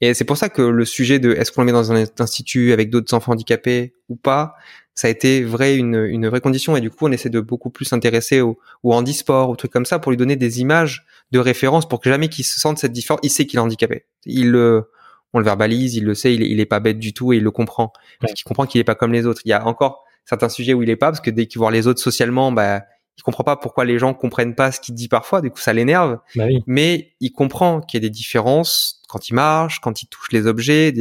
Et 0.00 0.12
c'est 0.14 0.24
pour 0.24 0.36
ça 0.36 0.48
que 0.48 0.62
le 0.62 0.84
sujet 0.84 1.18
de 1.18 1.32
est-ce 1.32 1.50
qu'on 1.50 1.62
le 1.62 1.66
met 1.66 1.72
dans 1.72 1.92
un 1.92 2.04
institut 2.18 2.72
avec 2.72 2.90
d'autres 2.90 3.14
enfants 3.14 3.32
handicapés 3.32 3.94
ou 4.08 4.16
pas, 4.16 4.54
ça 4.94 5.08
a 5.08 5.10
été 5.10 5.42
vrai 5.42 5.76
une, 5.76 5.96
une 5.96 6.28
vraie 6.28 6.40
condition. 6.40 6.76
Et 6.76 6.80
du 6.80 6.90
coup, 6.90 7.06
on 7.06 7.12
essaie 7.12 7.30
de 7.30 7.40
beaucoup 7.40 7.70
plus 7.70 7.84
s'intéresser 7.84 8.40
au, 8.40 8.58
au 8.82 8.92
handisport, 8.92 9.50
ou 9.50 9.56
trucs 9.56 9.72
comme 9.72 9.86
ça, 9.86 9.98
pour 9.98 10.12
lui 10.12 10.18
donner 10.18 10.36
des 10.36 10.60
images 10.60 11.06
de 11.32 11.38
référence 11.38 11.88
pour 11.88 12.00
que 12.00 12.10
jamais 12.10 12.28
qu'il 12.28 12.44
se 12.44 12.60
sente 12.60 12.78
cette 12.78 12.92
différence. 12.92 13.20
Il 13.22 13.30
sait 13.30 13.46
qu'il 13.46 13.58
est 13.58 13.62
handicapé. 13.62 14.04
Il 14.24 14.50
le, 14.50 14.90
on 15.32 15.38
le 15.38 15.44
verbalise, 15.44 15.96
il 15.96 16.04
le 16.04 16.14
sait, 16.14 16.34
il, 16.34 16.42
il 16.42 16.60
est 16.60 16.66
pas 16.66 16.80
bête 16.80 16.98
du 16.98 17.12
tout 17.12 17.32
et 17.32 17.38
il 17.38 17.42
le 17.42 17.50
comprend. 17.50 17.92
Parce 18.20 18.34
qu'il 18.34 18.44
comprend 18.44 18.66
qu'il 18.66 18.80
est 18.80 18.84
pas 18.84 18.94
comme 18.94 19.12
les 19.12 19.26
autres. 19.26 19.42
Il 19.44 19.48
y 19.48 19.52
a 19.54 19.66
encore 19.66 20.04
certains 20.26 20.48
sujets 20.48 20.74
où 20.74 20.82
il 20.82 20.90
est 20.90 20.96
pas, 20.96 21.10
parce 21.10 21.20
que 21.20 21.30
dès 21.30 21.46
qu'il 21.46 21.58
voit 21.58 21.70
les 21.70 21.86
autres 21.86 22.00
socialement, 22.00 22.52
bah, 22.52 22.82
il 23.16 23.22
comprend 23.22 23.44
pas 23.44 23.56
pourquoi 23.56 23.84
les 23.84 23.98
gens 23.98 24.12
comprennent 24.12 24.54
pas 24.54 24.72
ce 24.72 24.80
qu'il 24.80 24.94
dit 24.94 25.08
parfois, 25.08 25.40
du 25.40 25.50
coup 25.50 25.60
ça 25.60 25.72
l'énerve. 25.72 26.18
Bah 26.34 26.46
oui. 26.46 26.62
Mais 26.66 27.14
il 27.20 27.32
comprend 27.32 27.80
qu'il 27.80 27.98
y 28.00 28.04
a 28.04 28.06
des 28.06 28.10
différences 28.10 29.02
quand 29.08 29.28
il 29.28 29.34
marche, 29.34 29.80
quand 29.80 30.02
il 30.02 30.08
touche 30.08 30.32
les 30.32 30.46
objets, 30.46 30.92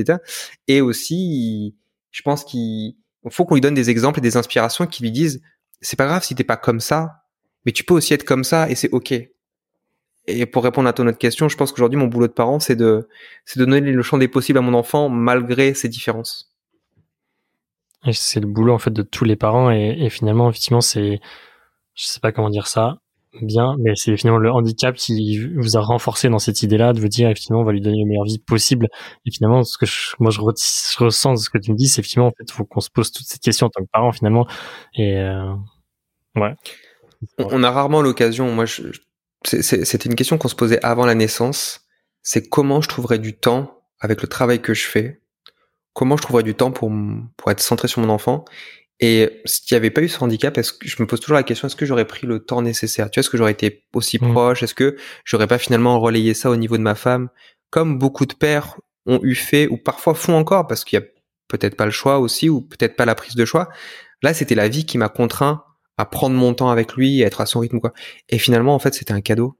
et 0.67 0.81
aussi, 0.81 1.75
je 2.11 2.21
pense 2.21 2.43
qu'il 2.43 2.95
faut 3.29 3.45
qu'on 3.45 3.55
lui 3.55 3.61
donne 3.61 3.73
des 3.73 3.89
exemples 3.89 4.19
et 4.19 4.21
des 4.21 4.37
inspirations 4.37 4.85
qui 4.85 5.01
lui 5.01 5.11
disent 5.11 5.41
c'est 5.81 5.97
pas 5.97 6.05
grave 6.05 6.23
si 6.23 6.35
t'es 6.35 6.43
pas 6.43 6.57
comme 6.57 6.79
ça, 6.79 7.23
mais 7.65 7.71
tu 7.71 7.83
peux 7.83 7.93
aussi 7.93 8.13
être 8.13 8.23
comme 8.23 8.43
ça 8.43 8.69
et 8.69 8.75
c'est 8.75 8.89
ok. 8.91 9.13
Et 10.25 10.45
pour 10.45 10.63
répondre 10.63 10.87
à 10.87 10.93
ton 10.93 11.05
autre 11.07 11.17
question, 11.17 11.49
je 11.49 11.57
pense 11.57 11.71
qu'aujourd'hui 11.71 11.99
mon 11.99 12.07
boulot 12.07 12.27
de 12.27 12.33
parent 12.33 12.59
c'est 12.59 12.75
de 12.75 13.09
c'est 13.45 13.59
de 13.59 13.65
donner 13.65 13.81
le 13.81 14.01
champ 14.03 14.17
des 14.17 14.27
possibles 14.27 14.59
à 14.59 14.61
mon 14.61 14.73
enfant 14.73 15.09
malgré 15.09 15.73
ses 15.73 15.89
différences. 15.89 16.53
C'est 18.11 18.41
le 18.41 18.47
boulot 18.47 18.73
en 18.73 18.79
fait 18.79 18.91
de 18.91 19.01
tous 19.01 19.25
les 19.25 19.35
parents 19.35 19.71
et, 19.71 19.95
et 19.97 20.09
finalement 20.09 20.49
effectivement 20.49 20.81
c'est 20.81 21.19
je 21.95 22.05
sais 22.05 22.19
pas 22.19 22.31
comment 22.31 22.49
dire 22.49 22.67
ça 22.67 22.99
bien, 23.41 23.75
mais 23.79 23.93
c'est 23.95 24.15
finalement 24.15 24.39
le 24.39 24.51
handicap 24.51 24.95
qui 24.95 25.39
vous 25.55 25.75
a 25.75 25.81
renforcé 25.81 26.29
dans 26.29 26.39
cette 26.39 26.61
idée-là 26.61 26.93
de 26.93 26.99
vous 26.99 27.07
dire 27.07 27.29
effectivement 27.29 27.61
on 27.61 27.63
va 27.63 27.71
lui 27.71 27.81
donner 27.81 27.99
la 27.99 28.05
meilleure 28.05 28.25
vie 28.25 28.39
possible. 28.39 28.89
Et 29.25 29.31
finalement, 29.31 29.63
ce 29.63 29.77
que 29.77 29.85
je, 29.85 30.15
moi 30.19 30.31
je, 30.31 30.39
ressens 30.41 31.33
de 31.33 31.39
ce 31.39 31.49
que 31.49 31.57
tu 31.57 31.71
me 31.71 31.75
dis, 31.75 31.87
c'est 31.87 32.01
effectivement 32.01 32.27
en 32.27 32.31
fait 32.31 32.51
faut 32.51 32.65
qu'on 32.65 32.79
se 32.79 32.89
pose 32.89 33.11
toutes 33.11 33.25
ces 33.25 33.39
questions 33.39 33.67
en 33.67 33.69
tant 33.69 33.81
que 33.81 33.89
parent 33.91 34.11
finalement. 34.11 34.47
Et 34.95 35.17
euh, 35.17 35.53
ouais. 36.35 36.53
On 37.39 37.63
a 37.63 37.71
rarement 37.71 38.01
l'occasion. 38.01 38.53
Moi, 38.53 38.65
je, 38.65 38.83
c'était 39.45 40.09
une 40.09 40.15
question 40.15 40.37
qu'on 40.37 40.47
se 40.49 40.55
posait 40.55 40.83
avant 40.83 41.05
la 41.05 41.15
naissance. 41.15 41.81
C'est 42.21 42.47
comment 42.47 42.81
je 42.81 42.89
trouverais 42.89 43.19
du 43.19 43.37
temps 43.37 43.81
avec 43.99 44.21
le 44.21 44.27
travail 44.27 44.61
que 44.61 44.73
je 44.73 44.85
fais? 44.85 45.21
Comment 45.93 46.17
je 46.17 46.23
trouverais 46.23 46.43
du 46.43 46.55
temps 46.55 46.71
pour 46.71 46.91
pour 47.37 47.51
être 47.51 47.59
centré 47.61 47.87
sur 47.87 48.01
mon 48.01 48.09
enfant? 48.09 48.45
Et 49.05 49.41
s'il 49.43 49.75
n'y 49.75 49.79
avait 49.79 49.89
pas 49.89 50.01
eu 50.01 50.07
ce 50.07 50.23
handicap, 50.23 50.57
est-ce 50.57 50.71
que 50.71 50.87
je 50.87 50.95
me 51.01 51.05
pose 51.05 51.19
toujours 51.19 51.35
la 51.35 51.43
question 51.43 51.67
est-ce 51.67 51.75
que 51.75 51.85
j'aurais 51.85 52.07
pris 52.07 52.25
le 52.25 52.39
temps 52.39 52.61
nécessaire? 52.61 53.11
Tu 53.11 53.19
vois, 53.19 53.19
est-ce 53.19 53.29
que 53.29 53.35
j'aurais 53.35 53.51
été 53.51 53.83
aussi 53.91 54.17
mmh. 54.17 54.31
proche? 54.31 54.63
Est-ce 54.63 54.73
que 54.73 54.95
j'aurais 55.25 55.47
pas 55.47 55.57
finalement 55.57 55.99
relayé 55.99 56.33
ça 56.33 56.49
au 56.49 56.55
niveau 56.55 56.77
de 56.77 56.83
ma 56.83 56.95
femme, 56.95 57.27
comme 57.69 57.99
beaucoup 57.99 58.25
de 58.25 58.33
pères 58.33 58.79
ont 59.05 59.19
eu 59.21 59.35
fait 59.35 59.67
ou 59.67 59.75
parfois 59.75 60.15
font 60.15 60.35
encore 60.35 60.67
parce 60.67 60.85
qu'il 60.85 60.97
y 60.97 61.03
a 61.03 61.05
peut-être 61.49 61.75
pas 61.75 61.83
le 61.83 61.91
choix 61.91 62.19
aussi 62.19 62.47
ou 62.47 62.61
peut-être 62.61 62.95
pas 62.95 63.03
la 63.03 63.13
prise 63.13 63.35
de 63.35 63.43
choix. 63.43 63.67
Là, 64.21 64.33
c'était 64.33 64.55
la 64.55 64.69
vie 64.69 64.85
qui 64.85 64.97
m'a 64.97 65.09
contraint 65.09 65.65
à 65.97 66.05
prendre 66.05 66.37
mon 66.37 66.53
temps 66.53 66.69
avec 66.69 66.93
lui, 66.93 67.25
à 67.25 67.27
être 67.27 67.41
à 67.41 67.45
son 67.45 67.59
rythme 67.59 67.81
quoi. 67.81 67.91
Et 68.29 68.37
finalement, 68.37 68.73
en 68.73 68.79
fait, 68.79 68.93
c'était 68.93 69.11
un 69.11 69.19
cadeau 69.19 69.59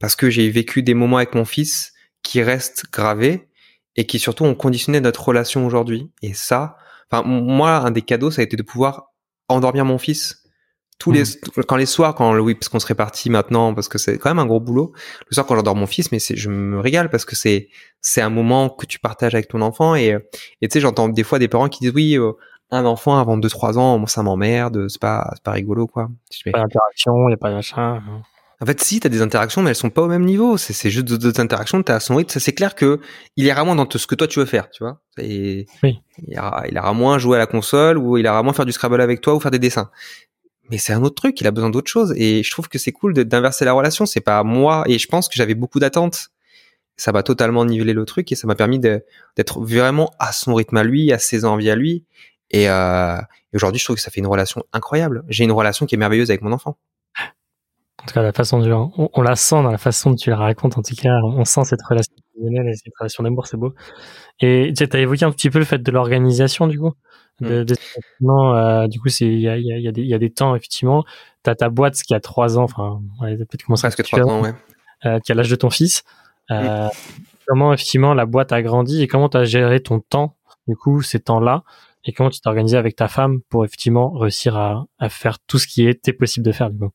parce 0.00 0.16
que 0.16 0.28
j'ai 0.28 0.50
vécu 0.50 0.82
des 0.82 0.92
moments 0.92 1.16
avec 1.16 1.34
mon 1.34 1.46
fils 1.46 1.94
qui 2.22 2.42
restent 2.42 2.84
gravés 2.92 3.48
et 3.96 4.04
qui 4.04 4.18
surtout 4.18 4.44
ont 4.44 4.54
conditionné 4.54 5.00
notre 5.00 5.26
relation 5.26 5.64
aujourd'hui. 5.64 6.10
Et 6.20 6.34
ça, 6.34 6.76
Enfin, 7.10 7.22
moi, 7.26 7.76
un 7.76 7.90
des 7.90 8.02
cadeaux, 8.02 8.30
ça 8.30 8.40
a 8.40 8.44
été 8.44 8.56
de 8.56 8.62
pouvoir 8.62 9.12
endormir 9.48 9.84
mon 9.84 9.98
fils 9.98 10.46
tous 10.98 11.12
les 11.12 11.22
mmh. 11.22 11.62
quand 11.68 11.76
les 11.76 11.86
soirs 11.86 12.14
quand 12.14 12.38
oui 12.38 12.54
parce 12.54 12.68
qu'on 12.68 12.78
se 12.78 12.86
répartit 12.86 13.28
maintenant 13.28 13.74
parce 13.74 13.88
que 13.88 13.98
c'est 13.98 14.18
quand 14.18 14.30
même 14.30 14.38
un 14.38 14.46
gros 14.46 14.60
boulot 14.60 14.92
le 15.28 15.34
soir 15.34 15.46
quand 15.46 15.54
j'endors 15.54 15.76
mon 15.76 15.86
fils 15.86 16.10
mais 16.10 16.18
c'est 16.18 16.36
je 16.36 16.48
me 16.48 16.80
régale 16.80 17.10
parce 17.10 17.24
que 17.24 17.36
c'est 17.36 17.68
c'est 18.00 18.22
un 18.22 18.30
moment 18.30 18.70
que 18.70 18.86
tu 18.86 18.98
partages 18.98 19.34
avec 19.34 19.48
ton 19.48 19.60
enfant 19.60 19.94
et 19.94 20.16
et 20.62 20.68
tu 20.68 20.72
sais 20.72 20.80
j'entends 20.80 21.08
des 21.08 21.22
fois 21.22 21.38
des 21.38 21.48
parents 21.48 21.68
qui 21.68 21.80
disent 21.80 21.92
oui 21.94 22.16
euh, 22.18 22.32
un 22.70 22.84
enfant 22.86 23.18
avant 23.18 23.36
2 23.36 23.48
3 23.48 23.78
ans 23.78 24.06
ça 24.06 24.22
m'emmerde 24.22 24.88
c'est 24.88 25.00
pas 25.00 25.30
c'est 25.34 25.42
pas 25.42 25.52
rigolo 25.52 25.86
quoi 25.86 26.08
pas 26.50 26.60
d'interaction 26.60 27.28
il 27.28 27.32
y 27.32 27.34
a 27.34 27.36
pas 27.36 27.50
d'achat 27.50 27.80
hein. 27.80 28.22
En 28.60 28.66
fait, 28.66 28.82
si, 28.82 29.00
tu 29.00 29.06
as 29.06 29.10
des 29.10 29.20
interactions, 29.20 29.62
mais 29.62 29.70
elles 29.70 29.76
sont 29.76 29.90
pas 29.90 30.02
au 30.02 30.08
même 30.08 30.24
niveau. 30.24 30.56
C'est 30.56 30.90
juste 30.90 31.06
d'autres 31.06 31.40
interactions, 31.40 31.82
tu 31.82 31.92
à 31.92 32.00
son 32.00 32.16
rythme. 32.16 32.40
C'est 32.40 32.52
clair 32.52 32.74
que 32.74 33.00
il 33.36 33.44
ira 33.44 33.64
moins 33.64 33.76
dans 33.76 33.86
ce 33.90 34.06
que 34.06 34.14
toi 34.14 34.26
tu 34.26 34.38
veux 34.38 34.46
faire, 34.46 34.70
tu 34.70 34.82
vois. 34.82 35.02
Et 35.18 35.66
oui. 35.82 35.98
il, 36.26 36.32
ira, 36.32 36.64
il 36.66 36.74
ira 36.74 36.92
moins 36.94 37.18
jouer 37.18 37.36
à 37.36 37.38
la 37.38 37.46
console 37.46 37.98
ou 37.98 38.16
il 38.16 38.24
ira 38.24 38.42
moins 38.42 38.54
faire 38.54 38.64
du 38.64 38.72
Scrabble 38.72 39.00
avec 39.00 39.20
toi 39.20 39.34
ou 39.34 39.40
faire 39.40 39.50
des 39.50 39.58
dessins. 39.58 39.90
Mais 40.70 40.78
c'est 40.78 40.92
un 40.92 41.02
autre 41.02 41.14
truc, 41.14 41.40
il 41.40 41.46
a 41.46 41.50
besoin 41.50 41.70
d'autre 41.70 41.90
chose. 41.90 42.14
Et 42.16 42.42
je 42.42 42.50
trouve 42.50 42.68
que 42.68 42.78
c'est 42.78 42.92
cool 42.92 43.12
d'inverser 43.12 43.64
la 43.64 43.74
relation. 43.74 44.06
C'est 44.06 44.20
pas 44.20 44.42
moi. 44.42 44.84
Et 44.86 44.98
je 44.98 45.06
pense 45.06 45.28
que 45.28 45.34
j'avais 45.36 45.54
beaucoup 45.54 45.78
d'attentes. 45.78 46.28
Ça 46.96 47.12
m'a 47.12 47.22
totalement 47.22 47.66
nivelé 47.66 47.92
le 47.92 48.06
truc 48.06 48.32
et 48.32 48.34
ça 48.36 48.46
m'a 48.46 48.54
permis 48.54 48.78
d'être 48.78 49.60
vraiment 49.60 50.10
à 50.18 50.32
son 50.32 50.54
rythme 50.54 50.78
à 50.78 50.82
lui, 50.82 51.12
à 51.12 51.18
ses 51.18 51.44
envies 51.44 51.68
à 51.68 51.76
lui. 51.76 52.06
Et, 52.50 52.70
euh, 52.70 53.18
et 53.52 53.56
aujourd'hui, 53.56 53.78
je 53.78 53.84
trouve 53.84 53.96
que 53.96 54.02
ça 54.02 54.10
fait 54.10 54.20
une 54.20 54.26
relation 54.26 54.64
incroyable. 54.72 55.24
J'ai 55.28 55.44
une 55.44 55.52
relation 55.52 55.84
qui 55.84 55.94
est 55.94 55.98
merveilleuse 55.98 56.30
avec 56.30 56.40
mon 56.40 56.52
enfant. 56.52 56.78
En 58.06 58.10
tout 58.10 58.14
cas, 58.14 58.22
la 58.22 58.32
façon 58.32 58.60
dont 58.60 59.10
on, 59.12 59.22
la 59.22 59.34
sent 59.34 59.56
dans 59.64 59.72
la 59.72 59.78
façon 59.78 60.10
dont 60.10 60.16
tu 60.16 60.30
la 60.30 60.36
racontes. 60.36 60.78
En 60.78 60.82
tout 60.82 60.94
cas, 60.94 61.18
on 61.24 61.44
sent 61.44 61.64
cette 61.64 61.82
relation 61.82 62.14
et 62.38 62.74
cette 62.74 62.92
relation 63.00 63.24
d'amour, 63.24 63.48
c'est 63.48 63.56
beau. 63.56 63.74
Et 64.38 64.72
tu 64.76 64.84
as 64.88 64.98
évoqué 65.00 65.24
un 65.24 65.32
petit 65.32 65.50
peu 65.50 65.58
le 65.58 65.64
fait 65.64 65.82
de 65.82 65.90
l'organisation, 65.90 66.68
du 66.68 66.78
coup. 66.78 66.92
De, 67.40 67.66
mm. 68.20 68.30
euh, 68.30 68.86
du 68.86 69.00
coup, 69.00 69.08
c'est 69.08 69.26
il 69.26 69.40
y 69.40 69.48
a, 69.48 69.58
y, 69.58 69.88
a 69.88 69.90
des, 69.90 70.04
y 70.04 70.14
a 70.14 70.18
des 70.18 70.30
temps 70.30 70.54
effectivement. 70.54 71.04
T'as 71.42 71.56
ta 71.56 71.68
boîte 71.68 71.96
qui 71.96 72.14
a 72.14 72.20
trois 72.20 72.58
ans, 72.58 72.62
enfin, 72.62 73.00
ouais, 73.20 73.36
peut-être 73.38 73.64
commencer 73.64 73.88
presque 73.88 74.04
trois 74.04 74.22
ans, 74.22 74.40
ouais. 74.40 74.54
Euh, 75.04 75.18
qui 75.18 75.32
a 75.32 75.34
l'âge 75.34 75.50
de 75.50 75.56
ton 75.56 75.70
fils. 75.70 76.04
Euh, 76.52 76.86
mm. 76.86 76.90
Comment 77.48 77.72
effectivement 77.72 78.14
la 78.14 78.24
boîte 78.24 78.52
a 78.52 78.62
grandi 78.62 79.02
et 79.02 79.08
comment 79.08 79.28
tu 79.28 79.36
as 79.36 79.44
géré 79.44 79.80
ton 79.80 79.98
temps, 79.98 80.36
du 80.68 80.76
coup, 80.76 81.02
ces 81.02 81.18
temps-là, 81.18 81.64
et 82.04 82.12
comment 82.12 82.30
tu 82.30 82.40
t'es 82.40 82.48
organisé 82.48 82.76
avec 82.76 82.94
ta 82.94 83.08
femme 83.08 83.40
pour 83.48 83.64
effectivement 83.64 84.12
réussir 84.12 84.56
à, 84.56 84.86
à 85.00 85.08
faire 85.08 85.40
tout 85.40 85.58
ce 85.58 85.66
qui 85.66 85.88
était 85.88 86.12
possible 86.12 86.46
de 86.46 86.52
faire, 86.52 86.70
du 86.70 86.78
coup? 86.78 86.92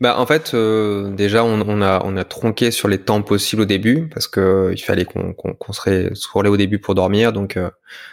Bah 0.00 0.18
en 0.18 0.26
fait 0.26 0.54
euh, 0.54 1.10
déjà 1.10 1.44
on, 1.44 1.60
on, 1.60 1.82
a 1.82 2.02
on 2.04 2.16
a 2.16 2.24
tronqué 2.24 2.70
sur 2.70 2.88
les 2.88 2.98
temps 2.98 3.22
possibles 3.22 3.62
au 3.62 3.66
début 3.66 4.08
parce 4.08 4.26
que 4.26 4.40
euh, 4.40 4.72
il 4.72 4.80
fallait 4.80 5.04
qu'on 5.04 5.32
qu'on 5.32 5.54
qu'on 5.54 5.72
serait 5.72 6.10
sur 6.14 6.36
au 6.36 6.56
début 6.56 6.78
pour 6.78 6.94
dormir. 6.94 7.32
Donc 7.32 7.56
euh, 7.56 7.70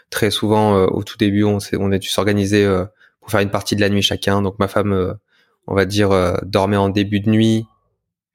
très 0.09 0.31
souvent 0.31 0.83
au 0.85 1.03
tout 1.03 1.17
début 1.17 1.43
on 1.43 1.59
s'est 1.59 1.77
on 1.79 1.91
a 1.91 1.97
dû 1.97 2.07
s'organiser 2.07 2.67
pour 3.19 3.31
faire 3.31 3.41
une 3.41 3.51
partie 3.51 3.75
de 3.75 3.81
la 3.81 3.89
nuit 3.89 4.01
chacun. 4.01 4.41
Donc 4.41 4.59
ma 4.59 4.67
femme 4.67 5.17
on 5.67 5.75
va 5.75 5.85
dire 5.85 6.09
dormait 6.43 6.77
en 6.77 6.89
début 6.89 7.19
de 7.19 7.29
nuit 7.29 7.65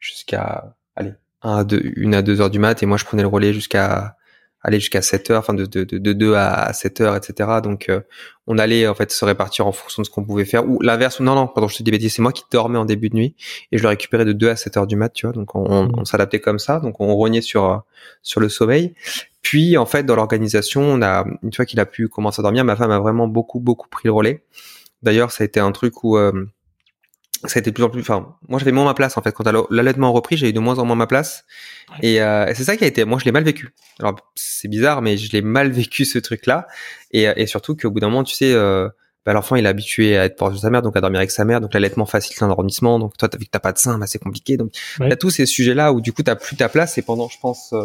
jusqu'à 0.00 0.74
allez 0.96 1.12
un 1.42 1.58
à 1.58 1.64
deux, 1.64 1.82
une 1.96 2.14
à 2.14 2.22
deux 2.22 2.40
heures 2.40 2.50
du 2.50 2.58
mat 2.58 2.82
et 2.82 2.86
moi 2.86 2.96
je 2.96 3.04
prenais 3.04 3.22
le 3.22 3.28
relais 3.28 3.52
jusqu'à 3.52 4.16
aller 4.64 4.80
jusqu'à 4.80 5.02
7 5.02 5.30
heures, 5.30 5.40
enfin 5.40 5.52
de, 5.54 5.66
de, 5.66 5.84
de, 5.84 6.12
2 6.12 6.34
à 6.34 6.72
7 6.72 7.00
heures, 7.02 7.16
etc. 7.16 7.60
Donc 7.62 7.88
euh, 7.88 8.00
on 8.46 8.58
allait 8.58 8.88
en 8.88 8.94
fait 8.94 9.12
se 9.12 9.24
répartir 9.24 9.66
en 9.66 9.72
fonction 9.72 10.02
de 10.02 10.06
ce 10.06 10.10
qu'on 10.10 10.24
pouvait 10.24 10.46
faire. 10.46 10.66
Ou 10.66 10.80
l'inverse, 10.80 11.20
non, 11.20 11.34
non, 11.34 11.46
pardon, 11.46 11.68
je 11.68 11.76
te 11.76 11.82
dis 11.82 11.90
bêtise, 11.90 12.14
c'est 12.14 12.22
moi 12.22 12.32
qui 12.32 12.44
dormais 12.50 12.78
en 12.78 12.86
début 12.86 13.10
de 13.10 13.16
nuit 13.16 13.36
et 13.70 13.78
je 13.78 13.82
le 13.82 13.90
récupérais 13.90 14.24
de 14.24 14.32
2 14.32 14.48
à 14.48 14.56
7 14.56 14.78
heures 14.78 14.86
du 14.86 14.96
mat, 14.96 15.10
tu 15.10 15.26
vois. 15.26 15.34
Donc 15.34 15.54
on, 15.54 15.90
on, 15.94 16.04
s'adaptait 16.06 16.40
comme 16.40 16.58
ça, 16.58 16.80
donc 16.80 17.00
on 17.00 17.14
rognait 17.14 17.42
sur 17.42 17.84
sur 18.22 18.40
le 18.40 18.48
sommeil. 18.48 18.94
Puis 19.42 19.76
en 19.76 19.86
fait 19.86 20.04
dans 20.04 20.16
l'organisation, 20.16 20.80
on 20.80 21.02
a 21.02 21.26
une 21.42 21.52
fois 21.52 21.66
qu'il 21.66 21.78
a 21.78 21.86
pu 21.86 22.08
commencer 22.08 22.40
à 22.40 22.42
dormir, 22.42 22.64
ma 22.64 22.74
femme 22.74 22.90
a 22.90 22.98
vraiment 22.98 23.28
beaucoup 23.28 23.60
beaucoup 23.60 23.88
pris 23.88 24.08
le 24.08 24.12
relais. 24.12 24.42
D'ailleurs, 25.02 25.30
ça 25.30 25.44
a 25.44 25.46
été 25.46 25.60
un 25.60 25.70
truc 25.70 26.02
où 26.02 26.16
euh, 26.16 26.46
ça 27.46 27.58
a 27.58 27.60
été 27.60 27.70
de 27.70 27.74
plus 27.74 27.84
en 27.84 27.90
plus. 27.90 28.00
Enfin, 28.00 28.36
moi 28.48 28.58
j'avais 28.58 28.72
moins 28.72 28.84
ma 28.84 28.94
place 28.94 29.16
en 29.16 29.22
fait. 29.22 29.32
Quand 29.32 29.44
l'allaitement 29.70 30.08
a 30.08 30.10
repris, 30.10 30.36
j'ai 30.36 30.48
eu 30.48 30.52
de 30.52 30.60
moins 30.60 30.78
en 30.78 30.84
moins 30.84 30.96
ma 30.96 31.06
place. 31.06 31.44
Et, 32.02 32.20
euh, 32.20 32.52
c'est 32.54 32.64
ça 32.64 32.76
qui 32.76 32.84
a 32.84 32.86
été. 32.86 33.04
Moi, 33.04 33.18
je 33.18 33.24
l'ai 33.24 33.32
mal 33.32 33.44
vécu. 33.44 33.74
Alors 34.00 34.16
c'est 34.34 34.68
bizarre, 34.68 35.02
mais 35.02 35.16
je 35.16 35.30
l'ai 35.32 35.42
mal 35.42 35.70
vécu 35.70 36.04
ce 36.04 36.18
truc-là. 36.18 36.66
Et, 37.12 37.24
et 37.36 37.46
surtout 37.46 37.76
qu'au 37.76 37.90
bout 37.90 38.00
d'un 38.00 38.08
moment, 38.08 38.24
tu 38.24 38.34
sais, 38.34 38.52
euh, 38.52 38.88
bah, 39.26 39.32
l'enfant 39.32 39.56
il 39.56 39.64
est 39.64 39.68
habitué 39.68 40.16
à 40.18 40.24
être 40.24 40.36
proche 40.36 40.54
de 40.54 40.58
sa 40.58 40.70
mère, 40.70 40.82
donc 40.82 40.96
à 40.96 41.00
dormir 41.00 41.18
avec 41.18 41.30
sa 41.30 41.44
mère. 41.44 41.60
Donc 41.60 41.74
l'allaitement 41.74 42.06
facilite 42.06 42.40
l'endormissement. 42.40 42.98
Donc 42.98 43.16
toi, 43.16 43.28
vu 43.32 43.46
que 43.46 43.50
t'as 43.50 43.60
pas 43.60 43.72
de 43.72 43.78
sein, 43.78 43.98
bah, 43.98 44.06
c'est 44.06 44.18
compliqué. 44.18 44.56
Donc 44.56 44.72
t'as 44.98 45.16
tous 45.16 45.30
ces 45.30 45.46
sujets-là 45.46 45.92
où 45.92 46.00
du 46.00 46.12
coup 46.12 46.22
t'as 46.22 46.36
plus 46.36 46.56
ta 46.56 46.68
place. 46.68 46.98
Et 46.98 47.02
pendant, 47.02 47.28
je 47.28 47.38
pense, 47.40 47.72
euh, 47.72 47.84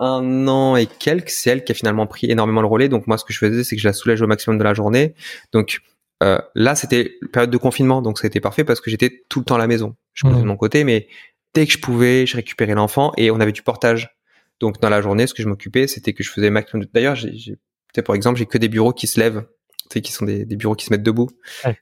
un 0.00 0.48
an 0.48 0.76
et 0.76 0.86
quelques, 0.86 1.30
c'est 1.30 1.50
elle 1.50 1.64
qui 1.64 1.72
a 1.72 1.74
finalement 1.74 2.06
pris 2.06 2.30
énormément 2.30 2.60
le 2.60 2.66
relais. 2.66 2.88
Donc 2.88 3.06
moi, 3.06 3.18
ce 3.18 3.24
que 3.24 3.32
je 3.32 3.38
faisais, 3.38 3.64
c'est 3.64 3.76
que 3.76 3.82
je 3.82 3.88
la 3.88 3.92
soulage 3.92 4.22
au 4.22 4.26
maximum 4.26 4.58
de 4.58 4.64
la 4.64 4.74
journée. 4.74 5.14
Donc 5.52 5.80
euh, 6.24 6.38
là, 6.54 6.74
c'était 6.74 7.18
période 7.32 7.50
de 7.50 7.56
confinement, 7.58 8.00
donc 8.00 8.18
ça 8.18 8.26
a 8.26 8.28
été 8.28 8.40
parfait 8.40 8.64
parce 8.64 8.80
que 8.80 8.90
j'étais 8.90 9.24
tout 9.28 9.40
le 9.40 9.44
temps 9.44 9.56
à 9.56 9.58
la 9.58 9.66
maison. 9.66 9.94
Je 10.14 10.26
faisais 10.26 10.40
de 10.40 10.46
mon 10.46 10.56
côté, 10.56 10.82
mais 10.82 11.08
dès 11.52 11.66
que 11.66 11.72
je 11.72 11.78
pouvais, 11.78 12.24
je 12.24 12.36
récupérais 12.36 12.74
l'enfant 12.74 13.12
et 13.18 13.30
on 13.30 13.40
avait 13.40 13.52
du 13.52 13.62
portage. 13.62 14.16
Donc 14.60 14.80
dans 14.80 14.88
la 14.88 15.02
journée, 15.02 15.26
ce 15.26 15.34
que 15.34 15.42
je 15.42 15.48
m'occupais, 15.48 15.86
c'était 15.86 16.14
que 16.14 16.22
je 16.24 16.30
faisais 16.30 16.48
maximum. 16.48 16.86
D'ailleurs, 16.94 17.14
j'ai, 17.14 17.58
par 18.04 18.14
exemple, 18.14 18.38
j'ai 18.38 18.46
que 18.46 18.56
des 18.56 18.68
bureaux 18.68 18.92
qui 18.92 19.06
se 19.06 19.20
lèvent, 19.20 19.44
tu 19.90 19.94
sais, 19.94 20.00
qui 20.00 20.12
sont 20.12 20.24
des, 20.24 20.44
bureaux 20.46 20.74
qui 20.74 20.86
se 20.86 20.92
mettent 20.92 21.02
debout. 21.02 21.28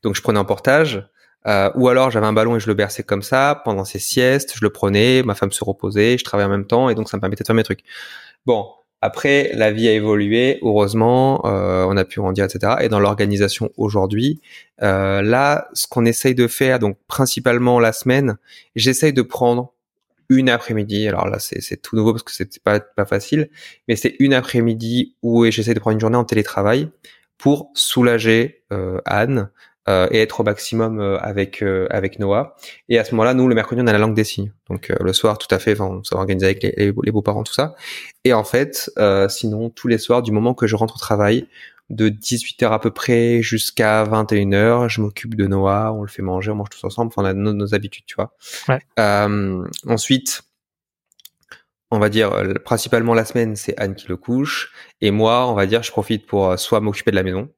Donc 0.03 0.17
je 0.17 0.23
prenais 0.23 0.41
un 0.41 0.45
portage. 0.45 1.07
Euh, 1.47 1.71
ou 1.75 1.89
alors 1.89 2.11
j'avais 2.11 2.27
un 2.27 2.33
ballon 2.33 2.55
et 2.55 2.61
je 2.61 2.69
le 2.69 2.75
berçais 2.75 3.03
comme 3.03 3.23
ça 3.23 3.63
pendant 3.65 3.85
ses 3.85 3.99
siestes, 3.99 4.53
je 4.55 4.61
le 4.63 4.71
prenais, 4.71 5.25
ma 5.25 5.35
femme 5.35 5.51
se 5.51 5.65
reposait, 5.65 6.17
je 6.17 6.23
travaillais 6.23 6.47
en 6.47 6.51
même 6.53 6.69
temps 6.69 6.89
et 6.89 6.95
donc 6.95 7.09
ça 7.09 7.17
me 7.17 7.21
permettait 7.21 7.43
de 7.43 7.47
faire 7.49 7.57
mes 7.57 7.65
trucs. 7.65 7.83
Bon, 8.47 8.65
après, 9.05 9.51
la 9.55 9.73
vie 9.73 9.89
a 9.89 9.93
évolué, 9.93 10.61
heureusement, 10.63 11.45
euh, 11.45 11.85
on 11.89 11.97
a 11.97 12.05
pu 12.05 12.21
grandir, 12.21 12.45
etc. 12.45 12.75
Et 12.83 12.89
dans 12.89 13.01
l'organisation 13.01 13.71
aujourd'hui, 13.77 14.41
euh, 14.81 15.23
là, 15.23 15.69
ce 15.73 15.89
qu'on 15.89 16.05
essaye 16.05 16.37
de 16.37 16.47
faire, 16.47 16.79
donc 16.79 16.97
principalement 17.09 17.81
la 17.81 17.93
semaine, 17.93 18.37
j'essaye 18.77 19.13
de 19.13 19.23
prendre 19.23 19.75
une 20.29 20.49
après-midi. 20.49 21.09
Alors 21.09 21.29
là, 21.29 21.41
c'est 21.41 21.83
tout 21.83 21.97
nouveau 21.97 22.13
parce 22.13 22.23
que 22.23 22.31
c'est 22.33 22.63
pas 22.63 22.79
pas 22.79 23.05
facile, 23.05 23.51
mais 23.89 23.97
c'est 23.97 24.15
une 24.21 24.35
après-midi 24.35 25.17
où 25.23 25.45
j'essaye 25.51 25.75
de 25.75 25.81
prendre 25.81 25.95
une 25.95 26.01
journée 26.01 26.17
en 26.17 26.25
télétravail 26.25 26.89
pour 27.39 27.73
soulager 27.75 28.63
euh, 28.73 29.01
Anne, 29.05 29.51
euh, 29.89 30.07
et 30.13 30.21
être 30.21 30.39
au 30.39 30.45
maximum 30.45 31.01
euh, 31.01 31.19
avec 31.19 31.61
euh, 31.61 31.89
avec 31.91 32.21
Noah. 32.21 32.55
Et 32.89 33.01
à 33.01 33.05
ce 33.05 33.17
moment-là, 33.17 33.35
nous 33.35 33.49
le 33.49 33.55
mercredi 33.57 33.83
on 33.83 33.87
a 33.89 33.93
la 33.93 33.99
langue 33.99 34.15
des 34.15 34.23
signes. 34.23 34.53
Donc 34.71 34.93
le 35.01 35.13
soir, 35.13 35.39
tout 35.39 35.53
à 35.53 35.59
fait, 35.59 35.81
on 35.81 36.05
s'est 36.05 36.15
organisé 36.15 36.47
avec 36.47 36.63
les, 36.63 36.73
les, 36.77 37.11
beaux-parents, 37.11 37.43
tout 37.43 37.53
ça. 37.53 37.75
Et 38.23 38.33
en 38.33 38.45
fait, 38.45 38.91
sinon 39.29 39.71
tous 39.71 39.89
les 39.89 39.99
soirs, 39.99 40.23
du 40.23 40.31
moment 40.31 40.55
que 40.55 40.69
je 40.69 40.77
rentre 40.77 40.95
au 40.97 40.99
travail, 41.01 41.49
de 41.91 42.09
18h 42.09 42.71
à 42.71 42.79
peu 42.79 42.93
près 42.93 43.43
jusqu'à 43.43 44.05
21h, 44.05 44.89
je 44.89 45.01
m'occupe 45.01 45.35
de 45.35 45.47
Noah, 45.49 45.93
on 45.93 46.03
le 46.03 46.09
fait 46.09 46.23
manger, 46.23 46.53
on 46.53 46.55
mange 46.55 46.71
tous 46.71 46.85
ensemble, 46.85 47.09
enfin, 47.09 47.23
on 47.23 47.27
a 47.27 47.35
nos, 47.35 47.75
habitudes, 47.75 48.05
tu 48.07 48.15
vois. 48.15 48.35
Ouais. 48.69 48.81
ensuite, 49.87 50.43
on 51.91 51.99
va 51.99 52.09
dire 52.09 52.31
principalement 52.65 53.15
la 53.15 53.25
semaine, 53.25 53.57
c'est 53.57 53.79
Anne 53.79 53.97
qui 53.97 54.09
le 54.09 54.17
couche, 54.17 54.73
et 55.01 55.11
moi, 55.11 55.51
on 55.51 55.55
va 55.55 55.67
dire, 55.67 55.83
je 55.83 55.91
profite 55.91 56.25
pour 56.25 56.57
soit 56.59 56.81
m'occuper 56.81 57.11
de 57.11 57.17
la 57.17 57.25
maison, 57.25 57.51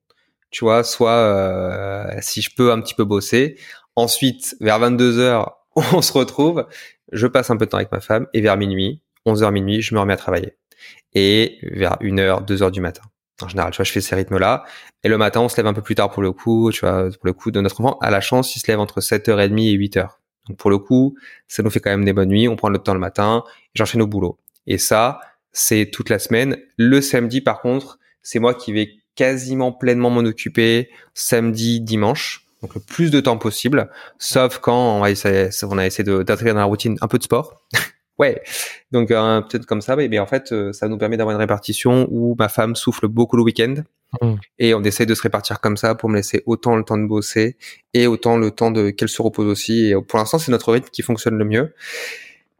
tu 0.55 0.65
vois, 0.65 0.85
soit 0.85 1.11
euh, 1.11 2.07
si 2.21 2.41
je 2.41 2.51
peux 2.55 2.71
un 2.71 2.81
petit 2.81 2.95
peu 2.95 3.05
bosser. 3.05 3.59
Ensuite, 3.97 4.55
vers 4.61 4.79
22 4.79 5.19
heures, 5.19 5.57
on 5.93 6.01
se 6.01 6.13
retrouve, 6.13 6.67
je 7.11 7.27
passe 7.27 7.51
un 7.51 7.57
peu 7.57 7.67
de 7.67 7.71
temps 7.71 7.79
avec 7.79 7.91
ma 7.91 8.01
femme 8.01 8.29
et 8.33 8.41
vers 8.41 8.57
minuit, 8.57 9.03
11 9.27 9.43
h 9.43 9.51
minuit, 9.51 9.83
je 9.83 9.97
me 9.97 10.01
remets 10.01 10.13
à 10.13 10.17
travailler. 10.17 10.57
Et 11.13 11.59
vers 11.73 11.97
1 12.01 12.19
heure, 12.19 12.43
2 12.43 12.63
heures 12.63 12.71
du 12.71 12.81
matin. 12.81 13.03
En 13.43 13.49
général, 13.49 13.73
tu 13.73 13.79
vois, 13.79 13.85
je 13.85 13.91
fais 13.91 14.01
ces 14.01 14.15
rythmes-là. 14.15 14.65
Et 15.03 15.09
le 15.09 15.19
matin, 15.19 15.41
on 15.41 15.49
se 15.49 15.57
lève 15.57 15.67
un 15.67 15.73
peu 15.73 15.83
plus 15.83 15.97
tard 15.97 16.13
pour 16.13 16.23
le 16.23 16.31
coup, 16.31 16.71
tu 16.71 16.81
vois, 16.81 17.11
pour 17.11 17.27
le 17.27 17.33
coup 17.33 17.51
de 17.51 17.61
notre 17.61 17.81
enfant. 17.81 17.99
À 18.01 18.11
la 18.11 18.21
chance, 18.21 18.55
il 18.55 18.61
se 18.61 18.69
lève 18.69 18.79
entre 18.79 19.01
7h30 19.01 19.59
et 19.61 19.77
8h. 19.77 20.09
Donc 20.49 20.57
pour 20.57 20.71
le 20.71 20.79
coup, 20.79 21.17
ça 21.49 21.65
nous 21.65 21.71
fait 21.71 21.81
quand 21.81 21.91
même 21.91 22.05
des 22.05 22.13
bonnes 22.13 22.29
nuits. 22.29 22.47
On 22.47 22.55
prend 22.55 22.69
le 22.69 22.79
temps 22.79 22.95
le 22.95 23.01
matin, 23.01 23.43
j'enchaîne 23.75 24.03
au 24.03 24.07
boulot. 24.07 24.39
Et 24.69 24.79
ça, 24.79 25.19
c'est 25.51 25.91
toute 25.91 26.11
la 26.11 26.21
semaine. 26.21 26.59
Le 26.77 27.01
samedi, 27.01 27.41
par 27.41 27.61
contre, 27.61 27.99
c'est 28.23 28.39
moi 28.39 28.55
qui 28.55 28.73
vais 28.73 28.91
quasiment 29.15 29.73
pleinement 29.73 30.11
m'en 30.11 30.21
occuper 30.21 30.91
samedi, 31.15 31.81
dimanche, 31.81 32.47
donc 32.63 32.75
le 32.75 32.81
plus 32.81 33.11
de 33.11 33.21
temps 33.21 33.37
possible, 33.37 33.91
sauf 34.19 34.59
quand 34.59 34.97
on, 34.97 35.01
va 35.01 35.11
essayer, 35.11 35.51
on 35.65 35.77
a 35.79 35.87
essayé 35.87 36.05
d'intégrer 36.05 36.53
dans 36.53 36.61
la 36.61 36.65
routine 36.65 36.97
un 37.01 37.09
peu 37.09 37.19
de 37.19 37.23
sport. 37.23 37.63
ouais, 38.19 38.43
donc 38.91 39.11
euh, 39.11 39.43
peut-être 39.43 39.67
comme 39.67 39.83
ça, 39.83 39.97
mais, 39.97 40.19
en 40.19 40.27
fait, 40.27 40.53
euh, 40.53 40.73
ça 40.73 40.89
nous 40.89 40.97
permet 40.97 41.17
d'avoir 41.17 41.35
une 41.35 41.41
répartition 41.41 42.09
où 42.11 42.35
ma 42.39 42.49
femme 42.49 42.75
souffle 42.75 43.07
beaucoup 43.07 43.37
le 43.37 43.43
week-end. 43.43 43.75
Mmh. 44.23 44.35
Et 44.61 44.75
on 44.75 44.83
essaie 44.83 45.07
de 45.07 45.15
se 45.15 45.23
répartir 45.23 45.61
comme 45.61 45.77
ça 45.77 45.95
pour 45.95 46.09
me 46.09 46.17
laisser 46.17 46.43
autant 46.47 46.77
le 46.77 46.85
temps 46.85 46.97
de 46.97 47.07
bosser 47.07 47.57
et 47.93 48.07
autant 48.07 48.37
le 48.37 48.51
temps 48.51 48.71
de 48.71 48.91
qu'elle 48.91 49.09
se 49.09 49.21
repose 49.21 49.47
aussi. 49.47 49.91
Et 49.91 49.95
pour 50.01 50.19
l'instant, 50.19 50.39
c'est 50.39 50.53
notre 50.53 50.73
rythme 50.73 50.89
qui 50.91 51.03
fonctionne 51.03 51.37
le 51.37 51.45
mieux. 51.45 51.75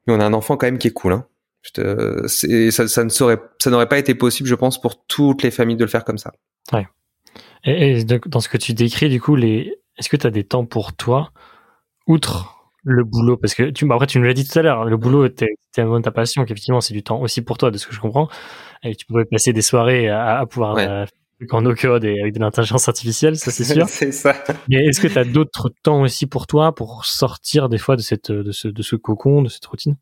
Mais 0.07 0.13
on 0.13 0.21
a 0.21 0.25
un 0.27 0.33
enfant 0.33 0.57
quand 0.57 0.67
même 0.67 0.79
qui 0.79 0.89
est 0.89 0.93
cool. 0.93 1.13
Hein 1.13 1.27
ça, 1.73 2.89
ça 2.89 3.05
ne 3.05 3.09
serait, 3.09 3.39
ça 3.59 3.71
n'aurait 3.71 3.89
pas 3.89 3.99
été 3.99 4.15
possible, 4.15 4.49
je 4.49 4.55
pense, 4.55 4.81
pour 4.81 5.05
toutes 5.07 5.43
les 5.43 5.51
familles 5.51 5.77
de 5.77 5.85
le 5.85 5.91
faire 5.91 6.05
comme 6.05 6.19
ça. 6.19 6.33
Ouais. 6.73 6.87
Et, 7.65 8.05
dans 8.05 8.41
ce 8.41 8.49
que 8.49 8.59
tu 8.59 8.75
décris, 8.75 9.09
du 9.09 9.21
coup, 9.21 9.37
les, 9.37 9.75
est-ce 9.99 10.09
que 10.09 10.17
tu 10.17 10.27
as 10.27 10.31
des 10.31 10.45
temps 10.45 10.67
pour 10.67 10.95
toi, 10.95 11.33
outre 12.07 12.71
le 12.83 13.05
boulot? 13.05 13.37
Parce 13.37 13.55
que 13.55 13.71
tu, 13.71 13.87
bah, 13.87 13.95
après, 13.95 14.07
tu 14.07 14.19
nous 14.19 14.25
l'as 14.25 14.35
dit 14.35 14.47
tout 14.47 14.59
à 14.59 14.63
l'heure, 14.63 14.85
le 14.85 14.97
boulot, 14.97 15.29
tellement 15.73 16.01
ta 16.01 16.11
passion 16.11 16.45
qu'effectivement, 16.45 16.81
c'est 16.81 16.95
du 16.95 17.03
temps 17.03 17.21
aussi 17.21 17.43
pour 17.43 17.59
toi, 17.59 17.71
de 17.71 17.79
ce 17.79 17.87
que 17.87 17.95
je 17.95 18.01
comprends. 18.01 18.29
Et 18.83 18.95
tu 18.95 19.07
pouvais 19.07 19.25
passer 19.25 19.53
des 19.53 19.63
soirées 19.63 20.09
à, 20.09 20.45
pouvoir 20.47 20.75
ouais. 20.75 20.87
euh, 20.87 21.07
en 21.51 21.63
no 21.63 21.75
code 21.75 22.05
et 22.05 22.21
avec 22.21 22.35
de 22.35 22.41
l'intelligence 22.41 22.89
artificielle, 22.89 23.37
ça 23.37 23.51
c'est 23.51 23.65
sûr. 23.65 23.89
c'est 23.89 24.13
ça. 24.13 24.35
Mais 24.69 24.85
est-ce 24.85 25.01
que 25.01 25.09
tu 25.09 25.19
as 25.19 25.25
d'autres 25.25 25.71
temps 25.83 26.03
aussi 26.03 26.27
pour 26.27 26.47
toi 26.47 26.75
pour 26.75 27.05
sortir 27.05 27.69
des 27.69 27.79
fois 27.79 27.97
de 27.97 28.03
cette 28.03 28.31
de 28.31 28.53
ce 28.53 28.69
de 28.69 28.83
ce 28.83 28.97
cocon, 28.97 29.43
de 29.43 29.49
cette 29.49 29.65
routine? 29.67 29.97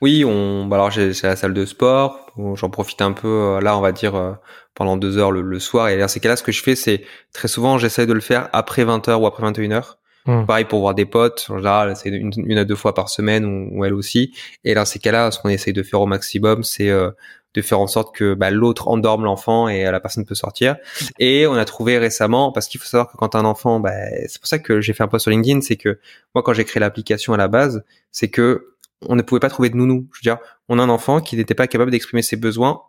Oui, 0.00 0.24
on, 0.24 0.66
bah 0.66 0.76
alors 0.76 0.90
j'ai 0.90 1.12
la 1.22 1.36
salle 1.36 1.54
de 1.54 1.64
sport, 1.64 2.32
j'en 2.54 2.70
profite 2.70 3.02
un 3.02 3.12
peu 3.12 3.28
euh, 3.28 3.60
là, 3.60 3.76
on 3.76 3.80
va 3.80 3.92
dire 3.92 4.14
euh, 4.14 4.32
pendant 4.74 4.96
deux 4.96 5.18
heures 5.18 5.32
le, 5.32 5.58
soir. 5.58 5.88
Et 5.88 5.98
dans 5.98 6.08
ces 6.08 6.20
cas-là, 6.20 6.36
ce 6.36 6.42
que 6.42 6.52
je 6.52 6.62
fais, 6.62 6.76
c'est 6.76 7.02
très 7.32 7.48
souvent, 7.48 7.78
j'essaie 7.78 8.06
de 8.06 8.12
le 8.12 8.20
faire 8.20 8.48
après 8.52 8.84
20 8.84 9.08
heures 9.08 9.20
ou 9.20 9.26
après 9.26 9.42
21 9.42 9.72
heures. 9.72 9.98
Mmh. 10.26 10.44
Pareil 10.46 10.64
pour 10.66 10.80
voir 10.80 10.94
des 10.94 11.06
potes, 11.06 11.46
en 11.48 11.56
général, 11.56 11.96
c'est 11.96 12.10
une, 12.10 12.32
une, 12.36 12.58
à 12.58 12.64
deux 12.64 12.74
fois 12.74 12.94
par 12.94 13.08
semaine 13.08 13.70
ou, 13.72 13.84
elle 13.84 13.94
aussi. 13.94 14.34
Et 14.64 14.74
dans 14.74 14.84
ces 14.84 14.98
cas-là, 14.98 15.30
ce 15.30 15.38
qu'on 15.38 15.48
essaye 15.48 15.72
de 15.72 15.82
faire 15.82 16.00
au 16.00 16.06
maximum, 16.06 16.64
c'est 16.64 16.90
euh, 16.90 17.10
de 17.54 17.62
faire 17.62 17.80
en 17.80 17.86
sorte 17.86 18.14
que 18.14 18.34
bah, 18.34 18.50
l'autre 18.50 18.88
endorme 18.88 19.24
l'enfant 19.24 19.68
et 19.68 19.84
la 19.84 20.00
personne 20.00 20.26
peut 20.26 20.34
sortir. 20.34 20.76
Et 21.18 21.46
on 21.46 21.54
a 21.54 21.64
trouvé 21.64 21.98
récemment, 21.98 22.52
parce 22.52 22.68
qu'il 22.68 22.78
faut 22.80 22.86
savoir 22.86 23.10
que 23.10 23.16
quand 23.16 23.34
un 23.34 23.44
enfant, 23.44 23.80
bah, 23.80 23.92
c'est 24.26 24.38
pour 24.38 24.48
ça 24.48 24.58
que 24.58 24.80
j'ai 24.80 24.92
fait 24.92 25.02
un 25.02 25.08
post 25.08 25.22
sur 25.22 25.30
LinkedIn, 25.30 25.62
c'est 25.62 25.76
que 25.76 25.98
moi 26.34 26.42
quand 26.42 26.52
j'ai 26.52 26.64
créé 26.64 26.80
l'application 26.80 27.32
à 27.32 27.36
la 27.36 27.48
base, 27.48 27.84
c'est 28.12 28.28
que 28.28 28.74
on 29.02 29.16
ne 29.16 29.22
pouvait 29.22 29.40
pas 29.40 29.50
trouver 29.50 29.70
de 29.70 29.76
nounou. 29.76 30.08
Je 30.12 30.18
veux 30.18 30.34
dire, 30.34 30.38
on 30.68 30.78
a 30.78 30.82
un 30.82 30.88
enfant 30.88 31.20
qui 31.20 31.36
n'était 31.36 31.54
pas 31.54 31.66
capable 31.66 31.90
d'exprimer 31.90 32.22
ses 32.22 32.36
besoins 32.36 32.82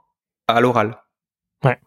à 0.47 0.61
l'oral. 0.61 0.97
Ouais. 1.63 1.77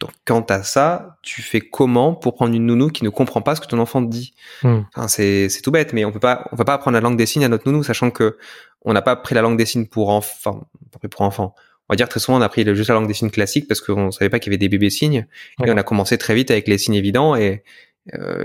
Donc, 0.00 0.10
quant 0.24 0.42
à 0.42 0.62
ça, 0.62 1.18
tu 1.22 1.42
fais 1.42 1.60
comment 1.60 2.14
pour 2.14 2.34
prendre 2.34 2.54
une 2.54 2.66
nounou 2.66 2.88
qui 2.88 3.02
ne 3.02 3.08
comprend 3.08 3.40
pas 3.40 3.56
ce 3.56 3.60
que 3.60 3.66
ton 3.66 3.78
enfant 3.78 4.04
te 4.04 4.10
dit? 4.10 4.34
Hmm. 4.62 4.82
enfin, 4.94 5.08
c'est, 5.08 5.48
c'est 5.48 5.62
tout 5.62 5.70
bête, 5.70 5.92
mais 5.92 6.04
on 6.04 6.12
peut 6.12 6.20
pas, 6.20 6.46
on 6.52 6.56
peut 6.56 6.64
pas 6.64 6.74
apprendre 6.74 6.94
la 6.94 7.00
langue 7.00 7.16
des 7.16 7.26
signes 7.26 7.44
à 7.44 7.48
notre 7.48 7.70
nounou, 7.70 7.82
sachant 7.82 8.10
que 8.10 8.36
on 8.82 8.92
n'a 8.92 9.02
pas 9.02 9.16
pris 9.16 9.34
la 9.34 9.42
langue 9.42 9.56
des 9.56 9.66
signes 9.66 9.86
pour 9.86 10.10
enfants, 10.10 10.68
pour 11.10 11.20
enfants. 11.22 11.54
On 11.88 11.92
va 11.92 11.96
dire 11.96 12.08
très 12.08 12.20
souvent, 12.20 12.38
on 12.38 12.42
a 12.42 12.48
pris 12.48 12.64
juste 12.74 12.88
la 12.88 12.94
langue 12.94 13.06
des 13.06 13.14
signes 13.14 13.30
classique 13.30 13.68
parce 13.68 13.80
qu'on 13.80 14.10
savait 14.10 14.28
pas 14.28 14.38
qu'il 14.38 14.52
y 14.52 14.54
avait 14.54 14.58
des 14.58 14.68
bébés 14.68 14.90
signes. 14.90 15.26
Et 15.64 15.70
on 15.70 15.76
a 15.76 15.82
commencé 15.84 16.18
très 16.18 16.34
vite 16.34 16.50
avec 16.50 16.66
les 16.66 16.78
signes 16.78 16.94
évidents 16.94 17.36
et 17.36 17.62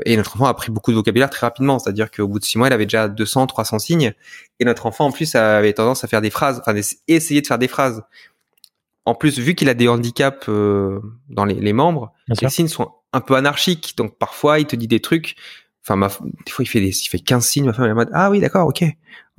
et 0.05 0.18
notre 0.18 0.36
enfant 0.36 0.45
a 0.45 0.53
pris 0.53 0.72
beaucoup 0.72 0.91
de 0.91 0.95
vocabulaire 0.95 1.30
très 1.30 1.45
rapidement, 1.45 1.78
c'est-à-dire 1.78 2.09
qu'au 2.09 2.28
bout 2.28 2.39
de 2.39 2.45
six 2.45 2.57
mois, 2.57 2.68
il 2.68 2.74
avait 2.74 2.86
déjà 2.86 3.07
200, 3.07 3.47
300 3.47 3.80
signes. 3.80 4.14
Et 4.59 4.66
notre 4.66 4.86
enfant, 4.86 5.05
en 5.05 5.12
plus, 5.12 5.36
avait 5.36 5.74
tendance 5.74 6.03
à 6.03 6.07
faire 6.07 6.22
des 6.22 6.30
phrases, 6.32 6.59
enfin, 6.59 6.80
essayer 7.07 7.41
de 7.41 7.47
faire 7.47 7.59
des 7.59 7.68
phrases. 7.68 8.03
En 9.05 9.16
plus, 9.16 9.39
vu 9.39 9.55
qu'il 9.55 9.70
a 9.70 9.74
des 9.74 9.88
handicaps 9.88 10.47
euh, 10.49 10.99
dans 11.30 11.45
les, 11.45 11.55
les 11.55 11.74
membres, 11.74 12.14
les 12.28 12.49
signes 12.49 12.68
sont 12.68 12.91
un 13.14 13.22
peu 13.22 13.36
anarchiques. 13.36 13.95
Donc 13.97 14.18
parfois, 14.18 14.59
il 14.59 14.66
te 14.66 14.76
dit 14.76 14.88
des 14.88 14.99
trucs. 14.99 15.36
Enfin, 15.84 15.95
ma, 15.95 16.07
des 16.07 16.51
fois, 16.51 16.64
il 16.64 16.68
fait 16.68 16.80
des, 16.80 16.95
il 16.95 17.07
fait 17.07 17.20
15 17.20 17.45
signes. 17.45 17.66
Ma 17.66 17.74
femme 17.74 17.86
est 17.88 17.91
en 17.91 17.95
mode, 17.95 18.09
ah 18.14 18.30
oui, 18.30 18.39
d'accord, 18.39 18.68
ok, 18.68 18.84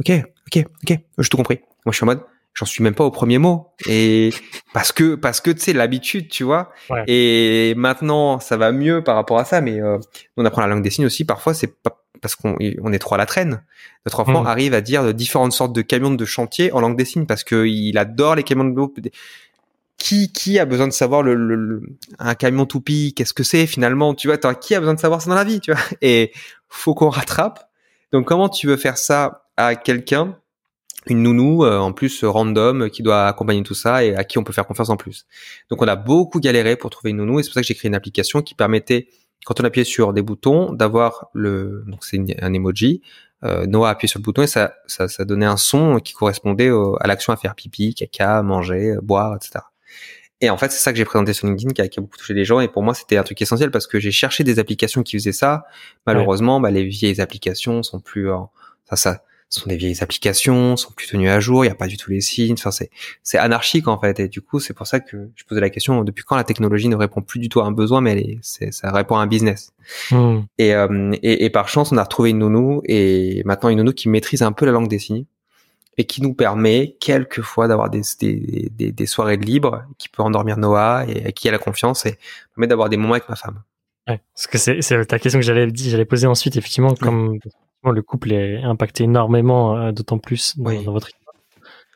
ok, 0.00 0.12
ok, 0.46 0.64
ok, 0.82 0.98
je 1.18 1.28
tout 1.28 1.36
compris. 1.36 1.60
Moi, 1.84 1.92
je 1.92 1.96
suis 1.96 2.04
en 2.04 2.06
mode, 2.06 2.22
j'en 2.55 2.66
suis 2.66 2.82
même 2.82 2.94
pas 2.94 3.05
au 3.05 3.11
premier 3.11 3.38
mot. 3.38 3.68
Et 3.88 4.30
parce 4.72 4.92
que 4.92 5.14
parce 5.14 5.40
que 5.40 5.50
tu 5.50 5.61
sais 5.61 5.72
l'habitude 5.72 6.28
tu 6.28 6.44
vois. 6.44 6.72
Et 7.07 7.74
maintenant 7.76 8.40
ça 8.40 8.57
va 8.57 8.72
mieux 8.72 9.03
par 9.03 9.16
rapport 9.16 9.38
à 9.38 9.44
ça 9.44 9.61
mais 9.61 9.80
euh, 9.80 9.98
on 10.36 10.44
apprend 10.44 10.62
la 10.62 10.68
langue 10.68 10.82
des 10.82 10.90
signes 10.90 11.07
aussi. 11.07 11.24
Parfois 11.24 11.55
c'est 11.55 11.80
pas 11.82 11.98
parce 12.20 12.36
qu'on 12.36 12.57
on 12.82 12.92
est 12.92 12.98
trop 12.98 13.16
à 13.16 13.18
la 13.18 13.26
traîne. 13.26 13.62
Notre 14.07 14.20
enfant 14.20 14.42
mmh. 14.42 14.46
arrive 14.46 14.74
à 14.74 14.80
dire 14.80 15.12
différentes 15.12 15.53
sortes 15.53 15.72
de 15.72 15.82
camions 15.82 16.12
de 16.12 16.24
chantier 16.24 16.72
en 16.72 16.80
langue 16.80 16.96
des 16.96 17.05
signes 17.05 17.26
parce 17.26 17.42
que 17.42 17.66
il 17.66 17.98
adore 17.98 18.36
les 18.36 18.44
camions 18.44 18.64
de 18.64 18.74
l'eau. 18.74 18.94
Qui 19.98 20.32
qui 20.32 20.59
a 20.59 20.64
besoin 20.64 20.88
de 20.88 20.92
savoir 20.92 21.22
le, 21.22 21.82
un 22.18 22.34
camion 22.34 22.66
toupie? 22.66 23.12
Qu'est-ce 23.14 23.34
que 23.34 23.42
c'est 23.42 23.66
finalement? 23.66 24.14
Tu 24.14 24.28
vois 24.28 24.36
qui 24.55 24.74
a 24.74 24.80
besoin 24.80 24.94
de 24.94 25.00
savoir 25.00 25.20
ça 25.20 25.30
dans 25.30 25.36
la 25.36 25.44
vie 25.44 25.61
tu 25.61 25.72
vois? 25.72 25.80
Et 26.00 26.32
faut 26.68 26.94
qu'on 26.94 27.09
rattrape. 27.09 27.68
Donc 28.12 28.26
comment 28.26 28.48
tu 28.48 28.66
veux 28.66 28.76
faire 28.76 28.98
ça 28.98 29.44
à 29.57 29.74
quelqu'un 29.74 30.36
une 31.07 31.22
nounou 31.22 31.64
euh, 31.64 31.78
en 31.78 31.92
plus 31.92 32.24
random 32.24 32.90
qui 32.90 33.03
doit 33.03 33.26
accompagner 33.26 33.62
tout 33.62 33.74
ça 33.74 34.05
et 34.05 34.14
à 34.14 34.24
qui 34.24 34.38
on 34.38 34.44
peut 34.44 34.53
faire 34.53 34.66
confiance 34.66 34.90
en 34.90 34.96
plus. 34.96 35.26
Donc 35.70 35.82
on 35.82 35.88
a 35.88 35.96
beaucoup 35.96 36.40
galéré 36.40 36.76
pour 36.76 36.90
trouver 36.90 37.11
une 37.11 37.18
nounou 37.18 37.40
et 37.40 37.42
c'est 37.42 37.48
pour 37.48 37.55
ça 37.55 37.61
que 37.62 37.66
j'ai 37.66 37.74
créé 37.74 37.88
une 37.88 37.94
application 37.94 38.42
qui 38.42 38.55
permettait 38.55 39.09
quand 39.44 39.61
on 39.61 39.64
appuyait 39.64 39.84
sur 39.84 40.12
des 40.12 40.22
boutons 40.22 40.72
d'avoir 40.72 41.28
le 41.32 41.84
donc 41.86 42.05
c'est 42.05 42.20
un 42.40 42.53
emoji 42.53 43.03
euh, 43.44 43.66
Noah 43.66 43.90
appuyait 43.90 44.09
sur 44.09 44.20
le 44.20 44.24
bouton 44.24 44.42
et 44.42 44.46
ça, 44.46 44.74
ça, 44.86 45.09
ça 45.09 45.24
donnait 45.24 45.46
un 45.46 45.57
son 45.57 45.98
qui 45.98 46.12
correspondait 46.12 46.70
à 47.00 47.07
l'action 47.09 47.32
à 47.32 47.36
faire 47.36 47.57
pipi, 47.57 47.94
caca, 47.94 48.42
manger, 48.42 48.94
boire, 49.03 49.34
etc. 49.34 49.64
Et 50.40 50.50
en 50.50 50.57
fait, 50.57 50.70
c'est 50.70 50.78
ça 50.78 50.92
que 50.92 50.98
j'ai 50.98 51.05
présenté 51.05 51.32
sur 51.32 51.46
LinkedIn 51.46 51.72
qui 51.72 51.82
a, 51.82 52.00
beaucoup 52.00 52.16
touché 52.16 52.34
les 52.34 52.44
gens. 52.44 52.61
Et 52.61 52.68
pour 52.68 52.82
moi, 52.82 52.94
c'était 52.94 53.16
un 53.16 53.22
truc 53.22 53.40
essentiel 53.42 53.70
parce 53.70 53.86
que 53.86 54.00
j'ai 54.00 54.11
cherché 54.11 54.42
des 54.44 54.59
applications 54.59 55.03
qui 55.03 55.16
faisaient 55.16 55.32
ça. 55.32 55.64
Malheureusement, 56.07 56.61
bah, 56.61 56.70
les 56.70 56.84
vieilles 56.84 57.20
applications 57.20 57.82
sont 57.82 58.00
plus, 58.00 58.28
ça, 58.88 58.96
ça, 58.96 59.22
sont 59.55 59.68
des 59.68 59.76
vieilles 59.76 60.03
applications, 60.03 60.76
sont 60.76 60.92
plus 60.92 61.09
tenues 61.09 61.28
à 61.28 61.40
jour, 61.40 61.64
il 61.64 61.68
n'y 61.68 61.72
a 61.72 61.76
pas 61.76 61.86
du 61.86 61.96
tout 61.96 62.11
les 62.11 62.20
signes, 62.20 62.55
enfin 62.55 62.70
c'est 62.70 62.90
c'est 63.22 63.38
anarchique 63.38 63.88
en 63.88 63.98
fait 63.98 64.18
et 64.20 64.28
du 64.28 64.40
coup 64.40 64.61
c'est 64.61 64.74
pour 64.74 64.86
ça 64.86 65.00
que 65.00 65.30
je 65.34 65.44
posais 65.44 65.61
la 65.61 65.70
question 65.70 66.05
depuis 66.05 66.24
quand 66.24 66.36
la 66.36 66.44
technologie 66.44 66.88
ne 66.88 66.96
répond 66.96 67.22
plus 67.22 67.40
du 67.40 67.48
tout 67.48 67.61
à 67.61 67.64
un 67.64 67.72
besoin 67.72 68.00
mais 68.00 68.12
elle 68.12 68.38
c'est 68.42 68.72
ça 68.72 68.90
répond 68.90 69.16
à 69.16 69.22
un 69.22 69.26
business? 69.26 69.72
Hmm. 70.11 70.40
Et, 70.59 70.74
euh, 70.74 71.12
et, 71.22 71.44
et 71.44 71.50
par 71.50 71.68
chance 71.68 71.92
on 71.92 71.96
a 71.96 72.03
retrouvé 72.03 72.30
une 72.30 72.38
nounou 72.38 72.82
et 72.84 73.42
maintenant 73.44 73.68
une 73.68 73.78
nounou 73.78 73.92
qui 73.92 74.09
maîtrise 74.09 74.42
un 74.42 74.53
peu 74.53 74.64
la 74.66 74.72
langue 74.72 74.88
des 74.88 74.98
signes 74.98 75.26
et 75.98 76.05
qui 76.05 76.22
nous 76.22 76.34
permet 76.34 76.96
quelquefois 77.00 77.68
d'avoir 77.68 77.90
des, 77.90 78.00
des, 78.20 78.70
des, 78.70 78.92
des, 78.92 79.07
soirées 79.07 79.36
de 79.36 79.44
libre, 79.44 79.84
qui 79.98 80.09
peut 80.09 80.22
endormir 80.22 80.57
Noah 80.57 81.05
et 81.07 81.32
qui 81.34 81.48
a 81.50 81.53
la 81.53 81.59
confiance 81.59 82.07
et 82.07 82.16
permet 82.55 82.66
d'avoir 82.66 82.88
des 82.88 82.96
moments 82.96 83.12
avec 83.12 83.28
ma 83.28 83.36
femme. 83.36 83.62
Ouais, 84.09 84.20
parce 84.34 84.46
que 84.46 84.59
c'est, 84.59 84.82
c'est 84.82 85.05
ta 85.05 85.18
question 85.18 85.38
que 85.38 85.44
j'allais 85.46 85.68
j'allais 85.74 86.05
poser 86.05 86.26
ensuite. 86.26 86.57
Effectivement, 86.57 86.94
comme 86.94 87.38
le 87.90 88.02
couple 88.02 88.32
est 88.32 88.62
impacté 88.62 89.04
énormément, 89.04 89.76
euh, 89.76 89.92
d'autant 89.92 90.18
plus 90.18 90.56
dans, 90.58 90.82
dans 90.82 90.92
votre 90.92 91.08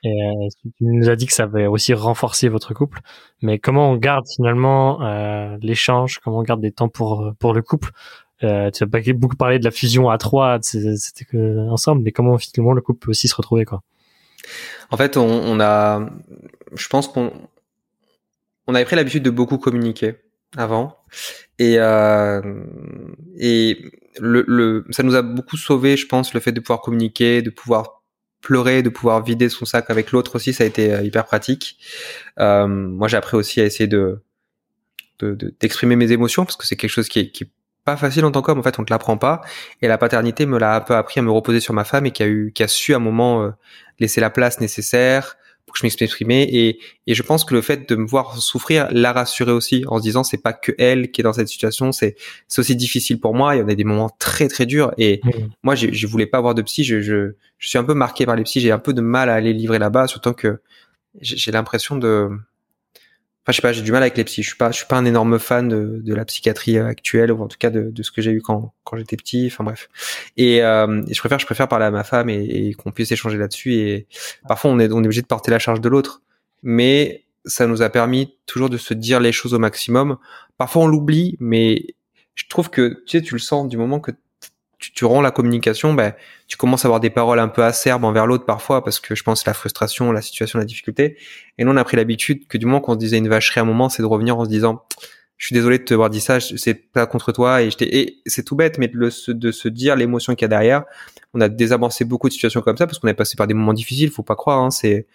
et 0.05 0.09
euh, 0.09 0.49
tu 0.63 0.71
nous 0.81 1.09
as 1.09 1.17
dit 1.17 1.27
que 1.27 1.33
ça 1.33 1.45
avait 1.45 1.67
aussi 1.67 1.95
renforcer 1.95 2.49
votre 2.49 2.75
couple, 2.75 3.01
mais 3.43 3.59
comment 3.59 3.91
on 3.91 3.97
garde 3.97 4.25
finalement 4.37 5.03
euh, 5.03 5.57
l'échange, 5.63 6.21
comment 6.23 6.39
on 6.39 6.43
garde 6.43 6.61
des 6.61 6.71
temps 6.71 6.89
pour 6.89 7.33
pour 7.39 7.55
le 7.55 7.63
couple? 7.63 7.91
Euh, 8.45 8.71
Tu 8.71 8.85
as 8.85 8.87
pas 8.87 9.01
beaucoup 9.15 9.37
parlé 9.37 9.59
de 9.59 9.65
la 9.65 9.71
fusion 9.71 10.11
à 10.11 10.19
trois, 10.19 10.59
c'était 10.61 11.25
que 11.25 11.69
ensemble, 11.71 12.03
mais 12.03 12.13
comment 12.13 12.37
finalement 12.39 12.73
le 12.73 12.83
couple 12.83 13.07
peut 13.07 13.11
aussi 13.11 13.27
se 13.27 13.35
retrouver 13.35 13.65
quoi? 13.65 13.83
En 14.91 14.97
fait, 14.97 15.17
on, 15.17 15.27
on 15.27 15.59
a, 15.61 16.09
je 16.75 16.89
pense 16.89 17.09
qu'on 17.09 17.33
on 18.67 18.75
avait 18.75 18.85
pris 18.85 18.97
l'habitude 18.97 19.23
de 19.23 19.31
beaucoup 19.31 19.59
communiquer 19.59 20.17
avant. 20.57 20.97
Et, 21.59 21.77
euh, 21.79 22.65
et 23.39 23.91
le, 24.21 24.45
le, 24.47 24.85
ça 24.91 25.03
nous 25.03 25.15
a 25.15 25.23
beaucoup 25.23 25.57
sauvé, 25.57 25.97
je 25.97 26.07
pense, 26.07 26.35
le 26.35 26.41
fait 26.41 26.53
de 26.53 26.61
pouvoir 26.61 26.81
communiquer, 26.81 27.43
de 27.43 27.51
pouvoir 27.51 28.03
pleurer, 28.41 28.83
de 28.83 28.89
pouvoir 28.89 29.23
vider 29.25 29.49
son 29.49 29.65
sac 29.65 29.91
avec 29.91 30.13
l'autre 30.13 30.37
aussi, 30.37 30.53
ça 30.53 30.65
a 30.65 30.67
été 30.67 30.93
euh, 30.93 31.03
hyper 31.03 31.25
pratique. 31.25 31.79
Euh, 32.39 32.67
moi, 32.67 33.09
j'ai 33.09 33.17
appris 33.17 33.37
aussi 33.37 33.61
à 33.61 33.65
essayer 33.65 33.87
de 33.87 34.23
d'exprimer 35.19 35.97
mes 35.97 36.13
émotions 36.13 36.45
parce 36.45 36.57
que 36.57 36.67
c'est 36.67 36.77
quelque 36.77 36.91
chose 36.91 37.09
qui 37.09 37.21
est, 37.21 37.31
qui 37.31 37.45
est 37.45 37.51
pas 37.87 37.97
facile 37.97 38.27
en 38.27 38.31
tant 38.31 38.43
qu'homme. 38.43 38.59
En 38.59 38.63
fait, 38.63 38.79
on 38.79 38.85
te 38.85 38.93
l'apprend 38.93 39.17
pas. 39.17 39.41
Et 39.81 39.89
la 39.89 39.97
paternité 39.97 40.45
me 40.45 40.59
l'a 40.59 40.77
un 40.77 40.81
peu 40.83 40.95
appris 40.95 41.21
à 41.21 41.23
me 41.23 41.31
reposer 41.31 41.61
sur 41.61 41.73
ma 41.73 41.85
femme 41.85 42.05
et 42.05 42.11
qui 42.11 42.23
a 42.23 42.27
eu, 42.27 42.53
qui 42.55 42.63
a 42.63 42.69
su 42.69 42.93
à 42.93 42.97
un 42.97 43.01
moment 43.01 43.43
euh, 43.43 43.51
laisser 43.99 44.21
la 44.21 44.29
place 44.29 44.61
nécessaire, 44.61 45.39
que 45.81 45.89
je 45.89 45.97
m'exprime 46.01 46.31
et, 46.31 46.79
et 47.07 47.15
je 47.15 47.23
pense 47.23 47.45
que 47.45 47.55
le 47.55 47.63
fait 47.63 47.89
de 47.89 47.97
me 47.97 48.07
voir 48.07 48.37
souffrir 48.39 48.89
l'a 48.91 49.13
rassuré 49.13 49.53
aussi 49.53 49.85
en 49.89 49.99
se 49.99 50.03
disant 50.03 50.25
c'est 50.25 50.43
pas 50.43 50.53
que 50.53 50.73
elle 50.79 51.11
qui 51.11 51.21
est 51.21 51.25
dans 51.25 51.33
cette 51.33 51.49
situation 51.49 51.93
c'est 51.93 52.17
c'est 52.49 52.61
aussi 52.61 52.77
difficile 52.77 53.21
pour 53.21 53.35
moi 53.35 53.57
il 53.57 53.61
y 53.61 53.63
en 53.63 53.69
a 53.69 53.75
des 53.75 53.85
moments 53.85 54.11
très 54.19 54.49
très 54.49 54.67
durs 54.67 54.93
et 54.99 55.21
moi 55.63 55.75
je, 55.75 55.89
je 55.93 56.07
voulais 56.07 56.27
pas 56.27 56.39
avoir 56.39 56.55
de 56.55 56.63
psy 56.63 56.85
je, 56.85 57.01
je, 57.01 57.33
je 57.59 57.69
suis 57.69 57.79
un 57.79 57.85
peu 57.85 57.95
marqué 57.95 58.27
par 58.27 58.37
les 58.37 58.45
psys 58.45 58.61
j'ai 58.61 58.73
un 58.73 58.79
peu 58.79 58.93
de 58.93 59.01
mal 59.01 59.31
à 59.31 59.35
aller 59.35 59.53
livrer 59.53 59.79
là-bas 59.79 60.07
surtout 60.07 60.33
que 60.33 60.61
j'ai 61.21 61.53
l'impression 61.53 61.97
de 61.97 62.31
Enfin, 63.47 63.53
je 63.53 63.57
sais 63.57 63.63
pas, 63.63 63.73
j'ai 63.73 63.83
du 63.83 63.93
mal 63.93 64.03
avec 64.03 64.17
les 64.17 64.25
psys. 64.25 64.43
Je 64.43 64.49
suis 64.49 64.57
pas, 64.57 64.73
je 64.73 64.79
suis 64.79 64.87
pas 64.87 64.97
un 64.97 65.05
énorme 65.05 65.39
fan 65.39 65.69
de, 65.69 66.01
de 66.03 66.15
la 66.15 66.25
psychiatrie 66.25 66.79
actuelle, 66.79 67.31
ou 67.31 67.41
en 67.41 67.47
tout 67.47 67.59
cas 67.59 67.71
de, 67.71 67.91
de 67.93 68.03
ce 68.03 68.11
que 68.11 68.21
j'ai 68.21 68.33
eu 68.33 68.43
quand, 68.43 68.75
quand 68.83 68.97
j'étais 68.97 69.17
petit. 69.17 69.47
Enfin 69.47 69.63
bref. 69.63 69.89
Et, 70.37 70.65
euh, 70.65 71.03
je 71.09 71.19
préfère, 71.21 71.39
je 71.39 71.47
préfère 71.47 71.69
parler 71.69 71.85
à 71.85 71.93
ma 71.93 72.03
femme 72.03 72.29
et, 72.29 72.43
et 72.43 72.75
qu'on 72.75 72.91
puisse 72.91 73.13
échanger 73.13 73.39
là-dessus. 73.39 73.75
Et 73.75 74.09
parfois, 74.49 74.73
on 74.73 74.81
est, 74.81 74.91
on 74.91 75.01
est 75.05 75.07
obligé 75.07 75.23
de 75.23 75.29
porter 75.29 75.53
la 75.53 75.61
charge 75.61 75.81
de 75.81 75.89
l'autre, 75.89 76.23
mais 76.65 77.25
ça 77.45 77.69
nous 77.69 77.83
a 77.83 77.89
permis 77.89 78.35
toujours 78.47 78.69
de 78.69 78.79
se 78.79 78.95
dire 78.95 79.21
les 79.21 79.31
choses 79.31 79.55
au 79.55 79.61
maximum. 79.61 80.17
Parfois, 80.59 80.83
on 80.83 80.87
l'oublie, 80.89 81.37
mais 81.39 81.95
je 82.35 82.47
trouve 82.49 82.69
que 82.69 83.05
tu 83.07 83.19
sais, 83.19 83.23
tu 83.23 83.35
le 83.35 83.39
sens 83.39 83.69
du 83.69 83.77
moment 83.77 84.01
que 84.01 84.11
tu, 84.79 84.93
tu 84.93 85.05
rends 85.05 85.21
la 85.21 85.31
communication, 85.31 85.95
ben, 85.95 86.15
tu 86.49 86.57
commences 86.57 86.85
à 86.85 86.89
avoir 86.89 87.01
des 87.01 87.11
paroles 87.11 87.39
un 87.39 87.49
peu 87.49 87.65
acerbes 87.65 88.05
envers 88.05 88.27
l'autre 88.27 88.45
parfois 88.45 88.85
parce 88.85 89.01
que 89.01 89.15
je 89.15 89.23
pense 89.23 89.47
la 89.47 89.55
frustration, 89.55 90.13
la 90.13 90.23
situation, 90.23 90.59
la 90.59 90.65
difficulté. 90.65 91.17
Et 91.59 91.65
nous, 91.65 91.73
on 91.73 91.77
a 91.77 91.85
pris 91.85 91.97
l'habitude 91.97 92.47
que 92.47 92.59
du 92.59 92.67
moment 92.67 92.81
qu'on 92.81 92.93
se 92.93 92.99
disait 92.99 93.19
une 93.19 93.29
vacherie 93.29 93.61
à 93.61 93.63
un 93.63 93.67
moment, 93.67 93.89
c'est 93.89 94.03
de 94.03 94.07
revenir 94.07 94.39
en 94.39 94.45
se 94.45 94.51
disant, 94.51 94.83
je 95.39 95.47
suis 95.47 95.55
désolé 95.55 95.79
de 95.79 95.85
te 95.85 95.95
voir 95.95 96.11
dit 96.11 96.21
ça, 96.21 96.41
c'est 96.41 96.75
pas 96.75 97.07
contre 97.07 97.33
toi 97.33 97.63
et, 97.63 97.71
et 97.81 98.23
c'est 98.27 98.43
tout 98.43 98.57
bête, 98.57 98.79
mais 98.79 98.89
de, 98.89 98.97
le, 98.97 99.11
de 99.35 99.53
se 99.53 99.69
dire 99.69 99.97
l'émotion 99.97 100.35
qu'il 100.35 100.45
y 100.45 100.47
a 100.47 100.49
derrière. 100.49 100.85
On 101.35 101.41
a 101.41 101.49
désavancé 101.49 102.05
beaucoup 102.05 102.29
de 102.29 102.33
situations 102.33 102.63
comme 102.63 102.77
ça 102.77 102.87
parce 102.87 102.99
qu'on 102.99 103.09
est 103.09 103.15
passé 103.15 103.37
par 103.37 103.47
des 103.47 103.55
moments 103.55 103.75
difficiles, 103.75 104.11
faut 104.11 104.23
pas 104.23 104.37
croire. 104.37 104.61
Hein, 104.61 104.71
c'est 104.71 105.07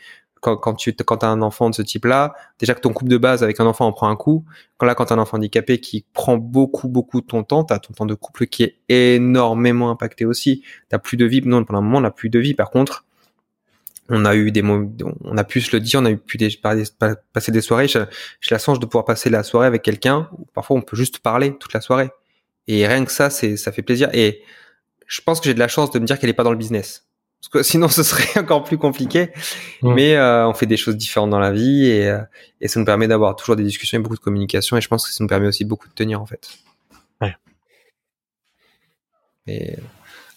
quand, 0.41 0.57
quand 0.57 0.73
tu 0.73 0.93
quand 0.93 1.23
as 1.23 1.27
un 1.27 1.41
enfant 1.41 1.69
de 1.69 1.75
ce 1.75 1.81
type-là, 1.81 2.33
déjà 2.59 2.73
que 2.73 2.81
ton 2.81 2.91
couple 2.91 3.09
de 3.09 3.17
base 3.17 3.43
avec 3.43 3.59
un 3.59 3.65
enfant 3.65 3.85
en 3.85 3.93
prend 3.93 4.09
un 4.09 4.15
coup. 4.15 4.43
Quand 4.77 4.87
là, 4.87 4.95
quand 4.95 5.11
as 5.11 5.15
un 5.15 5.19
enfant 5.19 5.37
handicapé 5.37 5.79
qui 5.79 6.03
prend 6.13 6.37
beaucoup 6.37 6.89
beaucoup 6.89 7.21
de 7.21 7.27
ton 7.27 7.43
temps, 7.43 7.63
t'as 7.63 7.79
ton 7.79 7.93
temps 7.93 8.05
de 8.07 8.15
couple 8.15 8.47
qui 8.47 8.63
est 8.63 8.77
énormément 8.89 9.91
impacté 9.91 10.25
aussi. 10.25 10.63
T'as 10.89 10.99
plus 10.99 11.15
de 11.15 11.25
vie. 11.25 11.41
Non, 11.45 11.63
pendant 11.63 11.79
un 11.79 11.83
moment, 11.83 11.99
on 11.99 12.01
n'a 12.01 12.11
plus 12.11 12.29
de 12.29 12.39
vie. 12.39 12.55
Par 12.55 12.71
contre, 12.71 13.05
on 14.09 14.25
a 14.25 14.35
eu 14.35 14.51
des 14.51 14.63
on 14.63 15.37
a 15.37 15.43
pu 15.43 15.61
se 15.61 15.75
le 15.75 15.79
dire, 15.79 16.01
on 16.01 16.05
a 16.05 16.11
eu 16.11 16.17
pu 16.17 16.37
des, 16.37 16.49
passer 17.33 17.51
des 17.51 17.61
soirées. 17.61 17.87
J'ai 17.87 18.05
la 18.49 18.57
chance 18.57 18.79
de 18.79 18.85
pouvoir 18.85 19.05
passer 19.05 19.29
la 19.29 19.43
soirée 19.43 19.67
avec 19.67 19.83
quelqu'un. 19.83 20.29
Parfois, 20.53 20.75
on 20.75 20.81
peut 20.81 20.97
juste 20.97 21.19
parler 21.19 21.57
toute 21.57 21.73
la 21.73 21.81
soirée. 21.81 22.09
Et 22.67 22.85
rien 22.87 23.05
que 23.05 23.11
ça, 23.11 23.29
c'est 23.29 23.57
ça 23.57 23.71
fait 23.71 23.83
plaisir. 23.83 24.09
Et 24.13 24.41
je 25.05 25.21
pense 25.21 25.39
que 25.39 25.45
j'ai 25.45 25.53
de 25.53 25.59
la 25.59 25.67
chance 25.67 25.91
de 25.91 25.99
me 25.99 26.05
dire 26.05 26.19
qu'elle 26.19 26.29
est 26.29 26.33
pas 26.33 26.43
dans 26.43 26.51
le 26.51 26.57
business 26.57 27.10
parce 27.41 27.49
que 27.49 27.63
sinon 27.63 27.87
ce 27.87 28.03
serait 28.03 28.29
encore 28.39 28.63
plus 28.63 28.77
compliqué. 28.77 29.31
Mais 29.81 30.15
euh, 30.15 30.47
on 30.47 30.53
fait 30.53 30.67
des 30.67 30.77
choses 30.77 30.95
différentes 30.95 31.31
dans 31.31 31.39
la 31.39 31.51
vie 31.51 31.87
et, 31.87 32.07
euh, 32.07 32.21
et 32.61 32.67
ça 32.67 32.79
nous 32.79 32.85
permet 32.85 33.07
d'avoir 33.07 33.35
toujours 33.35 33.55
des 33.55 33.63
discussions 33.63 33.97
et 33.97 34.01
beaucoup 34.01 34.15
de 34.15 34.21
communication 34.21 34.77
et 34.77 34.81
je 34.81 34.87
pense 34.87 35.07
que 35.07 35.11
ça 35.11 35.23
nous 35.23 35.27
permet 35.27 35.47
aussi 35.47 35.65
beaucoup 35.65 35.87
de 35.87 35.93
tenir 35.93 36.21
en 36.21 36.27
fait. 36.27 36.47
Ouais. 37.19 37.35
Et 39.47 39.75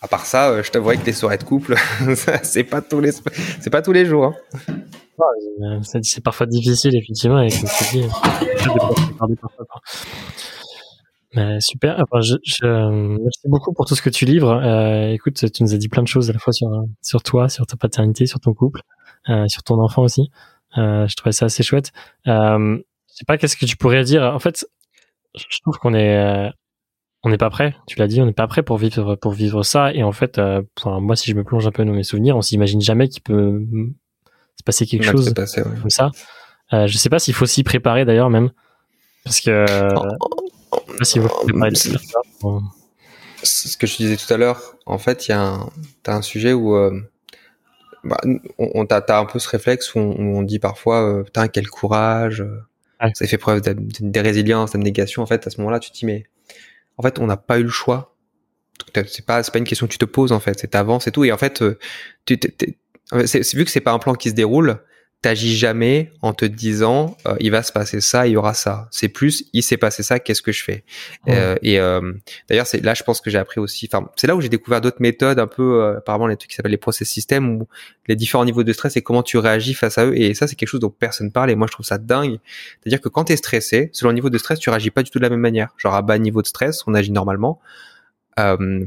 à 0.00 0.08
part 0.08 0.24
ça, 0.24 0.48
euh, 0.48 0.62
je 0.62 0.70
t'avouerais 0.70 0.96
que 0.96 1.04
les 1.04 1.12
soirées 1.12 1.38
de 1.38 1.44
couple, 1.44 1.76
c'est 2.42 2.64
pas 2.64 2.80
tous 2.80 3.00
les 3.00 3.12
c'est 3.12 3.70
pas 3.70 3.82
tous 3.82 3.92
les 3.92 4.06
jours. 4.06 4.34
Hein. 5.60 5.80
c'est 6.02 6.24
parfois 6.24 6.46
difficile 6.46 6.96
effectivement 6.96 7.42
et 7.42 7.50
comme 7.50 7.68
tu 7.78 7.98
dis, 7.98 8.04
bah, 11.34 11.60
super. 11.60 12.00
Enfin, 12.00 12.20
je, 12.20 12.34
je, 12.44 13.18
merci 13.20 13.46
beaucoup 13.46 13.72
pour 13.72 13.86
tout 13.86 13.94
ce 13.94 14.02
que 14.02 14.10
tu 14.10 14.24
livres. 14.24 14.52
Euh, 14.52 15.08
écoute, 15.10 15.50
tu 15.52 15.62
nous 15.62 15.74
as 15.74 15.78
dit 15.78 15.88
plein 15.88 16.02
de 16.02 16.08
choses 16.08 16.30
à 16.30 16.32
la 16.32 16.38
fois 16.38 16.52
sur 16.52 16.68
sur 17.02 17.22
toi, 17.22 17.48
sur 17.48 17.66
ta 17.66 17.76
paternité, 17.76 18.26
sur 18.26 18.40
ton 18.40 18.54
couple, 18.54 18.82
euh, 19.28 19.46
sur 19.48 19.62
ton 19.62 19.80
enfant 19.80 20.02
aussi. 20.02 20.30
Euh, 20.78 21.06
je 21.08 21.16
trouvais 21.16 21.32
ça 21.32 21.46
assez 21.46 21.62
chouette. 21.62 21.92
Euh, 22.26 22.78
je 23.10 23.14
sais 23.16 23.24
pas 23.26 23.38
qu'est-ce 23.38 23.56
que 23.56 23.66
tu 23.66 23.76
pourrais 23.76 24.04
dire? 24.04 24.22
En 24.22 24.38
fait, 24.38 24.66
je 25.34 25.58
trouve 25.60 25.78
qu'on 25.78 25.94
est 25.94 26.16
euh, 26.16 26.50
on 27.22 27.30
n'est 27.30 27.38
pas 27.38 27.50
prêt. 27.50 27.74
Tu 27.86 27.98
l'as 27.98 28.06
dit, 28.06 28.20
on 28.20 28.26
n'est 28.26 28.32
pas 28.32 28.46
prêt 28.46 28.62
pour 28.62 28.76
vivre 28.76 29.16
pour 29.16 29.32
vivre 29.32 29.62
ça. 29.62 29.92
Et 29.92 30.02
en 30.02 30.12
fait, 30.12 30.38
euh, 30.38 30.62
moi, 30.84 31.16
si 31.16 31.30
je 31.30 31.36
me 31.36 31.42
plonge 31.42 31.66
un 31.66 31.72
peu 31.72 31.84
dans 31.84 31.92
mes 31.92 32.02
souvenirs, 32.04 32.36
on 32.36 32.42
s'imagine 32.42 32.80
jamais 32.80 33.08
qu'il 33.08 33.22
peut 33.22 33.60
se 34.56 34.62
passer 34.64 34.86
quelque 34.86 35.10
chose 35.10 35.32
comme 35.32 35.90
ça. 35.90 36.10
Euh, 36.72 36.86
je 36.86 36.96
sais 36.96 37.08
pas 37.08 37.18
s'il 37.18 37.34
faut 37.34 37.46
s'y 37.46 37.62
préparer 37.62 38.04
d'ailleurs 38.04 38.30
même, 38.30 38.50
parce 39.24 39.40
que 39.40 39.66
si 41.02 41.18
vous 41.18 41.28
Ce 43.42 43.76
que 43.76 43.86
je 43.86 43.96
disais 43.96 44.16
tout 44.16 44.32
à 44.32 44.36
l'heure, 44.36 44.76
en 44.86 44.98
fait, 44.98 45.28
il 45.28 45.32
y 45.32 45.34
a 45.34 45.42
un, 45.42 45.70
as 46.06 46.16
un 46.16 46.22
sujet 46.22 46.52
où 46.52 46.76
euh, 46.76 47.00
bah, 48.04 48.18
on, 48.58 48.86
t'a 48.86 49.02
un 49.18 49.24
peu 49.24 49.38
ce 49.38 49.48
réflexe 49.48 49.94
où 49.94 49.98
on, 49.98 50.42
dit 50.42 50.58
parfois, 50.58 51.02
euh, 51.02 51.22
putain, 51.22 51.48
quel 51.48 51.68
courage, 51.68 52.40
euh, 52.42 52.60
ça 53.14 53.26
fait 53.26 53.38
preuve 53.38 53.60
de, 53.60 54.20
résilience, 54.20 54.72
d'abnégation. 54.72 55.22
En 55.22 55.26
fait, 55.26 55.46
à 55.46 55.50
ce 55.50 55.58
moment-là, 55.58 55.80
tu 55.80 55.90
te 55.90 55.96
dis, 55.96 56.06
mais 56.06 56.24
en 56.96 57.02
fait, 57.02 57.18
on 57.18 57.26
n'a 57.26 57.36
pas 57.36 57.58
eu 57.58 57.64
le 57.64 57.70
choix. 57.70 58.14
C'est 59.06 59.24
pas, 59.24 59.42
pas 59.42 59.58
une 59.58 59.64
question 59.64 59.86
que 59.86 59.92
tu 59.92 59.98
te 59.98 60.04
poses, 60.04 60.32
en 60.32 60.40
fait. 60.40 60.58
C'est 60.60 60.68
t'avances 60.68 61.06
et 61.06 61.12
tout. 61.12 61.24
Et 61.24 61.32
en 61.32 61.38
fait, 61.38 61.62
tu, 62.26 62.38
vu 63.12 63.64
que 63.64 63.70
c'est 63.70 63.80
pas 63.80 63.92
un 63.92 63.98
plan 63.98 64.14
qui 64.14 64.30
se 64.30 64.34
déroule, 64.34 64.80
t'agis 65.24 65.56
jamais 65.56 66.12
en 66.20 66.34
te 66.34 66.44
disant 66.44 67.16
euh, 67.26 67.34
il 67.40 67.50
va 67.50 67.62
se 67.62 67.72
passer 67.72 68.02
ça, 68.02 68.26
il 68.26 68.32
y 68.32 68.36
aura 68.36 68.52
ça. 68.52 68.88
C'est 68.90 69.08
plus 69.08 69.46
il 69.54 69.62
s'est 69.62 69.78
passé 69.78 70.02
ça, 70.02 70.20
qu'est-ce 70.20 70.42
que 70.42 70.52
je 70.52 70.62
fais? 70.62 70.84
Euh, 71.28 71.56
Et 71.62 71.80
euh, 71.80 72.12
d'ailleurs 72.50 72.66
c'est 72.66 72.84
là 72.84 72.92
je 72.92 73.02
pense 73.04 73.22
que 73.22 73.30
j'ai 73.30 73.38
appris 73.38 73.58
aussi. 73.58 73.88
Enfin 73.90 74.10
c'est 74.16 74.26
là 74.26 74.36
où 74.36 74.42
j'ai 74.42 74.50
découvert 74.50 74.82
d'autres 74.82 75.00
méthodes 75.00 75.38
un 75.38 75.46
peu 75.46 75.96
apparemment 75.96 76.26
les 76.26 76.36
trucs 76.36 76.50
qui 76.50 76.56
s'appellent 76.56 76.72
les 76.72 76.76
process 76.76 77.08
systems 77.08 77.48
ou 77.48 77.68
les 78.06 78.16
différents 78.16 78.44
niveaux 78.44 78.64
de 78.64 78.72
stress 78.74 78.98
et 78.98 79.02
comment 79.02 79.22
tu 79.22 79.38
réagis 79.38 79.72
face 79.72 79.96
à 79.96 80.04
eux. 80.04 80.14
Et 80.14 80.34
ça 80.34 80.46
c'est 80.46 80.56
quelque 80.56 80.68
chose 80.68 80.80
dont 80.80 80.90
personne 80.90 81.32
parle 81.32 81.50
et 81.50 81.54
moi 81.54 81.68
je 81.68 81.72
trouve 81.72 81.86
ça 81.86 81.96
dingue. 81.96 82.38
C'est-à-dire 82.82 83.00
que 83.00 83.08
quand 83.08 83.24
t'es 83.24 83.36
stressé, 83.36 83.88
selon 83.94 84.10
le 84.10 84.16
niveau 84.16 84.28
de 84.28 84.36
stress 84.36 84.58
tu 84.58 84.68
réagis 84.68 84.90
pas 84.90 85.02
du 85.02 85.10
tout 85.10 85.18
de 85.18 85.24
la 85.24 85.30
même 85.30 85.40
manière. 85.40 85.70
Genre 85.78 85.94
à 85.94 86.02
bas 86.02 86.18
niveau 86.18 86.42
de 86.42 86.46
stress 86.46 86.82
on 86.86 86.92
agit 86.92 87.12
normalement 87.12 87.62
euh, 88.38 88.84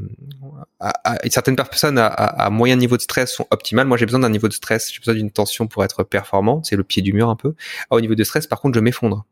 à, 0.80 1.18
certaines 1.30 1.56
personnes 1.56 1.98
à, 1.98 2.08
à, 2.08 2.50
moyen 2.50 2.76
niveau 2.76 2.98
de 2.98 3.02
stress 3.02 3.34
sont 3.34 3.48
optimales. 3.52 3.88
Moi, 3.88 3.98
j'ai 3.98 4.06
besoin 4.06 4.20
d'un 4.20 4.30
niveau 4.30 4.48
de 4.48 4.54
stress, 4.54 4.92
j'ai 4.92 5.00
besoin 5.00 5.16
d'une 5.16 5.32
tension 5.32 5.68
pour 5.68 5.84
être 5.84 6.04
performant. 6.04 6.62
C'est 6.64 6.76
le 6.76 6.84
pied 6.84 7.02
du 7.02 7.14
mur 7.14 7.30
un 7.30 7.36
peu. 7.36 7.54
au 7.90 8.02
niveau 8.02 8.16
de 8.16 8.24
stress, 8.24 8.48
par 8.48 8.60
contre, 8.60 8.76
je 8.76 8.82
m'effondre. 8.82 9.26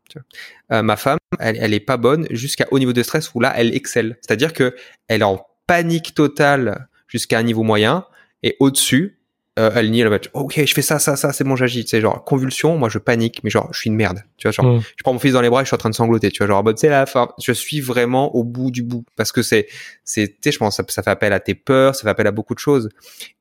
Euh, 0.72 0.82
ma 0.82 0.96
femme, 0.96 1.18
elle, 1.38 1.58
elle 1.60 1.74
est 1.74 1.80
pas 1.80 1.96
bonne 1.96 2.26
jusqu'à 2.30 2.66
haut 2.70 2.78
niveau 2.78 2.92
de 2.92 3.02
stress 3.02 3.34
où 3.34 3.40
là, 3.40 3.52
elle 3.56 3.74
excelle. 3.74 4.16
C'est-à-dire 4.20 4.52
que 4.52 4.74
elle 5.08 5.20
est 5.20 5.24
en 5.24 5.46
panique 5.66 6.14
totale 6.14 6.88
jusqu'à 7.08 7.38
un 7.38 7.42
niveau 7.42 7.62
moyen 7.62 8.06
et 8.42 8.56
au-dessus, 8.60 9.15
euh, 9.58 9.70
elle 9.74 10.08
va 10.08 10.16
être, 10.16 10.28
ok, 10.34 10.62
je 10.66 10.74
fais 10.74 10.82
ça, 10.82 10.98
ça, 10.98 11.16
ça, 11.16 11.32
c'est 11.32 11.42
bon, 11.44 11.56
j'agis. 11.56 11.84
Tu 11.84 11.90
sais, 11.90 12.00
genre, 12.02 12.22
convulsion, 12.24 12.76
moi, 12.76 12.88
je 12.90 12.98
panique, 12.98 13.42
mais 13.42 13.48
genre, 13.48 13.68
je 13.72 13.78
suis 13.80 13.88
une 13.88 13.96
merde. 13.96 14.22
Tu 14.36 14.46
vois, 14.46 14.52
genre, 14.52 14.66
Mm. 14.66 14.80
je 14.96 15.02
prends 15.02 15.12
mon 15.14 15.18
fils 15.18 15.32
dans 15.32 15.40
les 15.40 15.48
bras 15.48 15.62
et 15.62 15.64
je 15.64 15.68
suis 15.68 15.74
en 15.74 15.78
train 15.78 15.88
de 15.88 15.94
sangloter. 15.94 16.30
Tu 16.30 16.38
vois, 16.38 16.46
genre, 16.46 16.58
en 16.58 16.62
mode, 16.62 16.78
c'est 16.78 16.90
la 16.90 17.06
fin. 17.06 17.28
Je 17.42 17.52
suis 17.52 17.80
vraiment 17.80 18.34
au 18.36 18.44
bout 18.44 18.70
du 18.70 18.82
bout. 18.82 19.04
Parce 19.16 19.32
que 19.32 19.42
c'est, 19.42 19.66
c'est, 20.04 20.28
tu 20.28 20.36
sais, 20.44 20.52
je 20.52 20.58
pense, 20.58 20.76
ça, 20.76 20.84
ça 20.88 21.02
fait 21.02 21.10
appel 21.10 21.32
à 21.32 21.40
tes 21.40 21.54
peurs, 21.54 21.94
ça 21.94 22.02
fait 22.02 22.10
appel 22.10 22.26
à 22.26 22.32
beaucoup 22.32 22.54
de 22.54 22.58
choses. 22.58 22.90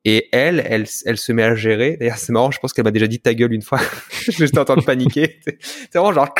Et 0.05 0.29
elle, 0.31 0.63
elle, 0.65 0.85
elle 1.05 1.17
se 1.17 1.31
met 1.33 1.43
à 1.43 1.53
gérer. 1.55 1.97
D'ailleurs, 1.99 2.17
c'est 2.17 2.31
marrant, 2.31 2.51
je 2.51 2.59
pense 2.59 2.71
qu'elle 2.71 2.85
m'a 2.85 2.91
déjà 2.91 3.07
dit 3.07 3.19
ta 3.19 3.33
gueule 3.33 3.51
une 3.53 3.61
fois. 3.61 3.79
J'étais 4.29 4.57
en 4.59 4.65
train 4.65 4.77
de 4.77 4.83
paniquer. 4.83 5.39
C'est 5.45 5.95
vraiment 5.97 6.13
genre, 6.13 6.33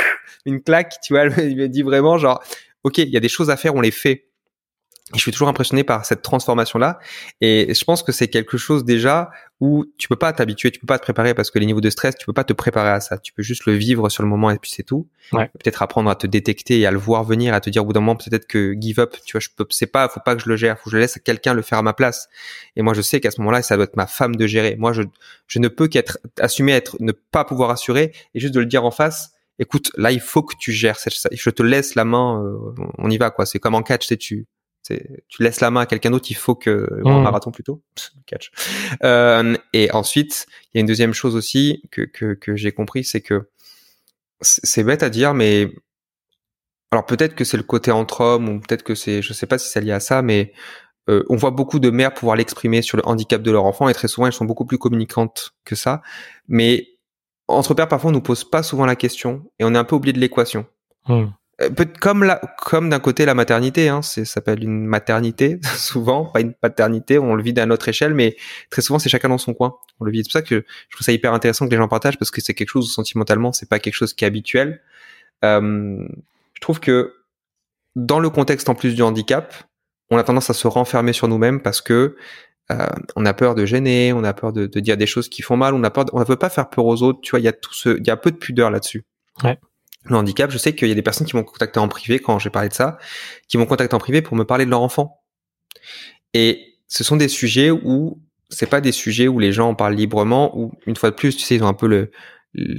une 0.45 0.61
claque, 0.61 0.95
tu 1.03 1.13
vois, 1.13 1.23
elle 1.23 1.55
me 1.55 1.67
dit 1.67 1.81
vraiment 1.81 2.17
genre, 2.17 2.41
ok, 2.83 2.99
il 2.99 3.09
y 3.09 3.17
a 3.17 3.19
des 3.19 3.29
choses 3.29 3.49
à 3.49 3.57
faire, 3.57 3.75
on 3.75 3.81
les 3.81 3.91
fait. 3.91 4.24
Et 5.13 5.17
je 5.17 5.21
suis 5.21 5.31
toujours 5.31 5.49
impressionné 5.49 5.83
par 5.83 6.03
cette 6.03 6.23
transformation-là. 6.23 6.97
Et 7.39 7.71
je 7.75 7.83
pense 7.85 8.01
que 8.01 8.11
c'est 8.11 8.27
quelque 8.27 8.57
chose 8.57 8.83
déjà 8.83 9.29
où 9.59 9.85
tu 9.99 10.07
peux 10.07 10.15
pas 10.15 10.33
t'habituer, 10.33 10.71
tu 10.71 10.79
peux 10.79 10.87
pas 10.87 10.97
te 10.97 11.03
préparer 11.03 11.35
parce 11.35 11.51
que 11.51 11.59
les 11.59 11.67
niveaux 11.67 11.79
de 11.79 11.91
stress, 11.91 12.15
tu 12.15 12.25
peux 12.25 12.33
pas 12.33 12.43
te 12.43 12.53
préparer 12.53 12.89
à 12.89 12.99
ça. 12.99 13.19
Tu 13.19 13.31
peux 13.31 13.43
juste 13.43 13.67
le 13.67 13.73
vivre 13.73 14.09
sur 14.09 14.23
le 14.23 14.29
moment 14.29 14.49
et 14.49 14.57
puis 14.57 14.71
c'est 14.71 14.81
tout. 14.81 15.07
Ouais. 15.31 15.47
Peut-être 15.59 15.83
apprendre 15.83 16.09
à 16.09 16.15
te 16.15 16.25
détecter 16.25 16.79
et 16.79 16.87
à 16.87 16.91
le 16.91 16.97
voir 16.97 17.23
venir, 17.23 17.53
à 17.53 17.61
te 17.61 17.69
dire 17.69 17.83
au 17.83 17.85
bout 17.85 17.93
d'un 17.93 17.99
moment 17.99 18.15
peut-être 18.15 18.47
que 18.47 18.73
give 18.79 18.99
up, 18.99 19.15
tu 19.23 19.33
vois, 19.33 19.41
je 19.41 19.49
peux, 19.55 19.67
c'est 19.69 19.85
pas, 19.85 20.09
faut 20.09 20.21
pas 20.21 20.35
que 20.35 20.41
je 20.41 20.49
le 20.49 20.55
gère, 20.55 20.79
faut 20.79 20.85
que 20.85 20.95
je 20.95 20.97
laisse 20.97 21.19
quelqu'un 21.23 21.53
le 21.53 21.61
faire 21.61 21.77
à 21.77 21.83
ma 21.83 21.93
place. 21.93 22.27
Et 22.75 22.81
moi, 22.81 22.95
je 22.95 23.01
sais 23.01 23.21
qu'à 23.21 23.29
ce 23.29 23.39
moment-là, 23.41 23.61
ça 23.61 23.75
doit 23.75 23.85
être 23.85 23.97
ma 23.97 24.07
femme 24.07 24.35
de 24.35 24.47
gérer. 24.47 24.75
Moi, 24.75 24.91
je, 24.91 25.03
je 25.45 25.59
ne 25.59 25.67
peux 25.67 25.87
qu'être, 25.87 26.17
assumer 26.39 26.71
être, 26.71 26.97
ne 26.99 27.11
pas 27.11 27.45
pouvoir 27.45 27.69
assurer 27.69 28.11
et 28.33 28.39
juste 28.39 28.55
de 28.55 28.59
le 28.59 28.65
dire 28.65 28.83
en 28.83 28.91
face. 28.91 29.33
Écoute, 29.59 29.91
là, 29.97 30.11
il 30.11 30.19
faut 30.19 30.41
que 30.41 30.55
tu 30.59 30.71
gères 30.71 30.97
ça. 30.99 31.11
Je 31.31 31.49
te 31.51 31.61
laisse 31.61 31.93
la 31.93 32.05
main, 32.05 32.43
euh, 32.43 32.57
on 32.97 33.09
y 33.11 33.17
va, 33.17 33.29
quoi. 33.29 33.45
C'est 33.45 33.59
comme 33.59 33.75
en 33.75 33.83
catch, 33.83 34.07
tu, 34.17 34.47
tu 35.27 35.43
laisses 35.43 35.61
la 35.61 35.71
main 35.71 35.81
à 35.81 35.85
quelqu'un 35.85 36.11
d'autre, 36.11 36.27
il 36.29 36.35
faut 36.35 36.55
que 36.55 36.87
Mmh. 37.03 37.23
marathon 37.23 37.51
plutôt 37.51 37.81
catch. 38.25 38.51
Euh, 39.03 39.55
et 39.73 39.91
ensuite, 39.91 40.47
il 40.73 40.77
y 40.77 40.79
a 40.79 40.81
une 40.81 40.87
deuxième 40.87 41.13
chose 41.13 41.35
aussi 41.35 41.83
que 41.91 42.01
que, 42.01 42.33
que 42.33 42.55
j'ai 42.55 42.71
compris, 42.71 43.03
c'est 43.03 43.21
que 43.21 43.49
c'est 44.41 44.83
bête 44.83 45.03
à 45.03 45.09
dire, 45.09 45.33
mais 45.33 45.71
alors 46.91 47.05
peut-être 47.05 47.35
que 47.35 47.43
c'est 47.43 47.57
le 47.57 47.63
côté 47.63 47.91
entre 47.91 48.21
hommes 48.21 48.49
ou 48.49 48.59
peut-être 48.59 48.83
que 48.83 48.95
c'est, 48.95 49.21
je 49.21 49.33
sais 49.33 49.47
pas 49.47 49.57
si 49.57 49.69
c'est 49.69 49.81
lié 49.81 49.91
à 49.91 49.99
ça, 49.99 50.21
mais 50.21 50.53
euh, 51.09 51.23
on 51.29 51.35
voit 51.35 51.51
beaucoup 51.51 51.79
de 51.79 51.89
mères 51.89 52.13
pouvoir 52.13 52.35
l'exprimer 52.35 52.81
sur 52.81 52.97
le 52.97 53.07
handicap 53.07 53.41
de 53.41 53.51
leur 53.51 53.65
enfant 53.65 53.89
et 53.89 53.93
très 53.93 54.07
souvent 54.07 54.27
elles 54.27 54.33
sont 54.33 54.45
beaucoup 54.45 54.65
plus 54.65 54.77
communicantes 54.77 55.53
que 55.63 55.75
ça. 55.75 56.01
Mais 56.47 56.87
entre 57.47 57.73
pères, 57.73 57.87
parfois 57.87 58.09
on 58.09 58.13
nous 58.13 58.21
pose 58.21 58.43
pas 58.43 58.63
souvent 58.63 58.85
la 58.85 58.95
question 58.95 59.43
et 59.59 59.63
on 59.63 59.73
est 59.73 59.77
un 59.77 59.83
peu 59.83 59.95
oublié 59.95 60.13
de 60.13 60.19
l'équation. 60.19 60.65
Mmh. 61.07 61.25
Euh, 61.61 61.69
comme 62.01 62.23
la, 62.23 62.41
comme 62.57 62.89
d'un 62.89 62.99
côté 62.99 63.25
la 63.25 63.33
maternité, 63.33 63.87
hein, 63.87 64.01
ça 64.01 64.25
s'appelle 64.25 64.61
une 64.61 64.85
maternité 64.85 65.59
souvent, 65.77 66.25
pas 66.25 66.41
une 66.41 66.53
paternité, 66.53 67.17
on 67.17 67.33
le 67.33 67.41
vit 67.41 67.57
à 67.57 67.65
notre 67.65 67.87
échelle, 67.87 68.13
mais 68.13 68.35
très 68.69 68.81
souvent 68.81 68.99
c'est 68.99 69.09
chacun 69.09 69.29
dans 69.29 69.37
son 69.37 69.53
coin. 69.53 69.77
On 69.99 70.05
le 70.05 70.11
vit. 70.11 70.19
C'est 70.19 70.23
pour 70.23 70.33
ça 70.33 70.41
que 70.41 70.65
je 70.89 70.95
trouve 70.95 71.05
ça 71.05 71.13
hyper 71.13 71.33
intéressant 71.33 71.65
que 71.65 71.71
les 71.71 71.77
gens 71.77 71.87
partagent 71.87 72.17
parce 72.17 72.31
que 72.31 72.41
c'est 72.41 72.53
quelque 72.53 72.69
chose 72.69 72.91
sentimentalement 72.91 73.53
c'est 73.53 73.69
pas 73.69 73.79
quelque 73.79 73.93
chose 73.93 74.13
qui 74.13 74.25
est 74.25 74.27
habituel. 74.27 74.81
Euh, 75.45 76.05
je 76.53 76.61
trouve 76.61 76.79
que 76.79 77.13
dans 77.95 78.19
le 78.19 78.29
contexte 78.29 78.67
en 78.67 78.75
plus 78.75 78.93
du 78.93 79.01
handicap, 79.01 79.53
on 80.09 80.17
a 80.17 80.23
tendance 80.23 80.49
à 80.49 80.53
se 80.53 80.67
renfermer 80.67 81.13
sur 81.13 81.29
nous-mêmes 81.29 81.61
parce 81.61 81.81
que 81.81 82.17
euh, 82.71 82.87
on 83.15 83.25
a 83.25 83.33
peur 83.33 83.55
de 83.55 83.65
gêner, 83.65 84.11
on 84.11 84.23
a 84.23 84.33
peur 84.33 84.51
de, 84.51 84.65
de, 84.65 84.79
dire 84.79 84.97
des 84.97 85.05
choses 85.05 85.29
qui 85.29 85.41
font 85.41 85.55
mal, 85.55 85.73
on 85.73 85.83
a 85.83 85.91
peur, 85.91 86.05
on 86.13 86.19
ne 86.19 86.25
veut 86.25 86.35
pas 86.35 86.49
faire 86.49 86.69
peur 86.69 86.85
aux 86.85 87.01
autres. 87.03 87.21
Tu 87.21 87.31
vois, 87.31 87.39
il 87.39 87.43
y 87.43 87.47
a 87.47 87.53
tout 87.53 87.73
ce, 87.73 87.97
il 87.97 88.05
y 88.05 88.09
a 88.09 88.17
peu 88.17 88.31
de 88.31 88.37
pudeur 88.37 88.71
là-dessus. 88.71 89.05
Ouais. 89.43 89.57
Le 90.05 90.15
handicap, 90.15 90.51
je 90.51 90.57
sais 90.57 90.75
qu'il 90.75 90.87
y 90.87 90.91
a 90.91 90.95
des 90.95 91.01
personnes 91.01 91.27
qui 91.27 91.35
m'ont 91.35 91.43
contacté 91.43 91.79
en 91.79 91.87
privé 91.87 92.19
quand 92.19 92.39
j'ai 92.39 92.49
parlé 92.49 92.69
de 92.69 92.73
ça, 92.73 92.97
qui 93.47 93.57
m'ont 93.57 93.65
contacté 93.65 93.95
en 93.95 93.99
privé 93.99 94.21
pour 94.21 94.37
me 94.37 94.43
parler 94.43 94.65
de 94.65 94.69
leur 94.69 94.81
enfant. 94.81 95.21
Et 96.33 96.75
ce 96.87 97.03
sont 97.03 97.15
des 97.15 97.27
sujets 97.27 97.71
où 97.71 98.21
c'est 98.49 98.69
pas 98.69 98.81
des 98.81 98.91
sujets 98.91 99.27
où 99.27 99.39
les 99.39 99.51
gens 99.51 99.69
en 99.69 99.75
parlent 99.75 99.95
librement, 99.95 100.57
où 100.57 100.71
une 100.85 100.95
fois 100.95 101.09
de 101.09 101.15
plus, 101.15 101.35
tu 101.35 101.43
sais, 101.43 101.55
ils 101.55 101.63
ont 101.63 101.67
un 101.67 101.73
peu 101.73 101.87
le, 101.87 102.11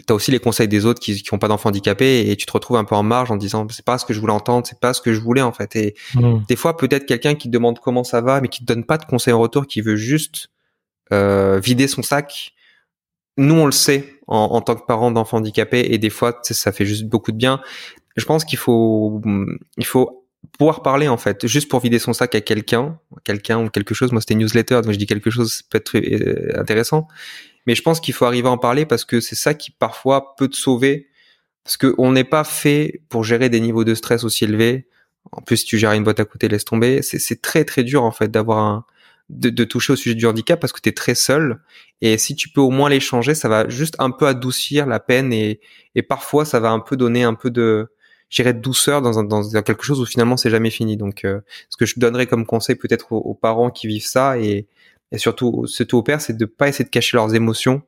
t'as 0.06 0.14
aussi 0.14 0.30
les 0.30 0.38
conseils 0.38 0.68
des 0.68 0.86
autres 0.86 1.00
qui 1.00 1.22
qui 1.22 1.34
ont 1.34 1.38
pas 1.38 1.48
d'enfants 1.48 1.68
handicapés 1.68 2.30
et 2.30 2.36
tu 2.36 2.46
te 2.46 2.52
retrouves 2.52 2.76
un 2.76 2.84
peu 2.84 2.94
en 2.94 3.02
marge 3.02 3.30
en 3.30 3.36
disant 3.36 3.66
c'est 3.70 3.84
pas 3.84 3.98
ce 3.98 4.04
que 4.04 4.14
je 4.14 4.20
voulais 4.20 4.32
entendre 4.32 4.66
c'est 4.66 4.80
pas 4.80 4.94
ce 4.94 5.00
que 5.00 5.12
je 5.12 5.20
voulais 5.20 5.42
en 5.42 5.52
fait 5.52 5.76
et 5.76 5.94
mmh. 6.14 6.38
des 6.48 6.56
fois 6.56 6.76
peut-être 6.76 7.06
quelqu'un 7.06 7.34
qui 7.34 7.48
te 7.48 7.52
demande 7.52 7.78
comment 7.80 8.04
ça 8.04 8.20
va 8.20 8.40
mais 8.40 8.48
qui 8.48 8.60
te 8.60 8.64
donne 8.64 8.84
pas 8.84 8.98
de 8.98 9.04
conseils 9.04 9.34
en 9.34 9.40
retour 9.40 9.66
qui 9.66 9.80
veut 9.80 9.96
juste 9.96 10.48
euh, 11.12 11.60
vider 11.60 11.88
son 11.88 12.02
sac 12.02 12.52
nous 13.36 13.54
on 13.54 13.66
le 13.66 13.72
sait 13.72 14.15
en, 14.26 14.38
en 14.38 14.60
tant 14.60 14.74
que 14.74 14.84
parents 14.86 15.10
d'enfants 15.10 15.38
handicapés 15.38 15.86
et 15.90 15.98
des 15.98 16.10
fois 16.10 16.40
ça 16.42 16.72
fait 16.72 16.86
juste 16.86 17.04
beaucoup 17.04 17.32
de 17.32 17.36
bien 17.36 17.60
je 18.16 18.24
pense 18.24 18.44
qu'il 18.44 18.58
faut 18.58 19.20
il 19.76 19.86
faut 19.86 20.26
pouvoir 20.58 20.82
parler 20.82 21.08
en 21.08 21.16
fait 21.16 21.46
juste 21.46 21.68
pour 21.68 21.80
vider 21.80 21.98
son 21.98 22.12
sac 22.12 22.34
à 22.34 22.40
quelqu'un 22.40 22.98
quelqu'un 23.24 23.64
ou 23.64 23.68
quelque 23.68 23.94
chose 23.94 24.12
moi 24.12 24.20
c'était 24.20 24.34
newsletter 24.34 24.80
donc 24.82 24.92
je 24.92 24.98
dis 24.98 25.06
quelque 25.06 25.30
chose 25.30 25.62
peut 25.70 25.78
être 25.78 25.96
euh, 25.96 26.60
intéressant 26.60 27.08
mais 27.66 27.74
je 27.74 27.82
pense 27.82 28.00
qu'il 28.00 28.14
faut 28.14 28.24
arriver 28.24 28.48
à 28.48 28.52
en 28.52 28.58
parler 28.58 28.86
parce 28.86 29.04
que 29.04 29.20
c'est 29.20 29.34
ça 29.34 29.54
qui 29.54 29.70
parfois 29.70 30.34
peut 30.36 30.48
te 30.48 30.56
sauver. 30.56 31.08
Parce 31.64 31.76
qu'on 31.76 32.12
n'est 32.12 32.24
pas 32.24 32.44
fait 32.44 33.02
pour 33.08 33.24
gérer 33.24 33.48
des 33.48 33.60
niveaux 33.60 33.84
de 33.84 33.94
stress 33.94 34.22
aussi 34.22 34.44
élevés. 34.44 34.86
En 35.32 35.42
plus, 35.42 35.58
si 35.58 35.66
tu 35.66 35.78
gères 35.78 35.92
une 35.92 36.04
boîte 36.04 36.20
à 36.20 36.24
côté, 36.24 36.46
laisse 36.48 36.64
tomber. 36.64 37.02
C'est 37.02 37.42
très 37.42 37.64
très 37.64 37.82
dur 37.82 38.04
en 38.04 38.12
fait 38.12 38.28
d'avoir 38.30 38.58
un 38.58 38.84
de, 39.28 39.50
de, 39.50 39.64
toucher 39.64 39.92
au 39.92 39.96
sujet 39.96 40.14
du 40.14 40.26
handicap 40.26 40.60
parce 40.60 40.72
que 40.72 40.80
tu 40.80 40.88
es 40.88 40.92
très 40.92 41.14
seul. 41.14 41.60
Et 42.00 42.18
si 42.18 42.36
tu 42.36 42.48
peux 42.48 42.60
au 42.60 42.70
moins 42.70 42.88
l'échanger, 42.88 43.34
ça 43.34 43.48
va 43.48 43.68
juste 43.68 43.96
un 43.98 44.10
peu 44.10 44.26
adoucir 44.26 44.86
la 44.86 45.00
peine 45.00 45.32
et, 45.32 45.60
et 45.94 46.02
parfois 46.02 46.44
ça 46.44 46.60
va 46.60 46.70
un 46.70 46.80
peu 46.80 46.96
donner 46.96 47.24
un 47.24 47.34
peu 47.34 47.50
de 47.50 47.88
j'irais 48.28 48.54
de 48.54 48.60
douceur 48.60 49.02
dans, 49.02 49.18
un, 49.18 49.24
dans 49.24 49.62
quelque 49.62 49.84
chose 49.84 50.00
où 50.00 50.06
finalement 50.06 50.36
c'est 50.36 50.50
jamais 50.50 50.70
fini. 50.70 50.96
Donc, 50.96 51.24
euh, 51.24 51.40
ce 51.70 51.76
que 51.76 51.86
je 51.86 51.94
donnerais 51.98 52.26
comme 52.26 52.46
conseil 52.46 52.76
peut-être 52.76 53.12
aux, 53.12 53.18
aux 53.18 53.34
parents 53.34 53.70
qui 53.70 53.86
vivent 53.86 54.06
ça 54.06 54.38
et 54.38 54.66
et 55.12 55.18
surtout 55.18 55.66
surtout 55.66 55.98
aux 55.98 56.02
pères 56.02 56.20
c'est 56.20 56.36
de 56.36 56.44
pas 56.44 56.68
essayer 56.68 56.84
de 56.84 56.90
cacher 56.90 57.16
leurs 57.16 57.34
émotions 57.34 57.82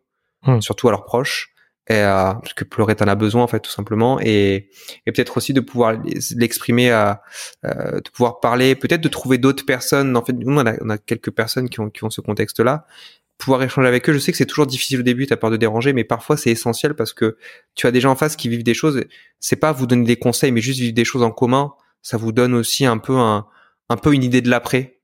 mmh. 0.47 0.61
surtout 0.61 0.89
à 0.89 0.91
leurs 0.91 1.05
proches 1.05 1.53
et, 1.89 1.95
euh, 1.95 2.35
parce 2.35 2.55
que 2.55 2.65
pleurer 2.65 2.97
t'en 2.97 3.07
as 3.07 3.15
besoin 3.15 3.43
en 3.43 3.47
fait 3.47 3.61
tout 3.61 3.71
simplement. 3.71 4.21
Et, 4.21 4.71
et 5.07 5.13
peut-être 5.13 5.37
aussi 5.37 5.53
de 5.53 5.61
pouvoir 5.61 5.95
l'exprimer 6.37 6.91
à 6.91 7.23
euh, 7.65 8.01
de 8.01 8.11
pouvoir 8.11 8.41
parler 8.41 8.75
peut-être 8.75 9.01
de 9.01 9.09
trouver 9.09 9.39
d'autres 9.39 9.65
personnes. 9.65 10.17
En 10.17 10.25
fait 10.25 10.33
nous 10.33 10.59
on 10.59 10.67
a, 10.67 10.75
on 10.83 10.91
a 10.91 10.99
quelques 10.99 11.31
personnes 11.31 11.69
qui 11.69 11.81
ont 11.81 11.91
qui 11.91 12.05
ont 12.05 12.11
ce 12.11 12.21
contexte 12.21 12.61
là 12.61 12.87
pouvoir 13.39 13.63
échanger 13.63 13.87
avec 13.87 14.09
eux 14.09 14.13
je 14.13 14.19
sais 14.19 14.33
que 14.33 14.39
c'est 14.39 14.47
toujours 14.47 14.67
difficile 14.67 14.99
au 14.99 15.05
début 15.05 15.27
t'as 15.27 15.37
peur 15.37 15.51
de 15.51 15.57
déranger 15.57 15.93
mais 15.93 16.03
parfois 16.03 16.37
c'est 16.37 16.51
essentiel 16.51 16.95
parce 16.95 17.13
que 17.13 17.37
tu 17.77 17.87
as 17.87 17.93
des 17.93 18.01
gens 18.01 18.11
en 18.11 18.17
face 18.17 18.37
qui 18.37 18.49
vivent 18.49 18.65
des 18.65 18.75
choses. 18.75 19.05
C'est 19.41 19.57
pas 19.57 19.73
vous 19.73 19.87
donner 19.87 20.05
des 20.05 20.17
conseils 20.17 20.53
mais 20.53 20.61
juste 20.61 20.81
vivre 20.81 20.95
des 20.95 21.05
choses 21.05 21.23
en 21.23 21.31
commun. 21.31 21.73
Ça 22.03 22.17
vous 22.17 22.33
donne 22.33 22.55
aussi 22.55 22.87
un 22.87 22.99
peu 22.99 23.17
un 23.17 23.47
un 23.89 23.97
peu 23.97 24.15
une 24.15 24.23
idée 24.23 24.41
de 24.41 24.51
l'après. 24.51 25.01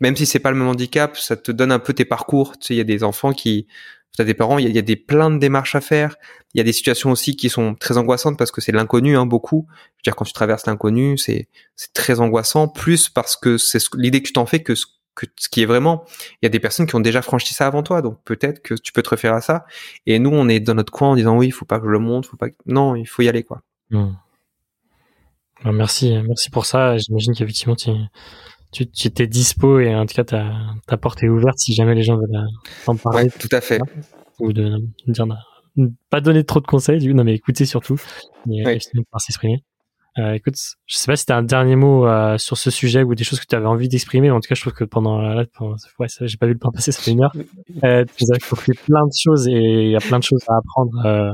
Même 0.00 0.16
si 0.16 0.26
c'est 0.26 0.40
pas 0.40 0.50
le 0.50 0.56
même 0.56 0.68
handicap, 0.68 1.16
ça 1.16 1.36
te 1.36 1.52
donne 1.52 1.72
un 1.72 1.78
peu 1.78 1.92
tes 1.92 2.04
parcours. 2.04 2.58
Tu 2.58 2.66
sais, 2.66 2.74
il 2.74 2.78
y 2.78 2.80
a 2.80 2.84
des 2.84 3.04
enfants 3.04 3.32
qui, 3.32 3.68
t'as 4.16 4.24
des 4.24 4.34
parents, 4.34 4.58
il 4.58 4.70
y, 4.70 4.78
a, 4.78 4.82
des 4.82 4.96
plein 4.96 5.30
de 5.30 5.38
démarches 5.38 5.74
à 5.74 5.80
faire. 5.80 6.16
Il 6.54 6.58
y 6.58 6.60
a 6.60 6.64
des 6.64 6.72
situations 6.72 7.10
aussi 7.10 7.36
qui 7.36 7.48
sont 7.48 7.74
très 7.74 7.98
angoissantes 7.98 8.38
parce 8.38 8.50
que 8.50 8.60
c'est 8.60 8.72
l'inconnu, 8.72 9.16
hein, 9.16 9.26
beaucoup. 9.26 9.66
Je 9.68 9.74
veux 9.74 10.02
dire, 10.04 10.16
quand 10.16 10.24
tu 10.24 10.32
traverses 10.32 10.66
l'inconnu, 10.66 11.18
c'est 11.18 11.48
très 11.92 12.20
angoissant. 12.20 12.68
Plus 12.68 13.08
parce 13.08 13.36
que 13.36 13.58
c'est 13.58 13.80
l'idée 13.96 14.22
que 14.22 14.28
tu 14.28 14.32
t'en 14.32 14.46
fais 14.46 14.62
que 14.62 14.74
ce, 14.74 14.86
que 15.14 15.26
ce 15.36 15.48
qui 15.48 15.62
est 15.62 15.66
vraiment. 15.66 16.04
Il 16.42 16.44
y 16.44 16.46
a 16.46 16.50
des 16.50 16.60
personnes 16.60 16.86
qui 16.86 16.94
ont 16.94 17.00
déjà 17.00 17.22
franchi 17.22 17.54
ça 17.54 17.66
avant 17.66 17.82
toi, 17.82 18.02
donc 18.02 18.18
peut-être 18.24 18.62
que 18.62 18.74
tu 18.74 18.92
peux 18.92 19.02
te 19.02 19.10
référer 19.10 19.34
à 19.34 19.40
ça. 19.40 19.66
Et 20.06 20.18
nous, 20.18 20.30
on 20.30 20.48
est 20.48 20.60
dans 20.60 20.74
notre 20.74 20.92
coin 20.92 21.10
en 21.10 21.16
disant 21.16 21.36
oui, 21.36 21.46
il 21.46 21.52
faut 21.52 21.64
pas 21.64 21.80
que 21.80 21.86
je 21.86 21.90
le 21.90 21.98
montre, 21.98 22.28
faut 22.28 22.36
pas. 22.36 22.50
Que... 22.50 22.56
Non, 22.66 22.94
il 22.94 23.06
faut 23.06 23.22
y 23.22 23.28
aller, 23.28 23.42
quoi. 23.42 23.62
Mmh. 23.90 24.12
Ben, 25.64 25.72
merci, 25.72 26.16
merci 26.26 26.50
pour 26.50 26.66
ça. 26.66 26.98
J'imagine 26.98 27.34
qu'effectivement, 27.34 27.76
tu 27.76 27.90
tu, 28.74 28.90
tu 28.90 29.06
étais 29.06 29.26
dispo 29.26 29.78
et 29.78 29.94
en 29.94 30.04
tout 30.04 30.14
cas 30.14 30.24
ta, 30.24 30.52
ta 30.86 30.96
porte 30.96 31.22
est 31.22 31.28
ouverte 31.28 31.58
si 31.58 31.72
jamais 31.74 31.94
les 31.94 32.02
gens 32.02 32.16
veulent 32.16 32.34
euh, 32.34 32.88
en 32.88 32.96
parler. 32.96 33.24
Ouais, 33.24 33.30
tout 33.30 33.48
à 33.52 33.60
fait. 33.60 33.80
Ou 34.40 34.52
de, 34.52 34.78
de 35.06 35.12
dire 35.12 35.26
pas 36.10 36.20
donner 36.20 36.44
trop 36.44 36.60
de 36.60 36.66
conseils, 36.66 36.98
du 36.98 37.10
coup, 37.10 37.16
non 37.16 37.24
mais 37.24 37.34
écouter 37.34 37.64
surtout, 37.66 38.00
mais 38.46 38.62
pouvoir 38.62 39.20
s'exprimer. 39.20 39.62
Euh, 40.18 40.34
écoute, 40.34 40.54
je 40.86 40.96
sais 40.96 41.06
pas 41.06 41.16
si 41.16 41.26
t'as 41.26 41.36
un 41.36 41.42
dernier 41.42 41.74
mot 41.74 42.06
euh, 42.06 42.38
sur 42.38 42.56
ce 42.56 42.70
sujet 42.70 43.02
ou 43.02 43.16
des 43.16 43.24
choses 43.24 43.40
que 43.40 43.46
tu 43.46 43.56
avais 43.56 43.66
envie 43.66 43.88
d'exprimer. 43.88 44.30
En 44.30 44.38
tout 44.38 44.48
cas, 44.48 44.54
je 44.54 44.60
trouve 44.60 44.72
que 44.72 44.84
pendant, 44.84 45.20
là, 45.20 45.44
pendant 45.56 45.74
ouais, 45.98 46.06
j'ai 46.20 46.36
pas 46.36 46.46
vu 46.46 46.52
le 46.52 46.58
temps 46.58 46.70
passer, 46.70 46.92
ça 46.92 47.02
fait 47.02 47.10
une 47.10 47.24
heure. 47.24 47.34
Euh, 47.82 48.04
tu 48.16 48.24
as 48.32 48.38
compris 48.48 48.72
plein 48.74 49.04
de 49.06 49.12
choses 49.16 49.48
et 49.48 49.84
il 49.84 49.90
y 49.90 49.96
a 49.96 50.00
plein 50.00 50.20
de 50.20 50.24
choses 50.24 50.44
à 50.46 50.56
apprendre, 50.56 51.04
euh, 51.04 51.32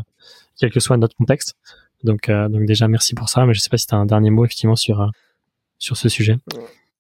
quel 0.59 0.71
que 0.71 0.81
soit 0.81 0.97
notre 0.97 1.15
contexte. 1.17 1.57
Donc, 2.05 2.31
donc 2.31 2.65
déjà 2.65 2.89
merci 2.89 3.15
pour 3.15 3.29
ça. 3.29 3.45
Mais 3.45 3.53
je 3.53 3.61
sais 3.61 3.69
pas 3.69 3.77
si 3.77 3.87
t'as 3.87 3.97
un 3.97 4.07
dernier 4.07 4.31
mot 4.31 4.47
effectivement 4.47 4.77
sur 4.77 5.11
sur 5.79 5.99
ce 5.99 6.09
sujet. 6.09 6.39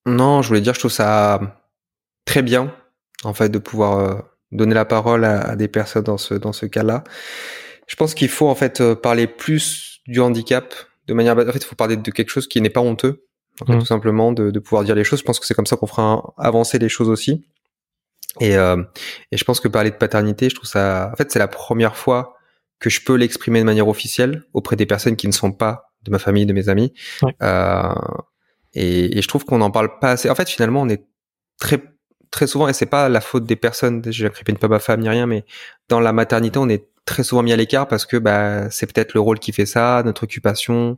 Non, 0.07 0.43
je 0.43 0.49
voulais 0.49 0.61
dire, 0.61 0.75
je 0.75 0.81
trouve 0.81 0.91
ça 0.91 1.41
très 2.25 2.43
bien, 2.43 2.75
en 3.25 3.35
fait, 3.35 3.49
de 3.49 3.59
pouvoir 3.59 3.99
euh, 3.99 4.15
donner 4.53 4.75
la 4.75 4.85
parole 4.85 5.25
à, 5.25 5.41
à, 5.41 5.57
des 5.57 5.69
personnes 5.69 6.05
dans 6.05 6.19
ce 6.19 6.35
dans 6.35 6.53
ce 6.53 6.67
cas-là. 6.67 7.05
Je 7.87 7.97
pense 7.97 8.15
qu'il 8.15 8.29
faut 8.29 8.49
en 8.49 8.55
fait 8.55 8.81
euh, 8.81 8.95
parler 8.95 9.27
plus 9.27 10.01
du 10.07 10.21
handicap 10.21 10.75
de 11.07 11.15
manière. 11.15 11.37
En 11.37 11.53
fait, 11.53 11.59
il 11.59 11.65
faut 11.65 11.77
parler 11.77 11.97
de 11.97 12.11
quelque 12.11 12.31
chose 12.31 12.49
qui 12.49 12.61
n'est 12.61 12.71
pas 12.71 12.81
honteux, 12.81 13.27
en 13.61 13.67
fait, 13.67 13.75
mmh. 13.75 13.79
tout 13.81 13.87
simplement, 13.87 14.33
de, 14.33 14.51
de, 14.51 14.59
pouvoir 14.59 14.85
dire 14.85 14.95
les 14.95 15.05
choses. 15.05 15.19
Je 15.19 15.25
pense 15.25 15.41
que 15.41 15.47
c'est 15.47 15.55
comme 15.55 15.67
ça 15.67 15.77
qu'on 15.77 15.87
fera 15.87 16.35
avancer 16.39 16.79
les 16.79 16.89
choses 16.89 17.09
aussi. 17.09 17.45
Et, 18.39 18.57
euh, 18.57 18.83
et 19.33 19.37
je 19.37 19.45
pense 19.45 19.61
que 19.61 19.69
parler 19.69 19.91
de 19.91 19.97
paternité, 19.97 20.49
je 20.49 20.55
trouve 20.55 20.69
ça. 20.69 21.11
En 21.13 21.17
fait, 21.17 21.31
c'est 21.33 21.39
la 21.39 21.49
première 21.49 21.97
fois 21.97 22.37
que 22.79 22.89
je 22.89 23.03
peux 23.03 23.15
l'exprimer 23.15 23.59
de 23.61 23.65
manière 23.65 23.89
officielle 23.89 24.45
auprès 24.55 24.77
des 24.77 24.87
personnes 24.87 25.17
qui 25.17 25.27
ne 25.27 25.33
sont 25.33 25.53
pas 25.53 25.93
de 26.03 26.11
ma 26.11 26.19
famille, 26.19 26.47
de 26.47 26.53
mes 26.53 26.69
amis. 26.69 26.95
Ouais. 27.23 27.35
Euh, 27.43 27.93
et, 28.75 29.19
et, 29.19 29.23
je 29.23 29.29
trouve 29.29 29.45
qu'on 29.45 29.59
n'en 29.59 29.71
parle 29.71 29.99
pas 29.99 30.13
assez. 30.13 30.31
En 30.31 30.35
fait, 30.35 30.49
finalement, 30.49 30.83
on 30.83 30.89
est 30.89 31.05
très 31.59 31.83
très 32.31 32.47
souvent, 32.47 32.69
et 32.69 32.73
c'est 32.73 32.87
pas 32.87 33.09
la 33.09 33.21
faute 33.21 33.45
des 33.45 33.57
personnes, 33.57 34.03
je 34.09 34.25
n'incripine 34.25 34.57
pas 34.57 34.69
ma 34.69 34.79
femme 34.79 35.01
ni 35.01 35.09
rien, 35.09 35.27
mais 35.27 35.45
dans 35.89 36.01
la 36.01 36.13
maternité, 36.13 36.59
on 36.59 36.69
est 36.69 36.87
très 37.05 37.25
souvent 37.25 37.43
mis 37.43 37.53
à 37.53 37.57
l'écart 37.57 37.89
parce 37.89 38.07
que 38.07 38.17
bah, 38.17 38.71
c'est 38.71 38.87
peut-être 38.87 39.15
le 39.15 39.21
rôle 39.21 39.41
qui 39.41 39.53
fait 39.53 39.67
ça, 39.67 40.03
notre 40.05 40.25
occupation, 40.25 40.97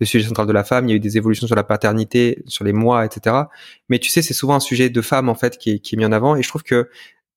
le 0.00 0.06
sujet 0.06 0.26
central 0.26 0.46
de 0.46 0.52
la 0.52 0.64
femme. 0.64 0.88
Il 0.88 0.90
y 0.90 0.92
a 0.92 0.96
eu 0.96 1.00
des 1.00 1.16
évolutions 1.16 1.46
sur 1.46 1.54
la 1.54 1.62
paternité, 1.62 2.42
sur 2.46 2.64
les 2.64 2.72
mois, 2.72 3.04
etc. 3.04 3.36
Mais 3.88 4.00
tu 4.00 4.10
sais, 4.10 4.22
c'est 4.22 4.34
souvent 4.34 4.56
un 4.56 4.60
sujet 4.60 4.90
de 4.90 5.00
femme 5.02 5.28
en 5.28 5.36
fait 5.36 5.58
qui 5.58 5.72
est, 5.72 5.78
qui 5.78 5.94
est 5.94 5.98
mis 5.98 6.04
en 6.04 6.10
avant. 6.10 6.34
Et 6.34 6.42
je 6.42 6.48
trouve 6.48 6.64
que 6.64 6.90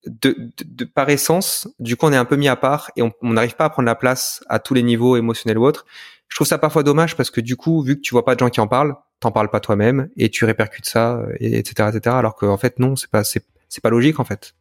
de, 0.07 0.35
de, 0.65 0.85
par 0.85 1.09
essence, 1.09 1.67
du 1.79 1.95
coup, 1.95 2.07
on 2.07 2.13
est 2.13 2.17
un 2.17 2.25
peu 2.25 2.35
mis 2.35 2.47
à 2.47 2.55
part 2.55 2.91
et 2.95 3.03
on 3.03 3.11
n'arrive 3.21 3.55
pas 3.55 3.65
à 3.65 3.69
prendre 3.69 3.85
la 3.85 3.95
place 3.95 4.43
à 4.49 4.59
tous 4.59 4.73
les 4.73 4.83
niveaux 4.83 5.17
émotionnels 5.17 5.57
ou 5.59 5.65
autres. 5.65 5.85
Je 6.27 6.35
trouve 6.35 6.47
ça 6.47 6.57
parfois 6.57 6.83
dommage 6.83 7.15
parce 7.15 7.29
que 7.29 7.41
du 7.41 7.55
coup, 7.55 7.83
vu 7.83 7.95
que 7.95 8.01
tu 8.01 8.13
vois 8.13 8.25
pas 8.25 8.33
de 8.33 8.39
gens 8.39 8.49
qui 8.49 8.59
en 8.59 8.67
parlent, 8.67 8.95
t'en 9.19 9.31
parles 9.31 9.49
pas 9.49 9.59
toi-même 9.59 10.09
et 10.17 10.29
tu 10.29 10.45
répercutes 10.45 10.85
ça, 10.85 11.23
et, 11.39 11.57
etc., 11.57 11.89
etc. 11.93 12.15
Alors 12.15 12.35
qu'en 12.35 12.57
fait, 12.57 12.79
non, 12.79 12.95
c'est 12.95 13.09
pas, 13.09 13.23
c'est, 13.23 13.43
pas 13.81 13.89
logique 13.89 14.19
en 14.19 14.25
fait. 14.25 14.53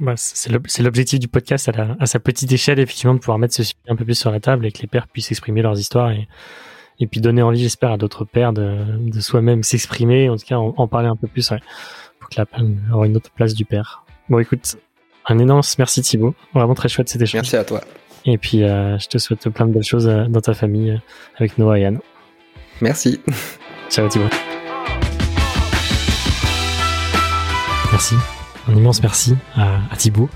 Bah, 0.00 0.14
c'est 0.16 0.82
l'objectif 0.82 1.18
du 1.18 1.28
podcast 1.28 1.68
à, 1.68 1.96
à, 1.98 2.06
sa 2.06 2.20
petite 2.20 2.50
échelle, 2.52 2.78
effectivement, 2.78 3.14
de 3.14 3.18
pouvoir 3.18 3.38
mettre 3.38 3.54
ce 3.54 3.62
sujet 3.62 3.76
un 3.88 3.96
peu 3.96 4.04
plus 4.04 4.18
sur 4.18 4.30
la 4.30 4.40
table 4.40 4.64
et 4.64 4.72
que 4.72 4.80
les 4.80 4.88
pères 4.88 5.08
puissent 5.08 5.30
exprimer 5.30 5.60
leurs 5.60 5.78
histoires 5.78 6.10
et, 6.10 6.28
et 6.98 7.06
puis 7.06 7.20
donner 7.20 7.42
envie, 7.42 7.62
j'espère, 7.62 7.92
à 7.92 7.96
d'autres 7.96 8.24
pères 8.24 8.52
de, 8.52 8.78
de 8.98 9.20
soi-même 9.20 9.62
s'exprimer, 9.62 10.28
en 10.28 10.36
tout 10.36 10.46
cas 10.46 10.56
en, 10.56 10.88
parler 10.88 11.08
un 11.08 11.16
peu 11.16 11.26
plus, 11.26 11.50
ouais, 11.50 11.60
pour 12.18 12.30
que 12.30 12.36
la 12.38 12.46
avoir 12.88 13.04
une 13.04 13.16
autre 13.16 13.30
place 13.30 13.54
du 13.54 13.64
père. 13.64 14.04
Bon, 14.28 14.38
écoute, 14.38 14.76
un 15.26 15.38
énorme 15.38 15.62
merci 15.78 16.02
Thibaut, 16.02 16.34
vraiment 16.54 16.74
très 16.74 16.88
chouette 16.88 17.08
cet 17.08 17.20
échange. 17.22 17.42
Merci 17.42 17.56
à 17.56 17.64
toi. 17.64 17.80
Et 18.24 18.38
puis, 18.38 18.64
euh, 18.64 18.98
je 18.98 19.06
te 19.06 19.18
souhaite 19.18 19.48
plein 19.50 19.66
de 19.66 19.72
belles 19.72 19.84
choses 19.84 20.08
euh, 20.08 20.26
dans 20.26 20.40
ta 20.40 20.54
famille 20.54 20.90
euh, 20.90 20.98
avec 21.36 21.58
Noah 21.58 21.78
et 21.78 21.84
Anne. 21.84 22.00
Merci. 22.80 23.20
Ciao 23.90 24.08
Thibaut. 24.08 24.28
Merci 27.92 28.16
un 28.68 28.74
immense 28.74 29.00
merci 29.02 29.36
à, 29.54 29.78
à 29.90 29.96
Thibaut 29.96 30.28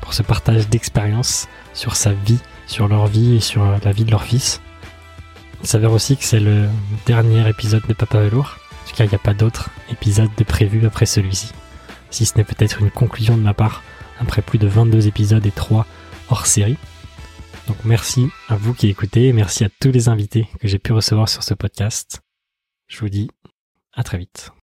pour 0.00 0.14
ce 0.14 0.22
partage 0.22 0.68
d'expérience 0.68 1.48
sur 1.74 1.96
sa 1.96 2.12
vie, 2.12 2.38
sur 2.66 2.88
leur 2.88 3.06
vie 3.06 3.36
et 3.36 3.40
sur 3.40 3.64
la 3.64 3.92
vie 3.92 4.04
de 4.04 4.10
leur 4.10 4.22
fils. 4.22 4.60
Il 5.62 5.68
s'avère 5.68 5.92
aussi 5.92 6.16
que 6.16 6.24
c'est 6.24 6.40
le 6.40 6.68
dernier 7.06 7.48
épisode 7.48 7.86
de 7.88 7.94
Papa 7.94 8.20
Velour. 8.20 8.58
En 8.84 8.90
tout 8.90 8.96
cas, 8.96 9.04
il 9.04 9.08
n'y 9.08 9.14
a 9.14 9.18
pas 9.18 9.34
d'autres 9.34 9.70
épisodes 9.90 10.30
de 10.36 10.44
prévus 10.44 10.86
après 10.86 11.06
celui-ci. 11.06 11.52
Si 12.10 12.26
ce 12.26 12.36
n'est 12.38 12.44
peut-être 12.44 12.80
une 12.80 12.90
conclusion 12.90 13.36
de 13.36 13.42
ma 13.42 13.54
part 13.54 13.82
après 14.20 14.42
plus 14.42 14.58
de 14.58 14.68
22 14.68 15.06
épisodes 15.06 15.44
et 15.44 15.50
3 15.50 15.86
hors 16.30 16.46
série. 16.46 16.78
Donc 17.66 17.76
merci 17.84 18.28
à 18.48 18.56
vous 18.56 18.72
qui 18.72 18.88
écoutez, 18.88 19.32
merci 19.32 19.64
à 19.64 19.68
tous 19.80 19.90
les 19.90 20.08
invités 20.08 20.48
que 20.60 20.68
j'ai 20.68 20.78
pu 20.78 20.92
recevoir 20.92 21.28
sur 21.28 21.42
ce 21.42 21.54
podcast. 21.54 22.22
Je 22.88 22.98
vous 23.00 23.08
dis 23.08 23.30
à 23.92 24.02
très 24.02 24.18
vite. 24.18 24.50